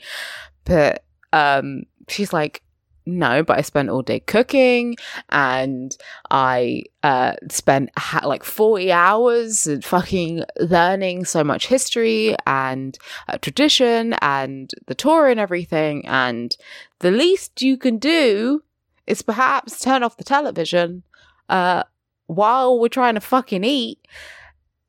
But, 0.66 1.06
um, 1.32 1.84
she's 2.10 2.34
like, 2.34 2.64
no, 3.08 3.42
but 3.44 3.58
I 3.58 3.62
spent 3.62 3.90
all 3.90 4.02
day 4.02 4.20
cooking 4.20 4.96
and 5.30 5.96
I 6.30 6.84
uh, 7.04 7.34
spent 7.50 7.90
ha- 7.98 8.28
like 8.28 8.44
40 8.44 8.92
hours 8.92 9.68
fucking 9.84 10.44
learning 10.60 11.26
so 11.26 11.44
much 11.44 11.68
history 11.68 12.36
and 12.46 12.98
uh, 13.28 13.38
tradition 13.38 14.14
and 14.22 14.72
the 14.88 14.96
Torah 14.96 15.32
and 15.32 15.40
everything. 15.40 16.06
And 16.06 16.56
the 17.00 17.12
least 17.12 17.62
you 17.62 17.78
can 17.78 17.98
do 17.98 18.64
is 19.08 19.22
perhaps 19.22 19.80
turn 19.80 20.04
off 20.04 20.18
the 20.18 20.24
television 20.24 21.04
uh, 21.48 21.84
while 22.28 22.78
we're 22.78 22.90
trying 22.90 23.16
to 23.16 23.22
fucking 23.22 23.64
eat. 23.64 24.06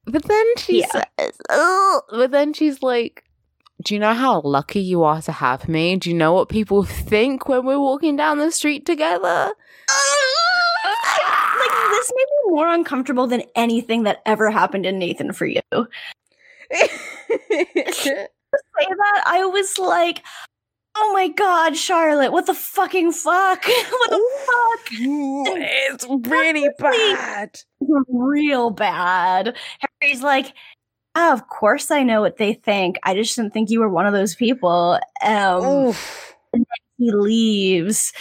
But 0.07 0.25
then 0.25 0.57
she 0.57 0.81
yeah. 0.81 1.05
says, 1.19 1.39
oh, 1.51 2.03
but 2.11 2.31
then 2.31 2.53
she's 2.53 2.83
like, 2.83 3.25
do 3.83 3.95
you 3.95 4.01
know 4.01 4.15
how 4.15 4.41
lucky 4.41 4.81
you 4.81 5.05
are 5.05 5.23
to 5.23 5.33
have 5.33 5.69
me? 5.69 5.97
Do 5.97 6.11
you 6.11 6.17
know 6.17 6.33
what 6.33 6.49
people 6.49 6.83
think 6.83 7.49
when 7.49 7.65
we're 7.65 7.79
walking 7.79 8.17
down 8.17 8.39
the 8.39 8.51
street 8.51 8.85
together? 8.85 9.53
like 11.59 11.71
this 11.91 12.13
made 12.15 12.27
me 12.27 12.51
more 12.51 12.69
uncomfortable 12.69 13.27
than 13.27 13.43
anything 13.55 14.03
that 14.05 14.21
ever 14.27 14.51
happened 14.51 14.85
in 14.85 14.99
Nathan 14.99 15.33
for 15.33 15.47
you. 15.47 15.61
say 16.73 16.89
that, 18.89 19.23
I 19.27 19.45
was 19.45 19.79
like, 19.79 20.23
oh 20.97 21.13
my 21.13 21.29
god, 21.29 21.77
Charlotte, 21.77 22.33
what 22.33 22.47
the 22.47 22.55
fucking 22.55 23.13
fuck? 23.13 23.65
what 23.65 24.11
the 24.11 24.31
fuck? 24.47 24.89
It's 24.91 26.07
really 26.29 26.69
bad. 26.79 27.61
Real 28.09 28.71
bad. 28.71 29.57
Harry's 30.01 30.23
like, 30.23 30.55
oh, 31.15 31.33
of 31.33 31.49
course 31.49 31.91
I 31.91 32.03
know 32.03 32.21
what 32.21 32.37
they 32.37 32.55
think. 32.55 32.99
I 33.03 33.15
just 33.15 33.37
didn't 33.37 33.53
think 33.53 33.71
you 33.71 33.81
were 33.81 33.89
one 33.89 34.07
of 34.07 34.13
those 34.13 34.35
people. 34.35 34.99
Um, 35.23 35.95
and 36.53 36.67
he 36.97 37.13
leaves. 37.13 38.13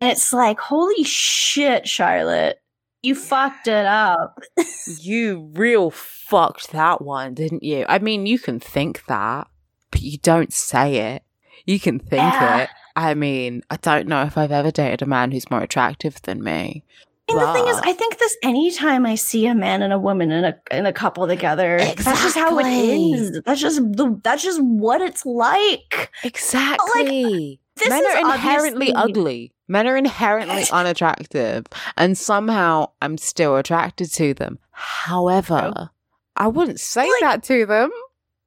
And 0.00 0.10
it's 0.10 0.32
like, 0.32 0.58
holy 0.58 1.04
shit, 1.04 1.88
Charlotte. 1.88 2.60
You 3.02 3.14
fucked 3.14 3.68
it 3.68 3.86
up. 3.86 4.38
you 5.00 5.50
real 5.54 5.90
fucked 5.90 6.72
that 6.72 7.02
one, 7.02 7.34
didn't 7.34 7.62
you? 7.62 7.84
I 7.88 7.98
mean, 7.98 8.26
you 8.26 8.38
can 8.38 8.58
think 8.58 9.04
that, 9.06 9.46
but 9.90 10.00
you 10.00 10.18
don't 10.18 10.52
say 10.52 11.14
it. 11.14 11.22
You 11.66 11.78
can 11.78 11.98
think 11.98 12.32
yeah. 12.32 12.62
it. 12.62 12.70
I 12.96 13.14
mean, 13.14 13.62
I 13.70 13.76
don't 13.76 14.08
know 14.08 14.22
if 14.22 14.38
I've 14.38 14.52
ever 14.52 14.70
dated 14.70 15.02
a 15.02 15.06
man 15.06 15.32
who's 15.32 15.50
more 15.50 15.62
attractive 15.62 16.20
than 16.22 16.42
me. 16.42 16.84
And 17.28 17.40
the 17.40 17.52
thing 17.54 17.66
is, 17.68 17.80
I 17.82 17.94
think 17.94 18.18
this 18.18 18.36
anytime 18.42 19.06
I 19.06 19.14
see 19.14 19.46
a 19.46 19.54
man 19.54 19.82
and 19.82 19.92
a 19.92 19.98
woman 19.98 20.30
in 20.30 20.44
a 20.44 20.54
in 20.70 20.84
a 20.84 20.92
couple 20.92 21.26
together, 21.26 21.76
exactly. 21.76 22.04
that's 22.04 22.22
just 22.22 22.36
how 22.36 22.58
it 22.58 22.66
is. 22.66 23.40
That's 23.44 23.60
just 23.60 23.80
the 23.80 24.20
that's 24.22 24.42
just 24.42 24.62
what 24.62 25.00
it's 25.00 25.24
like. 25.24 26.10
Exactly. 26.22 27.60
Like, 27.78 27.88
Men 27.88 28.06
are 28.06 28.18
inherently 28.18 28.92
obviously... 28.92 29.20
ugly. 29.20 29.52
Men 29.66 29.88
are 29.88 29.96
inherently 29.96 30.64
unattractive, 30.70 31.64
and 31.96 32.16
somehow 32.18 32.90
I'm 33.00 33.16
still 33.16 33.56
attracted 33.56 34.12
to 34.12 34.34
them. 34.34 34.58
However. 34.70 35.90
I 36.36 36.48
wouldn't 36.48 36.80
say 36.80 37.08
like, 37.08 37.20
that 37.20 37.42
to 37.44 37.64
them. 37.64 37.90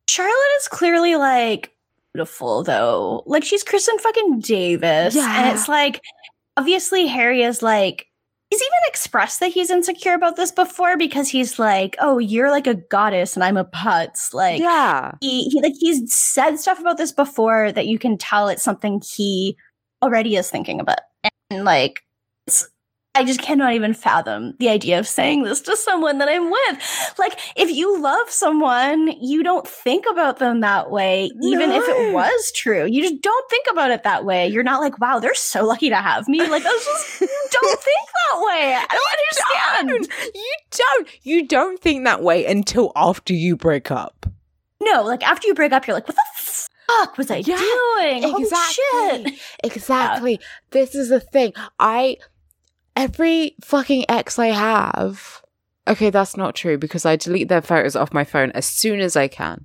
Charlotte 0.09 0.33
is 0.59 0.67
clearly 0.67 1.15
like 1.15 1.71
beautiful, 2.13 2.63
though. 2.63 3.23
Like 3.25 3.43
she's 3.43 3.63
Kristin 3.63 3.99
fucking 3.99 4.39
Davis, 4.39 5.15
yeah. 5.15 5.41
and 5.41 5.55
it's 5.55 5.67
like 5.67 6.01
obviously 6.57 7.07
Harry 7.07 7.43
is 7.43 7.61
like 7.61 8.07
he's 8.49 8.61
even 8.61 8.71
expressed 8.87 9.39
that 9.39 9.51
he's 9.51 9.69
insecure 9.69 10.13
about 10.13 10.35
this 10.35 10.51
before? 10.51 10.97
Because 10.97 11.29
he's 11.29 11.59
like, 11.59 11.95
"Oh, 11.99 12.17
you're 12.17 12.51
like 12.51 12.67
a 12.67 12.75
goddess 12.75 13.35
and 13.35 13.43
I'm 13.43 13.57
a 13.57 13.65
putz." 13.65 14.33
Like, 14.33 14.59
yeah, 14.59 15.13
he, 15.21 15.45
he 15.45 15.61
like 15.61 15.73
he's 15.79 16.13
said 16.13 16.57
stuff 16.57 16.79
about 16.79 16.97
this 16.97 17.11
before 17.11 17.71
that 17.71 17.87
you 17.87 17.99
can 17.99 18.17
tell 18.17 18.47
it's 18.47 18.63
something 18.63 19.01
he 19.15 19.57
already 20.01 20.35
is 20.35 20.49
thinking 20.49 20.79
about, 20.79 20.99
and 21.49 21.65
like 21.65 22.03
I 23.17 23.23
just 23.23 23.41
cannot 23.41 23.73
even 23.73 23.95
fathom 23.95 24.53
the 24.59 24.69
idea 24.69 24.99
of 24.99 25.07
saying 25.07 25.41
this 25.41 25.59
to 25.61 25.75
someone 25.75 26.19
that 26.19 26.29
I'm 26.29 26.51
with. 26.51 27.15
Like, 27.17 27.39
if 27.55 27.71
you 27.71 27.99
love 27.99 28.29
someone, 28.29 29.07
you 29.19 29.41
don't 29.41 29.67
think 29.67 30.05
about 30.07 30.37
them 30.37 30.59
that 30.59 30.91
way, 30.91 31.31
even 31.41 31.69
no. 31.69 31.81
if 31.81 31.83
it 31.87 32.13
was 32.13 32.51
true. 32.51 32.85
You 32.85 33.01
just 33.01 33.23
don't 33.23 33.49
think 33.49 33.65
about 33.71 33.89
it 33.89 34.03
that 34.03 34.23
way. 34.23 34.47
You're 34.47 34.61
not 34.61 34.81
like, 34.81 34.99
wow, 34.99 35.17
they're 35.17 35.33
so 35.33 35.65
lucky 35.65 35.89
to 35.89 35.95
have 35.95 36.27
me. 36.27 36.47
Like, 36.47 36.63
I 36.63 36.69
just 36.69 37.19
don't 37.19 37.79
think 37.79 38.07
that 38.13 38.45
way. 38.45 38.77
I 38.77 38.87
don't 38.87 39.89
understand. 39.89 40.09
Don't. 40.09 40.35
You 40.35 40.53
don't. 40.69 41.25
You 41.25 41.47
don't 41.47 41.79
think 41.81 42.03
that 42.03 42.21
way 42.21 42.45
until 42.45 42.91
after 42.95 43.33
you 43.33 43.55
break 43.55 43.89
up. 43.89 44.27
No, 44.79 45.01
like 45.01 45.27
after 45.27 45.47
you 45.47 45.55
break 45.55 45.71
up, 45.71 45.87
you're 45.87 45.95
like, 45.95 46.07
what 46.07 46.15
the 46.15 46.67
fuck 46.87 47.17
was 47.17 47.31
I 47.31 47.37
yeah, 47.37 47.57
doing? 47.57 48.35
Exactly. 48.41 49.39
Exactly. 49.63 50.31
Yeah. 50.33 50.47
This 50.69 50.93
is 50.93 51.09
the 51.09 51.19
thing. 51.19 51.53
I 51.79 52.17
every 52.97 53.55
fucking 53.63 54.05
ex 54.09 54.37
I 54.37 54.47
have. 54.47 55.41
Okay, 55.87 56.09
that's 56.09 56.35
not 56.35 56.55
true 56.55 56.77
because 56.77 57.05
I 57.05 57.15
delete 57.15 57.47
their 57.47 57.61
photos 57.61 57.95
off 57.95 58.13
my 58.13 58.25
phone 58.25 58.51
as 58.51 58.65
soon 58.65 58.99
as 58.99 59.15
I 59.15 59.29
can. 59.29 59.63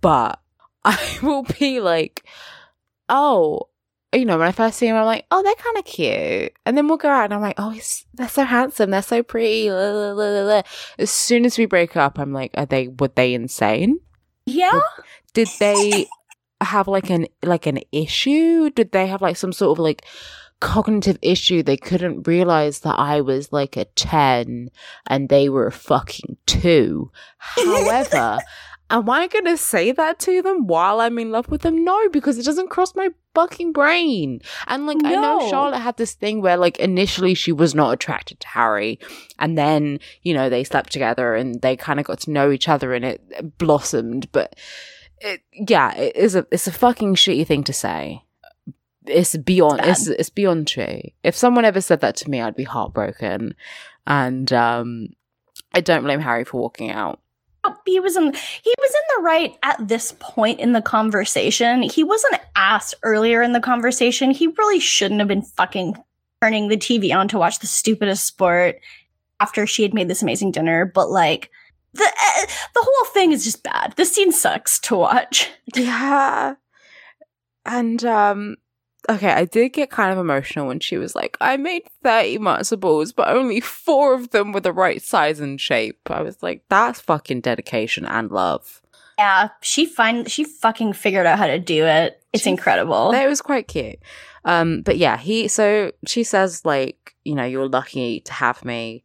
But 0.00 0.38
I 0.84 1.18
will 1.22 1.42
be 1.58 1.80
like, 1.80 2.24
oh, 3.08 3.62
you 4.12 4.24
know, 4.24 4.38
when 4.38 4.46
I 4.46 4.52
first 4.52 4.78
see 4.78 4.86
them, 4.86 4.96
I'm 4.96 5.04
like, 5.04 5.26
oh, 5.32 5.42
they're 5.42 5.54
kind 5.54 5.78
of 5.78 5.84
cute. 5.84 6.52
And 6.64 6.76
then 6.76 6.86
we'll 6.86 6.96
go 6.96 7.08
out 7.08 7.24
and 7.24 7.34
I'm 7.34 7.40
like, 7.40 7.56
oh, 7.58 7.76
they're 8.14 8.28
so 8.28 8.44
handsome. 8.44 8.90
They're 8.90 9.02
so 9.02 9.22
pretty. 9.22 9.68
As 9.68 11.10
soon 11.10 11.44
as 11.44 11.58
we 11.58 11.66
break 11.66 11.96
up, 11.96 12.18
I'm 12.18 12.32
like, 12.32 12.52
are 12.54 12.66
they, 12.66 12.88
were 12.88 13.08
they 13.08 13.34
insane? 13.34 13.98
Yeah. 14.46 14.80
Did, 15.34 15.48
did 15.48 15.58
they 15.58 16.06
have 16.60 16.86
like 16.86 17.10
an, 17.10 17.26
like 17.42 17.66
an 17.66 17.80
issue? 17.90 18.70
Did 18.70 18.92
they 18.92 19.08
have 19.08 19.22
like 19.22 19.36
some 19.36 19.52
sort 19.52 19.76
of 19.76 19.82
like, 19.82 20.06
cognitive 20.60 21.18
issue. 21.22 21.62
They 21.62 21.76
couldn't 21.76 22.26
realize 22.26 22.80
that 22.80 22.98
I 22.98 23.20
was 23.20 23.52
like 23.52 23.76
a 23.76 23.84
10 23.84 24.70
and 25.06 25.28
they 25.28 25.48
were 25.48 25.66
a 25.66 25.72
fucking 25.72 26.36
two. 26.46 27.10
However, 27.38 28.38
am 28.90 29.10
I 29.10 29.26
going 29.26 29.44
to 29.46 29.56
say 29.56 29.92
that 29.92 30.18
to 30.20 30.42
them 30.42 30.66
while 30.66 31.00
I'm 31.00 31.18
in 31.18 31.30
love 31.30 31.48
with 31.48 31.62
them? 31.62 31.84
No, 31.84 32.08
because 32.08 32.38
it 32.38 32.44
doesn't 32.44 32.70
cross 32.70 32.94
my 32.94 33.10
fucking 33.34 33.72
brain. 33.72 34.40
And 34.66 34.86
like, 34.86 34.98
no. 34.98 35.08
I 35.08 35.12
know 35.20 35.50
Charlotte 35.50 35.80
had 35.80 35.96
this 35.96 36.14
thing 36.14 36.40
where 36.40 36.56
like 36.56 36.78
initially 36.78 37.34
she 37.34 37.52
was 37.52 37.74
not 37.74 37.92
attracted 37.92 38.40
to 38.40 38.48
Harry. 38.48 38.98
And 39.38 39.58
then, 39.58 40.00
you 40.22 40.34
know, 40.34 40.48
they 40.48 40.64
slept 40.64 40.92
together 40.92 41.34
and 41.34 41.60
they 41.60 41.76
kind 41.76 42.00
of 42.00 42.06
got 42.06 42.20
to 42.20 42.30
know 42.30 42.50
each 42.50 42.68
other 42.68 42.94
and 42.94 43.04
it 43.04 43.58
blossomed. 43.58 44.30
But 44.32 44.56
it, 45.20 45.42
yeah, 45.52 45.94
it 45.94 46.16
is 46.16 46.34
a, 46.34 46.46
it's 46.50 46.66
a 46.66 46.72
fucking 46.72 47.14
shitty 47.16 47.46
thing 47.46 47.64
to 47.64 47.72
say 47.72 48.22
it's 49.06 49.36
beyond 49.36 49.80
it's, 49.84 50.06
it's, 50.06 50.20
it's 50.20 50.30
beyond 50.30 50.68
true. 50.68 51.00
If 51.22 51.36
someone 51.36 51.64
ever 51.64 51.80
said 51.80 52.00
that 52.00 52.16
to 52.16 52.30
me, 52.30 52.40
I'd 52.40 52.56
be 52.56 52.64
heartbroken. 52.64 53.54
And 54.06 54.52
um 54.52 55.08
I 55.72 55.80
don't 55.80 56.04
blame 56.04 56.20
Harry 56.20 56.44
for 56.44 56.60
walking 56.60 56.90
out. 56.90 57.20
Oh, 57.64 57.74
he 57.84 58.00
was 58.00 58.16
in 58.16 58.24
he 58.24 58.74
was 58.78 58.90
in 58.94 59.16
the 59.16 59.22
right 59.22 59.56
at 59.62 59.88
this 59.88 60.14
point 60.20 60.60
in 60.60 60.72
the 60.72 60.82
conversation. 60.82 61.82
He 61.82 62.04
wasn't 62.04 62.40
asked 62.54 62.94
earlier 63.02 63.42
in 63.42 63.52
the 63.52 63.60
conversation. 63.60 64.30
He 64.30 64.46
really 64.48 64.80
shouldn't 64.80 65.20
have 65.20 65.28
been 65.28 65.42
fucking 65.42 65.96
turning 66.40 66.68
the 66.68 66.76
TV 66.76 67.14
on 67.14 67.28
to 67.28 67.38
watch 67.38 67.58
the 67.58 67.66
stupidest 67.66 68.24
sport 68.24 68.80
after 69.40 69.66
she 69.66 69.82
had 69.82 69.94
made 69.94 70.08
this 70.08 70.22
amazing 70.22 70.52
dinner, 70.52 70.84
but 70.84 71.10
like 71.10 71.50
the 71.92 72.04
uh, 72.04 72.46
the 72.74 72.82
whole 72.82 73.12
thing 73.12 73.32
is 73.32 73.44
just 73.44 73.62
bad. 73.62 73.94
This 73.96 74.14
scene 74.14 74.32
sucks 74.32 74.78
to 74.80 74.96
watch. 74.96 75.50
Yeah. 75.74 76.54
And 77.64 78.04
um 78.04 78.56
okay, 79.08 79.30
I 79.30 79.44
did 79.44 79.70
get 79.70 79.90
kind 79.90 80.12
of 80.12 80.18
emotional 80.18 80.66
when 80.66 80.80
she 80.80 80.98
was 80.98 81.14
like, 81.14 81.36
I 81.40 81.56
made 81.56 81.82
30 82.02 82.38
matzo 82.38 82.78
balls, 82.78 83.12
but 83.12 83.28
only 83.28 83.60
four 83.60 84.14
of 84.14 84.30
them 84.30 84.52
were 84.52 84.60
the 84.60 84.72
right 84.72 85.02
size 85.02 85.40
and 85.40 85.60
shape. 85.60 86.10
I 86.10 86.22
was 86.22 86.42
like, 86.42 86.62
that's 86.68 87.00
fucking 87.00 87.40
dedication 87.40 88.04
and 88.04 88.30
love. 88.30 88.82
Yeah, 89.18 89.48
she 89.62 89.86
find 89.86 90.30
she 90.30 90.44
fucking 90.44 90.92
figured 90.92 91.26
out 91.26 91.38
how 91.38 91.46
to 91.46 91.58
do 91.58 91.86
it. 91.86 92.22
It's 92.34 92.44
she, 92.44 92.50
incredible. 92.50 93.12
It 93.12 93.26
was 93.26 93.40
quite 93.40 93.66
cute. 93.66 93.98
Um, 94.44 94.82
but 94.82 94.98
yeah, 94.98 95.16
he 95.16 95.48
so 95.48 95.92
she 96.06 96.22
says 96.22 96.64
like, 96.66 97.14
you 97.24 97.34
know, 97.34 97.44
you're 97.44 97.68
lucky 97.68 98.20
to 98.20 98.32
have 98.32 98.64
me. 98.64 99.04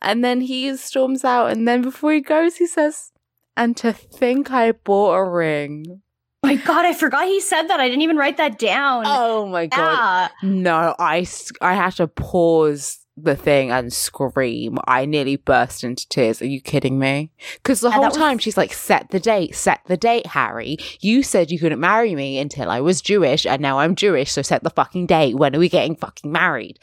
And 0.00 0.24
then 0.24 0.40
he 0.40 0.74
storms 0.76 1.24
out 1.24 1.50
and 1.50 1.68
then 1.68 1.82
before 1.82 2.12
he 2.12 2.20
goes 2.20 2.56
he 2.56 2.66
says, 2.66 3.12
and 3.54 3.76
to 3.78 3.92
think 3.92 4.50
I 4.50 4.72
bought 4.72 5.14
a 5.14 5.24
ring 5.24 6.00
my 6.44 6.56
god, 6.56 6.84
I 6.86 6.92
forgot 6.94 7.26
he 7.26 7.40
said 7.40 7.68
that. 7.68 7.80
I 7.80 7.88
didn't 7.88 8.02
even 8.02 8.16
write 8.16 8.36
that 8.36 8.58
down. 8.58 9.04
Oh 9.06 9.46
my 9.46 9.66
god. 9.66 10.30
No, 10.42 10.94
I 10.98 11.26
I 11.60 11.74
had 11.74 11.90
to 11.96 12.06
pause 12.08 12.98
the 13.16 13.36
thing 13.36 13.70
and 13.70 13.92
scream. 13.92 14.76
I 14.88 15.04
nearly 15.06 15.36
burst 15.36 15.84
into 15.84 16.08
tears. 16.08 16.42
Are 16.42 16.46
you 16.46 16.60
kidding 16.60 16.98
me? 16.98 17.30
Because 17.54 17.80
the 17.80 17.90
whole 17.92 18.06
was- 18.06 18.16
time 18.16 18.38
she's 18.38 18.56
like, 18.56 18.72
set 18.72 19.08
the 19.10 19.20
date, 19.20 19.54
set 19.54 19.80
the 19.86 19.96
date, 19.96 20.26
Harry. 20.26 20.78
You 21.00 21.22
said 21.22 21.50
you 21.52 21.58
couldn't 21.60 21.78
marry 21.80 22.14
me 22.16 22.38
until 22.38 22.70
I 22.70 22.80
was 22.80 23.00
Jewish, 23.00 23.46
and 23.46 23.62
now 23.62 23.78
I'm 23.78 23.94
Jewish, 23.94 24.32
so 24.32 24.42
set 24.42 24.64
the 24.64 24.70
fucking 24.70 25.06
date. 25.06 25.36
When 25.36 25.54
are 25.54 25.60
we 25.60 25.68
getting 25.68 25.94
fucking 25.96 26.30
married? 26.32 26.78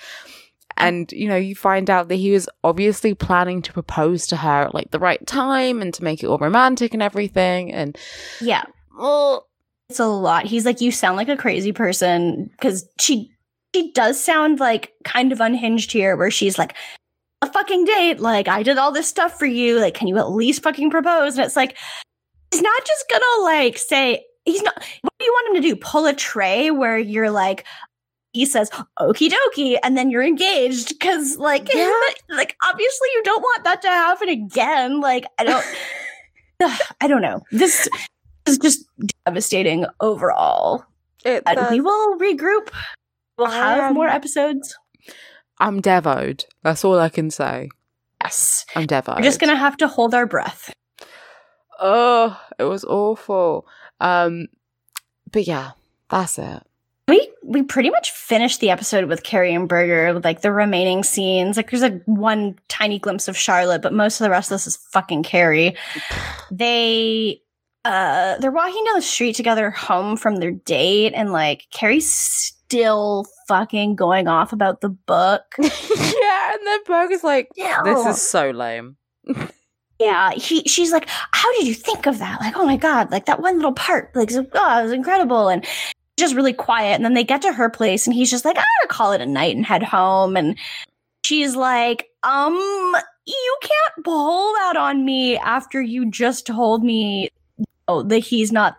And, 0.78 1.12
you 1.12 1.28
know, 1.28 1.36
you 1.36 1.54
find 1.54 1.90
out 1.90 2.08
that 2.08 2.16
he 2.16 2.32
was 2.32 2.48
obviously 2.64 3.14
planning 3.14 3.62
to 3.64 3.74
propose 3.74 4.26
to 4.28 4.38
her 4.38 4.64
at 4.64 4.74
like 4.74 4.92
the 4.92 5.00
right 5.00 5.24
time 5.28 5.82
and 5.82 5.94
to 5.94 6.04
make 6.04 6.24
it 6.24 6.28
all 6.28 6.38
romantic 6.40 6.94
and 6.94 7.04
everything. 7.04 7.72
And, 7.74 7.98
Yeah. 8.40 8.64
oh, 8.98 9.44
It's 9.92 10.00
a 10.00 10.06
lot. 10.06 10.46
He's 10.46 10.66
like, 10.66 10.80
you 10.80 10.90
sound 10.90 11.18
like 11.18 11.28
a 11.28 11.36
crazy 11.36 11.74
person 11.74 12.46
because 12.54 12.88
she 12.98 13.30
she 13.76 13.92
does 13.92 14.24
sound 14.24 14.62
like 14.62 14.94
kind 15.04 15.34
of 15.34 15.42
unhinged 15.42 15.92
here, 15.92 16.16
where 16.16 16.32
she's 16.32 16.58
like, 16.58 16.78
a 17.42 17.52
fucking 17.52 17.84
date. 17.84 18.22
Like, 18.22 18.48
I 18.48 18.64
did 18.64 18.78
all 18.78 18.94
this 18.94 19.10
stuff 19.10 19.38
for 19.38 19.46
you. 19.46 19.82
Like, 19.82 19.94
can 19.94 20.08
you 20.08 20.18
at 20.18 20.32
least 20.32 20.64
fucking 20.64 20.92
propose? 20.92 21.36
And 21.36 21.46
it's 21.46 21.58
like, 21.58 21.78
he's 22.52 22.62
not 22.62 22.86
just 22.86 23.10
gonna 23.10 23.44
like 23.44 23.78
say 23.78 24.24
he's 24.46 24.62
not. 24.62 24.76
What 25.02 25.14
do 25.20 25.26
you 25.26 25.32
want 25.34 25.58
him 25.58 25.62
to 25.62 25.68
do? 25.68 25.76
Pull 25.76 26.06
a 26.06 26.14
tray 26.14 26.72
where 26.72 26.98
you're 26.98 27.32
like. 27.32 27.66
He 28.34 28.46
says, 28.46 28.70
"Okie 28.98 29.30
dokie," 29.30 29.78
and 29.84 29.98
then 29.98 30.10
you're 30.10 30.24
engaged 30.24 30.88
because, 30.88 31.36
like, 31.36 31.68
Yeah. 31.74 31.92
like 32.30 32.56
obviously 32.66 33.10
you 33.16 33.24
don't 33.24 33.42
want 33.42 33.66
that 33.66 33.82
to 33.82 33.90
happen 33.90 34.30
again. 34.30 35.02
Like, 35.02 35.26
I 35.38 35.44
don't, 35.44 35.66
I 37.02 37.08
don't 37.10 37.22
know. 37.22 37.42
This 37.52 37.90
is 38.46 38.58
just 38.58 38.86
devastating 39.26 39.86
overall. 40.00 40.86
it, 41.26 41.44
And 41.46 41.60
we 41.72 41.80
will 41.82 42.18
regroup. 42.18 42.70
We'll 43.38 43.48
have 43.50 43.80
Um, 43.90 43.94
more 43.94 44.08
episodes. 44.08 44.78
I'm 45.60 45.82
devoed. 45.82 46.46
That's 46.64 46.84
all 46.84 47.00
I 47.00 47.10
can 47.10 47.30
say. 47.32 47.70
Yes, 48.24 48.66
I'm 48.76 48.86
devoed. 48.88 49.18
we're 49.18 49.24
just 49.24 49.40
gonna 49.40 49.56
have 49.56 49.78
to 49.78 49.88
hold 49.88 50.14
our 50.14 50.26
breath. 50.26 50.74
Oh, 51.80 52.40
it 52.60 52.64
was 52.64 52.84
awful. 52.84 53.66
Um, 54.00 54.48
but 55.32 55.48
yeah, 55.48 55.72
that's 56.10 56.38
it. 56.40 56.64
We 57.08 57.28
we 57.44 57.64
pretty 57.64 57.90
much 57.90 58.12
finished 58.12 58.60
the 58.60 58.70
episode 58.70 59.06
with 59.06 59.24
Carrie 59.24 59.54
and 59.54 59.68
Berger, 59.68 60.14
with 60.14 60.24
like 60.24 60.42
the 60.42 60.52
remaining 60.52 61.04
scenes. 61.04 61.58
Like 61.58 61.70
there's 61.72 61.82
like 61.82 62.02
one 62.06 62.58
tiny 62.68 63.00
glimpse 63.00 63.28
of 63.28 63.36
Charlotte, 63.38 63.82
but 63.82 63.94
most 63.94 64.20
of 64.22 64.26
the 64.26 64.30
rest 64.30 64.52
of 64.52 64.56
this 64.56 64.68
is 64.68 64.78
fucking 64.78 65.24
Carrie. 65.24 65.76
They 66.52 67.42
uh 67.86 68.38
they're 68.38 68.52
walking 68.52 68.84
down 68.86 68.95
the 68.95 69.02
street 69.02 69.36
together 69.36 69.72
home 69.72 70.16
from 70.16 70.36
their 70.36 70.52
date 70.52 71.14
and 71.14 71.32
like 71.32 71.66
Carrie's 71.72 72.12
still 72.12 73.26
fucking 73.48 73.95
going 73.95 74.28
off 74.28 74.53
about 74.53 74.82
the 74.82 74.90
book. 74.90 75.44
yeah, 75.60 76.53
and 76.53 76.68
then 76.68 76.80
Berger's 76.86 77.24
like, 77.24 77.49
this 77.84 78.06
is 78.06 78.22
so 78.22 78.52
lame. 78.52 78.95
Yeah, 79.99 80.32
he 80.32 80.64
she's 80.64 80.91
like, 80.91 81.08
How 81.10 81.52
did 81.53 81.68
you 81.68 81.74
think 81.74 82.08
of 82.08 82.18
that? 82.20 82.40
Like, 82.41 82.56
oh 82.56 82.66
my 82.66 82.78
god, 82.78 83.12
like 83.12 83.26
that 83.26 83.41
one 83.41 83.58
little 83.58 83.74
part, 83.74 84.16
like 84.16 84.32
oh, 84.34 84.80
it 84.80 84.84
was 84.84 84.91
incredible. 84.91 85.48
And 85.49 85.66
just 86.18 86.36
really 86.36 86.53
quiet. 86.53 86.95
And 86.95 87.03
then 87.03 87.14
they 87.14 87.24
get 87.24 87.41
to 87.41 87.52
her 87.52 87.70
place 87.70 88.08
and 88.08 88.16
he's 88.16 88.32
just 88.32 88.45
like, 88.45 88.58
I'm 88.58 88.64
gonna 88.82 88.88
call 88.90 89.12
it 89.12 89.22
a 89.22 89.26
night 89.26 89.56
and 89.56 89.66
head 89.66 89.84
home. 89.84 90.38
And 90.38 90.58
she's 91.26 91.56
like, 91.56 92.10
um, 92.24 92.53
you 93.26 93.58
can't 93.62 94.06
pull 94.06 94.53
that 94.53 94.78
on 94.78 95.03
me 95.03 95.38
after 95.38 95.82
you 95.82 96.10
just 96.10 96.45
told 96.45 96.84
me 96.84 97.30
oh, 97.92 98.04
that 98.04 98.20
he's 98.20 98.52
not 98.52 98.78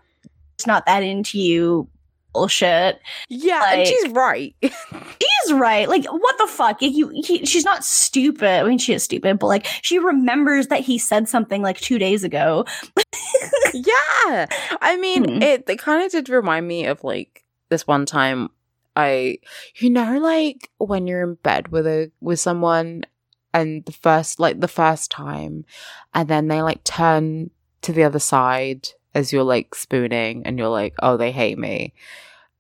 it's 0.55 0.67
not 0.67 0.87
that 0.87 1.03
into 1.03 1.39
you. 1.39 1.89
Bullshit. 2.35 2.99
Yeah, 3.29 3.75
and 3.75 3.87
she's 3.87 4.09
right. 4.09 4.55
She's 4.63 5.53
right. 5.53 5.87
Like, 5.87 6.07
what 6.07 6.39
the 6.39 6.47
fuck? 6.47 6.81
You, 6.81 7.11
he, 7.15 7.45
she's 7.45 7.65
not 7.65 7.85
stupid. 7.85 8.49
I 8.49 8.63
mean, 8.65 8.79
she 8.79 8.95
is 8.95 9.03
stupid, 9.03 9.39
but 9.39 9.49
like, 9.49 9.67
she 9.83 9.99
remembers 9.99 10.69
that 10.69 10.81
he 10.81 10.97
said 10.97 11.29
something 11.29 11.61
like 11.61 11.79
two 11.79 11.99
days 11.99 12.25
ago. 12.25 12.65
yeah. 13.75 14.47
I 14.81 14.97
mean, 14.99 15.25
Hmm. 15.25 15.43
it, 15.43 15.65
it 15.69 15.79
kind 15.79 16.03
of 16.05 16.11
did 16.11 16.31
remind 16.31 16.67
me 16.67 16.87
of 16.87 17.05
like 17.05 17.45
this 17.69 17.87
one 17.87 18.07
time 18.07 18.49
I, 18.97 19.39
you 19.77 19.91
know, 19.91 20.19
like 20.19 20.71
when 20.79 21.07
you're 21.07 21.23
in 21.23 21.35
bed 21.35 21.69
with 21.69 21.87
a, 21.87 22.11
with 22.21 22.41
someone 22.41 23.05
and 23.53 23.85
the 23.85 23.93
first, 23.93 24.41
like 24.41 24.61
the 24.61 24.69
first 24.69 25.11
time, 25.11 25.67
and 26.15 26.29
then 26.29 26.49
they 26.49 26.63
like 26.63 26.83
turn 26.85 27.51
to 27.83 27.93
the 27.93 28.05
other 28.05 28.19
side 28.19 28.89
as 29.15 29.33
you're 29.33 29.43
like 29.45 29.75
spooning 29.75 30.43
and 30.47 30.59
you're 30.59 30.69
like, 30.69 30.95
oh, 31.03 31.17
they 31.17 31.33
hate 31.33 31.59
me. 31.59 31.95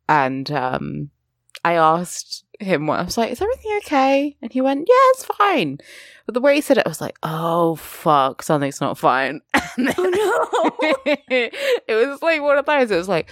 And, 0.08 0.50
um, 0.50 1.10
I 1.64 1.74
asked 1.74 2.44
him 2.58 2.86
what 2.86 2.98
I 3.00 3.02
was 3.04 3.16
like, 3.16 3.30
is 3.30 3.40
everything 3.40 3.78
okay? 3.84 4.36
And 4.42 4.52
he 4.52 4.60
went, 4.60 4.80
yeah, 4.80 5.10
it's 5.10 5.24
fine. 5.24 5.78
But 6.26 6.34
the 6.34 6.40
way 6.40 6.56
he 6.56 6.60
said 6.60 6.78
it, 6.78 6.86
I 6.86 6.88
was 6.88 7.00
like, 7.00 7.16
oh 7.22 7.76
fuck, 7.76 8.42
something's 8.42 8.80
not 8.80 8.98
fine. 8.98 9.40
And 9.76 9.88
then- 9.88 9.94
Oh 9.98 10.70
no. 10.80 10.96
it 11.28 11.94
was 11.94 12.20
like 12.22 12.42
one 12.42 12.58
of 12.58 12.66
those. 12.66 12.90
It 12.90 12.96
was 12.96 13.08
like, 13.08 13.30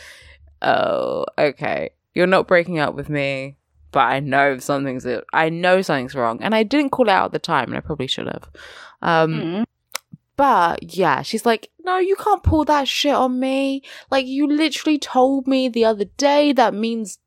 oh, 0.63 1.27
okay, 1.39 1.91
you're 2.15 2.27
not 2.27 2.49
breaking 2.49 2.79
up 2.79 2.95
with 2.95 3.09
me, 3.09 3.57
but 3.93 4.01
I 4.01 4.21
know 4.21 4.59
something's 4.59 5.07
I 5.33 5.49
know 5.51 5.83
something's 5.83 6.15
wrong, 6.15 6.41
and 6.43 6.55
I 6.55 6.63
didn't 6.63 6.91
call 6.91 7.09
it 7.09 7.13
out 7.13 7.27
at 7.27 7.33
the 7.33 7.39
time, 7.39 7.69
and 7.69 7.77
I 7.77 7.81
probably 7.81 8.07
should 8.07 8.27
have. 8.27 8.49
Um, 9.03 9.33
Mm. 9.33 9.65
But 10.41 10.97
yeah, 10.97 11.21
she's 11.21 11.45
like, 11.45 11.69
no, 11.85 11.99
you 11.99 12.17
can't 12.17 12.43
pull 12.43 12.65
that 12.65 12.89
shit 12.89 13.15
on 13.15 13.39
me. 13.39 13.83
Like, 14.11 14.25
you 14.25 14.47
literally 14.47 14.99
told 14.99 15.47
me 15.47 15.69
the 15.69 15.85
other 15.85 16.07
day 16.17 16.55
that 16.55 16.73
means 16.73 17.19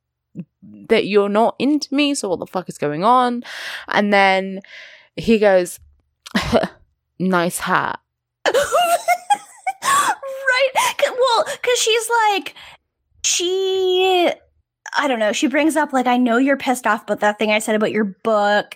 that 0.89 1.05
you're 1.05 1.29
not 1.29 1.55
into 1.59 1.93
me. 1.93 2.15
So 2.15 2.29
what 2.29 2.39
the 2.39 2.47
fuck 2.47 2.67
is 2.69 2.79
going 2.79 3.03
on? 3.03 3.43
And 3.87 4.11
then 4.11 4.61
he 5.15 5.37
goes, 5.37 5.79
nice 7.19 7.59
hat. 7.59 7.99
right? 8.47 8.57
Well, 11.03 11.45
because 11.45 11.77
she's 11.77 12.09
like, 12.31 12.55
she, 13.23 14.31
I 14.97 15.07
don't 15.07 15.19
know. 15.19 15.33
She 15.33 15.45
brings 15.45 15.75
up 15.75 15.93
like, 15.93 16.07
I 16.07 16.17
know 16.17 16.37
you're 16.37 16.57
pissed 16.57 16.87
off 16.87 17.03
about 17.03 17.19
that 17.19 17.37
thing 17.37 17.51
I 17.51 17.59
said 17.59 17.75
about 17.75 17.91
your 17.91 18.15
book, 18.23 18.73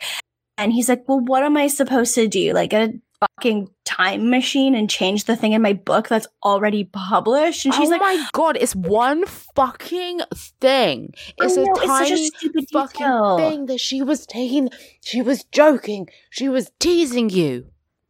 and 0.59 0.71
he's 0.71 0.89
like, 0.89 1.05
well, 1.07 1.21
what 1.21 1.41
am 1.41 1.57
I 1.57 1.65
supposed 1.65 2.13
to 2.13 2.27
do? 2.27 2.53
Like 2.53 2.73
a 2.73 2.93
fucking 3.19 3.69
time 3.85 4.29
machine 4.29 4.75
and 4.75 4.89
change 4.89 5.25
the 5.25 5.35
thing 5.35 5.53
in 5.53 5.61
my 5.61 5.73
book 5.73 6.07
that's 6.07 6.27
already 6.43 6.85
published? 6.85 7.65
And 7.65 7.73
she's 7.73 7.89
oh 7.89 7.91
like, 7.91 8.01
my 8.01 8.25
god, 8.33 8.57
it's 8.59 8.75
one 8.75 9.25
fucking 9.25 10.21
thing. 10.61 11.13
It's 11.37 11.57
I 11.57 11.61
a 11.61 11.65
know, 11.65 11.71
it's 11.75 11.95
such 11.97 12.11
a 12.11 12.15
tiny 12.15 12.27
stupid 12.27 12.65
fucking 12.71 13.05
detail. 13.05 13.37
thing 13.37 13.65
that 13.67 13.79
she 13.79 14.01
was 14.01 14.25
taking. 14.25 14.69
She 15.03 15.21
was 15.21 15.43
joking. 15.45 16.07
She 16.29 16.49
was 16.49 16.71
teasing 16.79 17.29
you. 17.29 17.67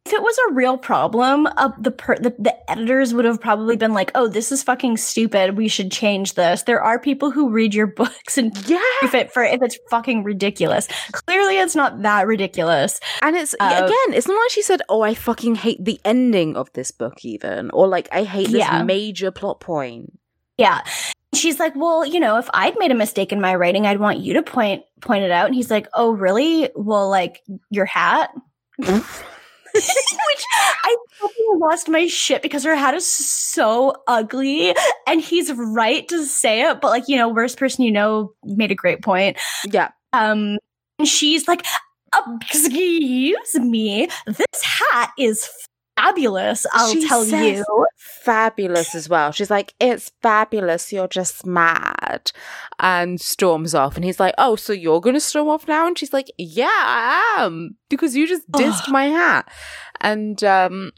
If 0.08 0.14
it 0.14 0.22
was 0.22 0.36
a 0.48 0.52
real 0.54 0.78
problem, 0.78 1.46
uh, 1.46 1.70
the, 1.78 1.90
per- 1.90 2.16
the 2.16 2.34
the 2.38 2.70
editors 2.70 3.12
would 3.12 3.26
have 3.26 3.40
probably 3.40 3.76
been 3.76 3.92
like, 3.92 4.10
"Oh, 4.14 4.26
this 4.26 4.50
is 4.50 4.62
fucking 4.62 4.96
stupid. 4.96 5.56
We 5.58 5.68
should 5.68 5.92
change 5.92 6.32
this." 6.34 6.62
There 6.62 6.80
are 6.82 6.98
people 6.98 7.30
who 7.30 7.50
read 7.50 7.74
your 7.74 7.86
books 8.02 8.38
and 8.38 8.56
Yeah. 8.68 8.80
if 9.02 9.14
it 9.14 9.32
for 9.32 9.42
if 9.44 9.60
it's 9.62 9.78
fucking 9.90 10.24
ridiculous. 10.24 10.88
Clearly, 11.12 11.58
it's 11.58 11.76
not 11.76 12.02
that 12.02 12.26
ridiculous. 12.26 13.00
And 13.22 13.36
it's 13.36 13.54
Uh, 13.60 13.82
again, 13.84 14.16
it's 14.16 14.26
not 14.26 14.34
like 14.34 14.50
she 14.50 14.62
said, 14.62 14.80
"Oh, 14.88 15.02
I 15.02 15.12
fucking 15.14 15.56
hate 15.56 15.84
the 15.84 16.00
ending 16.04 16.56
of 16.56 16.72
this 16.72 16.90
book," 16.90 17.22
even, 17.24 17.70
or 17.70 17.86
like, 17.86 18.08
"I 18.10 18.22
hate 18.24 18.48
this 18.48 18.60
Yeah. 18.64 18.82
major 18.82 19.30
plot 19.30 19.60
point." 19.60 20.18
Yeah. 20.56 20.80
She's 21.34 21.60
like, 21.60 21.74
"Well, 21.76 22.06
you 22.06 22.20
know, 22.20 22.38
if 22.38 22.48
I'd 22.54 22.78
made 22.78 22.90
a 22.90 22.94
mistake 22.96 23.32
in 23.32 23.40
my 23.40 23.54
writing, 23.54 23.86
I'd 23.86 24.00
want 24.00 24.18
you 24.20 24.32
to 24.34 24.42
point 24.42 24.82
point 25.02 25.24
it 25.24 25.30
out." 25.30 25.46
And 25.46 25.54
he's 25.54 25.70
like, 25.70 25.86
"Oh, 25.92 26.12
really? 26.12 26.70
Well, 26.74 27.10
like 27.10 27.42
your 27.70 27.84
hat." 27.84 28.30
Which 30.28 30.44
I 30.84 30.96
lost 31.54 31.88
my 31.88 32.06
shit 32.06 32.42
because 32.42 32.64
her 32.64 32.74
hat 32.74 32.94
is 32.94 33.06
so 33.06 33.94
ugly, 34.06 34.74
and 35.06 35.20
he's 35.20 35.52
right 35.52 36.06
to 36.08 36.24
say 36.24 36.62
it, 36.68 36.80
but 36.80 36.88
like 36.88 37.04
you 37.08 37.16
know, 37.16 37.28
worst 37.28 37.58
person 37.58 37.84
you 37.84 37.92
know 37.92 38.32
made 38.44 38.70
a 38.70 38.74
great 38.74 39.02
point. 39.02 39.36
Yeah, 39.70 39.90
Um, 40.12 40.58
and 40.98 41.08
she's 41.08 41.46
like, 41.48 41.64
"Excuse 42.42 43.54
me, 43.54 44.08
this 44.26 44.62
hat 44.62 45.10
is 45.18 45.48
fabulous. 45.98 46.66
I'll 46.72 46.92
She 46.92 47.06
tell 47.06 47.24
you." 47.24 47.64
fabulous 47.96 48.94
as 48.94 49.08
well. 49.08 49.32
She's 49.32 49.50
like, 49.50 49.74
"It's 49.80 50.12
fabulous. 50.22 50.92
You're 50.92 51.08
just 51.08 51.46
mad," 51.46 52.30
and 52.78 53.20
storms 53.20 53.74
off. 53.74 53.96
And 53.96 54.04
he's 54.04 54.20
like, 54.20 54.34
"Oh, 54.38 54.56
so 54.56 54.72
you're 54.72 55.00
gonna 55.00 55.20
storm 55.20 55.48
off 55.48 55.66
now?" 55.68 55.86
And 55.86 55.98
she's 55.98 56.12
like, 56.12 56.28
"Yeah, 56.38 56.66
I 56.68 57.36
am 57.38 57.76
because 57.88 58.14
you 58.14 58.26
just 58.26 58.50
dissed 58.50 58.88
my 58.88 59.06
hat." 59.06 59.50
And 60.00 60.42
um, 60.44 60.92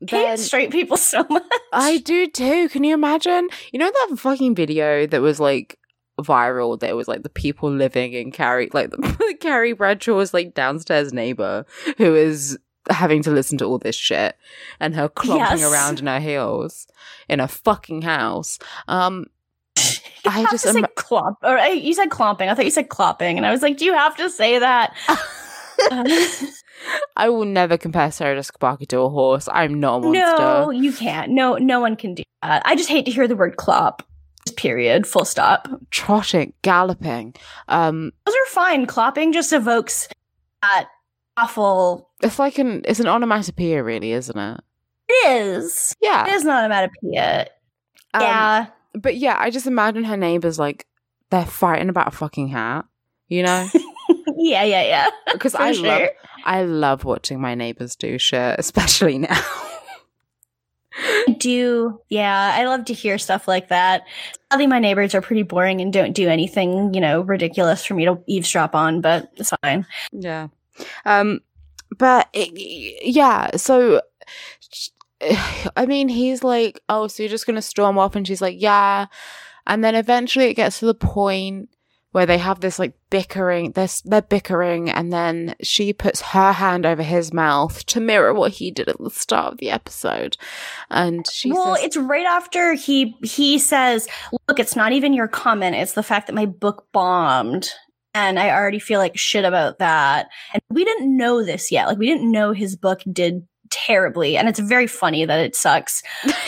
then 0.00 0.36
hate 0.36 0.38
straight 0.38 0.70
people 0.70 0.96
so 0.96 1.24
much. 1.30 1.42
I 1.72 1.98
do 1.98 2.26
too. 2.28 2.68
Can 2.68 2.84
you 2.84 2.94
imagine? 2.94 3.48
You 3.72 3.78
know 3.78 3.90
that 3.90 4.16
fucking 4.18 4.54
video 4.54 5.06
that 5.06 5.20
was 5.20 5.40
like 5.40 5.78
viral 6.20 6.80
that 6.80 6.96
was 6.96 7.08
like 7.08 7.22
the 7.22 7.28
people 7.28 7.70
living 7.70 8.12
in 8.12 8.32
Carrie, 8.32 8.70
like 8.72 8.90
the, 8.90 9.36
Carrie 9.40 9.74
Bradshaw's 9.74 10.32
like 10.32 10.54
downstairs 10.54 11.12
neighbor 11.12 11.66
who 11.98 12.14
is 12.14 12.58
having 12.90 13.22
to 13.22 13.30
listen 13.30 13.58
to 13.58 13.64
all 13.64 13.78
this 13.78 13.96
shit 13.96 14.36
and 14.80 14.94
her 14.94 15.08
clomping 15.08 15.58
Yes. 15.58 15.72
around 15.72 16.00
in 16.00 16.06
her 16.06 16.20
heels 16.20 16.86
in 17.28 17.40
a 17.40 17.48
fucking 17.48 18.02
house. 18.02 18.58
Um, 18.88 19.26
I 20.26 20.30
have 20.40 20.50
just 20.50 20.64
to 20.64 20.72
say 20.72 20.82
clomp, 20.96 21.36
or 21.42 21.58
uh, 21.58 21.66
you 21.66 21.94
said 21.94 22.10
clomping. 22.10 22.48
I 22.48 22.54
thought 22.54 22.64
you 22.64 22.70
said 22.70 22.88
clopping, 22.88 23.36
and 23.36 23.44
I 23.46 23.50
was 23.50 23.62
like, 23.62 23.76
"Do 23.76 23.84
you 23.84 23.92
have 23.94 24.16
to 24.16 24.28
say 24.30 24.58
that?" 24.58 24.94
I 27.16 27.28
will 27.28 27.44
never 27.44 27.76
compare 27.76 28.10
Sarah 28.10 28.36
Jessica 28.36 28.76
to 28.88 29.00
a 29.00 29.08
horse. 29.08 29.48
I'm 29.52 29.80
not 29.80 29.98
a 30.04 30.06
monster. 30.08 30.36
no, 30.38 30.70
you 30.70 30.92
can't. 30.92 31.32
No, 31.32 31.56
no 31.56 31.80
one 31.80 31.96
can 31.96 32.14
do 32.14 32.22
that. 32.42 32.62
I 32.64 32.76
just 32.76 32.88
hate 32.88 33.04
to 33.06 33.10
hear 33.10 33.28
the 33.28 33.36
word 33.36 33.56
clop. 33.56 34.02
Period. 34.56 35.06
Full 35.06 35.24
stop. 35.24 35.68
Trotting, 35.90 36.52
galloping. 36.62 37.34
Um, 37.68 38.12
Those 38.24 38.34
are 38.34 38.46
fine. 38.50 38.86
Clopping 38.86 39.32
just 39.32 39.52
evokes 39.52 40.08
that 40.62 40.88
awful. 41.36 42.10
it's 42.22 42.38
like 42.38 42.58
an 42.58 42.82
it's 42.84 43.00
an 43.00 43.08
onomatopoeia, 43.08 43.82
really, 43.82 44.12
isn't 44.12 44.38
it? 44.38 44.60
It 45.08 45.30
is. 45.30 45.94
Yeah. 46.00 46.26
it 46.26 46.34
is 46.34 46.42
an 46.44 46.50
onomatopoeia. 46.50 47.48
Um, 48.14 48.22
yeah. 48.22 48.66
But 48.94 49.16
yeah, 49.16 49.36
I 49.38 49.50
just 49.50 49.66
imagine 49.66 50.04
her 50.04 50.16
neighbors 50.16 50.58
like 50.58 50.86
they're 51.30 51.44
fighting 51.44 51.88
about 51.88 52.08
a 52.08 52.12
fucking 52.12 52.48
hat. 52.48 52.86
You 53.28 53.42
know, 53.42 53.68
yeah, 54.36 54.62
yeah, 54.62 54.82
yeah. 54.82 55.10
because 55.32 55.54
I 55.54 55.72
sure. 55.72 55.86
love 55.86 56.08
I 56.44 56.62
love 56.62 57.04
watching 57.04 57.40
my 57.40 57.54
neighbors 57.54 57.96
do 57.96 58.18
shit, 58.18 58.56
especially 58.58 59.18
now. 59.18 59.42
I 60.98 61.36
do. 61.38 62.00
Yeah, 62.08 62.52
I 62.54 62.64
love 62.64 62.86
to 62.86 62.94
hear 62.94 63.18
stuff 63.18 63.46
like 63.46 63.68
that. 63.68 64.04
i 64.50 64.56
think 64.56 64.70
my 64.70 64.78
neighbors 64.78 65.14
are 65.14 65.20
pretty 65.20 65.42
boring 65.42 65.82
and 65.82 65.92
don't 65.92 66.14
do 66.14 66.28
anything, 66.28 66.94
you 66.94 67.02
know, 67.02 67.20
ridiculous 67.20 67.84
for 67.84 67.92
me 67.92 68.06
to 68.06 68.18
eavesdrop 68.26 68.74
on, 68.74 69.02
but 69.02 69.30
it's 69.36 69.52
fine. 69.62 69.84
Yeah. 70.12 70.48
Um 71.04 71.40
but 71.96 72.28
it, 72.32 72.50
yeah, 73.04 73.56
so 73.56 74.00
I 75.76 75.86
mean, 75.86 76.08
he's 76.08 76.44
like, 76.44 76.80
"Oh, 76.88 77.06
so 77.06 77.22
you're 77.22 77.30
just 77.30 77.46
going 77.46 77.56
to 77.56 77.62
storm 77.62 77.98
off?" 77.98 78.16
and 78.16 78.26
she's 78.26 78.42
like, 78.42 78.56
"Yeah." 78.58 79.06
And 79.66 79.82
then 79.82 79.94
eventually 79.94 80.46
it 80.46 80.54
gets 80.54 80.78
to 80.80 80.86
the 80.86 80.94
point 80.94 81.70
where 82.12 82.24
they 82.24 82.38
have 82.38 82.60
this 82.60 82.78
like 82.78 82.94
bickering, 83.10 83.72
they're, 83.72 83.88
they're 84.06 84.22
bickering 84.22 84.88
and 84.88 85.12
then 85.12 85.54
she 85.62 85.92
puts 85.92 86.22
her 86.22 86.52
hand 86.52 86.86
over 86.86 87.02
his 87.02 87.30
mouth 87.30 87.84
to 87.84 88.00
mirror 88.00 88.32
what 88.32 88.52
he 88.52 88.70
did 88.70 88.88
at 88.88 88.96
the 88.98 89.10
start 89.10 89.52
of 89.52 89.58
the 89.58 89.68
episode. 89.68 90.34
And 90.88 91.26
she 91.30 91.52
well, 91.52 91.74
says, 91.74 91.84
it's 91.84 91.96
right 91.98 92.24
after 92.24 92.72
he 92.72 93.16
he 93.22 93.58
says, 93.58 94.08
"Look, 94.48 94.58
it's 94.58 94.76
not 94.76 94.92
even 94.92 95.12
your 95.12 95.28
comment; 95.28 95.76
it's 95.76 95.92
the 95.92 96.02
fact 96.02 96.26
that 96.28 96.34
my 96.34 96.46
book 96.46 96.86
bombed." 96.92 97.70
And 98.16 98.38
I 98.38 98.48
already 98.48 98.78
feel 98.78 98.98
like 98.98 99.18
shit 99.18 99.44
about 99.44 99.78
that. 99.78 100.28
And 100.54 100.62
we 100.70 100.84
didn't 100.84 101.14
know 101.14 101.44
this 101.44 101.70
yet. 101.70 101.86
Like 101.86 101.98
we 101.98 102.06
didn't 102.06 102.32
know 102.32 102.52
his 102.52 102.74
book 102.74 103.02
did 103.12 103.46
terribly. 103.68 104.38
And 104.38 104.48
it's 104.48 104.58
very 104.58 104.86
funny 104.86 105.26
that 105.26 105.38
it 105.38 105.54
sucks. 105.54 106.02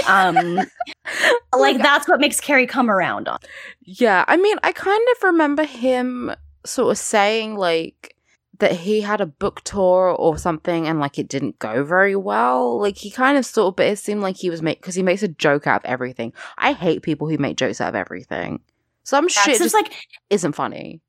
Um 0.09 0.61
like 1.59 1.77
that's 1.77 2.09
what 2.09 2.21
makes 2.21 2.41
Carrie 2.41 2.67
come 2.67 2.91
around 2.91 3.29
on. 3.29 3.39
Yeah, 3.83 4.25
I 4.27 4.39
mean, 4.39 4.57
I 4.63 4.73
kind 4.73 5.07
of 5.15 5.23
remember 5.25 5.65
him 5.65 6.35
sort 6.65 6.91
of 6.91 6.97
saying 6.97 7.57
like 7.57 8.15
that 8.61 8.73
he 8.73 9.03
had 9.03 9.21
a 9.21 9.27
book 9.27 9.61
tour 9.63 10.17
or 10.19 10.39
something 10.39 10.89
and 10.89 11.01
like 11.01 11.19
it 11.19 11.29
didn't 11.29 11.59
go 11.59 11.85
very 11.85 12.17
well. 12.17 12.81
Like 12.81 12.97
he 12.97 13.11
kind 13.11 13.37
of 13.37 13.45
sort 13.45 13.73
of, 13.73 13.77
but 13.77 13.89
it 13.89 13.99
seemed 13.99 14.23
like 14.23 14.39
he 14.39 14.49
was 14.49 14.63
make 14.63 14.81
because 14.81 14.95
he 14.95 15.03
makes 15.03 15.23
a 15.23 15.29
joke 15.29 15.67
out 15.67 15.85
of 15.85 15.91
everything. 15.91 16.33
I 16.57 16.73
hate 16.73 17.03
people 17.03 17.29
who 17.29 17.37
make 17.37 17.59
jokes 17.59 17.83
out 17.83 17.91
of 17.91 17.95
everything. 17.95 18.61
Some 19.05 19.27
Yeah, 19.27 19.43
shit 19.43 19.57
so 19.59 19.65
just 19.65 19.75
like 19.75 19.93
isn't 20.31 20.53
funny. 20.53 21.03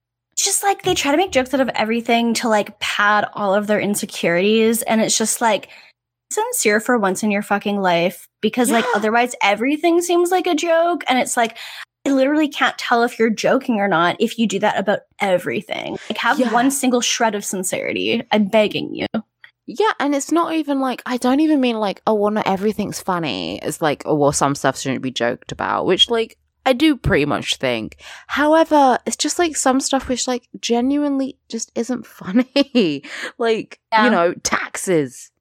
Just 0.44 0.64
like 0.64 0.84
they 0.84 0.94
try 0.96 1.12
to 1.12 1.18
make 1.18 1.32
jokes 1.32 1.54
out 1.54 1.60
of 1.62 1.70
everything 1.70 2.34
to 2.36 2.48
like 2.50 2.80
pad 2.80 3.26
all 3.34 3.54
of 3.54 3.68
their 3.68 3.80
insecurities 3.80 4.82
and 4.84 5.02
it's 5.02 5.18
just 5.18 5.42
like 5.42 5.70
sincere 6.32 6.80
for 6.80 6.98
once 6.98 7.24
in 7.24 7.32
your 7.32 7.42
fucking 7.42 7.82
life 7.82 8.28
because 8.42 8.70
like 8.70 8.86
otherwise 8.96 9.34
everything 9.42 10.02
seems 10.02 10.30
like 10.32 10.46
a 10.48 10.54
joke 10.56 11.04
and 11.08 11.18
it's 11.20 11.36
like 11.36 11.58
I 12.06 12.12
literally 12.12 12.48
can't 12.48 12.78
tell 12.78 13.04
if 13.04 13.20
you're 13.20 13.30
joking 13.30 13.76
or 13.80 13.88
not 13.88 14.16
if 14.20 14.40
you 14.40 14.48
do 14.48 14.60
that 14.60 14.80
about 14.80 15.00
everything. 15.20 15.98
Like 16.10 16.18
have 16.20 16.40
Yeah. 16.40 16.54
one 16.54 16.72
single 16.72 17.02
shred 17.02 17.36
of 17.36 17.44
sincerity. 17.44 18.24
I'm 18.32 18.48
begging 18.48 18.96
you. 18.96 19.06
Yeah, 19.68 19.92
and 20.00 20.16
it's 20.16 20.32
not 20.32 20.54
even 20.54 20.80
like 20.80 21.04
I 21.06 21.18
don't 21.18 21.42
even 21.42 21.60
mean 21.62 21.80
like 21.80 22.02
oh 22.08 22.14
well 22.16 22.32
not 22.32 22.48
everything's 22.48 23.00
funny. 23.02 23.60
It's 23.62 23.82
like 23.82 24.04
oh 24.06 24.16
well 24.16 24.32
some 24.32 24.56
stuff 24.56 24.80
shouldn't 24.80 25.02
be 25.04 25.12
joked 25.12 25.52
about, 25.52 25.86
which 25.86 26.10
like 26.10 26.38
I 26.66 26.74
do 26.74 26.96
pretty 26.98 27.26
much 27.26 27.56
think. 27.56 27.98
However, 28.28 29.00
it's 29.06 29.16
just 29.16 29.40
like 29.40 29.56
some 29.56 29.80
stuff 29.80 30.08
which 30.10 30.28
like 30.28 30.48
genuinely 30.60 31.38
just 31.50 31.72
isn't 31.76 32.06
funny. 32.20 33.04
like 33.38 33.80
Yeah. 33.92 34.06
you 34.06 34.12
know 34.12 34.34
taxes. 34.44 35.32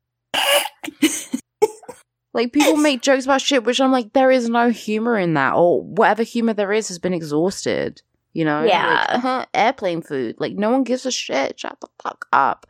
like 2.35 2.53
people 2.53 2.77
make 2.79 3.03
jokes 3.03 3.25
about 3.25 3.41
shit 3.41 3.65
which 3.65 3.81
I'm 3.81 3.93
like 3.93 4.13
there 4.13 4.31
is 4.31 4.49
no 4.49 4.71
humor 4.71 5.19
in 5.19 5.35
that 5.35 5.55
or 5.55 5.83
whatever 5.83 6.23
humor 6.23 6.55
there 6.55 6.73
is 6.73 6.89
has 6.89 6.99
been 6.99 7.15
exhausted. 7.15 8.03
You 8.35 8.45
know, 8.45 8.61
Like, 8.61 8.71
Yeah. 8.71 9.07
uh-huh, 9.09 9.47
airplane 9.55 10.03
food. 10.03 10.37
Like 10.39 10.53
no 10.53 10.71
one 10.71 10.85
gives 10.85 11.07
a 11.07 11.11
shit. 11.11 11.59
Shut 11.59 11.79
the 11.81 11.89
fuck 12.03 12.27
up. 12.33 12.67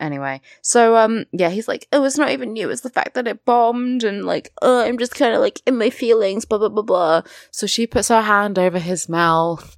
Anyway, 0.00 0.40
so 0.60 0.96
um, 0.96 1.24
yeah, 1.32 1.50
he's 1.50 1.68
like, 1.68 1.86
oh, 1.92 2.04
it's 2.04 2.18
not 2.18 2.30
even 2.30 2.56
you. 2.56 2.68
It's 2.68 2.80
the 2.80 2.90
fact 2.90 3.14
that 3.14 3.28
it 3.28 3.44
bombed, 3.44 4.02
and 4.02 4.24
like, 4.24 4.52
oh, 4.60 4.82
I'm 4.82 4.98
just 4.98 5.14
kind 5.14 5.34
of 5.34 5.40
like 5.40 5.62
in 5.66 5.78
my 5.78 5.88
feelings, 5.88 6.44
blah 6.44 6.58
blah 6.58 6.68
blah 6.68 6.82
blah. 6.82 7.22
So 7.52 7.66
she 7.66 7.86
puts 7.86 8.08
her 8.08 8.22
hand 8.22 8.58
over 8.58 8.78
his 8.78 9.08
mouth 9.08 9.76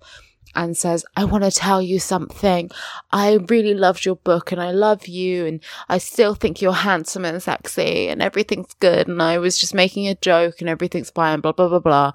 and 0.55 0.75
says, 0.75 1.05
I 1.15 1.25
want 1.25 1.45
to 1.45 1.51
tell 1.51 1.83
you 1.83 2.01
something. 2.01 2.71
I 3.13 3.35
really 3.51 3.75
loved 3.75 4.07
your 4.07 4.17
book, 4.17 4.53
and 4.53 4.61
I 4.61 4.71
love 4.71 5.07
you, 5.07 5.45
and 5.45 5.63
I 5.91 5.99
still 5.99 6.35
think 6.35 6.63
you're 6.63 6.73
handsome 6.73 7.27
and 7.27 7.43
sexy, 7.43 8.09
and 8.09 8.23
everything's 8.23 8.73
good. 8.81 9.09
And 9.09 9.23
I 9.23 9.37
was 9.37 9.59
just 9.59 9.75
making 9.75 10.09
a 10.09 10.15
joke, 10.15 10.61
and 10.61 10.69
everything's 10.71 11.11
fine, 11.11 11.41
blah 11.41 11.53
blah 11.53 11.69
blah 11.69 11.81
blah. 11.81 12.13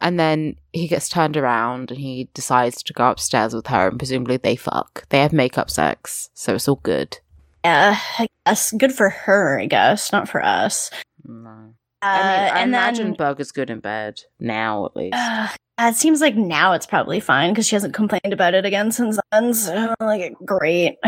And 0.00 0.18
then 0.18 0.56
he 0.72 0.88
gets 0.88 1.08
turned 1.08 1.36
around 1.36 1.92
and 1.92 2.00
he 2.00 2.28
decides 2.34 2.82
to 2.82 2.92
go 2.92 3.10
upstairs 3.10 3.54
with 3.54 3.68
her, 3.68 3.88
and 3.88 3.98
presumably 3.98 4.38
they 4.38 4.56
fuck. 4.56 5.06
They 5.10 5.20
have 5.20 5.34
makeup 5.34 5.70
sex, 5.70 6.30
so 6.34 6.54
it's 6.54 6.66
all 6.66 6.80
good. 6.82 7.18
Yeah, 7.64 7.98
I 8.18 8.26
guess 8.46 8.72
good 8.72 8.92
for 8.92 9.10
her, 9.10 9.60
I 9.60 9.66
guess, 9.66 10.10
not 10.12 10.28
for 10.28 10.44
us. 10.44 10.90
No. 11.24 11.74
Uh, 12.02 12.06
I 12.06 12.16
mean, 12.16 12.54
I 12.54 12.60
and 12.60 12.70
imagine 12.70 13.06
then, 13.08 13.14
Berger's 13.14 13.52
good 13.52 13.70
in 13.70 13.78
bed 13.78 14.20
now, 14.40 14.86
at 14.86 14.96
least. 14.96 15.14
Uh, 15.16 15.48
it 15.80 15.94
seems 15.94 16.20
like 16.20 16.34
now 16.34 16.72
it's 16.72 16.86
probably 16.86 17.20
fine 17.20 17.50
because 17.50 17.66
she 17.66 17.76
hasn't 17.76 17.94
complained 17.94 18.32
about 18.32 18.54
it 18.54 18.64
again 18.64 18.90
since 18.90 19.18
then. 19.30 19.54
So, 19.54 19.94
like, 20.00 20.34
great. 20.44 20.98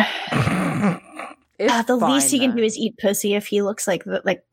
It's 1.58 1.72
Uh, 1.72 1.82
the 1.82 1.96
least 1.96 2.30
he 2.30 2.38
fine, 2.38 2.50
can 2.50 2.56
do 2.56 2.64
is 2.64 2.76
eat 2.76 2.96
pussy 2.98 3.34
if 3.34 3.46
he 3.46 3.62
looks 3.62 3.86
like 3.86 4.04
the, 4.04 4.20
like 4.24 4.44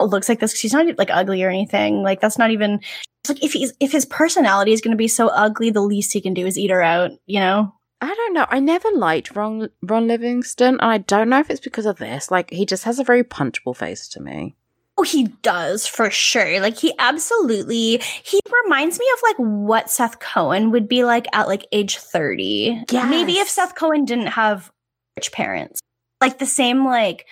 looks 0.00 0.28
like 0.28 0.40
this. 0.40 0.56
She's 0.56 0.72
not 0.72 0.86
like 0.98 1.10
ugly 1.10 1.42
or 1.42 1.50
anything. 1.50 2.02
Like 2.02 2.20
that's 2.20 2.38
not 2.38 2.50
even 2.50 2.80
like 3.28 3.42
if 3.44 3.52
he's 3.52 3.74
if 3.80 3.92
his 3.92 4.06
personality 4.06 4.72
is 4.72 4.80
going 4.80 4.92
to 4.92 4.96
be 4.96 5.08
so 5.08 5.28
ugly, 5.28 5.70
the 5.70 5.82
least 5.82 6.12
he 6.12 6.20
can 6.20 6.32
do 6.34 6.46
is 6.46 6.56
eat 6.58 6.70
her 6.70 6.82
out. 6.82 7.10
You 7.26 7.40
know? 7.40 7.74
I 8.00 8.14
don't 8.14 8.34
know. 8.34 8.46
I 8.48 8.60
never 8.60 8.88
liked 8.92 9.34
Ron, 9.34 9.70
Ron 9.82 10.06
Livingston, 10.06 10.74
and 10.80 10.90
I 10.90 10.98
don't 10.98 11.28
know 11.28 11.40
if 11.40 11.50
it's 11.50 11.60
because 11.60 11.86
of 11.86 11.98
this. 11.98 12.30
Like, 12.30 12.50
he 12.50 12.64
just 12.64 12.84
has 12.84 12.98
a 12.98 13.04
very 13.04 13.24
punchable 13.24 13.76
face 13.76 14.06
to 14.08 14.20
me. 14.20 14.54
Oh, 14.98 15.02
he 15.02 15.28
does 15.42 15.86
for 15.86 16.10
sure. 16.10 16.58
Like 16.58 16.76
he 16.76 16.92
absolutely 16.98 17.98
he 18.24 18.40
reminds 18.64 18.98
me 18.98 19.06
of 19.14 19.20
like 19.22 19.36
what 19.36 19.90
Seth 19.90 20.18
Cohen 20.18 20.72
would 20.72 20.88
be 20.88 21.04
like 21.04 21.28
at 21.32 21.46
like 21.46 21.64
age 21.70 21.98
30. 21.98 22.82
Yeah. 22.90 23.08
Maybe 23.08 23.34
if 23.34 23.48
Seth 23.48 23.76
Cohen 23.76 24.04
didn't 24.04 24.26
have 24.26 24.72
rich 25.16 25.30
parents. 25.30 25.78
Like 26.20 26.40
the 26.40 26.46
same 26.46 26.84
like 26.84 27.26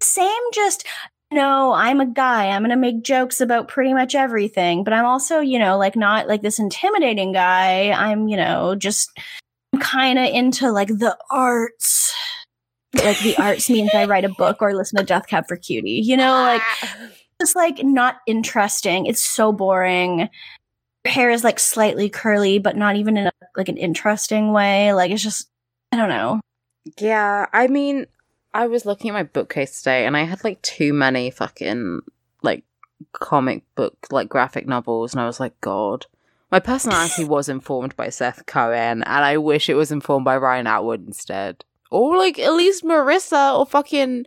same 0.00 0.30
just 0.54 0.86
no, 1.30 1.72
I'm 1.72 2.00
a 2.00 2.06
guy. 2.06 2.48
I'm 2.48 2.62
going 2.62 2.70
to 2.70 2.76
make 2.76 3.02
jokes 3.02 3.40
about 3.40 3.66
pretty 3.66 3.92
much 3.92 4.14
everything, 4.14 4.84
but 4.84 4.92
I'm 4.92 5.04
also, 5.04 5.40
you 5.40 5.58
know, 5.58 5.76
like 5.76 5.96
not 5.96 6.28
like 6.28 6.42
this 6.42 6.60
intimidating 6.60 7.32
guy. 7.32 7.90
I'm, 7.90 8.28
you 8.28 8.36
know, 8.36 8.76
just 8.76 9.10
kind 9.78 10.18
of 10.18 10.26
into 10.26 10.70
like 10.70 10.88
the 10.88 11.16
arts. 11.30 12.14
Like 12.94 13.18
the 13.20 13.36
arts 13.38 13.68
means 13.68 13.90
I 13.94 14.04
write 14.04 14.24
a 14.24 14.28
book 14.28 14.58
or 14.60 14.74
listen 14.74 14.98
to 14.98 15.04
Death 15.04 15.26
Cab 15.26 15.46
for 15.48 15.56
Cutie. 15.56 16.02
You 16.04 16.16
know, 16.16 16.32
like 16.32 16.62
just 17.40 17.56
like 17.56 17.82
not 17.82 18.16
interesting. 18.26 19.06
It's 19.06 19.24
so 19.24 19.52
boring. 19.52 20.28
Her 21.04 21.10
hair 21.10 21.30
is 21.30 21.44
like 21.44 21.58
slightly 21.58 22.08
curly, 22.08 22.58
but 22.58 22.76
not 22.76 22.96
even 22.96 23.16
in 23.16 23.26
a, 23.26 23.32
like 23.56 23.68
an 23.68 23.76
interesting 23.76 24.52
way. 24.52 24.92
Like 24.92 25.10
it's 25.10 25.22
just 25.22 25.48
I 25.92 25.96
don't 25.96 26.08
know. 26.08 26.40
Yeah, 26.98 27.46
I 27.52 27.66
mean, 27.66 28.06
I 28.52 28.66
was 28.66 28.86
looking 28.86 29.10
at 29.10 29.14
my 29.14 29.22
bookcase 29.22 29.78
today, 29.78 30.06
and 30.06 30.16
I 30.16 30.24
had 30.24 30.44
like 30.44 30.60
too 30.62 30.92
many 30.92 31.30
fucking 31.30 32.00
like 32.42 32.64
comic 33.12 33.64
book 33.74 33.94
like 34.10 34.28
graphic 34.28 34.66
novels, 34.66 35.12
and 35.12 35.20
I 35.20 35.26
was 35.26 35.40
like, 35.40 35.60
God, 35.60 36.06
my 36.54 36.60
personality 36.60 37.24
was 37.36 37.48
informed 37.48 37.96
by 37.96 38.08
Seth 38.10 38.46
Cohen, 38.46 39.02
and 39.02 39.24
I 39.24 39.38
wish 39.38 39.68
it 39.68 39.74
was 39.74 39.90
informed 39.90 40.24
by 40.24 40.36
Ryan 40.36 40.68
Atwood 40.68 41.04
instead, 41.04 41.64
or 41.90 42.16
like 42.16 42.38
at 42.38 42.52
least 42.52 42.84
Marissa 42.84 43.58
or 43.58 43.66
fucking 43.66 44.24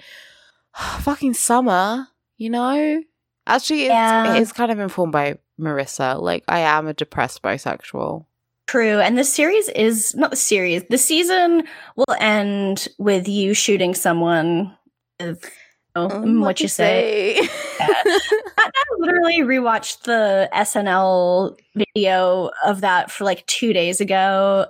fucking 1.00 1.34
Summer, 1.36 2.08
you 2.38 2.50
know. 2.50 3.02
Actually, 3.48 3.84
it's, 3.84 3.92
Yeah. 3.92 4.36
it 4.36 4.42
is 4.42 4.52
kind 4.52 4.72
of 4.74 4.80
informed 4.80 5.14
by 5.14 5.38
Marissa. 5.58 6.22
Like, 6.22 6.44
I 6.50 6.60
am 6.60 6.88
a 6.88 6.94
depressed 6.94 7.42
bisexual. 7.42 8.26
True. 8.68 9.00
And 9.00 9.18
the 9.18 9.24
series 9.24 9.70
is 9.70 10.14
not 10.16 10.32
the 10.32 10.36
series. 10.36 10.84
The 10.90 10.98
season 10.98 11.64
will 11.96 12.14
end 12.20 12.90
with 12.98 13.30
you 13.30 13.54
shooting 13.54 13.96
someone. 13.96 14.76
With, 15.22 15.50
Um, 16.06 16.42
what 16.42 16.60
you 16.62 16.68
say? 16.68 17.38
I, 17.80 18.16
I 18.58 18.70
literally 19.00 19.40
rewatched 19.40 20.04
the 20.04 20.50
SNL 20.54 21.58
video 21.76 22.50
of 22.66 22.82
that 22.82 23.12
for 23.12 23.24
like 23.24 23.46
two 23.48 23.74
days 23.74 24.00
ago. 24.02 24.66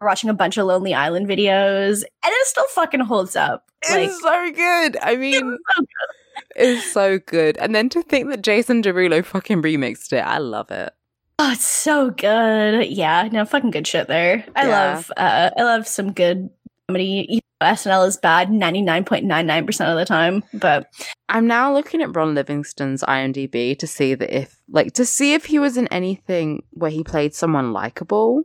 we're 0.00 0.08
watching 0.08 0.30
a 0.30 0.34
bunch 0.34 0.56
of 0.56 0.66
Lonely 0.66 0.94
Island 0.94 1.26
videos, 1.28 2.02
and 2.02 2.32
it 2.32 2.46
still 2.46 2.66
fucking 2.68 3.00
holds 3.00 3.36
up. 3.36 3.66
Like, 3.90 4.08
It's 4.08 4.20
so 4.20 4.50
good. 4.52 4.96
I 5.02 5.16
mean, 5.24 5.58
it's 6.56 6.90
so 6.92 7.18
good. 7.18 7.56
And 7.58 7.74
then 7.74 7.88
to 7.90 8.02
think 8.02 8.28
that 8.30 8.42
Jason 8.42 8.82
Derulo 8.82 9.24
fucking 9.24 9.62
remixed 9.62 10.12
it, 10.12 10.20
I 10.24 10.38
love 10.38 10.70
it. 10.70 10.92
Oh, 11.38 11.52
it's 11.52 11.64
so 11.66 12.10
good. 12.10 12.86
Yeah, 12.88 13.26
no, 13.32 13.46
fucking 13.46 13.70
good 13.70 13.86
shit 13.86 14.08
there. 14.08 14.44
I 14.54 14.66
Yeah. 14.66 14.68
love 14.94 15.12
uh 15.16 15.50
I 15.56 15.62
love 15.62 15.86
some 15.86 16.12
good 16.12 16.50
comedy. 16.90 17.40
SNL 17.62 18.06
is 18.08 18.16
bad 18.16 18.48
99.99% 18.48 19.90
of 19.92 19.98
the 19.98 20.04
time, 20.06 20.42
but 20.54 20.86
I'm 21.28 21.46
now 21.46 21.72
looking 21.74 22.00
at 22.00 22.16
Ron 22.16 22.34
Livingston's 22.34 23.02
IMDb 23.02 23.78
to 23.78 23.86
see 23.86 24.14
that 24.14 24.34
if, 24.34 24.56
like, 24.70 24.94
to 24.94 25.04
see 25.04 25.34
if 25.34 25.44
he 25.44 25.58
was 25.58 25.76
in 25.76 25.86
anything 25.88 26.62
where 26.70 26.90
he 26.90 27.04
played 27.04 27.34
someone 27.34 27.74
likable. 27.74 28.44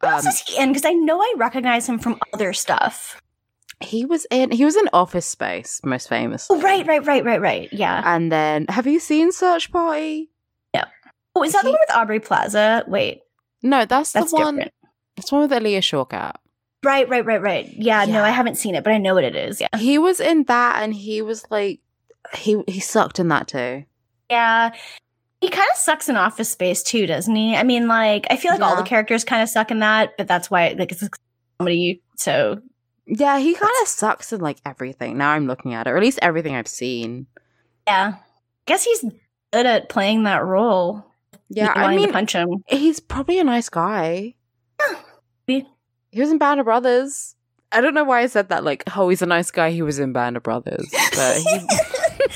what 0.00 0.12
else 0.12 0.26
Um, 0.26 0.28
is 0.30 0.40
he 0.46 0.62
in? 0.62 0.68
Because 0.70 0.84
I 0.84 0.92
know 0.92 1.18
I 1.20 1.34
recognize 1.38 1.88
him 1.88 1.98
from 1.98 2.18
other 2.34 2.52
stuff. 2.52 3.18
he 3.80 4.04
was 4.04 4.26
in 4.30 4.50
he 4.50 4.64
was 4.64 4.76
in 4.76 4.88
Office 4.92 5.24
Space 5.24 5.80
most 5.84 6.08
famous. 6.08 6.48
Oh, 6.50 6.60
right, 6.60 6.84
right, 6.86 7.04
right, 7.06 7.24
right, 7.24 7.40
right. 7.40 7.68
Yeah. 7.72 8.02
And 8.04 8.30
then 8.30 8.66
have 8.68 8.86
you 8.86 9.00
seen 9.00 9.32
Search 9.32 9.70
Party? 9.72 10.30
Yep. 10.74 10.88
Oh, 11.34 11.44
is 11.44 11.52
that 11.54 11.62
the 11.64 11.70
one 11.70 11.78
with 11.88 11.96
Aubrey 11.96 12.20
Plaza? 12.20 12.84
Wait, 12.88 13.22
No, 13.62 13.86
that's, 13.86 14.12
that's 14.12 14.32
the 14.32 14.36
one. 14.36 14.56
different. 14.56 14.74
That's 15.16 15.30
the 15.30 15.36
one 15.36 15.42
with 15.48 15.52
Alia 15.52 15.80
Shawkat. 15.80 16.34
Right, 16.84 17.08
right, 17.08 17.24
right, 17.24 17.42
right. 17.42 17.72
Yeah, 17.76 18.04
no, 18.04 18.22
I 18.22 18.30
haven't 18.30 18.54
seen 18.56 18.74
it, 18.74 18.84
but 18.84 18.92
I 18.92 18.98
know 18.98 19.14
what 19.14 19.24
it 19.24 19.34
is. 19.34 19.60
Yeah. 19.60 19.68
He 19.76 19.98
was 19.98 20.20
in 20.20 20.44
that, 20.44 20.82
and 20.82 20.94
he 20.94 21.22
was 21.22 21.44
like, 21.50 21.80
he 22.34 22.62
he 22.68 22.78
sucked 22.80 23.18
in 23.18 23.28
that 23.28 23.48
too. 23.48 23.84
Yeah. 24.30 24.70
He 25.40 25.48
kind 25.48 25.66
of 25.72 25.78
sucks 25.78 26.08
in 26.08 26.16
Office 26.16 26.50
Space 26.50 26.82
too, 26.82 27.06
doesn't 27.06 27.34
he? 27.34 27.56
I 27.56 27.62
mean, 27.62 27.86
like, 27.88 28.26
I 28.30 28.36
feel 28.36 28.52
like 28.52 28.60
all 28.60 28.76
the 28.76 28.82
characters 28.82 29.24
kind 29.24 29.42
of 29.42 29.48
suck 29.48 29.70
in 29.70 29.78
that, 29.80 30.16
but 30.18 30.26
that's 30.28 30.50
why, 30.50 30.74
like, 30.78 30.90
it's 30.92 31.08
comedy. 31.58 32.02
So, 32.16 32.60
Yeah, 33.06 33.38
he 33.38 33.54
kind 33.54 33.72
of 33.82 33.88
sucks 33.88 34.32
in 34.32 34.40
like 34.40 34.58
everything. 34.66 35.16
Now 35.16 35.30
I'm 35.30 35.46
looking 35.46 35.74
at 35.74 35.86
it, 35.86 35.90
or 35.90 35.96
at 35.96 36.02
least 36.02 36.18
everything 36.22 36.54
I've 36.54 36.68
seen. 36.68 37.26
yeah. 37.86 38.14
I 38.16 38.70
guess 38.70 38.84
he's 38.84 39.02
good 39.52 39.64
at 39.64 39.88
playing 39.88 40.24
that 40.24 40.44
role. 40.44 41.06
Yeah, 41.48 41.72
I 41.74 41.96
mean, 41.96 42.12
punch 42.12 42.34
him. 42.34 42.62
he's 42.68 43.00
probably 43.00 43.38
a 43.38 43.44
nice 43.44 43.70
guy. 43.70 44.34
maybe. 45.46 45.66
He 46.18 46.22
was 46.22 46.32
in 46.32 46.38
Band 46.38 46.58
of 46.58 46.64
Brothers. 46.64 47.36
I 47.70 47.80
don't 47.80 47.94
know 47.94 48.02
why 48.02 48.22
I 48.22 48.26
said 48.26 48.48
that. 48.48 48.64
Like, 48.64 48.82
oh, 48.96 49.08
he's 49.08 49.22
a 49.22 49.26
nice 49.26 49.52
guy. 49.52 49.70
He 49.70 49.82
was 49.82 50.00
in 50.00 50.12
Band 50.12 50.36
of 50.36 50.42
Brothers, 50.42 50.84
but 51.14 51.36
he, 51.36 51.48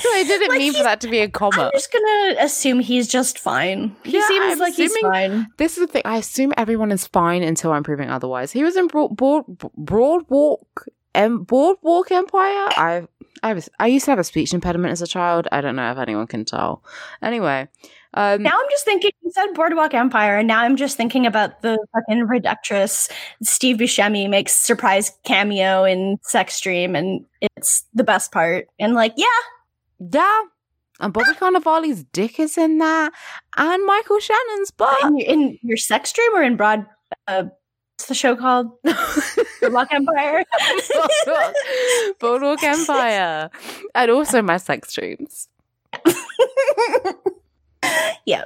I 0.05 0.23
didn't 0.25 0.47
Like, 0.47 0.57
mean 0.57 0.73
for 0.73 0.83
that 0.83 1.01
to 1.01 1.09
be 1.09 1.19
a 1.19 1.27
comma. 1.27 1.63
I'm 1.65 1.71
just 1.73 1.91
gonna 1.91 2.35
assume 2.39 2.79
he's 2.79 3.09
just 3.09 3.37
fine. 3.39 3.93
He 4.05 4.13
Yeah, 4.13 4.25
seems 4.29 4.53
I'm 4.53 4.59
like 4.59 4.75
he's 4.75 4.95
fine. 4.99 5.47
This 5.57 5.73
is 5.77 5.85
the 5.85 5.91
thing. 5.91 6.03
I 6.05 6.15
assume 6.15 6.53
everyone 6.55 6.93
is 6.93 7.07
fine 7.07 7.43
until 7.43 7.73
I'm 7.73 7.83
proving 7.83 8.09
otherwise. 8.09 8.53
He 8.53 8.63
was 8.63 8.77
in 8.77 8.87
Broad, 8.87 9.17
Broad, 9.17 9.43
Broadwalk, 9.77 10.87
um, 11.13 11.43
Boardwalk 11.43 12.09
Empire. 12.09 12.39
I, 12.77 13.07
I 13.43 13.53
was, 13.53 13.67
I 13.81 13.87
used 13.87 14.05
to 14.05 14.11
have 14.11 14.19
a 14.19 14.23
speech 14.23 14.53
impediment 14.53 14.93
as 14.93 15.01
a 15.01 15.07
child. 15.07 15.49
I 15.51 15.59
don't 15.59 15.75
know 15.75 15.91
if 15.91 15.97
anyone 15.97 16.27
can 16.27 16.45
tell. 16.45 16.83
Anyway, 17.21 17.67
um, 18.13 18.43
Now 18.43 18.51
I'm 18.59 18.69
just 18.69 18.85
thinking. 18.85 19.11
You 19.23 19.31
said 19.31 19.53
Boardwalk 19.53 19.93
Empire, 19.93 20.37
and 20.37 20.47
now 20.47 20.61
I'm 20.61 20.75
just 20.75 20.97
thinking 20.97 21.25
about 21.25 21.61
the 21.61 21.77
fucking 21.93 22.27
reductress. 22.27 23.09
Steve 23.41 23.77
Buscemi 23.77 24.29
makes 24.29 24.53
surprise 24.53 25.11
cameo 25.23 25.83
in 25.83 26.17
Sex 26.23 26.59
Dream, 26.59 26.95
and 26.95 27.25
it's 27.41 27.85
the 27.93 28.03
best 28.03 28.31
part. 28.31 28.67
And 28.79 28.93
like, 28.93 29.13
yeah, 29.17 29.25
yeah, 29.99 30.41
and 30.99 31.11
Bobby 31.11 31.33
Cannavale's 31.33 32.03
dick 32.05 32.39
is 32.39 32.57
in 32.57 32.77
that, 32.77 33.11
and 33.57 33.85
Michael 33.85 34.19
Shannon's 34.19 34.71
butt. 34.71 35.03
in, 35.03 35.19
in 35.19 35.59
your 35.61 35.77
Sex 35.77 36.13
Dream 36.13 36.35
or 36.35 36.43
in 36.43 36.55
Broad. 36.55 36.85
Uh, 37.27 37.45
what's 37.95 38.05
the 38.07 38.15
show 38.15 38.35
called? 38.35 38.71
Boardwalk 39.61 39.91
Empire. 39.91 40.43
Boardwalk 42.19 42.63
Empire, 42.63 43.49
and 43.95 44.11
also 44.11 44.41
my 44.41 44.57
sex 44.57 44.93
dreams. 44.93 45.49
yeah. 48.25 48.45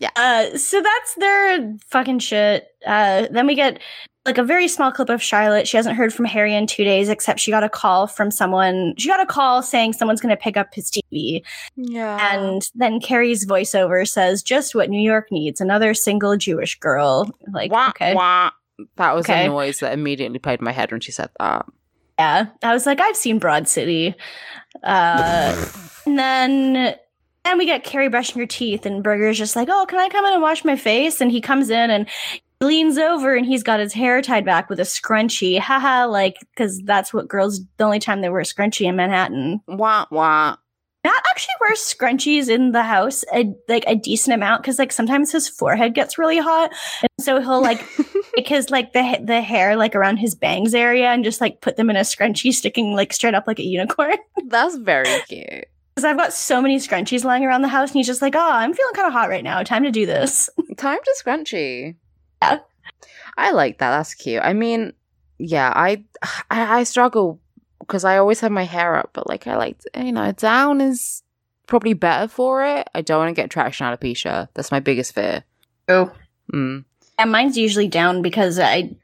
Yeah. 0.00 0.10
Uh, 0.16 0.56
so 0.58 0.82
that's 0.82 1.14
their 1.14 1.76
fucking 1.86 2.18
shit. 2.18 2.66
Uh, 2.84 3.26
then 3.30 3.46
we 3.46 3.54
get 3.54 3.78
like 4.26 4.38
a 4.38 4.42
very 4.42 4.66
small 4.68 4.90
clip 4.90 5.08
of 5.08 5.22
Charlotte. 5.22 5.68
She 5.68 5.76
hasn't 5.76 5.96
heard 5.96 6.12
from 6.12 6.24
Harry 6.24 6.54
in 6.54 6.66
two 6.66 6.82
days, 6.82 7.08
except 7.08 7.38
she 7.40 7.50
got 7.50 7.62
a 7.62 7.68
call 7.68 8.06
from 8.06 8.30
someone. 8.30 8.94
She 8.96 9.08
got 9.08 9.20
a 9.20 9.26
call 9.26 9.62
saying 9.62 9.92
someone's 9.92 10.20
going 10.20 10.34
to 10.34 10.40
pick 10.40 10.56
up 10.56 10.74
his 10.74 10.90
TV. 10.90 11.42
Yeah, 11.76 12.34
And 12.34 12.68
then 12.74 13.00
Carrie's 13.00 13.46
voiceover 13.46 14.06
says, 14.08 14.42
just 14.42 14.74
what 14.74 14.90
New 14.90 15.00
York 15.00 15.30
needs 15.30 15.60
another 15.60 15.94
single 15.94 16.36
Jewish 16.36 16.78
girl. 16.80 17.30
Like, 17.52 17.70
wah, 17.70 17.90
okay. 17.90 18.14
wah. 18.14 18.50
That 18.96 19.14
was 19.14 19.26
Okay. 19.26 19.44
a 19.44 19.48
noise 19.48 19.78
that 19.80 19.92
immediately 19.92 20.38
played 20.40 20.58
in 20.58 20.64
my 20.64 20.72
head 20.72 20.90
when 20.90 21.00
she 21.00 21.12
said 21.12 21.28
that. 21.38 21.66
Yeah. 22.18 22.46
I 22.62 22.72
was 22.72 22.86
like, 22.86 23.00
I've 23.00 23.16
seen 23.16 23.38
Broad 23.38 23.68
City. 23.68 24.14
Uh, 24.82 25.70
and 26.06 26.18
then. 26.18 26.96
And 27.44 27.58
we 27.58 27.66
get 27.66 27.84
Carrie 27.84 28.08
brushing 28.08 28.40
her 28.40 28.46
teeth, 28.46 28.86
and 28.86 29.02
Berger's 29.02 29.38
just 29.38 29.56
like, 29.56 29.68
"Oh, 29.70 29.86
can 29.86 29.98
I 29.98 30.08
come 30.08 30.24
in 30.24 30.32
and 30.32 30.42
wash 30.42 30.64
my 30.64 30.76
face?" 30.76 31.20
And 31.20 31.30
he 31.30 31.40
comes 31.40 31.70
in 31.70 31.90
and 31.90 32.08
leans 32.60 32.96
over, 32.98 33.34
and 33.34 33.44
he's 33.44 33.62
got 33.62 33.80
his 33.80 33.92
hair 33.92 34.22
tied 34.22 34.44
back 34.44 34.70
with 34.70 34.80
a 34.80 34.84
scrunchie. 34.84 35.58
Haha, 35.58 36.06
like 36.06 36.38
because 36.54 36.80
that's 36.84 37.12
what 37.12 37.28
girls. 37.28 37.60
The 37.76 37.84
only 37.84 37.98
time 37.98 38.22
they 38.22 38.30
wear 38.30 38.40
a 38.40 38.44
scrunchie 38.44 38.86
in 38.88 38.96
Manhattan. 38.96 39.60
wah 39.68 40.06
wah. 40.10 40.56
Matt 41.04 41.22
actually 41.28 41.54
wears 41.60 41.80
scrunchies 41.80 42.48
in 42.48 42.72
the 42.72 42.82
house, 42.82 43.26
a, 43.34 43.52
like 43.68 43.84
a 43.86 43.94
decent 43.94 44.34
amount, 44.34 44.62
because 44.62 44.78
like 44.78 44.90
sometimes 44.90 45.30
his 45.30 45.46
forehead 45.46 45.94
gets 45.94 46.16
really 46.16 46.38
hot, 46.38 46.72
and 47.02 47.10
so 47.20 47.42
he'll 47.42 47.60
like 47.60 47.84
take 48.36 48.48
his 48.48 48.70
like 48.70 48.94
the 48.94 49.20
the 49.22 49.42
hair 49.42 49.76
like 49.76 49.94
around 49.94 50.16
his 50.16 50.34
bangs 50.34 50.74
area 50.74 51.08
and 51.08 51.22
just 51.22 51.42
like 51.42 51.60
put 51.60 51.76
them 51.76 51.90
in 51.90 51.96
a 51.96 52.00
scrunchie, 52.00 52.54
sticking 52.54 52.94
like 52.94 53.12
straight 53.12 53.34
up 53.34 53.46
like 53.46 53.58
a 53.58 53.64
unicorn. 53.64 54.16
That's 54.46 54.76
very 54.76 55.20
cute. 55.28 55.66
Because 55.94 56.04
I've 56.04 56.16
got 56.16 56.32
so 56.32 56.60
many 56.60 56.78
scrunchies 56.78 57.22
lying 57.24 57.44
around 57.44 57.62
the 57.62 57.68
house, 57.68 57.90
and 57.90 57.96
he's 57.96 58.06
just 58.06 58.20
like, 58.22 58.34
"Oh, 58.34 58.40
I'm 58.52 58.74
feeling 58.74 58.94
kind 58.94 59.06
of 59.06 59.12
hot 59.12 59.28
right 59.28 59.44
now. 59.44 59.62
Time 59.62 59.84
to 59.84 59.90
do 59.92 60.06
this." 60.06 60.50
Time 60.76 60.98
to 61.02 61.16
scrunchy. 61.24 61.94
Yeah. 62.42 62.58
I 63.36 63.52
like 63.52 63.78
that. 63.78 63.90
That's 63.90 64.14
cute. 64.14 64.42
I 64.44 64.52
mean, 64.54 64.92
yeah, 65.38 65.72
I 65.74 66.04
I, 66.50 66.80
I 66.80 66.82
struggle 66.84 67.40
because 67.78 68.04
I 68.04 68.16
always 68.18 68.40
have 68.40 68.50
my 68.50 68.64
hair 68.64 68.96
up, 68.96 69.10
but 69.12 69.28
like 69.28 69.46
I 69.46 69.56
like 69.56 69.76
you 69.96 70.10
know 70.12 70.32
down 70.32 70.80
is 70.80 71.22
probably 71.68 71.94
better 71.94 72.26
for 72.28 72.64
it. 72.64 72.88
I 72.94 73.00
don't 73.00 73.18
want 73.20 73.34
to 73.34 73.40
get 73.40 73.50
traction 73.50 73.86
out 73.86 73.92
of 73.92 74.00
alopecia. 74.00 74.48
That's 74.54 74.72
my 74.72 74.80
biggest 74.80 75.14
fear. 75.14 75.44
Oh, 75.88 76.10
Mm. 76.52 76.84
and 77.18 77.32
mine's 77.32 77.56
usually 77.56 77.88
down 77.88 78.20
because 78.20 78.58
I. 78.58 78.96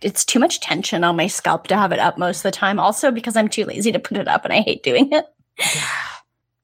It's 0.00 0.24
too 0.24 0.38
much 0.38 0.60
tension 0.60 1.04
on 1.04 1.16
my 1.16 1.26
scalp 1.26 1.66
to 1.66 1.76
have 1.76 1.92
it 1.92 1.98
up 1.98 2.16
most 2.16 2.38
of 2.38 2.42
the 2.44 2.50
time. 2.52 2.78
Also, 2.80 3.10
because 3.10 3.36
I'm 3.36 3.48
too 3.48 3.64
lazy 3.64 3.92
to 3.92 3.98
put 3.98 4.16
it 4.16 4.26
up, 4.28 4.44
and 4.44 4.52
I 4.52 4.60
hate 4.60 4.82
doing 4.82 5.10
it. 5.12 5.26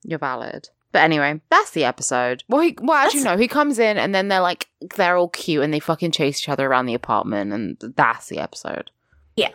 You're 0.04 0.18
valid. 0.18 0.68
But 0.92 1.02
anyway, 1.02 1.40
that's 1.50 1.70
the 1.70 1.84
episode. 1.84 2.42
Well, 2.48 2.62
he, 2.62 2.76
well, 2.80 2.96
actually, 2.96 3.22
no. 3.22 3.36
He 3.36 3.46
comes 3.46 3.78
in 3.78 3.96
and 3.96 4.12
then 4.14 4.26
they're 4.28 4.40
like, 4.40 4.66
they're 4.96 5.16
all 5.16 5.28
cute 5.28 5.62
and 5.62 5.72
they 5.72 5.78
fucking 5.78 6.10
chase 6.10 6.40
each 6.40 6.48
other 6.48 6.66
around 6.66 6.86
the 6.86 6.94
apartment, 6.94 7.52
and 7.52 7.76
that's 7.96 8.26
the 8.28 8.38
episode. 8.38 8.90
Yeah. 9.36 9.50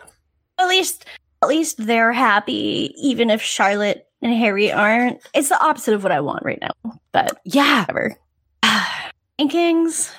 At 0.58 0.68
least 0.68 1.04
at 1.42 1.48
least 1.48 1.76
they're 1.86 2.12
happy 2.14 2.94
even 2.96 3.28
if 3.28 3.42
charlotte 3.42 4.08
and 4.22 4.32
harry 4.32 4.72
aren't 4.72 5.20
it's 5.34 5.50
the 5.50 5.62
opposite 5.62 5.92
of 5.92 6.02
what 6.02 6.10
i 6.10 6.18
want 6.18 6.42
right 6.42 6.58
now 6.62 6.70
but 7.12 7.38
Yeah. 7.44 7.80
whatever 7.82 8.16
rankings 9.38 10.10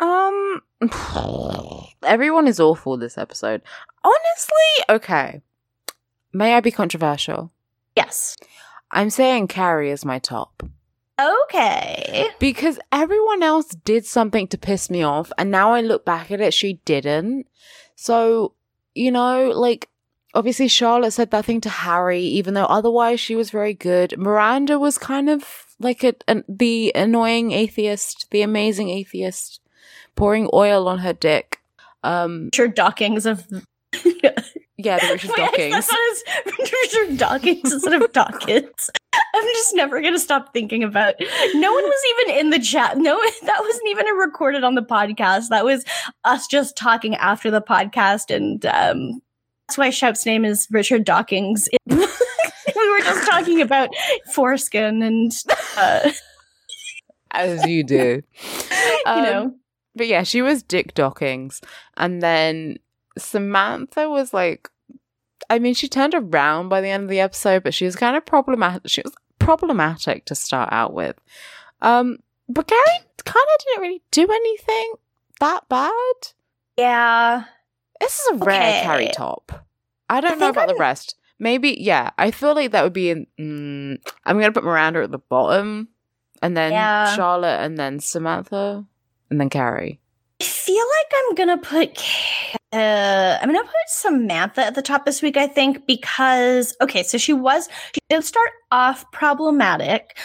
Um, 0.00 0.60
everyone 2.02 2.48
is 2.48 2.58
awful 2.60 2.96
this 2.96 3.16
episode. 3.16 3.62
Honestly, 4.04 4.84
okay. 4.96 5.40
May 6.32 6.54
I 6.54 6.60
be 6.60 6.70
controversial? 6.72 7.52
yes 7.94 8.36
I'm 8.90 9.10
saying 9.10 9.48
Carrie 9.48 9.90
is 9.90 10.04
my 10.04 10.18
top 10.18 10.62
okay 11.20 12.28
because 12.38 12.78
everyone 12.92 13.42
else 13.42 13.68
did 13.68 14.04
something 14.04 14.46
to 14.48 14.58
piss 14.58 14.90
me 14.90 15.02
off, 15.02 15.32
and 15.38 15.50
now 15.50 15.72
I 15.72 15.80
look 15.80 16.04
back 16.04 16.30
at 16.30 16.40
it, 16.40 16.54
she 16.54 16.74
didn't. 16.84 17.46
So, 17.94 18.52
you 18.94 19.10
know, 19.10 19.50
like 19.50 19.88
obviously 20.34 20.68
Charlotte 20.68 21.12
said 21.12 21.30
that 21.30 21.44
thing 21.44 21.60
to 21.62 21.70
Harry, 21.70 22.20
even 22.22 22.54
though 22.54 22.66
otherwise 22.66 23.20
she 23.20 23.34
was 23.34 23.50
very 23.50 23.74
good. 23.74 24.18
Miranda 24.18 24.78
was 24.78 24.98
kind 24.98 25.30
of 25.30 25.64
like 25.80 26.04
a, 26.04 26.14
an 26.28 26.44
the 26.48 26.92
annoying 26.94 27.52
atheist, 27.52 28.30
the 28.30 28.42
amazing 28.42 28.90
atheist, 28.90 29.60
pouring 30.14 30.48
oil 30.52 30.88
on 30.88 30.98
her 30.98 31.12
dick. 31.12 31.60
Um, 32.04 32.44
richard 32.52 32.74
dockings 32.74 33.26
of 33.26 33.46
yeah, 34.78 34.98
the 34.98 35.12
Richard 35.12 35.30
Dawkins. 35.36 35.88
it 36.46 36.72
richard 36.72 37.18
dawkins 37.18 37.72
instead 37.72 37.94
of 38.00 38.12
dawkins 38.12 38.90
i'm 39.34 39.44
just 39.54 39.74
never 39.74 40.00
gonna 40.02 40.18
stop 40.18 40.52
thinking 40.52 40.82
about 40.84 41.14
no 41.54 41.72
one 41.72 41.84
was 41.84 42.02
even 42.26 42.36
in 42.38 42.50
the 42.50 42.58
chat 42.58 42.98
no 42.98 43.18
that 43.44 43.60
wasn't 43.60 43.88
even 43.88 44.06
recorded 44.16 44.64
on 44.64 44.74
the 44.74 44.82
podcast 44.82 45.48
that 45.48 45.64
was 45.64 45.84
us 46.24 46.46
just 46.46 46.76
talking 46.76 47.14
after 47.16 47.50
the 47.50 47.62
podcast 47.62 48.34
and 48.34 48.66
um 48.66 49.20
that's 49.68 49.78
why 49.78 49.90
Shout's 49.90 50.24
name 50.24 50.44
is 50.44 50.68
Richard 50.70 51.02
Dawkins. 51.04 51.68
we 51.86 51.96
were 51.96 53.00
just 53.00 53.28
talking 53.28 53.60
about 53.60 53.90
foreskin 54.32 55.02
and 55.02 55.32
uh, 55.76 56.12
As 57.32 57.66
you 57.66 57.82
do. 57.82 58.22
you 58.62 59.02
Um, 59.06 59.22
know 59.24 59.54
but 59.96 60.06
yeah, 60.06 60.22
she 60.22 60.40
was 60.42 60.62
Dick 60.62 60.94
Dockings. 60.94 61.60
And 61.96 62.22
then 62.22 62.76
Samantha 63.18 64.08
was 64.08 64.32
like, 64.34 64.68
I 65.50 65.58
mean, 65.58 65.74
she 65.74 65.88
turned 65.88 66.14
around 66.14 66.68
by 66.68 66.80
the 66.80 66.88
end 66.88 67.04
of 67.04 67.08
the 67.10 67.20
episode, 67.20 67.62
but 67.62 67.74
she 67.74 67.84
was 67.84 67.96
kind 67.96 68.16
of 68.16 68.24
problematic. 68.26 68.82
She 68.86 69.02
was 69.04 69.14
problematic 69.38 70.24
to 70.26 70.34
start 70.34 70.68
out 70.72 70.92
with. 70.92 71.16
Um, 71.82 72.18
but 72.48 72.66
Carrie 72.66 73.00
kind 73.24 73.44
of 73.54 73.64
didn't 73.64 73.82
really 73.82 74.02
do 74.10 74.22
anything 74.30 74.92
that 75.40 75.68
bad. 75.68 75.92
Yeah. 76.76 77.44
This 78.00 78.18
is 78.18 78.40
a 78.40 78.44
rare 78.44 78.60
Okay. 78.60 78.82
Carrie 78.82 79.10
top. 79.14 79.66
I 80.08 80.20
don't 80.20 80.32
I 80.32 80.36
know 80.36 80.48
about 80.50 80.68
the 80.68 80.74
I'm- 80.74 80.80
rest. 80.80 81.16
Maybe, 81.38 81.76
yeah. 81.80 82.10
I 82.16 82.30
feel 82.30 82.54
like 82.54 82.70
that 82.70 82.82
would 82.82 82.94
be 82.94 83.10
in. 83.10 83.26
Mm, 83.38 83.98
I'm 84.24 84.38
going 84.38 84.48
to 84.50 84.58
put 84.58 84.64
Miranda 84.64 85.02
at 85.02 85.10
the 85.10 85.18
bottom, 85.18 85.88
and 86.40 86.56
then 86.56 86.72
Yeah. 86.72 87.14
Charlotte, 87.14 87.60
and 87.60 87.76
then 87.76 88.00
Samantha, 88.00 88.86
and 89.30 89.38
then 89.38 89.50
Carrie. 89.50 90.00
I 90.40 90.44
feel 90.44 90.76
like 90.76 91.12
I'm 91.14 91.34
gonna 91.34 91.58
put 91.58 91.94
Ca- 91.94 92.58
uh, 92.76 93.38
I'm 93.40 93.48
gonna 93.48 93.64
put 93.64 93.88
Samantha 93.88 94.64
at 94.64 94.74
the 94.74 94.82
top 94.82 95.06
this 95.06 95.22
week. 95.22 95.36
I 95.36 95.46
think 95.46 95.86
because 95.86 96.76
okay, 96.80 97.02
so 97.02 97.16
she 97.16 97.32
was 97.32 97.68
she 97.94 98.00
did 98.10 98.22
start 98.24 98.50
off 98.70 99.10
problematic, 99.12 100.18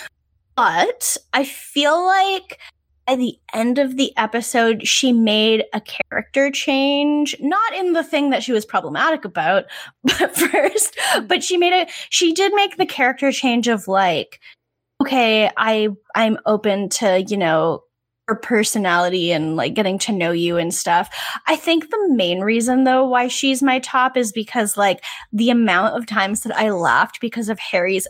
but 0.55 1.17
I 1.33 1.45
feel 1.45 2.05
like 2.05 2.59
at 3.07 3.17
the 3.17 3.37
end 3.53 3.77
of 3.77 3.95
the 3.95 4.15
episode 4.17 4.85
she 4.85 5.13
made 5.13 5.63
a 5.73 5.81
character 5.81 6.51
change, 6.51 7.35
not 7.39 7.73
in 7.73 7.93
the 7.93 8.03
thing 8.03 8.29
that 8.31 8.43
she 8.43 8.51
was 8.51 8.65
problematic 8.65 9.23
about, 9.23 9.65
but 10.03 10.35
first, 10.35 10.99
but 11.27 11.43
she 11.43 11.57
made 11.57 11.73
it. 11.73 11.89
She 12.09 12.33
did 12.33 12.53
make 12.53 12.75
the 12.75 12.85
character 12.85 13.31
change 13.31 13.69
of 13.69 13.87
like, 13.87 14.41
okay, 15.01 15.49
I 15.55 15.89
I'm 16.15 16.37
open 16.45 16.89
to 16.89 17.23
you 17.23 17.37
know 17.37 17.83
her 18.27 18.35
personality 18.35 19.31
and 19.31 19.55
like 19.55 19.73
getting 19.73 19.97
to 19.99 20.11
know 20.11 20.31
you 20.31 20.57
and 20.57 20.73
stuff. 20.73 21.09
I 21.47 21.55
think 21.55 21.89
the 21.89 22.09
main 22.09 22.41
reason 22.41 22.83
though 22.83 23.05
why 23.05 23.27
she's 23.27 23.61
my 23.61 23.79
top 23.79 24.15
is 24.15 24.31
because 24.31 24.77
like 24.77 25.03
the 25.33 25.49
amount 25.49 25.97
of 25.97 26.05
times 26.05 26.41
that 26.41 26.55
I 26.55 26.69
laughed 26.69 27.19
because 27.19 27.49
of 27.49 27.59
Harry's 27.59 28.07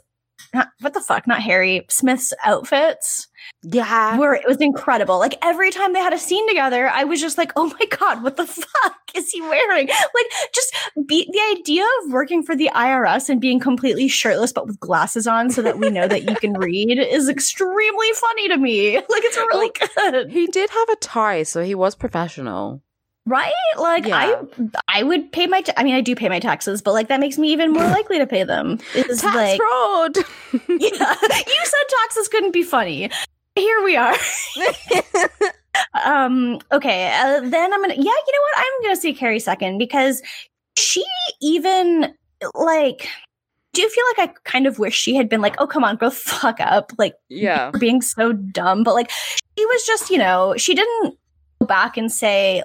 not 0.54 0.70
what 0.82 0.94
the 0.94 1.02
fuck, 1.02 1.28
not 1.28 1.42
Harry 1.42 1.86
Smith's 1.90 2.34
outfits 2.44 3.28
Yeah. 3.64 4.18
Where 4.18 4.34
it 4.34 4.48
was 4.48 4.58
incredible. 4.58 5.18
Like 5.20 5.38
every 5.42 5.72
time 5.72 5.94
they 5.94 6.00
had 6.00 6.14
a 6.14 6.18
scene 6.18 6.48
together, 6.48 6.90
I 6.90 7.04
was 7.04 7.20
just 7.22 7.38
like, 7.38 7.52
"Oh 7.56 7.68
my 7.80 7.86
god, 7.98 8.24
what 8.24 8.38
the 8.38 8.46
fuck 8.84 8.96
is 9.16 9.30
he 9.32 9.42
wearing?" 9.42 9.88
Like 9.88 10.26
just 10.54 10.76
be 11.08 11.28
the 11.32 11.60
idea 11.60 11.84
of 11.84 12.12
working 12.12 12.44
for 12.44 12.56
the 12.56 12.70
IRS 12.74 13.30
and 13.30 13.42
being 13.42 13.60
completely 13.60 14.08
shirtless 14.08 14.52
but 14.54 14.68
with 14.68 14.80
glasses 14.80 15.28
on 15.28 15.50
so 15.50 15.62
that 15.62 15.80
we 15.80 15.90
know 15.90 16.08
that 16.08 16.30
you 16.30 16.36
can 16.36 16.54
read 16.60 17.00
is 17.00 17.30
extremely 17.30 18.12
funny 18.14 18.48
to 18.50 18.58
me. 18.58 18.96
Like 19.12 19.24
it's 19.26 19.38
really 19.38 19.72
good. 19.96 20.32
He 20.32 20.48
did 20.48 20.70
have 20.70 20.90
a 20.90 20.96
tie, 20.98 21.44
so 21.44 21.62
he 21.64 21.76
was 21.76 21.96
professional. 21.96 22.82
Right? 23.26 23.53
Like 23.77 24.06
Yeah. 24.07 24.41
I 24.88 24.99
I 24.99 25.03
would 25.03 25.31
pay 25.31 25.48
my 25.48 25.61
ta- 25.61 25.73
I 25.77 25.84
mean 25.84 25.95
I 25.95 26.02
do 26.02 26.15
pay 26.15 26.30
my 26.30 26.39
taxes, 26.39 26.81
but 26.81 26.93
like 26.93 27.07
that 27.07 27.19
makes 27.19 27.38
me 27.38 27.52
even 27.52 27.72
more 27.72 27.84
likely 27.98 28.18
to 28.18 28.27
pay 28.27 28.43
them. 28.43 28.80
It's 28.95 29.22
Tax 29.22 29.35
like 29.35 29.57
fraud. 29.57 30.18
yeah, 30.69 31.15
you 31.22 31.61
said 31.64 31.88
taxes 32.02 32.27
couldn't 32.27 32.52
be 32.52 32.64
funny. 32.64 33.10
Here 33.56 33.84
we 33.84 33.95
are. 33.95 34.15
um 36.06 36.60
okay, 36.72 37.11
uh, 37.14 37.41
then 37.41 37.73
I'm 37.73 37.81
going 37.81 37.91
to 37.91 37.95
Yeah, 37.95 38.03
you 38.03 38.34
know 38.34 38.41
what? 38.41 38.57
I'm 38.57 38.84
going 38.84 38.95
to 38.95 39.02
see 39.02 39.14
Carrie 39.14 39.39
second 39.39 39.77
because 39.77 40.22
she 40.77 41.06
even 41.41 42.14
like 42.56 43.07
do 43.73 43.81
you 43.81 43.89
feel 43.89 44.03
like 44.18 44.30
I 44.30 44.34
kind 44.43 44.68
of 44.68 44.80
wish 44.80 44.95
she 44.95 45.15
had 45.15 45.30
been 45.30 45.41
like, 45.41 45.56
"Oh, 45.60 45.68
come 45.68 45.84
on, 45.84 45.95
go 45.95 46.10
fuck 46.10 46.60
up." 46.60 46.91
Like 46.98 47.15
yeah. 47.30 47.72
being 47.80 48.02
so 48.02 48.34
dumb, 48.34 48.84
but 48.84 48.93
like 48.93 49.10
she 49.57 49.65
was 49.65 49.85
just, 49.85 50.10
you 50.10 50.18
know, 50.18 50.56
she 50.57 50.73
didn't 50.73 51.18
go 51.60 51.68
back 51.68 51.95
and 51.95 52.11
say, 52.11 52.64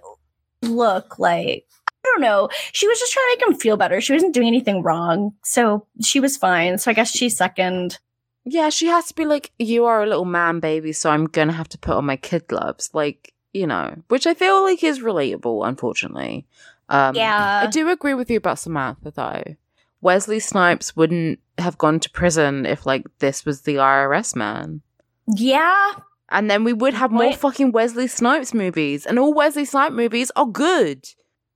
look, 0.62 1.18
like, 1.18 1.66
I 1.88 2.10
don't 2.12 2.20
know. 2.20 2.48
She 2.72 2.86
was 2.86 2.98
just 2.98 3.12
trying 3.12 3.24
to 3.24 3.36
make 3.38 3.48
him 3.48 3.60
feel 3.60 3.76
better. 3.76 4.00
She 4.00 4.12
wasn't 4.12 4.34
doing 4.34 4.46
anything 4.46 4.82
wrong. 4.82 5.32
So 5.44 5.86
she 6.02 6.20
was 6.20 6.36
fine. 6.36 6.78
So 6.78 6.90
I 6.90 6.94
guess 6.94 7.10
she's 7.10 7.36
second. 7.36 7.98
Yeah, 8.44 8.68
she 8.68 8.86
has 8.86 9.08
to 9.08 9.14
be 9.14 9.24
like, 9.24 9.50
you 9.58 9.86
are 9.86 10.02
a 10.02 10.06
little 10.06 10.24
man 10.24 10.60
baby, 10.60 10.92
so 10.92 11.10
I'm 11.10 11.26
gonna 11.26 11.52
have 11.52 11.68
to 11.70 11.78
put 11.78 11.96
on 11.96 12.06
my 12.06 12.16
kid 12.16 12.46
gloves. 12.46 12.90
Like, 12.94 13.34
you 13.52 13.66
know, 13.66 13.96
which 14.08 14.26
I 14.26 14.34
feel 14.34 14.62
like 14.62 14.84
is 14.84 15.00
relatable, 15.00 15.66
unfortunately. 15.66 16.46
Um, 16.88 17.16
yeah. 17.16 17.62
I 17.64 17.66
do 17.66 17.88
agree 17.88 18.14
with 18.14 18.30
you 18.30 18.36
about 18.36 18.60
Samantha, 18.60 19.10
though. 19.10 19.56
Wesley 20.00 20.38
Snipes 20.38 20.94
wouldn't 20.94 21.40
have 21.58 21.78
gone 21.78 21.98
to 22.00 22.10
prison 22.10 22.66
if, 22.66 22.86
like, 22.86 23.06
this 23.18 23.44
was 23.44 23.62
the 23.62 23.76
IRS 23.76 24.36
man. 24.36 24.82
Yeah. 25.26 25.92
And 26.30 26.50
then 26.50 26.64
we 26.64 26.72
would 26.72 26.94
have 26.94 27.12
more 27.12 27.32
fucking 27.32 27.72
Wesley 27.72 28.08
Snipes 28.08 28.52
movies. 28.52 29.06
And 29.06 29.18
all 29.18 29.32
Wesley 29.32 29.64
Snipes 29.64 29.94
movies 29.94 30.30
are 30.34 30.46
good. 30.46 31.02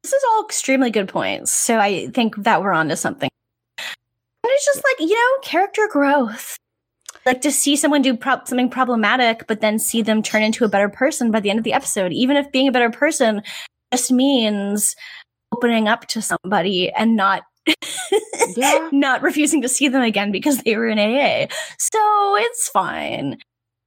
This 0.02 0.12
is 0.12 0.22
all 0.32 0.44
extremely 0.44 0.90
good 0.90 1.08
points. 1.08 1.50
So 1.50 1.78
I 1.78 2.06
think 2.08 2.36
that 2.36 2.62
we're 2.62 2.72
onto 2.72 2.96
something. 2.96 3.28
And 3.78 3.86
it's 4.44 4.64
just 4.64 4.82
like, 4.84 5.08
you 5.08 5.14
know, 5.14 5.42
character 5.42 5.88
growth. 5.90 6.56
Like 7.26 7.42
to 7.42 7.50
see 7.52 7.76
someone 7.76 8.00
do 8.00 8.16
prob- 8.16 8.48
something 8.48 8.70
problematic, 8.70 9.46
but 9.46 9.60
then 9.60 9.78
see 9.78 10.00
them 10.02 10.22
turn 10.22 10.42
into 10.42 10.64
a 10.64 10.68
better 10.68 10.88
person 10.88 11.30
by 11.30 11.40
the 11.40 11.50
end 11.50 11.58
of 11.58 11.64
the 11.64 11.72
episode, 11.74 12.12
even 12.12 12.36
if 12.36 12.50
being 12.50 12.68
a 12.68 12.72
better 12.72 12.90
person 12.90 13.42
just 13.92 14.10
means 14.10 14.94
opening 15.52 15.88
up 15.88 16.06
to 16.06 16.22
somebody 16.22 16.90
and 16.92 17.16
not 17.16 17.42
Yeah. 18.56 18.88
not 18.90 19.22
refusing 19.22 19.60
to 19.62 19.68
see 19.68 19.88
them 19.88 20.02
again 20.02 20.32
because 20.32 20.62
they 20.62 20.76
were 20.76 20.88
in 20.88 20.98
AA. 20.98 21.46
So 21.78 22.36
it's 22.36 22.68
fine. 22.68 23.36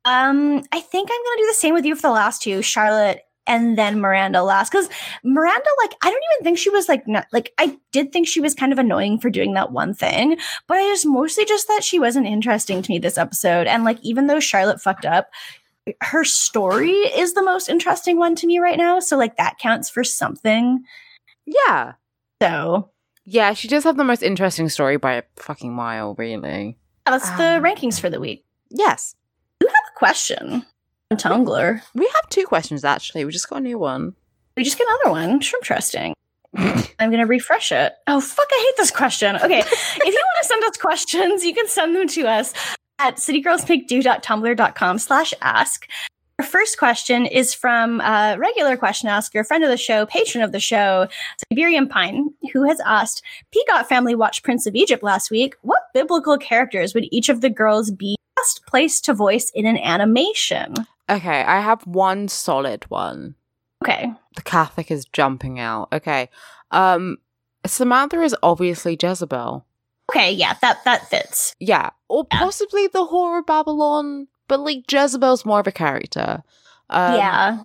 Um, 0.06 0.64
I 0.72 0.80
think 0.80 1.10
I'm 1.12 1.24
gonna 1.24 1.42
do 1.42 1.48
the 1.48 1.54
same 1.54 1.74
with 1.74 1.86
you 1.86 1.96
for 1.96 2.02
the 2.04 2.12
last 2.12 2.42
two, 2.42 2.62
Charlotte 2.62 3.22
and 3.46 3.78
then 3.78 4.00
Miranda 4.00 4.42
last. 4.44 4.72
Because 4.72 4.90
Miranda, 5.24 5.70
like, 5.82 5.94
I 6.02 6.10
don't 6.10 6.22
even 6.36 6.44
think 6.46 6.58
she 6.58 6.70
was 6.70 6.88
like 6.88 7.08
not 7.08 7.26
like 7.34 7.52
I 7.58 7.78
did 7.92 8.12
think 8.12 8.28
she 8.28 8.40
was 8.42 8.54
kind 8.54 8.72
of 8.74 8.80
annoying 8.80 9.20
for 9.20 9.30
doing 9.30 9.54
that 9.54 9.72
one 9.72 9.94
thing, 9.94 10.38
but 10.68 10.78
I 10.78 10.84
just 10.90 11.06
mostly 11.06 11.46
just 11.46 11.68
thought 11.68 11.84
she 11.84 12.00
wasn't 12.00 12.28
interesting 12.28 12.82
to 12.82 12.92
me 12.92 13.00
this 13.00 13.18
episode. 13.18 13.68
And 13.68 13.84
like, 13.84 14.00
even 14.02 14.28
though 14.28 14.40
Charlotte 14.40 14.82
fucked 14.82 15.06
up, 15.06 15.30
her 16.02 16.24
story 16.24 16.92
is 16.92 17.34
the 17.34 17.44
most 17.44 17.68
interesting 17.68 18.18
one 18.18 18.36
to 18.38 18.48
me 18.48 18.60
right 18.60 18.78
now. 18.78 19.00
So 19.00 19.18
like 19.18 19.36
that 19.38 19.58
counts 19.58 19.90
for 19.90 20.04
something. 20.04 20.84
Yeah. 21.46 21.94
So 22.42 22.92
Yeah, 23.26 23.54
she 23.54 23.68
does 23.68 23.84
have 23.84 23.98
the 23.98 24.04
most 24.06 24.24
interesting 24.24 24.70
story 24.70 24.96
by 24.98 25.14
a 25.16 25.24
fucking 25.38 25.74
mile, 25.74 26.16
really. 26.18 26.78
that's 27.06 27.30
the 27.32 27.58
Um, 27.58 27.64
rankings 27.64 28.00
for 28.00 28.10
the 28.10 28.20
week. 28.22 28.46
Yes. 28.70 29.16
I 30.02 30.08
have 30.08 30.16
a 30.16 30.16
question 30.16 30.66
on 31.12 31.18
Tumblr. 31.18 31.82
We 31.94 32.06
have 32.06 32.30
two 32.30 32.46
questions, 32.46 32.84
actually. 32.84 33.26
We 33.26 33.32
just 33.32 33.50
got 33.50 33.60
a 33.60 33.62
new 33.62 33.78
one. 33.78 34.16
We 34.58 34.64
just 34.64 34.78
get 34.78 34.88
another 34.88 35.12
one. 35.12 35.38
It's 35.38 35.54
interesting. 35.54 36.14
I'm 36.56 37.10
gonna 37.10 37.26
refresh 37.26 37.72
it. 37.72 37.94
Oh 38.08 38.22
fuck, 38.22 38.48
I 38.52 38.66
hate 38.68 38.78
this 38.78 38.92
question. 38.92 39.36
Okay. 39.38 39.60
if 39.60 40.06
you 40.06 40.06
want 40.06 40.42
to 40.42 40.48
send 40.48 40.64
us 40.64 40.78
questions, 40.78 41.44
you 41.44 41.54
can 41.54 41.68
send 41.68 41.96
them 41.96 42.08
to 42.10 42.28
us 42.28 42.54
at 43.00 43.16
citygirlsmakedo.tumblr.com 43.16 45.00
slash 45.00 45.34
ask. 45.42 45.88
Our 46.40 46.46
first 46.46 46.78
question 46.78 47.26
is 47.26 47.54
from 47.54 48.02
a 48.02 48.36
regular 48.38 48.78
question 48.78 49.08
asker, 49.08 49.44
friend 49.44 49.64
of 49.64 49.70
the 49.70 49.78
show, 49.78 50.06
patron 50.06 50.44
of 50.44 50.52
the 50.52 50.60
show, 50.60 51.08
Siberian 51.50 51.88
Pine, 51.88 52.30
who 52.52 52.64
has 52.64 52.80
asked, 52.86 53.24
Peacock 53.52 53.88
family 53.88 54.16
watched 54.16 54.44
Prince 54.44 54.66
of 54.66 54.76
Egypt 54.76 55.04
last 55.04 55.32
week. 55.32 55.56
What 55.62 55.84
biblical 55.94 56.38
characters 56.38 56.94
would 56.94 57.06
each 57.12 57.30
of 57.30 57.42
the 57.42 57.50
girls 57.50 57.92
be 57.92 58.16
best 58.44 58.66
placed 58.68 59.06
to 59.06 59.14
voice 59.14 59.50
in 59.54 59.66
an 59.66 59.78
animation? 59.78 60.74
Okay, 61.10 61.42
I 61.44 61.60
have 61.62 61.86
one 61.86 62.28
solid 62.28 62.90
one. 62.90 63.36
Okay. 63.84 64.12
The 64.36 64.42
Catholic 64.42 64.90
is 64.92 65.06
jumping 65.06 65.60
out. 65.60 65.90
Okay. 65.92 66.30
Um 66.72 67.18
Samantha 67.66 68.22
is 68.22 68.36
obviously 68.44 68.98
Jezebel. 69.02 69.66
Okay, 70.12 70.32
yeah, 70.32 70.56
that 70.62 70.84
that 70.86 71.10
fits. 71.10 71.56
Yeah. 71.60 71.90
Or 72.10 72.26
Yeah. 72.32 72.40
possibly 72.40 72.88
the 72.88 73.06
horror 73.06 73.42
Babylon, 73.44 74.28
but 74.48 74.60
like 74.60 74.90
Jezebel's 74.92 75.46
more 75.46 75.60
of 75.60 75.68
a 75.68 75.72
character. 75.72 76.44
Um, 76.90 77.16
yeah. 77.16 77.58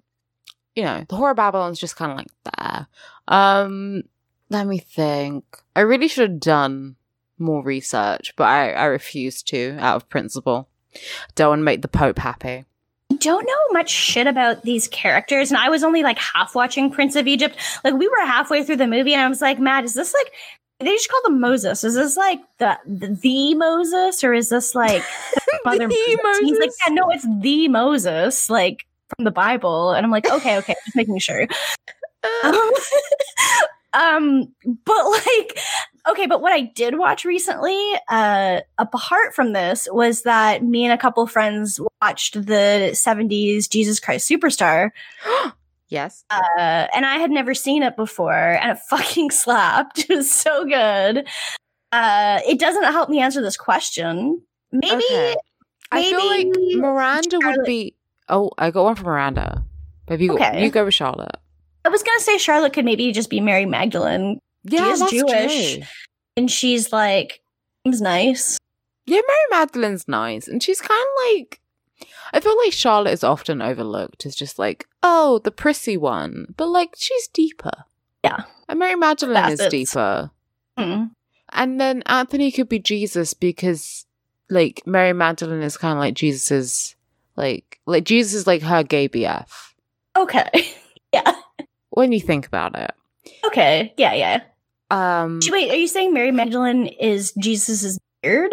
you 0.76 0.84
know, 0.84 1.05
the 1.09 1.16
horror 1.16 1.34
Babylon's 1.34 1.80
just 1.80 1.96
kind 1.96 2.12
of 2.12 2.18
like 2.18 2.28
there. 2.56 2.86
Um, 3.26 4.02
let 4.50 4.66
me 4.66 4.78
think. 4.78 5.44
I 5.76 5.80
really 5.80 6.09
should 6.09 6.30
have 6.30 6.40
done 6.40 6.96
more 7.39 7.62
research, 7.62 8.35
but 8.36 8.44
I, 8.44 8.73
I 8.73 8.85
refuse 8.85 9.43
to 9.44 9.77
out 9.78 9.97
of 9.97 10.09
principle. 10.09 10.69
Don't 11.35 11.51
want 11.51 11.60
to 11.60 11.65
make 11.65 11.82
the 11.82 11.89
Pope 11.89 12.19
happy. 12.19 12.65
don't 13.19 13.47
know 13.47 13.73
much 13.73 13.90
shit 13.90 14.27
about 14.27 14.62
these 14.62 14.89
characters, 14.89 15.51
and 15.51 15.59
I 15.59 15.69
was 15.69 15.82
only 15.82 16.02
like 16.02 16.19
half 16.19 16.55
watching 16.55 16.90
Prince 16.90 17.16
of 17.16 17.27
Egypt. 17.27 17.56
Like 17.85 17.94
we 17.94 18.09
were 18.09 18.27
halfway 18.27 18.65
through 18.65 18.77
the 18.77 18.86
movie, 18.86 19.12
and 19.12 19.23
I 19.23 19.28
was 19.28 19.40
like, 19.40 19.59
Matt, 19.59 19.85
is 19.85 19.94
this 19.94 20.15
like 20.15 20.32
they 20.81 20.93
just 20.93 21.10
call 21.10 21.23
them 21.24 21.40
Moses? 21.40 21.82
Is 21.82 21.94
this 21.94 22.16
like 22.16 22.40
the 22.59 22.78
the, 22.86 23.55
Moses, 23.55 24.23
or 24.23 24.32
is 24.32 24.48
this 24.48 24.74
like 24.74 25.02
Mother 25.65 25.89
The 25.89 26.20
Moses? 26.23 26.40
He's 26.43 26.59
like, 26.59 26.70
yeah, 26.86 26.94
no, 26.94 27.10
it's 27.10 27.27
the 27.40 27.69
Moses, 27.69 28.48
like 28.48 28.86
from 29.15 29.24
the 29.24 29.31
Bible. 29.31 29.93
And 29.93 30.05
I'm 30.05 30.12
like, 30.12 30.31
okay, 30.31 30.59
okay, 30.59 30.74
just 30.85 30.97
making 30.97 31.19
sure. 31.19 31.47
Um, 32.43 32.70
um, 33.93 34.55
but 34.85 35.05
like, 35.09 35.59
okay, 36.09 36.26
but 36.26 36.40
what 36.40 36.52
I 36.52 36.62
did 36.62 36.98
watch 36.98 37.24
recently, 37.24 37.76
uh, 38.09 38.60
apart 38.78 39.35
from 39.35 39.52
this, 39.52 39.89
was 39.90 40.22
that 40.22 40.62
me 40.64 40.85
and 40.85 40.93
a 40.93 40.98
couple 40.98 41.26
friends 41.26 41.80
watched 42.02 42.35
the 42.35 42.90
70s 42.93 43.68
Jesus 43.68 44.01
Christ 44.01 44.28
Superstar. 44.28 44.90
Yes. 45.90 46.22
uh, 46.28 46.86
and 46.94 47.06
I 47.06 47.16
had 47.16 47.30
never 47.30 47.55
seen 47.55 47.82
it 47.82 47.97
before, 47.97 48.35
and 48.35 48.72
it 48.72 48.78
fucking 48.90 49.30
slapped. 49.30 50.01
It 50.10 50.16
was 50.16 50.30
so 50.30 50.66
good. 50.66 51.26
Uh, 51.93 52.40
it 52.47 52.59
doesn't 52.59 52.82
help 52.82 53.09
me 53.09 53.20
answer 53.20 53.40
this 53.40 53.56
question. 53.56 54.43
Maybe 54.70 55.02
Okay. 55.02 55.35
I 55.90 56.02
feel 56.02 56.26
like 56.26 56.47
maybe 56.47 56.76
Miranda 56.76 57.39
would 57.43 57.64
be. 57.64 57.94
Oh, 58.28 58.51
I 58.59 58.70
got 58.70 58.85
one 58.85 58.97
for 58.97 59.05
Miranda. 59.05 59.64
Maybe 60.10 60.26
you, 60.26 60.35
Okay. 60.35 60.62
you 60.62 60.70
go 60.70 60.85
with 60.85 60.93
Charlotte. 60.93 61.39
I 61.86 61.89
was 61.89 62.02
gonna 62.02 62.20
say 62.20 62.36
Charlotte 62.36 62.74
could 62.74 62.85
maybe 62.85 63.10
just 63.12 63.30
be 63.30 63.40
Mary 63.40 63.64
Magdalene, 63.64 64.40
Yeah, 64.64 64.93
is 64.93 65.01
that's 65.01 65.12
Jewish. 65.12 65.74
true. 65.76 65.82
and 66.36 66.51
she's 66.51 66.93
like 66.93 67.40
seems 67.85 68.01
nice. 68.01 68.59
Yeah, 69.06 69.20
Mary 69.26 69.60
Magdalene's 69.62 70.06
nice, 70.06 70.48
and 70.48 70.62
she's 70.62 70.80
kind 70.80 71.01
of 71.01 71.36
like. 71.36 71.60
I 72.32 72.40
feel 72.40 72.56
like 72.59 72.72
Charlotte 72.72 73.12
is 73.12 73.24
often 73.24 73.62
overlooked 73.62 74.26
as 74.26 74.36
just 74.36 74.59
like, 74.59 74.86
oh, 75.02 75.40
the 75.44 75.51
prissy 75.51 75.97
one, 75.97 76.55
but 76.56 76.66
like 76.68 76.90
she's 76.97 77.26
deeper. 77.28 77.72
Yeah. 78.22 78.44
and 78.68 78.78
Mary 78.78 78.94
Magdalene 78.97 79.52
is 79.52 79.66
deeper. 79.70 80.30
Hmm. 80.76 81.05
And 81.51 81.80
then 81.80 82.02
Anthony 82.05 82.52
could 82.52 82.68
be 82.68 82.78
Jesus 82.78 83.32
because, 83.32 84.05
like, 84.51 84.82
Mary 84.86 85.14
Magdalene 85.14 85.62
is 85.62 85.78
kind 85.78 85.93
of 85.94 85.98
like 85.98 86.14
Jesus's, 86.14 86.94
like, 87.36 87.80
like 87.86 88.05
Jesus 88.05 88.35
is 88.35 88.47
like 88.47 88.60
her 88.62 88.82
gay 88.82 89.09
BF 89.09 89.48
Okay. 90.16 90.51
yeah. 91.12 91.32
when 91.90 92.12
you 92.12 92.20
think 92.20 92.47
about 92.47 92.78
it. 92.78 92.90
Okay. 93.47 93.93
Yeah. 93.97 94.15
Yeah. 94.15 94.40
Um, 94.90 95.40
Wait, 95.51 95.70
are 95.70 95.77
you 95.77 95.86
saying 95.89 96.15
Mary 96.15 96.31
Magdalene 96.32 96.86
is 96.86 97.32
Jesus's 97.39 97.98
beard? 98.23 98.52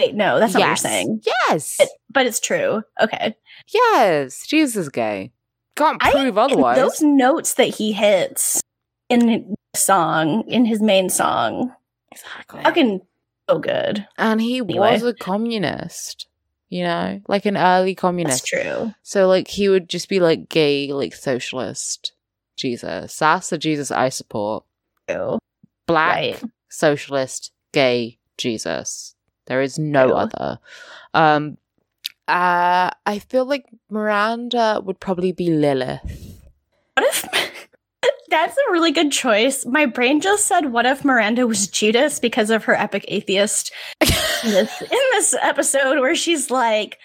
Wait, 0.00 0.14
no, 0.14 0.38
that's 0.40 0.52
not 0.54 0.60
yes, 0.60 0.82
what 0.82 0.90
you're 0.90 0.92
saying. 0.92 1.22
yes, 1.48 1.76
But, 1.78 1.88
but 2.10 2.26
it's 2.26 2.40
true. 2.40 2.82
Okay. 3.00 3.36
yes, 3.68 4.46
Jesus 4.46 4.76
is 4.76 4.88
gay. 4.88 5.30
Can't 5.76 6.04
I- 6.04 6.10
prove 6.10 6.36
otherwise. 6.36 6.76
Those 6.78 7.00
notes 7.00 7.54
that 7.54 7.68
he 7.74 7.92
hits 7.92 8.60
in 9.08 9.26
the 9.26 9.44
song, 9.78 10.42
in 10.48 10.64
his 10.64 10.82
main 10.82 11.08
song, 11.08 11.72
exactly. 12.10 12.60
fucking 12.62 13.00
so 13.48 13.58
good. 13.60 14.06
And 14.18 14.40
he 14.40 14.58
Anyway. 14.58 14.78
was 14.94 15.04
a 15.04 15.14
communist, 15.14 16.26
you 16.70 16.82
know, 16.82 17.20
like 17.28 17.46
an 17.46 17.56
early 17.56 17.92
That's 17.92 18.00
communist. 18.00 18.46
true. 18.46 18.92
So, 19.04 19.28
like, 19.28 19.46
he 19.46 19.68
would 19.68 19.88
just 19.88 20.08
be 20.08 20.18
like 20.18 20.48
gay, 20.48 20.92
like 20.92 21.14
socialist 21.14 22.12
Jesus. 22.58 23.16
That's 23.18 23.48
the 23.50 23.56
Jesus 23.58 23.90
I 23.90 24.10
support. 24.10 24.64
True. 25.08 25.38
Black, 25.86 26.16
Right. 26.16 26.42
socialist, 26.68 27.52
gay 27.72 28.18
Jesus. 28.36 29.14
There 29.46 29.62
is 29.62 29.78
no 29.78 30.08
True. 30.08 30.14
other. 30.16 30.58
Um, 31.14 31.56
uh, 32.28 32.90
I 33.06 33.18
feel 33.30 33.46
like 33.46 33.64
Miranda 33.90 34.82
would 34.84 35.00
probably 35.00 35.32
be 35.32 35.48
Lilith. 35.48 36.02
What 36.94 37.06
if 37.06 37.24
that's 38.28 38.56
a 38.56 38.72
really 38.72 38.92
good 38.92 39.10
choice? 39.10 39.64
My 39.64 39.86
brain 39.86 40.20
just 40.20 40.46
said, 40.46 40.70
"What 40.72 40.84
if 40.84 41.04
Miranda 41.06 41.46
was 41.46 41.68
Judas 41.68 42.20
because 42.20 42.50
of 42.50 42.64
her 42.64 42.74
epic 42.74 43.06
atheist 43.08 43.72
in 44.02 44.08
this, 44.50 44.82
in 44.82 44.88
this 45.12 45.34
episode 45.40 46.00
where 46.00 46.14
she's 46.14 46.50
like, 46.50 46.98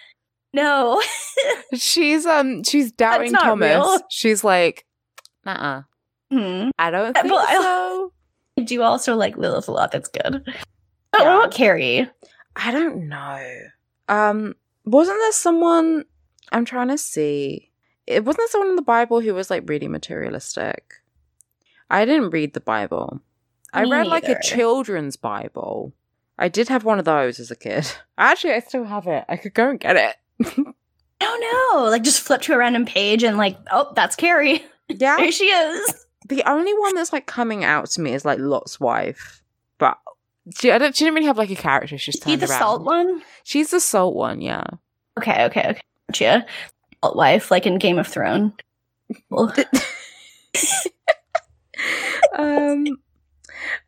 no, 0.54 1.02
she's 1.74 2.26
um, 2.26 2.64
she's 2.66 2.92
doubting 2.92 3.32
Thomas. 3.32 3.70
real. 3.70 4.00
She's 4.10 4.44
like, 4.44 4.86
nah, 5.46 5.84
hmm. 6.32 6.70
I 6.80 6.92
don't 6.92 7.14
think 7.14 7.34
I- 7.34 7.54
so. 7.62 8.14
I 8.58 8.62
do 8.62 8.82
also 8.84 9.16
like 9.16 9.36
Lilith 9.38 9.68
a 9.68 9.72
lot. 9.72 9.92
That's 9.92 10.10
good. 10.10 10.44
But 11.12 11.22
Yeah. 11.22 11.34
what 11.36 11.46
about 11.46 11.54
Carrie? 11.54 12.08
I 12.56 12.72
don't 12.72 13.08
know. 13.10 13.60
Um, 14.08 14.54
wasn't 14.86 15.18
there 15.20 15.32
someone? 15.32 16.06
I'm 16.52 16.66
trying 16.66 16.90
to 16.90 16.98
see. 17.00 17.72
It 18.06 18.24
wasn't 18.26 18.42
there 18.42 18.48
someone 18.50 18.70
in 18.70 18.76
the 18.76 18.82
Bible 18.84 19.22
who 19.22 19.34
was 19.34 19.50
like 19.50 19.64
really 19.68 19.88
materialistic. 19.88 20.94
I 21.90 22.06
didn't 22.06 22.30
read 22.30 22.54
the 22.54 22.60
Bible. 22.62 23.22
I 23.74 23.86
Me 23.86 23.92
read 23.92 24.06
like 24.08 24.28
a 24.30 24.40
children's 24.44 25.16
Bible. 25.16 25.94
I 26.38 26.48
did 26.48 26.68
have 26.70 26.84
one 26.84 27.00
of 27.00 27.06
those 27.06 27.40
as 27.40 27.50
a 27.50 27.56
kid. 27.56 27.92
Actually, 28.20 28.54
I 28.54 28.60
still 28.60 28.84
have 28.84 29.08
it. 29.08 29.24
I 29.28 29.38
could 29.38 29.56
go 29.56 29.70
and 29.70 29.80
get 29.80 29.96
it. 29.96 30.16
I 30.46 30.74
don't 31.20 31.42
know. 31.42 31.90
Like 31.90 32.04
just 32.04 32.22
flip 32.22 32.42
to 32.44 32.54
a 32.54 32.58
random 32.58 32.86
page 32.86 33.24
and 33.24 33.38
like, 33.38 33.58
oh, 33.72 33.92
that's 33.96 34.16
Carrie. 34.16 34.64
Yeah. 35.00 35.18
There 35.18 35.32
she 35.32 35.46
is. 35.46 36.06
The 36.30 36.44
only 36.50 36.74
one 36.74 36.96
that's 36.96 37.12
like 37.14 37.26
coming 37.26 37.64
out 37.64 37.88
to 37.92 38.02
me 38.02 38.14
is 38.14 38.24
like 38.24 38.40
Lot's 38.40 38.80
wife, 38.80 39.42
but 39.78 39.98
she 40.58 40.72
I 40.72 40.78
don't. 40.78 40.96
She 40.96 41.04
didn't 41.04 41.16
really 41.16 41.28
have 41.28 41.38
like 41.38 41.50
a 41.50 41.56
character. 41.56 41.98
She's 41.98 42.20
the 42.20 42.32
around. 42.38 42.48
salt 42.48 42.84
one? 42.84 43.22
She's 43.44 43.72
the 43.72 43.80
salt 43.80 44.16
one. 44.16 44.40
Yeah. 44.42 44.64
Okay, 45.18 45.44
okay, 45.46 45.70
okay. 45.72 45.82
Gotcha. 46.10 46.46
Salt 47.04 47.16
wife, 47.18 47.52
like 47.52 47.66
in 47.66 47.78
Game 47.78 47.98
of 48.00 48.08
Thrones. 48.08 48.54
Um, 52.38 52.86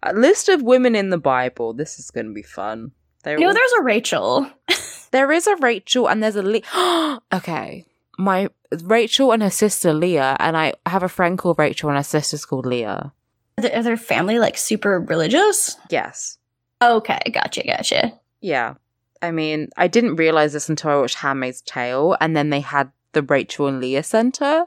a 0.04 0.14
list 0.14 0.50
of 0.50 0.62
women 0.62 0.96
in 0.96 1.10
the 1.10 1.18
Bible. 1.18 1.74
This 1.74 1.98
is 2.00 2.12
going 2.12 2.28
to 2.28 2.34
be 2.34 2.44
fun. 2.44 2.92
They're 3.24 3.38
no, 3.40 3.48
all- 3.48 3.54
there's 3.54 3.72
a 3.80 3.84
Rachel. 3.84 4.50
there 5.12 5.32
is 5.32 5.48
a 5.48 5.56
Rachel 5.58 6.08
and 6.08 6.22
there's 6.22 6.36
a 6.36 6.44
Le- 6.44 7.22
okay. 7.34 7.86
My 8.18 8.50
Rachel 8.84 9.32
and 9.32 9.44
her 9.44 9.50
sister 9.50 9.94
Leah, 9.94 10.36
and 10.40 10.56
I 10.58 10.74
have 10.86 11.04
a 11.04 11.10
friend 11.10 11.38
called 11.38 11.60
Rachel 11.60 11.90
and 11.90 11.98
her 11.98 12.04
sister's 12.04 12.46
called 12.46 12.66
Leah. 12.66 13.12
Are 13.58 13.62
their- 13.62 13.76
are 13.76 13.84
their 13.84 13.98
family 13.98 14.40
like 14.40 14.58
super 14.58 15.00
religious? 15.00 15.78
Yes. 15.90 16.38
Okay, 16.82 17.20
gotcha, 17.32 17.64
gotcha. 17.66 18.14
Yeah. 18.42 18.76
I 19.22 19.32
mean, 19.32 19.70
I 19.78 19.88
didn't 19.88 20.18
realize 20.18 20.54
this 20.54 20.70
until 20.70 20.92
I 20.92 20.96
watched 20.98 21.16
Handmaid's 21.18 21.62
Tale, 21.62 22.18
and 22.20 22.36
then 22.36 22.50
they 22.50 22.60
had 22.60 22.92
the 23.14 23.24
Rachel 23.24 23.68
and 23.68 23.80
Leah 23.80 24.04
Center. 24.04 24.66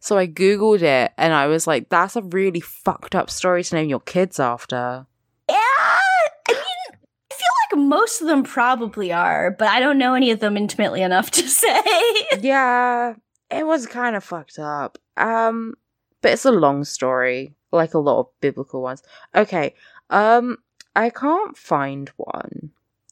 So 0.00 0.16
I 0.16 0.26
Googled 0.28 0.82
it, 0.82 1.12
and 1.18 1.32
I 1.34 1.46
was 1.48 1.66
like, 1.66 1.88
that's 1.88 2.14
a 2.16 2.22
really 2.22 2.60
fucked 2.60 3.14
up 3.16 3.28
story 3.28 3.64
to 3.64 3.74
name 3.74 3.88
your 3.88 4.00
kids 4.00 4.38
after. 4.38 5.04
Yeah, 5.50 5.56
I 5.56 6.00
mean, 6.48 6.58
I 7.30 7.34
feel 7.34 7.48
like 7.72 7.78
most 7.80 8.20
of 8.20 8.28
them 8.28 8.42
probably 8.42 9.12
are, 9.12 9.50
but 9.58 9.68
I 9.68 9.80
don't 9.80 9.98
know 9.98 10.14
any 10.14 10.30
of 10.30 10.40
them 10.40 10.56
intimately 10.56 11.02
enough 11.02 11.30
to 11.32 11.42
say. 11.48 11.80
yeah, 12.40 13.14
it 13.50 13.66
was 13.66 13.86
kind 13.86 14.16
of 14.16 14.24
fucked 14.24 14.58
up. 14.58 14.98
Um, 15.16 15.74
but 16.22 16.32
it's 16.32 16.44
a 16.44 16.50
long 16.52 16.84
story, 16.84 17.54
like 17.72 17.94
a 17.94 17.98
lot 17.98 18.20
of 18.20 18.26
biblical 18.40 18.82
ones. 18.82 19.02
Okay, 19.34 19.74
um, 20.10 20.58
I 20.96 21.10
can't 21.10 21.56
find 21.56 22.10
one. 22.16 22.70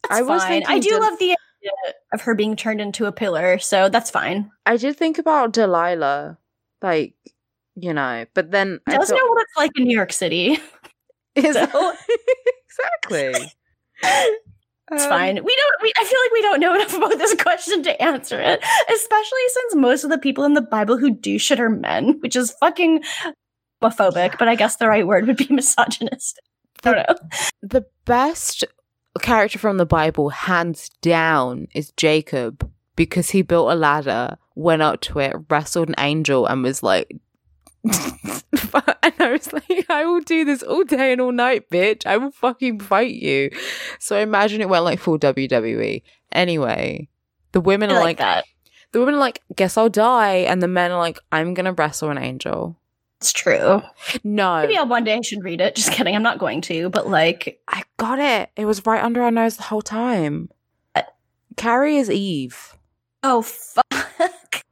That's 0.09 0.21
I 0.21 0.23
was 0.23 0.43
fine. 0.43 0.63
I 0.67 0.79
do 0.79 0.91
Del- 0.91 1.01
love 1.01 1.19
the 1.19 1.31
idea 1.31 1.95
of 2.13 2.21
her 2.23 2.35
being 2.35 2.55
turned 2.57 2.81
into 2.81 3.07
a 3.07 3.13
pillar, 3.13 3.59
so 3.59 3.89
that's 3.89 4.11
fine. 4.11 4.51
I 4.67 4.77
did 4.77 4.97
think 4.97 5.19
about 5.19 5.53
Delilah, 5.53 6.39
like 6.83 7.15
you 7.79 7.93
know, 7.93 8.25
but 8.35 8.51
then 8.51 8.81
I 8.87 8.97
Does 8.97 9.09
thought- 9.11 9.17
know 9.17 9.27
what 9.27 9.43
it's 9.43 9.57
like 9.57 9.71
in 9.77 9.85
New 9.85 9.95
York 9.97 10.13
City. 10.13 10.59
Is 11.35 11.55
So- 11.55 11.93
exactly. 13.13 13.53
It's 14.93 15.03
Um, 15.05 15.11
fine. 15.11 15.35
We 15.35 15.57
don't. 15.57 15.83
We, 15.83 15.93
I 15.99 16.05
feel 16.05 16.19
like 16.25 16.33
we 16.33 16.43
don't 16.43 16.61
know 16.61 16.75
enough 16.77 16.95
about 16.97 17.19
this 17.19 17.35
question 17.35 17.83
to 17.85 18.03
answer 18.03 18.41
it, 18.41 18.61
especially 18.89 19.41
since 19.49 19.75
most 19.75 20.05
of 20.05 20.11
the 20.11 20.19
people 20.19 20.45
in 20.45 20.55
the 20.55 20.63
Bible 20.63 20.97
who 20.97 21.11
do 21.15 21.39
shit 21.39 21.59
are 21.61 21.69
men, 21.71 22.19
which 22.21 22.37
is 22.37 22.53
fucking 22.53 23.03
homophobic. 23.83 24.39
But 24.39 24.49
I 24.49 24.55
guess 24.55 24.77
the 24.77 24.89
right 24.89 25.07
word 25.07 25.27
would 25.27 25.37
be 25.37 25.49
misogynist. 25.51 26.41
I 26.85 26.93
don't 26.93 27.09
know. 27.09 27.17
The 27.63 27.85
best 28.05 28.65
character 29.23 29.59
from 29.59 29.79
the 29.79 29.87
Bible, 29.87 30.29
hands 30.29 30.91
down, 31.03 31.69
is 31.75 31.91
Jacob 31.97 32.71
because 32.95 33.31
he 33.31 33.43
built 33.43 33.73
a 33.73 33.75
ladder, 33.75 34.37
went 34.55 34.83
up 34.83 35.01
to 35.03 35.19
it, 35.19 35.35
wrestled 35.51 35.89
an 35.89 35.95
angel, 35.99 36.47
and 36.47 36.63
was 36.63 36.83
like. 36.83 37.11
and 39.03 39.15
I 39.21 39.31
was 39.33 39.53
like, 39.53 39.87
I 39.89 40.05
will 40.05 40.21
do 40.21 40.45
this 40.45 40.63
all 40.63 40.85
day 40.85 41.13
and 41.13 41.21
all 41.21 41.33
night, 41.33 41.71
bitch. 41.71 42.07
I 42.07 42.17
will 42.17 42.31
fucking 42.31 42.81
fight 42.81 43.15
you. 43.15 43.51
So 43.99 44.17
I 44.17 44.21
imagine 44.21 44.61
it 44.61 44.69
went 44.69 44.85
like 44.85 44.99
full 44.99 45.19
WWE. 45.19 46.03
Anyway, 46.33 47.09
the 47.53 47.61
women 47.61 47.91
I 47.91 47.95
are 47.95 47.97
like, 47.97 48.05
like, 48.05 48.19
that. 48.19 48.45
the 48.93 49.01
women 49.01 49.15
are 49.15 49.19
like, 49.19 49.43
guess 49.55 49.77
I'll 49.77 49.89
die. 49.89 50.37
And 50.37 50.63
the 50.63 50.69
men 50.69 50.91
are 50.91 50.99
like, 50.99 51.19
I'm 51.33 51.55
gonna 51.55 51.73
wrestle 51.73 52.11
an 52.11 52.19
angel. 52.19 52.77
It's 53.21 53.33
true. 53.33 53.83
No. 54.25 54.61
Maybe 54.61 54.77
I'll 54.77 54.87
one 54.87 55.05
day 55.05 55.15
I 55.15 55.21
should 55.23 55.43
read 55.43 55.61
it. 55.61 55.75
Just 55.75 55.91
kidding. 55.93 56.15
I'm 56.15 56.23
not 56.23 56.39
going 56.39 56.61
to. 56.63 56.91
But 56.91 57.09
like, 57.09 57.61
I 57.67 57.83
got 57.97 58.19
it. 58.19 58.51
It 58.57 58.67
was 58.67 58.85
right 58.85 59.03
under 59.03 59.23
our 59.23 59.31
nose 59.31 59.57
the 59.57 59.63
whole 59.65 59.83
time. 59.83 60.51
Carrie 61.57 61.97
is 61.97 62.11
Eve. 62.11 62.77
oh 63.23 63.41
fuck. 63.41 64.65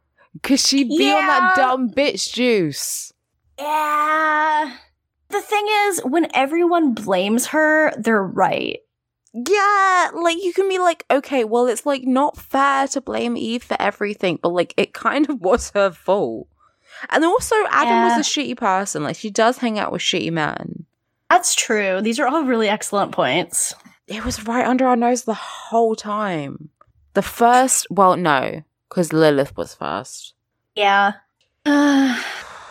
Because 0.44 0.60
she'd 0.66 0.90
be 0.90 1.10
on 1.10 1.26
that 1.26 1.56
dumb 1.56 1.88
bitch 1.88 2.30
juice. 2.34 3.14
Yeah. 3.58 4.76
The 5.30 5.40
thing 5.40 5.66
is, 5.86 6.00
when 6.04 6.28
everyone 6.34 6.92
blames 6.92 7.46
her, 7.46 7.92
they're 7.96 8.22
right. 8.22 8.80
Yeah, 9.32 10.10
like 10.14 10.36
you 10.42 10.52
can 10.52 10.68
be 10.68 10.78
like, 10.78 11.06
okay, 11.10 11.44
well, 11.44 11.66
it's 11.66 11.86
like 11.86 12.04
not 12.04 12.36
fair 12.36 12.86
to 12.88 13.00
blame 13.00 13.38
Eve 13.38 13.62
for 13.64 13.76
everything, 13.80 14.38
but 14.42 14.50
like 14.50 14.74
it 14.76 14.92
kind 14.92 15.30
of 15.30 15.40
was 15.40 15.70
her 15.70 15.90
fault. 15.90 16.46
And 17.08 17.24
also, 17.24 17.56
Adam 17.70 17.88
Yeah. 17.94 18.16
was 18.18 18.26
a 18.26 18.30
shitty 18.30 18.58
person. 18.58 19.02
Like, 19.02 19.16
she 19.16 19.30
does 19.30 19.56
hang 19.58 19.78
out 19.78 19.92
with 19.92 20.02
shitty 20.02 20.30
men. 20.30 20.84
That's 21.30 21.54
true. 21.54 22.02
These 22.02 22.20
are 22.20 22.28
all 22.28 22.44
really 22.44 22.68
excellent 22.68 23.12
points. 23.12 23.74
It 24.06 24.26
was 24.26 24.46
right 24.46 24.66
under 24.66 24.86
our 24.86 24.94
nose 24.94 25.22
the 25.24 25.32
whole 25.34 25.96
time. 25.96 26.68
The 27.14 27.22
first, 27.22 27.86
well, 27.90 28.16
no, 28.18 28.62
because 28.94 29.12
Lilith 29.12 29.56
was 29.56 29.74
first. 29.74 30.34
Yeah. 30.76 31.14
Uh, 31.66 32.22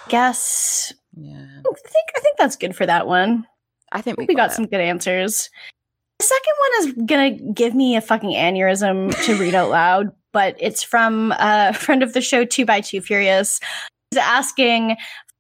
guess 0.08 0.94
Yeah. 1.18 1.42
I 1.60 1.74
think 1.90 2.10
I 2.16 2.20
think 2.22 2.38
that's 2.38 2.56
good 2.56 2.76
for 2.76 2.86
that 2.86 3.08
one. 3.08 3.46
I 3.92 4.02
think 4.02 4.18
we, 4.18 4.26
We 4.26 4.36
got 4.36 4.52
it. 4.52 4.54
some 4.54 4.68
good 4.68 4.80
answers. 4.80 5.50
The 6.20 6.26
second 6.26 6.54
one 6.60 6.72
is 6.80 7.06
gonna 7.06 7.54
give 7.54 7.76
me 7.76 7.96
a 7.98 8.02
fucking 8.02 8.32
aneurysm 8.32 9.14
to 9.26 9.36
read 9.36 9.54
out 9.54 9.70
loud, 9.70 10.12
but 10.32 10.56
it's 10.60 10.82
from 10.84 11.34
a 11.38 11.74
friend 11.74 12.04
of 12.04 12.14
the 12.14 12.22
show, 12.22 12.46
Two 12.46 12.66
by 12.66 12.80
Two 12.82 13.02
Furious. 13.02 13.60
He's 14.12 14.20
asking, 14.20 14.96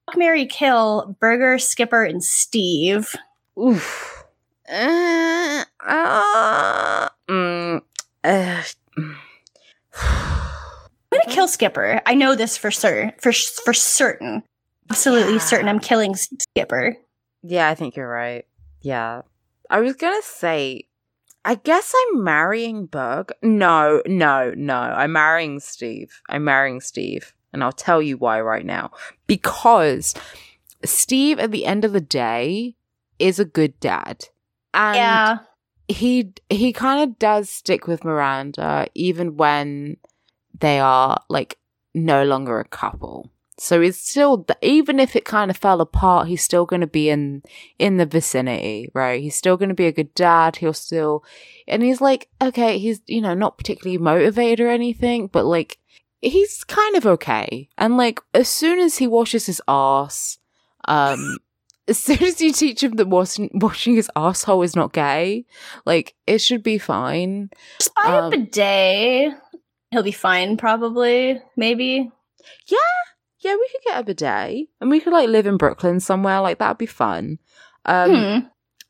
"Fuck, 0.08 0.18
Mary, 0.18 0.46
kill 0.46 1.16
Berger, 1.20 1.58
Skipper, 1.60 2.04
and 2.04 2.22
Steve." 2.24 3.16
Oof. 3.58 4.26
Uh, 4.70 5.64
uh, 5.86 7.10
mm, 7.30 7.82
uh, 8.24 8.64
I'm 11.24 11.28
gonna 11.28 11.36
kill 11.36 11.48
Skipper. 11.48 12.02
I 12.06 12.14
know 12.16 12.36
this 12.36 12.58
for 12.58 12.72
certain. 12.72 13.14
For 13.22 13.32
for 13.32 13.74
certain, 13.74 14.44
absolutely 14.90 15.34
Yeah. 15.34 15.40
certain. 15.40 15.70
I'm 15.70 15.80
killing 15.80 16.16
Skipper. 16.16 16.98
yeah, 17.42 17.70
I 17.70 17.76
think 17.76 17.96
you're 17.96 18.08
right. 18.10 18.46
Yeah. 18.82 19.22
I 19.70 19.80
was 19.82 19.96
gonna 19.96 20.22
say, 20.24 20.88
I 21.46 21.56
guess 21.56 21.94
I'm 22.12 22.24
marrying 22.24 22.86
Berg. 22.86 23.32
No, 23.42 24.02
no, 24.06 24.54
no. 24.56 24.76
I'm 24.76 25.12
marrying 25.14 25.60
Steve. 25.60 26.22
I'm 26.30 26.44
marrying 26.44 26.80
Steve. 26.82 27.34
And 27.52 27.64
I'll 27.64 27.72
tell 27.72 28.02
you 28.02 28.18
why 28.18 28.40
right 28.42 28.66
now. 28.66 28.92
Because 29.28 30.14
Steve, 30.86 31.40
at 31.40 31.52
the 31.52 31.66
end 31.66 31.86
of 31.86 31.94
the 31.94 32.02
day, 32.02 32.76
is 33.20 33.40
a 33.40 33.46
good 33.46 33.80
dad. 33.80 34.26
And 34.74 34.96
yeah, 34.96 35.38
he 35.88 36.34
he 36.50 36.74
kind 36.74 37.04
of 37.10 37.20
does 37.20 37.50
stick 37.50 37.88
with 37.88 38.04
Miranda 38.04 38.88
even 38.96 39.38
when 39.38 39.98
they 40.64 40.80
are 40.80 41.22
like 41.28 41.60
no 41.94 42.24
longer 42.24 42.60
a 42.60 42.66
couple. 42.66 43.30
So 43.60 43.82
it's 43.82 43.98
still 43.98 44.48
even 44.62 44.98
if 44.98 45.14
it 45.14 45.26
kind 45.26 45.52
of 45.52 45.58
fell 45.58 45.82
apart, 45.82 46.30
he's 46.30 46.42
still 46.42 46.66
going 46.66 46.80
to 46.80 46.88
be 46.88 47.10
in 47.10 47.44
in 47.78 47.98
the 47.98 48.06
vicinity, 48.06 48.90
right? 48.94 49.22
He's 49.22 49.36
still 49.36 49.58
going 49.58 49.70
to 49.70 49.76
be 49.76 49.88
a 49.88 49.92
good 49.92 50.16
dad. 50.16 50.56
He'll 50.56 50.74
still 50.74 51.24
and 51.68 51.84
he's 51.84 52.00
like 52.00 52.30
okay, 52.42 52.78
he's 52.78 53.02
you 53.08 53.20
know 53.20 53.34
not 53.34 53.58
particularly 53.58 53.98
motivated 53.98 54.66
or 54.66 54.70
anything, 54.70 55.28
but 55.28 55.46
like 55.46 55.80
he's 56.22 56.64
kind 56.64 56.96
of 56.96 57.06
okay. 57.06 57.68
And 57.78 57.98
like 57.98 58.22
as 58.34 58.48
soon 58.48 58.80
as 58.80 58.98
he 58.98 59.06
washes 59.06 59.46
his 59.46 59.62
ass, 59.68 60.40
um 60.88 61.38
as 61.90 62.00
soon 62.00 62.24
as 62.24 62.40
you 62.40 62.54
teach 62.54 62.82
him 62.82 62.94
that 62.94 63.10
washing, 63.10 63.50
washing 63.54 63.96
his 63.96 64.10
asshole 64.16 64.64
is 64.64 64.78
not 64.78 64.94
gay, 64.94 65.46
like 65.86 66.16
it 66.26 66.38
should 66.40 66.64
be 66.64 66.78
fine. 66.78 67.50
just 67.80 67.94
buy 67.96 68.18
um, 68.18 68.26
a 68.26 68.38
bidet. 68.38 69.34
He'll 69.94 70.04
be 70.04 70.12
fine, 70.12 70.58
probably. 70.58 71.40
Maybe. 71.56 72.12
Yeah, 72.68 72.78
yeah. 73.40 73.54
we 73.56 73.68
could 73.72 73.82
get 73.86 74.02
a 74.02 74.04
bidet 74.04 74.68
and 74.82 74.90
we 74.90 75.00
could 75.00 75.14
like 75.14 75.30
live 75.30 75.48
in 75.48 75.58
Brooklyn 75.58 76.00
somewhere. 76.00 76.42
Like 76.42 76.58
that'd 76.60 76.78
be 76.78 76.86
fun. 76.88 77.38
Um, 77.86 78.10
Hmm. 78.12 78.40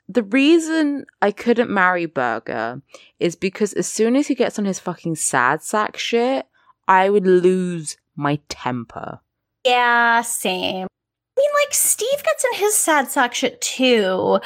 The 0.09 0.23
reason 0.23 1.05
I 1.21 1.31
couldn't 1.31 1.69
marry 1.69 2.05
Berger 2.07 2.81
is 3.19 3.35
because 3.35 3.73
as 3.73 3.87
soon 3.87 4.15
as 4.15 4.27
he 4.27 4.35
gets 4.35 4.59
on 4.59 4.65
his 4.65 4.77
fucking 4.79 5.15
sad 5.15 5.61
sack 5.63 5.97
shit, 5.97 6.45
I 6.87 7.09
would 7.09 7.25
lose 7.25 7.97
my 8.15 8.39
temper. 8.49 9.19
Yeah, 9.65 10.21
same. 10.21 10.87
I 10.87 11.39
mean, 11.41 11.49
like 11.65 11.73
Steve 11.73 12.21
gets 12.23 12.43
in 12.45 12.59
his 12.59 12.77
sad 12.77 13.07
sack 13.07 13.33
shit 13.33 13.61
too, 13.61 14.39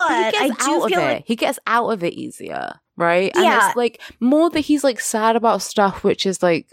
but 0.00 0.34
he 0.34 0.38
I 0.38 0.48
gets 0.48 0.66
do 0.66 0.72
out 0.72 0.82
of 0.82 0.88
feel 0.90 0.98
it. 0.98 1.02
like 1.04 1.24
he 1.26 1.36
gets 1.36 1.58
out 1.66 1.88
of 1.90 2.02
it 2.02 2.12
easier, 2.14 2.72
right? 2.96 3.30
And 3.34 3.44
Yeah. 3.44 3.68
it's 3.68 3.76
like 3.76 4.00
more 4.20 4.50
that 4.50 4.60
he's 4.60 4.84
like 4.84 5.00
sad 5.00 5.36
about 5.36 5.62
stuff 5.62 6.04
which 6.04 6.26
is 6.26 6.42
like 6.42 6.72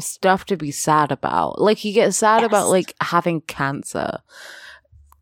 stuff 0.00 0.44
to 0.46 0.56
be 0.56 0.70
sad 0.70 1.10
about. 1.12 1.60
Like 1.60 1.78
he 1.78 1.92
gets 1.92 2.18
sad 2.18 2.44
about 2.44 2.68
like 2.68 2.94
having 3.00 3.40
cancer. 3.42 4.18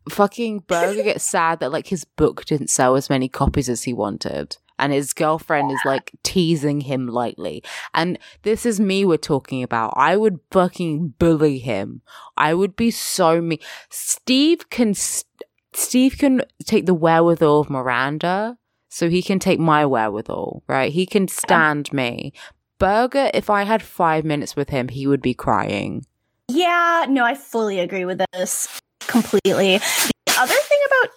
Fucking 0.09 0.59
Berger 0.67 1.03
gets 1.03 1.23
sad 1.29 1.59
that 1.59 1.71
like 1.71 1.87
his 1.87 2.05
book 2.05 2.45
didn't 2.45 2.69
sell 2.69 2.95
as 2.95 3.09
many 3.09 3.27
copies 3.27 3.69
as 3.69 3.83
he 3.83 3.93
wanted. 3.93 4.57
And 4.77 4.91
his 4.91 5.13
girlfriend 5.13 5.71
is 5.71 5.79
like 5.85 6.11
teasing 6.23 6.81
him 6.81 7.07
lightly. 7.07 7.63
And 7.93 8.19
this 8.43 8.65
is 8.65 8.77
me 8.79 9.05
we're 9.05 9.15
talking 9.15 9.63
about. 9.63 9.93
I 9.95 10.17
would 10.17 10.41
fucking 10.51 11.13
bully 11.17 11.59
him. 11.59 12.01
I 12.35 12.53
would 12.53 12.75
be 12.75 12.91
so 12.91 13.39
mean. 13.41 13.59
Steve 13.89 14.69
can 14.69 14.93
st- 14.93 15.25
Steve 15.73 16.17
can 16.17 16.41
take 16.65 16.85
the 16.85 16.93
wherewithal 16.93 17.61
of 17.61 17.69
Miranda, 17.69 18.57
so 18.95 19.09
he 19.09 19.21
can 19.21 19.39
take 19.39 19.59
my 19.59 19.85
wherewithal, 19.85 20.63
right? 20.67 20.89
He 20.89 21.05
can 21.05 21.27
stand 21.27 21.91
me. 21.91 22.31
Berger, 22.79 23.29
if 23.33 23.49
I 23.49 23.63
had 23.63 23.83
five 23.83 24.23
minutes 24.23 24.55
with 24.55 24.69
him, 24.69 24.87
he 24.87 25.05
would 25.05 25.21
be 25.21 25.33
crying. 25.33 26.05
yeah, 26.47 27.05
no, 27.09 27.25
I 27.25 27.35
fully 27.35 27.81
agree 27.81 28.05
with 28.05 28.21
this 28.31 28.79
completely. 29.01 29.79
The 29.79 30.35
other 30.39 30.53
thing 30.53 30.79
about 30.87 31.09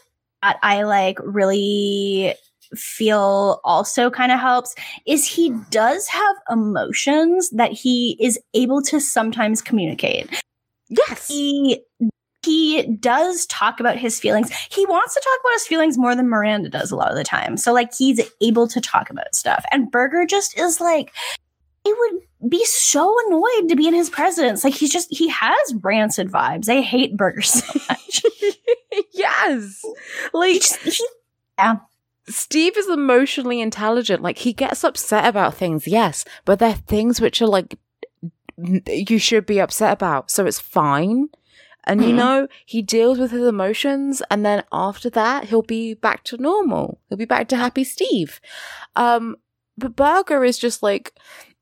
that 0.42 0.58
I 0.64 0.82
like 0.82 1.18
really 1.22 2.34
feel 2.74 3.60
also 3.62 4.10
kind 4.10 4.32
of 4.32 4.40
helps 4.40 4.74
is 5.06 5.24
he 5.24 5.50
does 5.70 6.08
have 6.08 6.36
emotions 6.50 7.48
that 7.50 7.70
he 7.70 8.16
is 8.20 8.40
able 8.54 8.82
to 8.82 9.00
sometimes 9.00 9.62
communicate. 9.62 10.28
Yes. 10.88 11.28
he 11.28 11.80
he 12.48 12.82
does 12.82 13.44
talk 13.46 13.78
about 13.78 13.98
his 13.98 14.18
feelings. 14.18 14.50
He 14.70 14.86
wants 14.86 15.12
to 15.12 15.20
talk 15.20 15.40
about 15.40 15.52
his 15.52 15.66
feelings 15.66 15.98
more 15.98 16.16
than 16.16 16.30
Miranda 16.30 16.70
does 16.70 16.90
a 16.90 16.96
lot 16.96 17.10
of 17.10 17.16
the 17.16 17.24
time. 17.24 17.58
So 17.58 17.74
like 17.74 17.92
he's 17.94 18.20
able 18.40 18.66
to 18.68 18.80
talk 18.80 19.10
about 19.10 19.34
stuff. 19.34 19.66
And 19.70 19.90
Berger 19.90 20.24
just 20.24 20.58
is 20.58 20.80
like 20.80 21.12
he 21.84 21.92
would 21.92 22.50
be 22.50 22.64
so 22.64 23.14
annoyed 23.26 23.68
to 23.68 23.76
be 23.76 23.86
in 23.86 23.92
his 23.92 24.08
presence. 24.08 24.64
Like 24.64 24.72
he's 24.72 24.90
just 24.90 25.08
he 25.10 25.28
has 25.28 25.74
rancid 25.82 26.30
vibes. 26.30 26.70
I 26.70 26.80
hate 26.80 27.18
Berger 27.18 27.42
so 27.42 27.66
much. 27.90 28.22
yes. 29.12 29.82
he 29.82 29.94
Like 30.32 30.62
just, 30.62 30.80
he, 30.82 31.06
Steve 32.28 32.78
is 32.78 32.88
emotionally 32.88 33.60
intelligent. 33.60 34.22
Like 34.22 34.38
he 34.38 34.54
gets 34.54 34.84
upset 34.84 35.26
about 35.26 35.54
things, 35.54 35.86
yes, 35.86 36.24
but 36.46 36.60
they're 36.60 36.72
things 36.72 37.20
which 37.20 37.42
are 37.42 37.46
like 37.46 37.78
you 38.86 39.18
should 39.18 39.44
be 39.44 39.60
upset 39.60 39.92
about. 39.92 40.30
So 40.30 40.46
it's 40.46 40.58
fine. 40.58 41.28
And 41.88 42.02
you 42.04 42.10
Mhm. 42.10 42.16
know, 42.16 42.48
he 42.66 42.82
deals 42.82 43.18
with 43.18 43.30
his 43.32 43.46
emotions 43.46 44.22
and 44.30 44.44
then 44.46 44.62
after 44.72 45.08
that 45.10 45.44
he'll 45.44 45.62
be 45.62 45.94
back 45.94 46.22
to 46.24 46.36
normal. 46.36 47.00
He'll 47.08 47.18
be 47.18 47.24
back 47.24 47.48
to 47.48 47.56
happy 47.56 47.82
Steve. 47.84 48.40
Um 48.94 49.36
but 49.76 49.96
Berger 49.96 50.44
is 50.44 50.58
just 50.58 50.82
like 50.82 51.14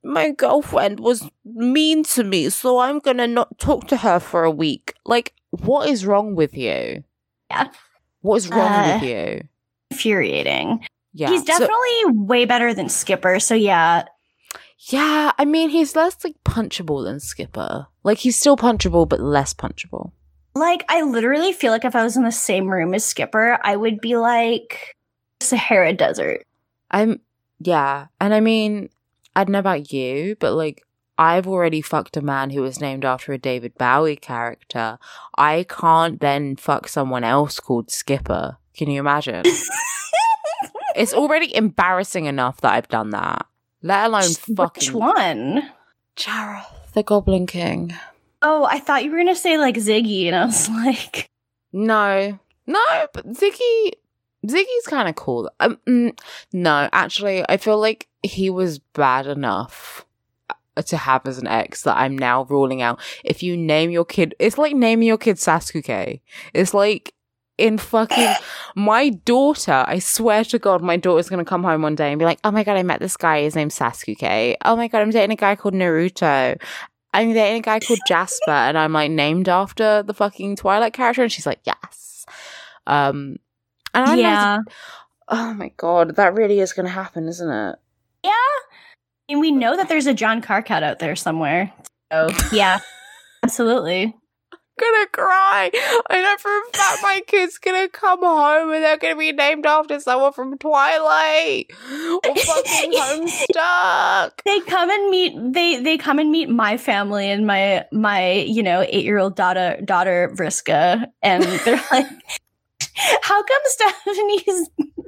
my 0.02 0.30
girlfriend 0.32 1.00
was 1.00 1.28
mean 1.44 2.02
to 2.04 2.22
me, 2.24 2.48
so 2.50 2.78
I'm 2.78 2.98
going 3.00 3.16
to 3.18 3.26
not 3.26 3.58
talk 3.58 3.88
to 3.88 3.96
her 3.98 4.20
for 4.20 4.44
a 4.44 4.50
week. 4.50 4.94
Like 5.04 5.32
what 5.50 5.88
is 5.88 6.04
wrong 6.06 6.34
with 6.34 6.56
you? 6.56 7.02
Yeah. 7.50 7.68
What 8.20 8.36
is 8.36 8.48
wrong 8.50 8.72
Uh, 8.72 8.94
with 9.00 9.02
you? 9.10 9.48
infuriating. 9.90 10.84
Yeah. 11.12 11.30
He's 11.30 11.40
So- 11.40 11.46
definitely 11.46 12.18
way 12.26 12.44
better 12.44 12.74
than 12.74 12.88
Skipper. 12.88 13.38
So 13.40 13.54
yeah. 13.54 14.04
Yeah, 14.90 15.32
I 15.38 15.44
mean, 15.46 15.70
he's 15.70 15.96
less 15.96 16.16
like 16.22 16.36
punchable 16.44 17.02
than 17.04 17.18
Skipper. 17.18 17.86
Like 18.04 18.18
he's 18.18 18.36
still 18.36 18.56
punchable, 18.56 19.08
but 19.08 19.20
less 19.20 19.54
punchable. 19.54 20.12
Like 20.56 20.86
I 20.88 21.02
literally 21.02 21.52
feel 21.52 21.70
like 21.70 21.84
if 21.84 21.94
I 21.94 22.02
was 22.02 22.16
in 22.16 22.24
the 22.24 22.32
same 22.32 22.66
room 22.66 22.94
as 22.94 23.04
Skipper, 23.04 23.58
I 23.62 23.76
would 23.76 24.00
be 24.00 24.16
like 24.16 24.96
Sahara 25.40 25.92
Desert. 25.92 26.46
I'm, 26.90 27.20
yeah, 27.60 28.06
and 28.22 28.32
I 28.32 28.40
mean, 28.40 28.88
I 29.34 29.44
don't 29.44 29.52
know 29.52 29.58
about 29.58 29.92
you, 29.92 30.34
but 30.40 30.54
like 30.54 30.82
I've 31.18 31.46
already 31.46 31.82
fucked 31.82 32.16
a 32.16 32.22
man 32.22 32.48
who 32.48 32.62
was 32.62 32.80
named 32.80 33.04
after 33.04 33.34
a 33.34 33.38
David 33.38 33.76
Bowie 33.76 34.16
character. 34.16 34.98
I 35.36 35.66
can't 35.68 36.20
then 36.20 36.56
fuck 36.56 36.88
someone 36.88 37.22
else 37.22 37.60
called 37.60 37.90
Skipper. 37.90 38.56
Can 38.74 38.88
you 38.88 39.00
imagine? 39.00 39.42
it's 40.96 41.12
already 41.12 41.54
embarrassing 41.54 42.24
enough 42.24 42.62
that 42.62 42.72
I've 42.72 42.88
done 42.88 43.10
that. 43.10 43.44
Let 43.82 44.06
alone 44.06 44.22
Which 44.22 44.56
fucking 44.56 44.92
one? 44.94 45.70
Jareth, 46.16 46.94
the 46.94 47.02
Goblin 47.02 47.46
King. 47.46 47.94
Oh, 48.42 48.64
I 48.64 48.78
thought 48.78 49.04
you 49.04 49.10
were 49.10 49.18
gonna 49.18 49.34
say 49.34 49.58
like 49.58 49.76
Ziggy, 49.76 50.26
and 50.26 50.36
I 50.36 50.44
was 50.46 50.68
like, 50.84 51.30
No, 51.72 52.38
no, 52.66 53.06
but 53.12 53.26
Ziggy, 53.28 53.92
Ziggy's 54.46 54.86
kind 54.86 55.08
of 55.08 55.14
cool. 55.14 55.50
Um, 55.60 55.78
mm, 55.86 56.18
no, 56.52 56.88
actually, 56.92 57.44
I 57.48 57.56
feel 57.56 57.78
like 57.78 58.08
he 58.22 58.50
was 58.50 58.78
bad 58.78 59.26
enough 59.26 60.04
uh, 60.76 60.82
to 60.82 60.96
have 60.96 61.26
as 61.26 61.38
an 61.38 61.46
ex 61.46 61.82
that 61.82 61.96
I'm 61.96 62.16
now 62.18 62.44
ruling 62.44 62.82
out. 62.82 63.00
If 63.24 63.42
you 63.42 63.56
name 63.56 63.90
your 63.90 64.04
kid, 64.04 64.34
it's 64.38 64.58
like 64.58 64.74
naming 64.74 65.08
your 65.08 65.18
kid 65.18 65.36
Sasuke. 65.36 66.20
It's 66.52 66.74
like 66.74 67.14
in 67.58 67.78
fucking 67.78 68.34
my 68.76 69.10
daughter. 69.10 69.84
I 69.86 69.98
swear 69.98 70.44
to 70.44 70.58
God, 70.58 70.82
my 70.82 70.96
daughter's 70.96 71.28
gonna 71.30 71.44
come 71.44 71.62
home 71.62 71.82
one 71.82 71.94
day 71.94 72.10
and 72.12 72.18
be 72.18 72.24
like, 72.24 72.40
"Oh 72.44 72.50
my 72.50 72.64
god, 72.64 72.76
I 72.76 72.82
met 72.82 73.00
this 73.00 73.16
guy. 73.16 73.42
His 73.42 73.56
name's 73.56 73.78
Sasuke. 73.78 74.56
Oh 74.64 74.76
my 74.76 74.88
god, 74.88 75.00
I'm 75.02 75.10
dating 75.10 75.32
a 75.32 75.36
guy 75.36 75.56
called 75.56 75.74
Naruto." 75.74 76.60
I'm 77.12 77.32
dating 77.32 77.60
a 77.60 77.62
guy 77.62 77.80
called 77.80 78.00
Jasper, 78.06 78.50
and 78.50 78.76
I'm 78.76 78.92
like 78.92 79.10
named 79.10 79.48
after 79.48 80.02
the 80.02 80.14
fucking 80.14 80.56
Twilight 80.56 80.92
character, 80.92 81.22
and 81.22 81.32
she's 81.32 81.46
like, 81.46 81.60
yes. 81.64 82.26
Um, 82.86 83.36
and 83.94 84.04
I'm 84.10 84.18
yeah, 84.18 84.56
like, 84.56 84.74
oh 85.28 85.54
my 85.54 85.72
god, 85.76 86.16
that 86.16 86.34
really 86.34 86.60
is 86.60 86.72
going 86.72 86.86
to 86.86 86.92
happen, 86.92 87.28
isn't 87.28 87.50
it? 87.50 87.76
yeah. 88.22 88.32
And 89.28 89.40
we 89.40 89.50
know 89.50 89.76
that 89.76 89.88
there's 89.88 90.06
a 90.06 90.14
John 90.14 90.40
Karkat 90.40 90.82
out 90.82 90.98
there 91.00 91.16
somewhere. 91.16 91.72
So 92.12 92.28
yeah, 92.52 92.78
absolutely. 93.42 94.14
Gonna 94.78 95.06
cry. 95.08 95.70
I 96.10 96.22
know 96.22 96.36
for 96.38 96.50
a 96.50 96.76
fact 96.76 97.02
my 97.02 97.22
kid's 97.26 97.58
gonna 97.58 97.88
come 97.88 98.20
home 98.20 98.72
and 98.72 98.82
they're 98.82 98.96
gonna 98.98 99.16
be 99.16 99.32
named 99.32 99.66
after 99.66 99.98
someone 100.00 100.32
from 100.32 100.56
Twilight 100.58 101.70
or 101.90 102.34
fucking 102.34 102.92
Homestuck. 102.94 104.32
They 104.44 104.60
come 104.60 104.90
and 104.90 105.10
meet 105.10 105.52
they 105.52 105.80
they 105.80 105.98
come 105.98 106.18
and 106.18 106.30
meet 106.30 106.48
my 106.48 106.76
family 106.76 107.30
and 107.30 107.46
my 107.46 107.84
my 107.92 108.32
you 108.32 108.62
know 108.62 108.84
eight 108.88 109.04
year 109.04 109.18
old 109.18 109.36
daughter 109.36 109.80
daughter 109.84 110.32
Vriska 110.34 111.06
and 111.22 111.42
they're 111.42 111.76
like, 111.92 112.06
how 113.22 113.42
come 113.42 113.62
Stephanie's 113.64 114.68
daughter 114.68 115.02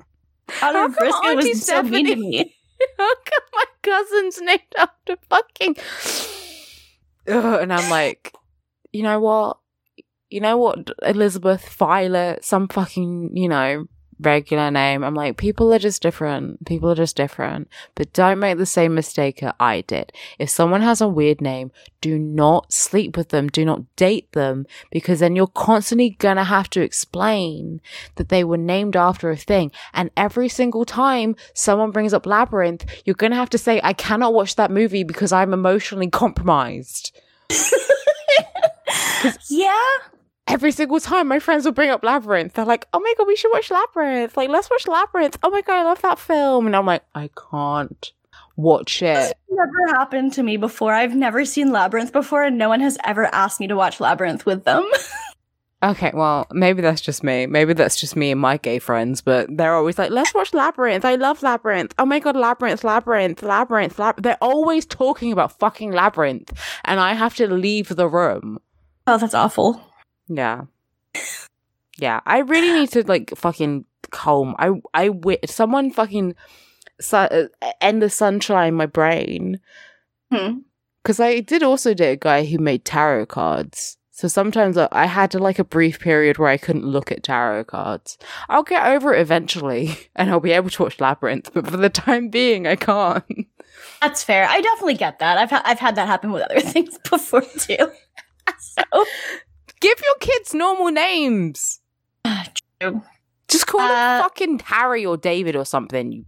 How 0.49 0.73
come 0.73 0.95
Vriska 0.95 1.24
Auntie 1.24 1.49
was 1.51 1.66
so 1.66 1.82
mean 1.82 2.07
to 2.07 2.16
me? 2.16 2.55
How 2.97 3.15
come 3.15 3.45
my 3.55 3.65
cousin's 3.82 4.40
named 4.40 4.61
after 4.78 5.16
fucking? 5.28 5.77
Ugh, 7.27 7.61
and 7.61 7.73
I'm 7.73 7.90
like, 7.90 8.32
you 8.99 9.05
know 9.05 9.20
what? 9.20 9.59
You 10.29 10.41
know 10.41 10.59
what, 10.59 10.91
Elizabeth 11.05 11.69
Violet, 11.69 12.45
some 12.45 12.66
fucking, 12.66 13.37
you 13.37 13.49
know, 13.49 13.87
regular 14.20 14.73
name. 14.73 15.05
I'm 15.05 15.15
like, 15.15 15.37
people 15.37 15.73
are 15.73 15.79
just 15.79 16.03
different. 16.03 16.66
People 16.66 16.91
are 16.91 16.97
just 16.97 17.16
different. 17.16 17.69
But 17.95 18.12
don't 18.12 18.41
make 18.41 18.59
the 18.59 18.66
same 18.66 18.93
mistake 18.95 19.41
that 19.41 19.55
I 19.61 19.83
did. 19.83 20.12
If 20.39 20.51
someone 20.51 20.83
has 20.83 21.01
a 21.01 21.09
weird 21.09 21.41
name, 21.41 21.70
do 22.01 22.19
not 22.19 22.73
sleep 22.73 23.16
with 23.16 23.29
them. 23.29 23.47
Do 23.47 23.65
not 23.65 23.85
date 23.95 24.33
them 24.33 24.66
because 24.91 25.20
then 25.20 25.37
you're 25.37 25.47
constantly 25.47 26.11
gonna 26.11 26.45
have 26.45 26.69
to 26.70 26.83
explain 26.83 27.81
that 28.16 28.29
they 28.29 28.43
were 28.43 28.59
named 28.59 28.97
after 28.97 29.31
a 29.31 29.37
thing. 29.37 29.70
And 29.95 30.11
every 30.16 30.49
single 30.49 30.85
time 30.85 31.37
someone 31.55 31.93
brings 31.93 32.12
up 32.12 32.27
Labyrinth, 32.27 32.85
you're 33.05 33.15
gonna 33.15 33.37
have 33.37 33.51
to 33.51 33.59
say, 33.59 33.81
I 33.85 33.93
cannot 33.93 34.35
watch 34.35 34.57
that 34.57 34.73
movie 34.73 35.05
because 35.05 35.33
I'm 35.33 35.55
emotionally 35.55 36.11
compromised. 36.11 37.16
Yeah. 39.51 39.86
Every 40.47 40.73
single 40.73 41.01
time 41.01 41.28
my 41.28 41.39
friends 41.39 41.65
will 41.65 41.73
bring 41.73 41.90
up 41.90 42.03
Labyrinth, 42.03 42.55
they're 42.55 42.65
like, 42.65 42.86
oh 42.95 43.01
my 43.01 43.12
god, 43.19 43.27
we 43.27 43.36
should 43.36 43.53
watch 43.53 43.70
Labyrinth. 43.70 44.36
Like, 44.36 44.49
let's 44.49 44.70
watch 44.70 44.86
Labyrinth. 44.86 45.39
Oh 45.43 45.51
my 45.51 45.61
god, 45.61 45.77
I 45.77 45.82
love 45.82 46.01
that 46.03 46.19
film. 46.19 46.66
And 46.66 46.74
I'm 46.74 46.86
like, 46.86 47.03
I 47.15 47.28
can't 47.51 48.12
watch 48.57 49.03
it. 49.03 49.36
Never 49.51 49.97
happened 49.99 50.32
to 50.35 50.43
me 50.43 50.57
before. 50.57 50.95
I've 50.95 51.15
never 51.15 51.45
seen 51.45 51.70
Labyrinth 51.70 52.12
before, 52.12 52.45
and 52.45 52.57
no 52.57 52.69
one 52.70 52.81
has 52.81 52.97
ever 53.05 53.27
asked 53.27 53.61
me 53.61 53.66
to 53.66 53.77
watch 53.77 54.01
Labyrinth 54.01 54.47
with 54.47 54.65
them. 54.65 54.89
Okay, 55.81 56.11
well, 56.12 56.49
maybe 56.51 56.82
that's 56.82 57.01
just 57.01 57.23
me. 57.23 57.47
Maybe 57.47 57.73
that's 57.73 58.01
just 58.01 58.16
me 58.16 58.32
and 58.32 58.40
my 58.40 58.57
gay 58.57 58.81
friends, 58.81 59.20
but 59.20 59.47
they're 59.49 59.77
always 59.77 59.97
like, 59.97 60.11
let's 60.11 60.35
watch 60.35 60.53
Labyrinth. 60.53 61.05
I 61.05 61.15
love 61.15 61.40
Labyrinth. 61.40 61.95
Oh 62.01 62.05
my 62.05 62.19
god, 62.19 62.35
Labyrinth, 62.35 62.82
Labyrinth, 62.82 63.45
Labyrinth, 63.45 63.97
Labyrinth. 63.97 64.24
They're 64.24 64.39
always 64.43 64.85
talking 64.85 65.31
about 65.31 65.57
fucking 65.61 65.93
Labyrinth, 65.93 66.53
and 66.85 66.99
I 66.99 67.15
have 67.15 67.36
to 67.36 67.47
leave 67.47 67.95
the 67.95 68.09
room. 68.09 68.59
Oh, 69.09 69.19
that's 69.19 69.35
awful. 69.35 69.81
Yeah. 70.29 70.63
Yeah, 71.99 72.21
I 72.27 72.39
really 72.41 72.73
need 72.73 72.91
to 72.93 73.03
like 73.07 73.33
fucking 73.37 73.85
calm. 74.11 74.55
I 74.59 74.71
I 74.95 75.07
wi- 75.09 75.41
someone 75.47 75.91
fucking 75.91 76.35
su- 77.01 77.17
uh, 77.17 77.47
end 77.81 78.01
the 78.03 78.11
sunshine 78.11 78.75
my 78.75 78.87
brain 78.87 79.61
Hmm. 80.33 80.59
because 81.03 81.19
I 81.19 81.41
did 81.41 81.63
also 81.63 81.95
date 81.95 82.13
a 82.13 82.17
guy 82.17 82.45
who 82.45 82.59
made 82.59 82.85
tarot 82.85 83.27
cards. 83.27 83.97
So 84.13 84.29
sometimes 84.29 84.77
I- 84.77 84.89
I 84.93 85.07
had 85.07 85.35
like 85.35 85.59
a 85.59 85.65
brief 85.65 85.99
period 86.01 86.39
where 86.39 86.51
I 86.51 86.57
couldn't 86.59 86.85
look 86.87 87.11
at 87.11 87.23
tarot 87.23 87.65
cards. 87.65 88.19
I'll 88.49 88.63
get 88.65 88.87
over 88.87 89.15
it 89.15 89.21
eventually, 89.21 89.97
and 90.17 90.31
I'll 90.31 90.41
be 90.41 90.53
able 90.53 90.71
to 90.71 90.83
watch 90.85 91.01
Labyrinth. 91.01 91.51
But 91.55 91.67
for 91.69 91.77
the 91.79 91.89
time 91.91 92.29
being, 92.29 92.67
I 92.67 92.77
can't. 92.77 93.25
That's 94.01 94.23
fair. 94.23 94.47
I 94.49 94.61
definitely 94.61 94.95
get 94.95 95.19
that. 95.21 95.39
I've 95.39 95.51
ha- 95.51 95.63
I've 95.65 95.79
had 95.81 95.95
that 95.97 96.07
happen 96.07 96.31
with 96.31 96.43
other 96.43 96.61
things 96.75 96.97
before 97.11 97.43
too. 97.43 97.91
so 98.61 99.05
Give 99.81 99.99
your 100.05 100.15
kids 100.20 100.55
normal 100.55 100.91
names. 100.91 101.81
true. 102.81 103.03
Just 103.49 103.66
call 103.66 103.81
Uh, 103.81 103.89
them 103.89 104.23
fucking 104.23 104.59
Harry 104.61 105.07
or 105.07 105.16
David 105.16 105.57
or 105.57 105.65
something. 105.65 106.12
You 106.12 106.25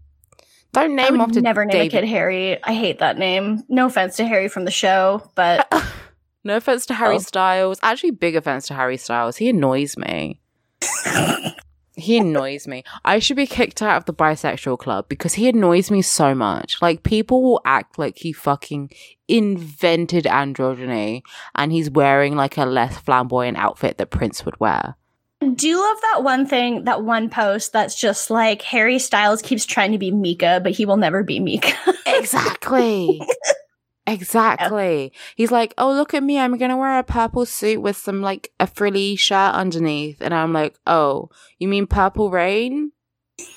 don't 0.73 0.85
I 0.99 1.03
name 1.03 1.13
would 1.19 1.21
after 1.23 1.41
never 1.41 1.65
name 1.65 1.73
David. 1.73 1.87
a 1.89 2.01
kid 2.01 2.09
Harry. 2.09 2.63
I 2.63 2.73
hate 2.73 3.01
that 3.01 3.19
name. 3.19 3.65
No 3.69 3.87
offense 3.87 4.17
to 4.17 4.25
Harry 4.27 4.49
from 4.49 4.65
the 4.65 4.71
show, 4.71 5.29
but 5.35 5.67
No 6.45 6.57
offense 6.57 6.87
to 6.87 6.95
Harry 6.95 7.17
Oh. 7.17 7.19
Styles. 7.19 7.79
Actually, 7.83 8.13
big 8.13 8.37
offense 8.37 8.69
to 8.69 8.75
Harry 8.75 8.97
Styles. 8.97 9.37
He 9.37 9.49
annoys 9.51 9.97
me. 9.99 10.41
he 12.01 12.19
annoys 12.19 12.67
me. 12.67 12.85
I 13.05 13.19
should 13.19 13.37
be 13.37 13.47
kicked 13.47 13.83
out 13.83 13.97
of 13.97 14.05
the 14.07 14.15
bisexual 14.15 14.79
club 14.79 15.09
because 15.09 15.35
he 15.35 15.49
annoys 15.49 15.91
me 15.91 16.03
so 16.03 16.35
much. 16.35 16.81
Like, 16.83 17.03
people 17.03 17.43
will 17.43 17.61
act 17.65 17.99
like 17.99 18.19
he 18.19 18.33
fucking 18.33 18.91
invented 19.29 20.25
androgyny 20.25 21.23
and 21.55 21.71
he's 21.73 21.91
wearing 21.91 22.35
like 22.35 22.57
a 22.57 22.65
less 22.65 22.99
flamboyant 22.99 23.57
outfit 23.59 23.99
that 23.99 24.11
Prince 24.11 24.45
would 24.45 24.59
wear. 24.59 24.97
do 25.55 25.69
you 25.69 25.81
love 25.81 25.99
that 26.03 26.23
one 26.25 26.47
thing, 26.47 26.85
that 26.85 27.03
one 27.05 27.31
post 27.31 27.73
that's 27.73 27.99
just 27.99 28.31
like 28.31 28.63
Harry 28.63 28.99
Styles 28.99 29.41
keeps 29.41 29.65
trying 29.65 29.93
to 29.93 29.99
be 29.99 30.11
Mika, 30.11 30.61
but 30.63 30.73
he 30.73 30.85
will 30.85 30.97
never 30.97 31.23
be 31.23 31.41
Mika. 31.41 31.73
Exactly. 32.07 33.21
exactly. 34.13 35.13
He's 35.37 35.51
like, 35.51 35.75
oh, 35.79 35.93
look 35.93 36.15
at 36.15 36.23
me. 36.23 36.39
I'm 36.39 36.57
going 36.59 36.71
to 36.71 36.77
wear 36.77 36.99
a 36.99 37.03
purple 37.05 37.47
suit 37.47 37.81
with 37.81 37.97
some 37.97 38.23
like 38.23 38.53
a 38.61 38.67
frilly 38.67 39.17
shirt 39.17 39.55
underneath. 39.55 40.21
And 40.21 40.33
I'm 40.35 40.53
like, 40.53 40.79
oh, 40.87 41.31
you 41.59 41.69
mean 41.69 41.87
Purple 41.87 42.31
Rain? 42.31 42.93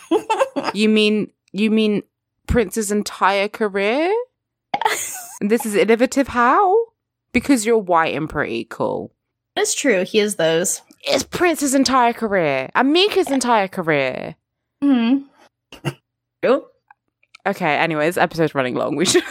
you 0.73 0.89
mean, 0.89 1.31
you 1.51 1.71
mean 1.71 2.03
Prince's 2.47 2.91
entire 2.91 3.47
career? 3.47 4.13
This 5.41 5.65
is 5.65 5.75
innovative 5.75 6.30
how? 6.30 6.73
Because 7.34 7.65
you're 7.65 7.77
white 7.77 8.15
and 8.15 8.30
pretty 8.30 8.63
cool. 8.63 9.11
It's 9.57 9.75
true. 9.75 10.05
He 10.05 10.19
is 10.19 10.35
those. 10.35 10.81
It's 11.01 11.23
Prince's 11.23 11.75
entire 11.75 12.13
career. 12.13 12.69
And 12.73 12.93
Mika's 12.93 13.30
entire 13.30 13.67
career. 13.67 14.35
Hmm. 14.81 15.23
True. 16.41 16.65
Okay, 17.45 17.75
Anyways, 17.75 18.17
episode's 18.17 18.55
running 18.55 18.75
long. 18.75 18.95
We 18.95 19.03
should. 19.03 19.21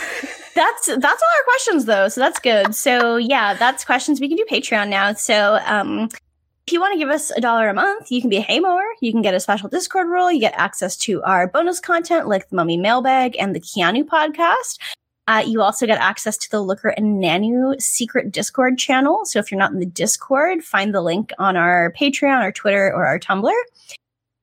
That's 0.54 0.86
that's 0.86 1.04
all 1.04 1.08
our 1.08 1.44
questions 1.44 1.84
though, 1.86 2.08
so 2.08 2.20
that's 2.20 2.38
good. 2.38 2.74
So 2.74 3.16
yeah, 3.16 3.54
that's 3.54 3.84
questions. 3.84 4.20
We 4.20 4.28
can 4.28 4.36
do 4.36 4.46
Patreon 4.50 4.88
now. 4.88 5.12
So 5.14 5.58
um 5.64 6.08
if 6.66 6.72
you 6.72 6.80
want 6.80 6.92
to 6.92 6.98
give 6.98 7.08
us 7.08 7.32
a 7.32 7.40
dollar 7.40 7.68
a 7.68 7.74
month, 7.74 8.10
you 8.12 8.20
can 8.20 8.30
be 8.30 8.36
a 8.36 8.42
Haymower. 8.42 8.84
You 9.00 9.10
can 9.10 9.20
get 9.20 9.34
a 9.34 9.40
special 9.40 9.68
Discord 9.68 10.08
role. 10.08 10.30
You 10.30 10.38
get 10.38 10.54
access 10.54 10.96
to 10.98 11.22
our 11.24 11.48
bonus 11.48 11.80
content 11.80 12.28
like 12.28 12.48
the 12.48 12.56
Mummy 12.56 12.76
Mailbag 12.76 13.36
and 13.36 13.54
the 13.54 13.60
Keanu 13.60 14.04
podcast. 14.04 14.78
Uh, 15.28 15.42
you 15.46 15.62
also 15.62 15.86
get 15.86 15.98
access 15.98 16.36
to 16.36 16.50
the 16.50 16.60
Looker 16.60 16.88
and 16.88 17.22
Nanu 17.22 17.80
secret 17.80 18.30
Discord 18.30 18.78
channel. 18.78 19.24
So 19.24 19.38
if 19.38 19.50
you're 19.50 19.58
not 19.58 19.72
in 19.72 19.80
the 19.80 19.86
Discord, 19.86 20.62
find 20.62 20.94
the 20.94 21.00
link 21.00 21.32
on 21.38 21.56
our 21.56 21.92
Patreon, 21.98 22.38
our 22.38 22.52
Twitter, 22.52 22.92
or 22.92 23.06
our 23.06 23.18
Tumblr. 23.18 23.52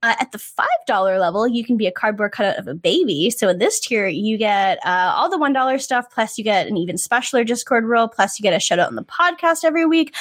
Uh, 0.02 0.16
at 0.20 0.32
the 0.32 0.38
$5 0.38 1.20
level, 1.20 1.46
you 1.46 1.66
can 1.66 1.76
be 1.76 1.86
a 1.86 1.92
cardboard 1.92 2.32
cutout 2.32 2.58
of 2.58 2.68
a 2.68 2.74
baby. 2.74 3.30
So 3.30 3.50
in 3.50 3.58
this 3.60 3.82
tier, 3.82 4.08
you 4.08 4.38
get 4.38 4.80
uh, 4.86 5.14
all 5.14 5.30
the 5.30 5.38
$1 5.38 5.82
stuff, 5.82 6.10
plus 6.10 6.38
you 6.38 6.44
get 6.44 6.68
an 6.68 6.78
even 6.78 6.96
specialer 6.96 7.46
Discord 7.46 7.84
role, 7.84 8.08
plus 8.08 8.40
you 8.40 8.44
get 8.44 8.54
a 8.54 8.62
shout 8.62 8.80
out 8.80 8.88
on 8.88 8.96
the 8.96 9.04
podcast 9.04 9.66
every 9.66 9.86
week. 9.86 10.16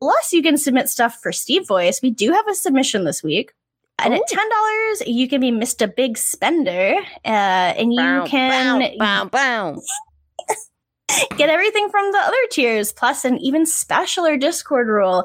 Plus, 0.00 0.32
you 0.32 0.42
can 0.42 0.56
submit 0.56 0.88
stuff 0.88 1.18
for 1.20 1.32
Steve 1.32 1.66
Voice. 1.66 2.00
We 2.00 2.10
do 2.10 2.32
have 2.32 2.46
a 2.48 2.54
submission 2.54 3.04
this 3.04 3.22
week. 3.22 3.52
And 3.98 4.14
at 4.14 4.22
$10, 4.30 5.02
you 5.06 5.28
can 5.28 5.40
be 5.40 5.50
Mr. 5.50 5.92
Big 5.92 6.16
Spender. 6.16 6.94
Uh, 7.24 7.28
and 7.28 7.92
you 7.92 7.98
Bow, 7.98 8.26
can 8.26 8.96
bow, 8.96 9.24
bow. 9.24 9.82
get 11.36 11.50
everything 11.50 11.88
from 11.90 12.12
the 12.12 12.18
other 12.18 12.46
tiers, 12.50 12.92
plus 12.92 13.24
an 13.24 13.38
even 13.38 13.64
specialer 13.64 14.40
Discord 14.40 14.86
role. 14.86 15.24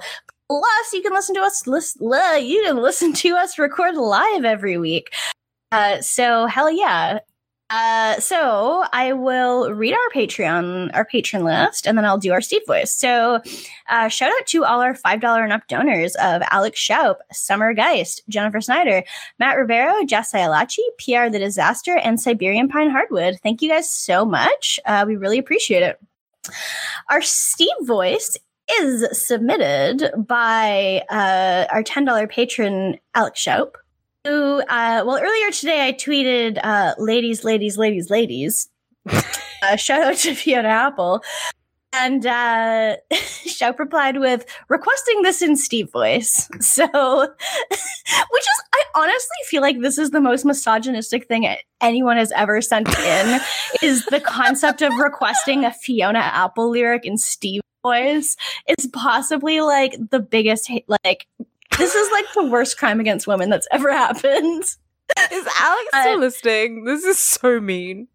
Plus, 0.54 0.94
you 0.94 1.02
can 1.02 1.14
listen 1.14 1.34
to 1.34 1.42
us. 1.42 1.66
List, 1.66 1.98
you 2.00 2.62
can 2.64 2.78
listen 2.78 3.12
to 3.14 3.30
us 3.30 3.58
record 3.58 3.96
live 3.96 4.46
every 4.46 4.78
week. 4.78 5.12
Uh, 5.72 6.00
so 6.00 6.46
hell 6.46 6.72
yeah. 6.72 7.18
Uh, 7.72 8.20
so 8.20 8.86
I 8.94 9.14
will 9.14 9.74
read 9.74 9.96
our 9.96 10.10
Patreon, 10.14 10.92
our 10.94 11.06
patron 11.06 11.44
list, 11.44 11.88
and 11.88 11.98
then 11.98 12.06
I'll 12.06 12.20
do 12.20 12.32
our 12.34 12.42
Steve 12.42 12.62
voice. 12.68 12.94
So, 12.94 13.42
uh, 13.90 14.10
shout 14.10 14.30
out 14.30 14.46
to 14.50 14.64
all 14.64 14.80
our 14.80 14.94
five 14.94 15.22
dollar 15.22 15.44
and 15.44 15.52
up 15.52 15.68
donors 15.68 16.14
of 16.18 16.44
Alex 16.52 16.80
Schaup, 16.80 17.16
Summer 17.32 17.74
Geist, 17.74 18.22
Jennifer 18.30 18.62
Snyder, 18.62 19.04
Matt 19.40 19.58
Rivero, 19.58 20.06
Jess 20.06 20.34
Ayalachi, 20.34 20.84
PR 21.00 21.32
the 21.32 21.40
Disaster, 21.40 21.98
and 21.98 22.22
Siberian 22.22 22.70
Pine 22.70 22.92
Hardwood. 22.92 23.40
Thank 23.42 23.64
you 23.64 23.70
guys 23.70 23.90
so 23.92 24.24
much. 24.24 24.80
Uh, 24.86 25.04
we 25.08 25.16
really 25.16 25.40
appreciate 25.40 25.82
it. 25.82 26.00
Our 27.10 27.24
Steve 27.24 27.70
voice 27.82 28.38
is 28.80 29.26
submitted 29.26 30.12
by 30.18 31.04
uh, 31.10 31.66
our 31.72 31.84
$10 31.84 32.30
patron, 32.30 32.98
Alex 33.16 33.44
Schaup, 33.44 33.74
who, 34.26 34.62
uh, 34.62 35.04
well, 35.06 35.20
earlier 35.22 35.52
today 35.52 35.88
I 35.88 35.94
tweeted, 35.94 36.60
uh, 36.64 36.95
ladies, 36.98 37.44
ladies, 37.44 37.78
ladies, 37.78 38.10
ladies. 38.10 38.70
uh, 39.10 39.76
shout 39.76 40.02
out 40.02 40.16
to 40.18 40.34
Fiona 40.34 40.70
Apple. 40.70 41.22
And 41.95 42.26
uh, 42.26 42.95
Schaup 43.14 43.78
replied 43.78 44.18
with 44.20 44.45
requesting 44.70 45.22
this 45.22 45.41
in 45.41 45.56
Steve 45.56 45.91
voice. 45.91 46.50
So, 46.62 46.86
which 46.88 48.41
is, 48.41 48.64
I 48.74 48.84
honestly 48.95 49.38
feel 49.48 49.62
like 49.62 49.82
this 49.82 49.98
is 49.98 50.12
the 50.12 50.22
most 50.22 50.45
misogynistic 50.45 51.28
thing 51.28 51.56
anyone 51.82 52.18
has 52.18 52.32
ever 52.32 52.62
sent 52.62 52.88
in 52.88 53.40
is 53.82 54.06
the 54.06 54.22
concept 54.22 54.82
of 54.82 54.94
requesting 54.98 55.66
a 55.66 55.74
Fiona 55.74 56.20
Apple 56.20 56.70
lyric 56.70 57.06
in 57.06 57.18
Steve 57.18 57.62
voice 57.84 58.35
is 58.68 58.88
possibly 58.88 59.61
like 59.61 59.95
the 60.10 60.19
biggest 60.19 60.68
hate. 60.68 60.85
Like, 61.03 61.27
this 61.77 61.93
is 61.93 62.11
like 62.11 62.26
the 62.34 62.45
worst 62.45 62.77
crime 62.77 62.99
against 62.99 63.27
women 63.27 63.49
that's 63.49 63.68
ever 63.72 63.91
happened. 63.91 64.64
Is 64.64 65.47
Alex 65.60 65.89
still 66.01 66.19
listening? 66.19 66.85
This 66.85 67.03
is 67.03 67.19
so 67.19 67.60
mean. 67.60 68.07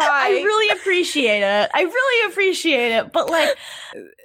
Hi. 0.00 0.28
I 0.28 0.30
really 0.30 0.78
appreciate 0.78 1.42
it. 1.42 1.70
I 1.74 1.82
really 1.82 2.30
appreciate 2.30 2.92
it. 2.92 3.12
But 3.12 3.30
like 3.30 3.56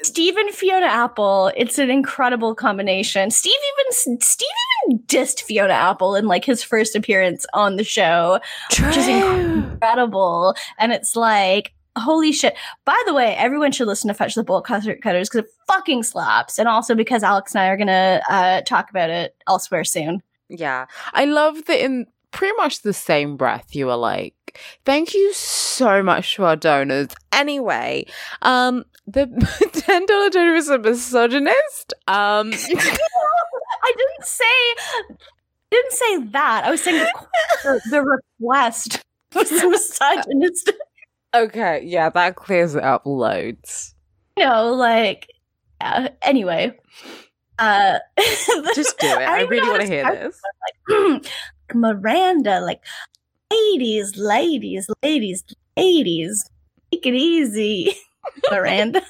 Steve 0.03 0.37
and 0.37 0.51
Fiona 0.51 0.85
Apple, 0.85 1.51
it's 1.57 1.79
an 1.79 1.89
incredible 1.89 2.53
combination. 2.53 3.31
Steve 3.31 3.55
even 3.79 4.19
Steve 4.21 4.47
even 4.85 4.99
dissed 5.07 5.41
Fiona 5.41 5.73
Apple 5.73 6.15
in 6.15 6.27
like 6.27 6.45
his 6.45 6.61
first 6.61 6.95
appearance 6.95 7.45
on 7.53 7.77
the 7.77 7.83
show, 7.83 8.39
True. 8.69 8.87
which 8.87 8.97
is 8.97 9.07
incredible. 9.07 10.55
And 10.77 10.91
it's 10.91 11.15
like, 11.15 11.73
holy 11.97 12.31
shit. 12.31 12.55
By 12.85 13.01
the 13.05 13.13
way, 13.13 13.35
everyone 13.35 13.71
should 13.71 13.87
listen 13.87 14.07
to 14.07 14.13
Fetch 14.13 14.35
the 14.35 14.43
Bolt 14.43 14.65
Cutters 14.65 14.87
because 15.29 15.35
it 15.35 15.45
fucking 15.67 16.03
slaps. 16.03 16.59
And 16.59 16.67
also 16.67 16.95
because 16.95 17.23
Alex 17.23 17.53
and 17.53 17.61
I 17.61 17.67
are 17.67 17.77
gonna 17.77 18.21
uh, 18.29 18.61
talk 18.61 18.89
about 18.89 19.09
it 19.09 19.35
elsewhere 19.47 19.83
soon. 19.83 20.21
Yeah. 20.49 20.85
I 21.13 21.25
love 21.25 21.65
that 21.65 21.83
in 21.83 22.07
pretty 22.31 22.55
much 22.57 22.81
the 22.81 22.93
same 22.93 23.37
breath 23.37 23.75
you 23.75 23.85
were 23.85 23.95
like, 23.95 24.59
thank 24.85 25.13
you 25.13 25.33
so 25.33 26.03
much 26.03 26.35
to 26.35 26.43
our 26.43 26.55
donors. 26.55 27.09
Anyway, 27.31 28.05
um, 28.41 28.83
the 29.07 29.25
$10 29.27 30.31
donor 30.31 30.55
is 30.55 30.69
a 30.69 30.79
misogynist. 30.79 31.93
Um, 32.07 32.51
I 33.83 33.93
didn't 33.97 34.25
say 34.25 35.17
didn't 35.73 35.91
say 35.91 36.17
that. 36.31 36.63
I 36.65 36.71
was 36.71 36.83
saying 36.83 37.03
the, 37.63 37.81
the 37.89 38.01
request 38.03 39.03
was 39.33 39.51
misogynistic. 39.51 40.75
Okay. 41.33 41.81
Yeah, 41.83 42.09
that 42.09 42.35
clears 42.35 42.75
it 42.75 42.83
up 42.83 43.05
loads. 43.05 43.95
You 44.37 44.45
know, 44.45 44.73
like 44.73 45.27
yeah. 45.81 46.09
Anyway, 46.21 46.77
uh, 47.59 47.99
Just 48.75 48.97
do 48.99 49.07
it. 49.07 49.17
I, 49.17 49.39
don't 49.39 49.49
really 49.49 49.69
want 49.69 49.81
to 49.81 49.87
to 49.87 49.93
hear 49.93 50.11
this. 50.11 50.41
like 50.89 51.25
Miranda, 51.73 52.59
like 52.61 52.81
ladies, 53.51 54.17
ladies, 54.17 54.89
ladies, 55.03 55.43
ladies, 55.77 56.49
take 56.91 57.05
it 57.05 57.13
easy, 57.13 57.95
Miranda. 58.51 59.01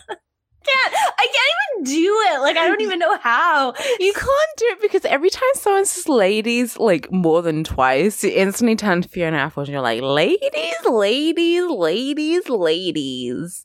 Can't 0.63 0.93
I 1.17 1.25
can't 1.25 1.85
even 1.85 2.03
do 2.03 2.21
it. 2.31 2.41
Like 2.41 2.57
I 2.57 2.67
don't 2.67 2.81
even 2.81 2.99
know 2.99 3.17
how. 3.17 3.73
You 3.99 4.13
can't 4.13 4.57
do 4.57 4.65
it 4.71 4.81
because 4.81 5.05
every 5.05 5.29
time 5.29 5.49
someone 5.55 5.85
says 5.85 6.07
ladies 6.07 6.77
like 6.77 7.11
more 7.11 7.41
than 7.41 7.63
twice, 7.63 8.23
you 8.23 8.31
instantly 8.31 8.75
turn 8.75 9.01
to 9.01 9.09
Fiona 9.09 9.37
Apple 9.37 9.63
and 9.63 9.71
you're 9.71 9.81
like, 9.81 10.01
ladies, 10.01 10.75
ladies, 10.85 11.63
ladies, 11.69 12.49
ladies. 12.49 13.63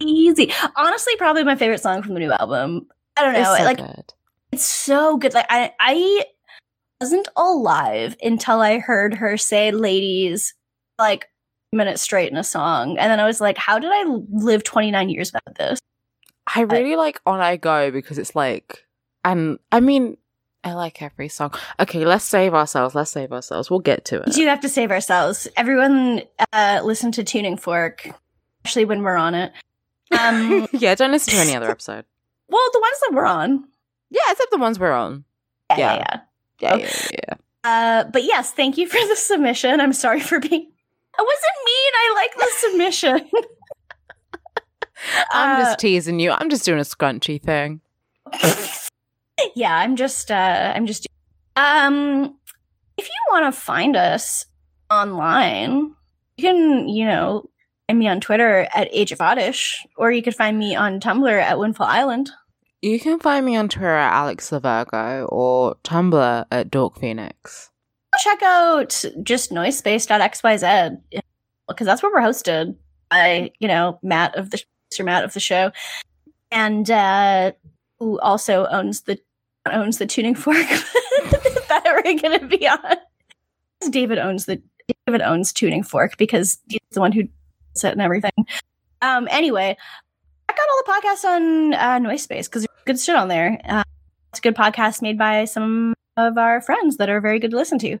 Easy. 0.00 0.52
Honestly, 0.76 1.16
probably 1.16 1.44
my 1.44 1.56
favorite 1.56 1.80
song 1.80 2.02
from 2.02 2.14
the 2.14 2.20
new 2.20 2.32
album. 2.32 2.86
I 3.16 3.22
don't 3.22 3.32
know. 3.32 3.40
It's 3.40 3.58
so 3.58 3.64
like 3.64 3.78
good. 3.78 4.14
It's 4.52 4.64
so 4.64 5.16
good. 5.16 5.34
Like 5.34 5.46
I 5.50 5.72
I 5.80 6.24
wasn't 7.00 7.28
alive 7.36 8.16
until 8.22 8.60
I 8.60 8.78
heard 8.78 9.14
her 9.14 9.36
say 9.36 9.70
ladies 9.70 10.54
like 10.98 11.28
minutes 11.72 12.02
straight 12.02 12.30
in 12.30 12.38
a 12.38 12.44
song. 12.44 12.96
And 12.98 13.10
then 13.10 13.20
I 13.20 13.26
was 13.26 13.40
like, 13.40 13.58
how 13.58 13.78
did 13.78 13.90
I 13.92 14.04
live 14.30 14.64
29 14.64 15.08
years 15.08 15.32
without 15.32 15.56
this? 15.56 15.78
I 16.54 16.60
really 16.62 16.96
like 16.96 17.20
On 17.26 17.40
I 17.40 17.56
Go 17.56 17.90
because 17.90 18.18
it's 18.18 18.34
like, 18.36 18.84
and 19.24 19.58
I 19.72 19.80
mean, 19.80 20.16
I 20.62 20.72
like 20.74 21.02
every 21.02 21.28
song. 21.28 21.52
Okay, 21.80 22.04
let's 22.04 22.24
save 22.24 22.54
ourselves. 22.54 22.94
Let's 22.94 23.10
save 23.10 23.32
ourselves. 23.32 23.70
We'll 23.70 23.80
get 23.80 24.04
to 24.06 24.16
We 24.26 24.32
it. 24.32 24.34
do 24.34 24.46
have 24.46 24.60
to 24.60 24.68
save 24.68 24.90
ourselves. 24.90 25.48
Everyone 25.56 26.22
uh 26.52 26.80
listen 26.84 27.12
to 27.12 27.24
Tuning 27.24 27.56
Fork, 27.56 28.08
especially 28.64 28.84
when 28.86 29.02
we're 29.02 29.16
on 29.16 29.34
it. 29.34 29.52
Um 30.18 30.66
yeah, 30.72 30.94
don't 30.94 31.10
listen 31.12 31.34
to 31.34 31.40
any 31.40 31.54
other 31.56 31.70
episode. 31.70 32.04
well 32.48 32.68
the 32.72 32.80
ones 32.80 32.96
that 33.02 33.14
we're 33.14 33.26
on. 33.26 33.64
Yeah, 34.10 34.20
except 34.30 34.50
the 34.52 34.58
ones 34.58 34.78
we're 34.78 34.92
on. 34.92 35.24
Yeah, 35.70 35.78
Yeah. 35.78 35.96
yeah, 35.96 36.20
yeah. 36.60 36.76
Yeah, 36.76 36.86
yeah, 37.12 37.18
yeah. 37.28 37.34
Uh 37.64 38.04
but 38.10 38.24
yes, 38.24 38.52
thank 38.52 38.78
you 38.78 38.86
for 38.88 39.00
the 39.08 39.16
submission. 39.16 39.80
I'm 39.80 39.92
sorry 39.92 40.20
for 40.20 40.38
being 40.40 40.70
I 41.18 41.22
wasn't 41.22 41.58
mean. 41.66 41.92
I 41.94 42.12
like 42.16 42.34
the 42.36 42.48
submission. 42.58 43.30
I'm 45.32 45.60
Uh, 45.60 45.64
just 45.64 45.78
teasing 45.78 46.18
you. 46.20 46.30
I'm 46.32 46.50
just 46.50 46.64
doing 46.64 46.78
a 46.78 46.82
scrunchy 46.82 47.40
thing. 47.40 47.80
yeah, 49.54 49.76
I'm 49.76 49.96
just 49.96 50.30
uh 50.30 50.72
I'm 50.74 50.86
just 50.86 51.06
um 51.56 52.36
if 52.96 53.06
you 53.06 53.14
want 53.30 53.52
to 53.52 53.60
find 53.60 53.96
us 53.96 54.46
online, 54.90 55.94
you 56.36 56.44
can, 56.44 56.88
you 56.88 57.04
know, 57.06 57.48
find 57.88 57.98
me 57.98 58.06
on 58.08 58.20
Twitter 58.20 58.68
at 58.74 58.88
Age 58.92 59.10
of 59.12 59.20
Oddish, 59.20 59.84
or 59.96 60.12
you 60.12 60.22
could 60.22 60.36
find 60.36 60.58
me 60.58 60.76
on 60.76 61.00
Tumblr 61.00 61.42
at 61.42 61.58
Windfall 61.58 61.86
Island. 61.88 62.30
You 62.82 63.00
can 63.00 63.18
find 63.18 63.44
me 63.44 63.56
on 63.56 63.68
Twitter 63.68 63.94
at 63.94 64.12
Alex 64.12 64.50
Lavergo 64.50 65.26
or 65.32 65.74
Tumblr 65.84 66.44
at 66.50 66.70
Dork 66.70 67.00
Phoenix. 67.00 67.70
Check 68.22 68.42
out 68.42 69.04
just 69.24 69.50
noisespace.xyz 69.50 70.98
because 71.68 71.86
that's 71.86 72.02
where 72.02 72.12
we're 72.12 72.20
hosted 72.20 72.76
by, 73.10 73.50
you 73.58 73.66
know, 73.66 73.98
Matt 74.02 74.36
of 74.36 74.50
the 74.50 74.62
Matt 75.02 75.24
of 75.24 75.32
the 75.34 75.40
show. 75.40 75.72
And 76.52 76.88
uh 76.90 77.52
who 77.98 78.20
also 78.20 78.66
owns 78.66 79.02
the 79.02 79.18
owns 79.66 79.98
the 79.98 80.06
tuning 80.06 80.34
fork 80.34 80.56
that 80.68 81.82
we're 82.04 82.18
gonna 82.20 82.46
be 82.46 82.68
on. 82.68 82.96
David 83.90 84.18
owns 84.18 84.46
the 84.46 84.62
David 85.06 85.22
owns 85.22 85.52
tuning 85.52 85.82
fork 85.82 86.16
because 86.16 86.58
he's 86.68 86.80
the 86.92 87.00
one 87.00 87.12
who 87.12 87.22
does 87.74 87.84
it 87.84 87.92
and 87.92 88.02
everything. 88.02 88.32
Um 89.02 89.26
anyway, 89.30 89.76
check 90.48 90.58
out 90.58 90.66
all 90.70 90.82
the 90.84 90.92
podcasts 91.08 91.24
on 91.24 91.74
uh 91.74 91.98
Noise 91.98 92.22
Space 92.22 92.48
because 92.48 92.62
there's 92.62 92.84
good 92.84 93.00
shit 93.00 93.16
on 93.16 93.28
there. 93.28 93.60
Uh, 93.64 93.82
it's 94.30 94.38
a 94.38 94.42
good 94.42 94.54
podcast 94.56 95.02
made 95.02 95.18
by 95.18 95.44
some 95.44 95.94
of 96.16 96.38
our 96.38 96.60
friends 96.60 96.96
that 96.98 97.08
are 97.08 97.20
very 97.20 97.38
good 97.38 97.50
to 97.50 97.56
listen 97.56 97.78
to. 97.80 97.98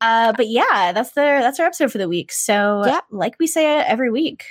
Uh, 0.00 0.32
but 0.36 0.48
yeah, 0.48 0.92
that's 0.92 1.12
the 1.12 1.20
that's 1.20 1.58
our 1.60 1.66
episode 1.66 1.90
for 1.90 1.98
the 1.98 2.08
week. 2.08 2.30
So, 2.32 2.82
Yeah. 2.84 3.00
like 3.10 3.36
we 3.38 3.46
say 3.46 3.64
every 3.80 4.10
week, 4.10 4.44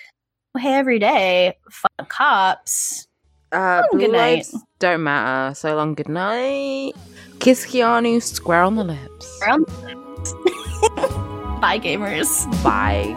hey 0.58 0.74
every 0.74 1.00
day, 1.00 1.58
fuck 1.70 2.10
cops. 2.10 3.08
Uh, 3.52 3.84
blue 3.92 4.00
good 4.02 4.12
night. 4.12 4.36
lights 4.38 4.56
don't 4.80 5.04
matter. 5.04 5.54
So 5.56 5.76
long, 5.76 5.94
good 5.94 6.10
night. 6.10 6.94
Kiss 7.40 7.66
Keanu 7.66 8.22
square 8.22 8.64
on 8.64 8.76
the 8.76 8.84
lips. 8.84 9.40
Around- 9.42 9.66
Bye, 11.62 11.80
gamers. 11.80 12.46
Bye. 12.64 13.16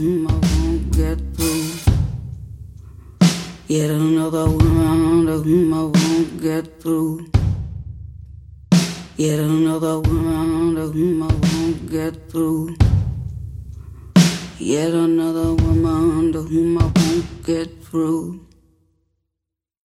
Mm, 0.00 0.06
to 0.06 0.06
whom 0.06 0.26
I 0.26 0.32
won't 0.32 0.96
get 0.96 1.18
through. 1.36 1.92
Yet 3.68 3.90
another 3.90 4.46
woman 4.46 5.26
to 5.26 5.42
whom 5.42 5.74
I 5.74 5.82
won't 5.82 6.42
get 6.42 6.80
through. 6.80 7.28
Yet 9.16 9.38
another 9.40 10.00
woman 10.00 10.74
to 10.76 10.88
whom 10.88 11.22
I 11.22 11.26
won't 11.26 11.90
get 11.90 12.30
through. 12.30 12.76
Yet 14.58 14.94
another 14.94 15.54
woman 15.54 16.32
to 16.32 16.42
whom 16.42 16.78
I 16.78 16.84
won't 16.84 17.44
get 17.44 17.84
through. 17.84 18.49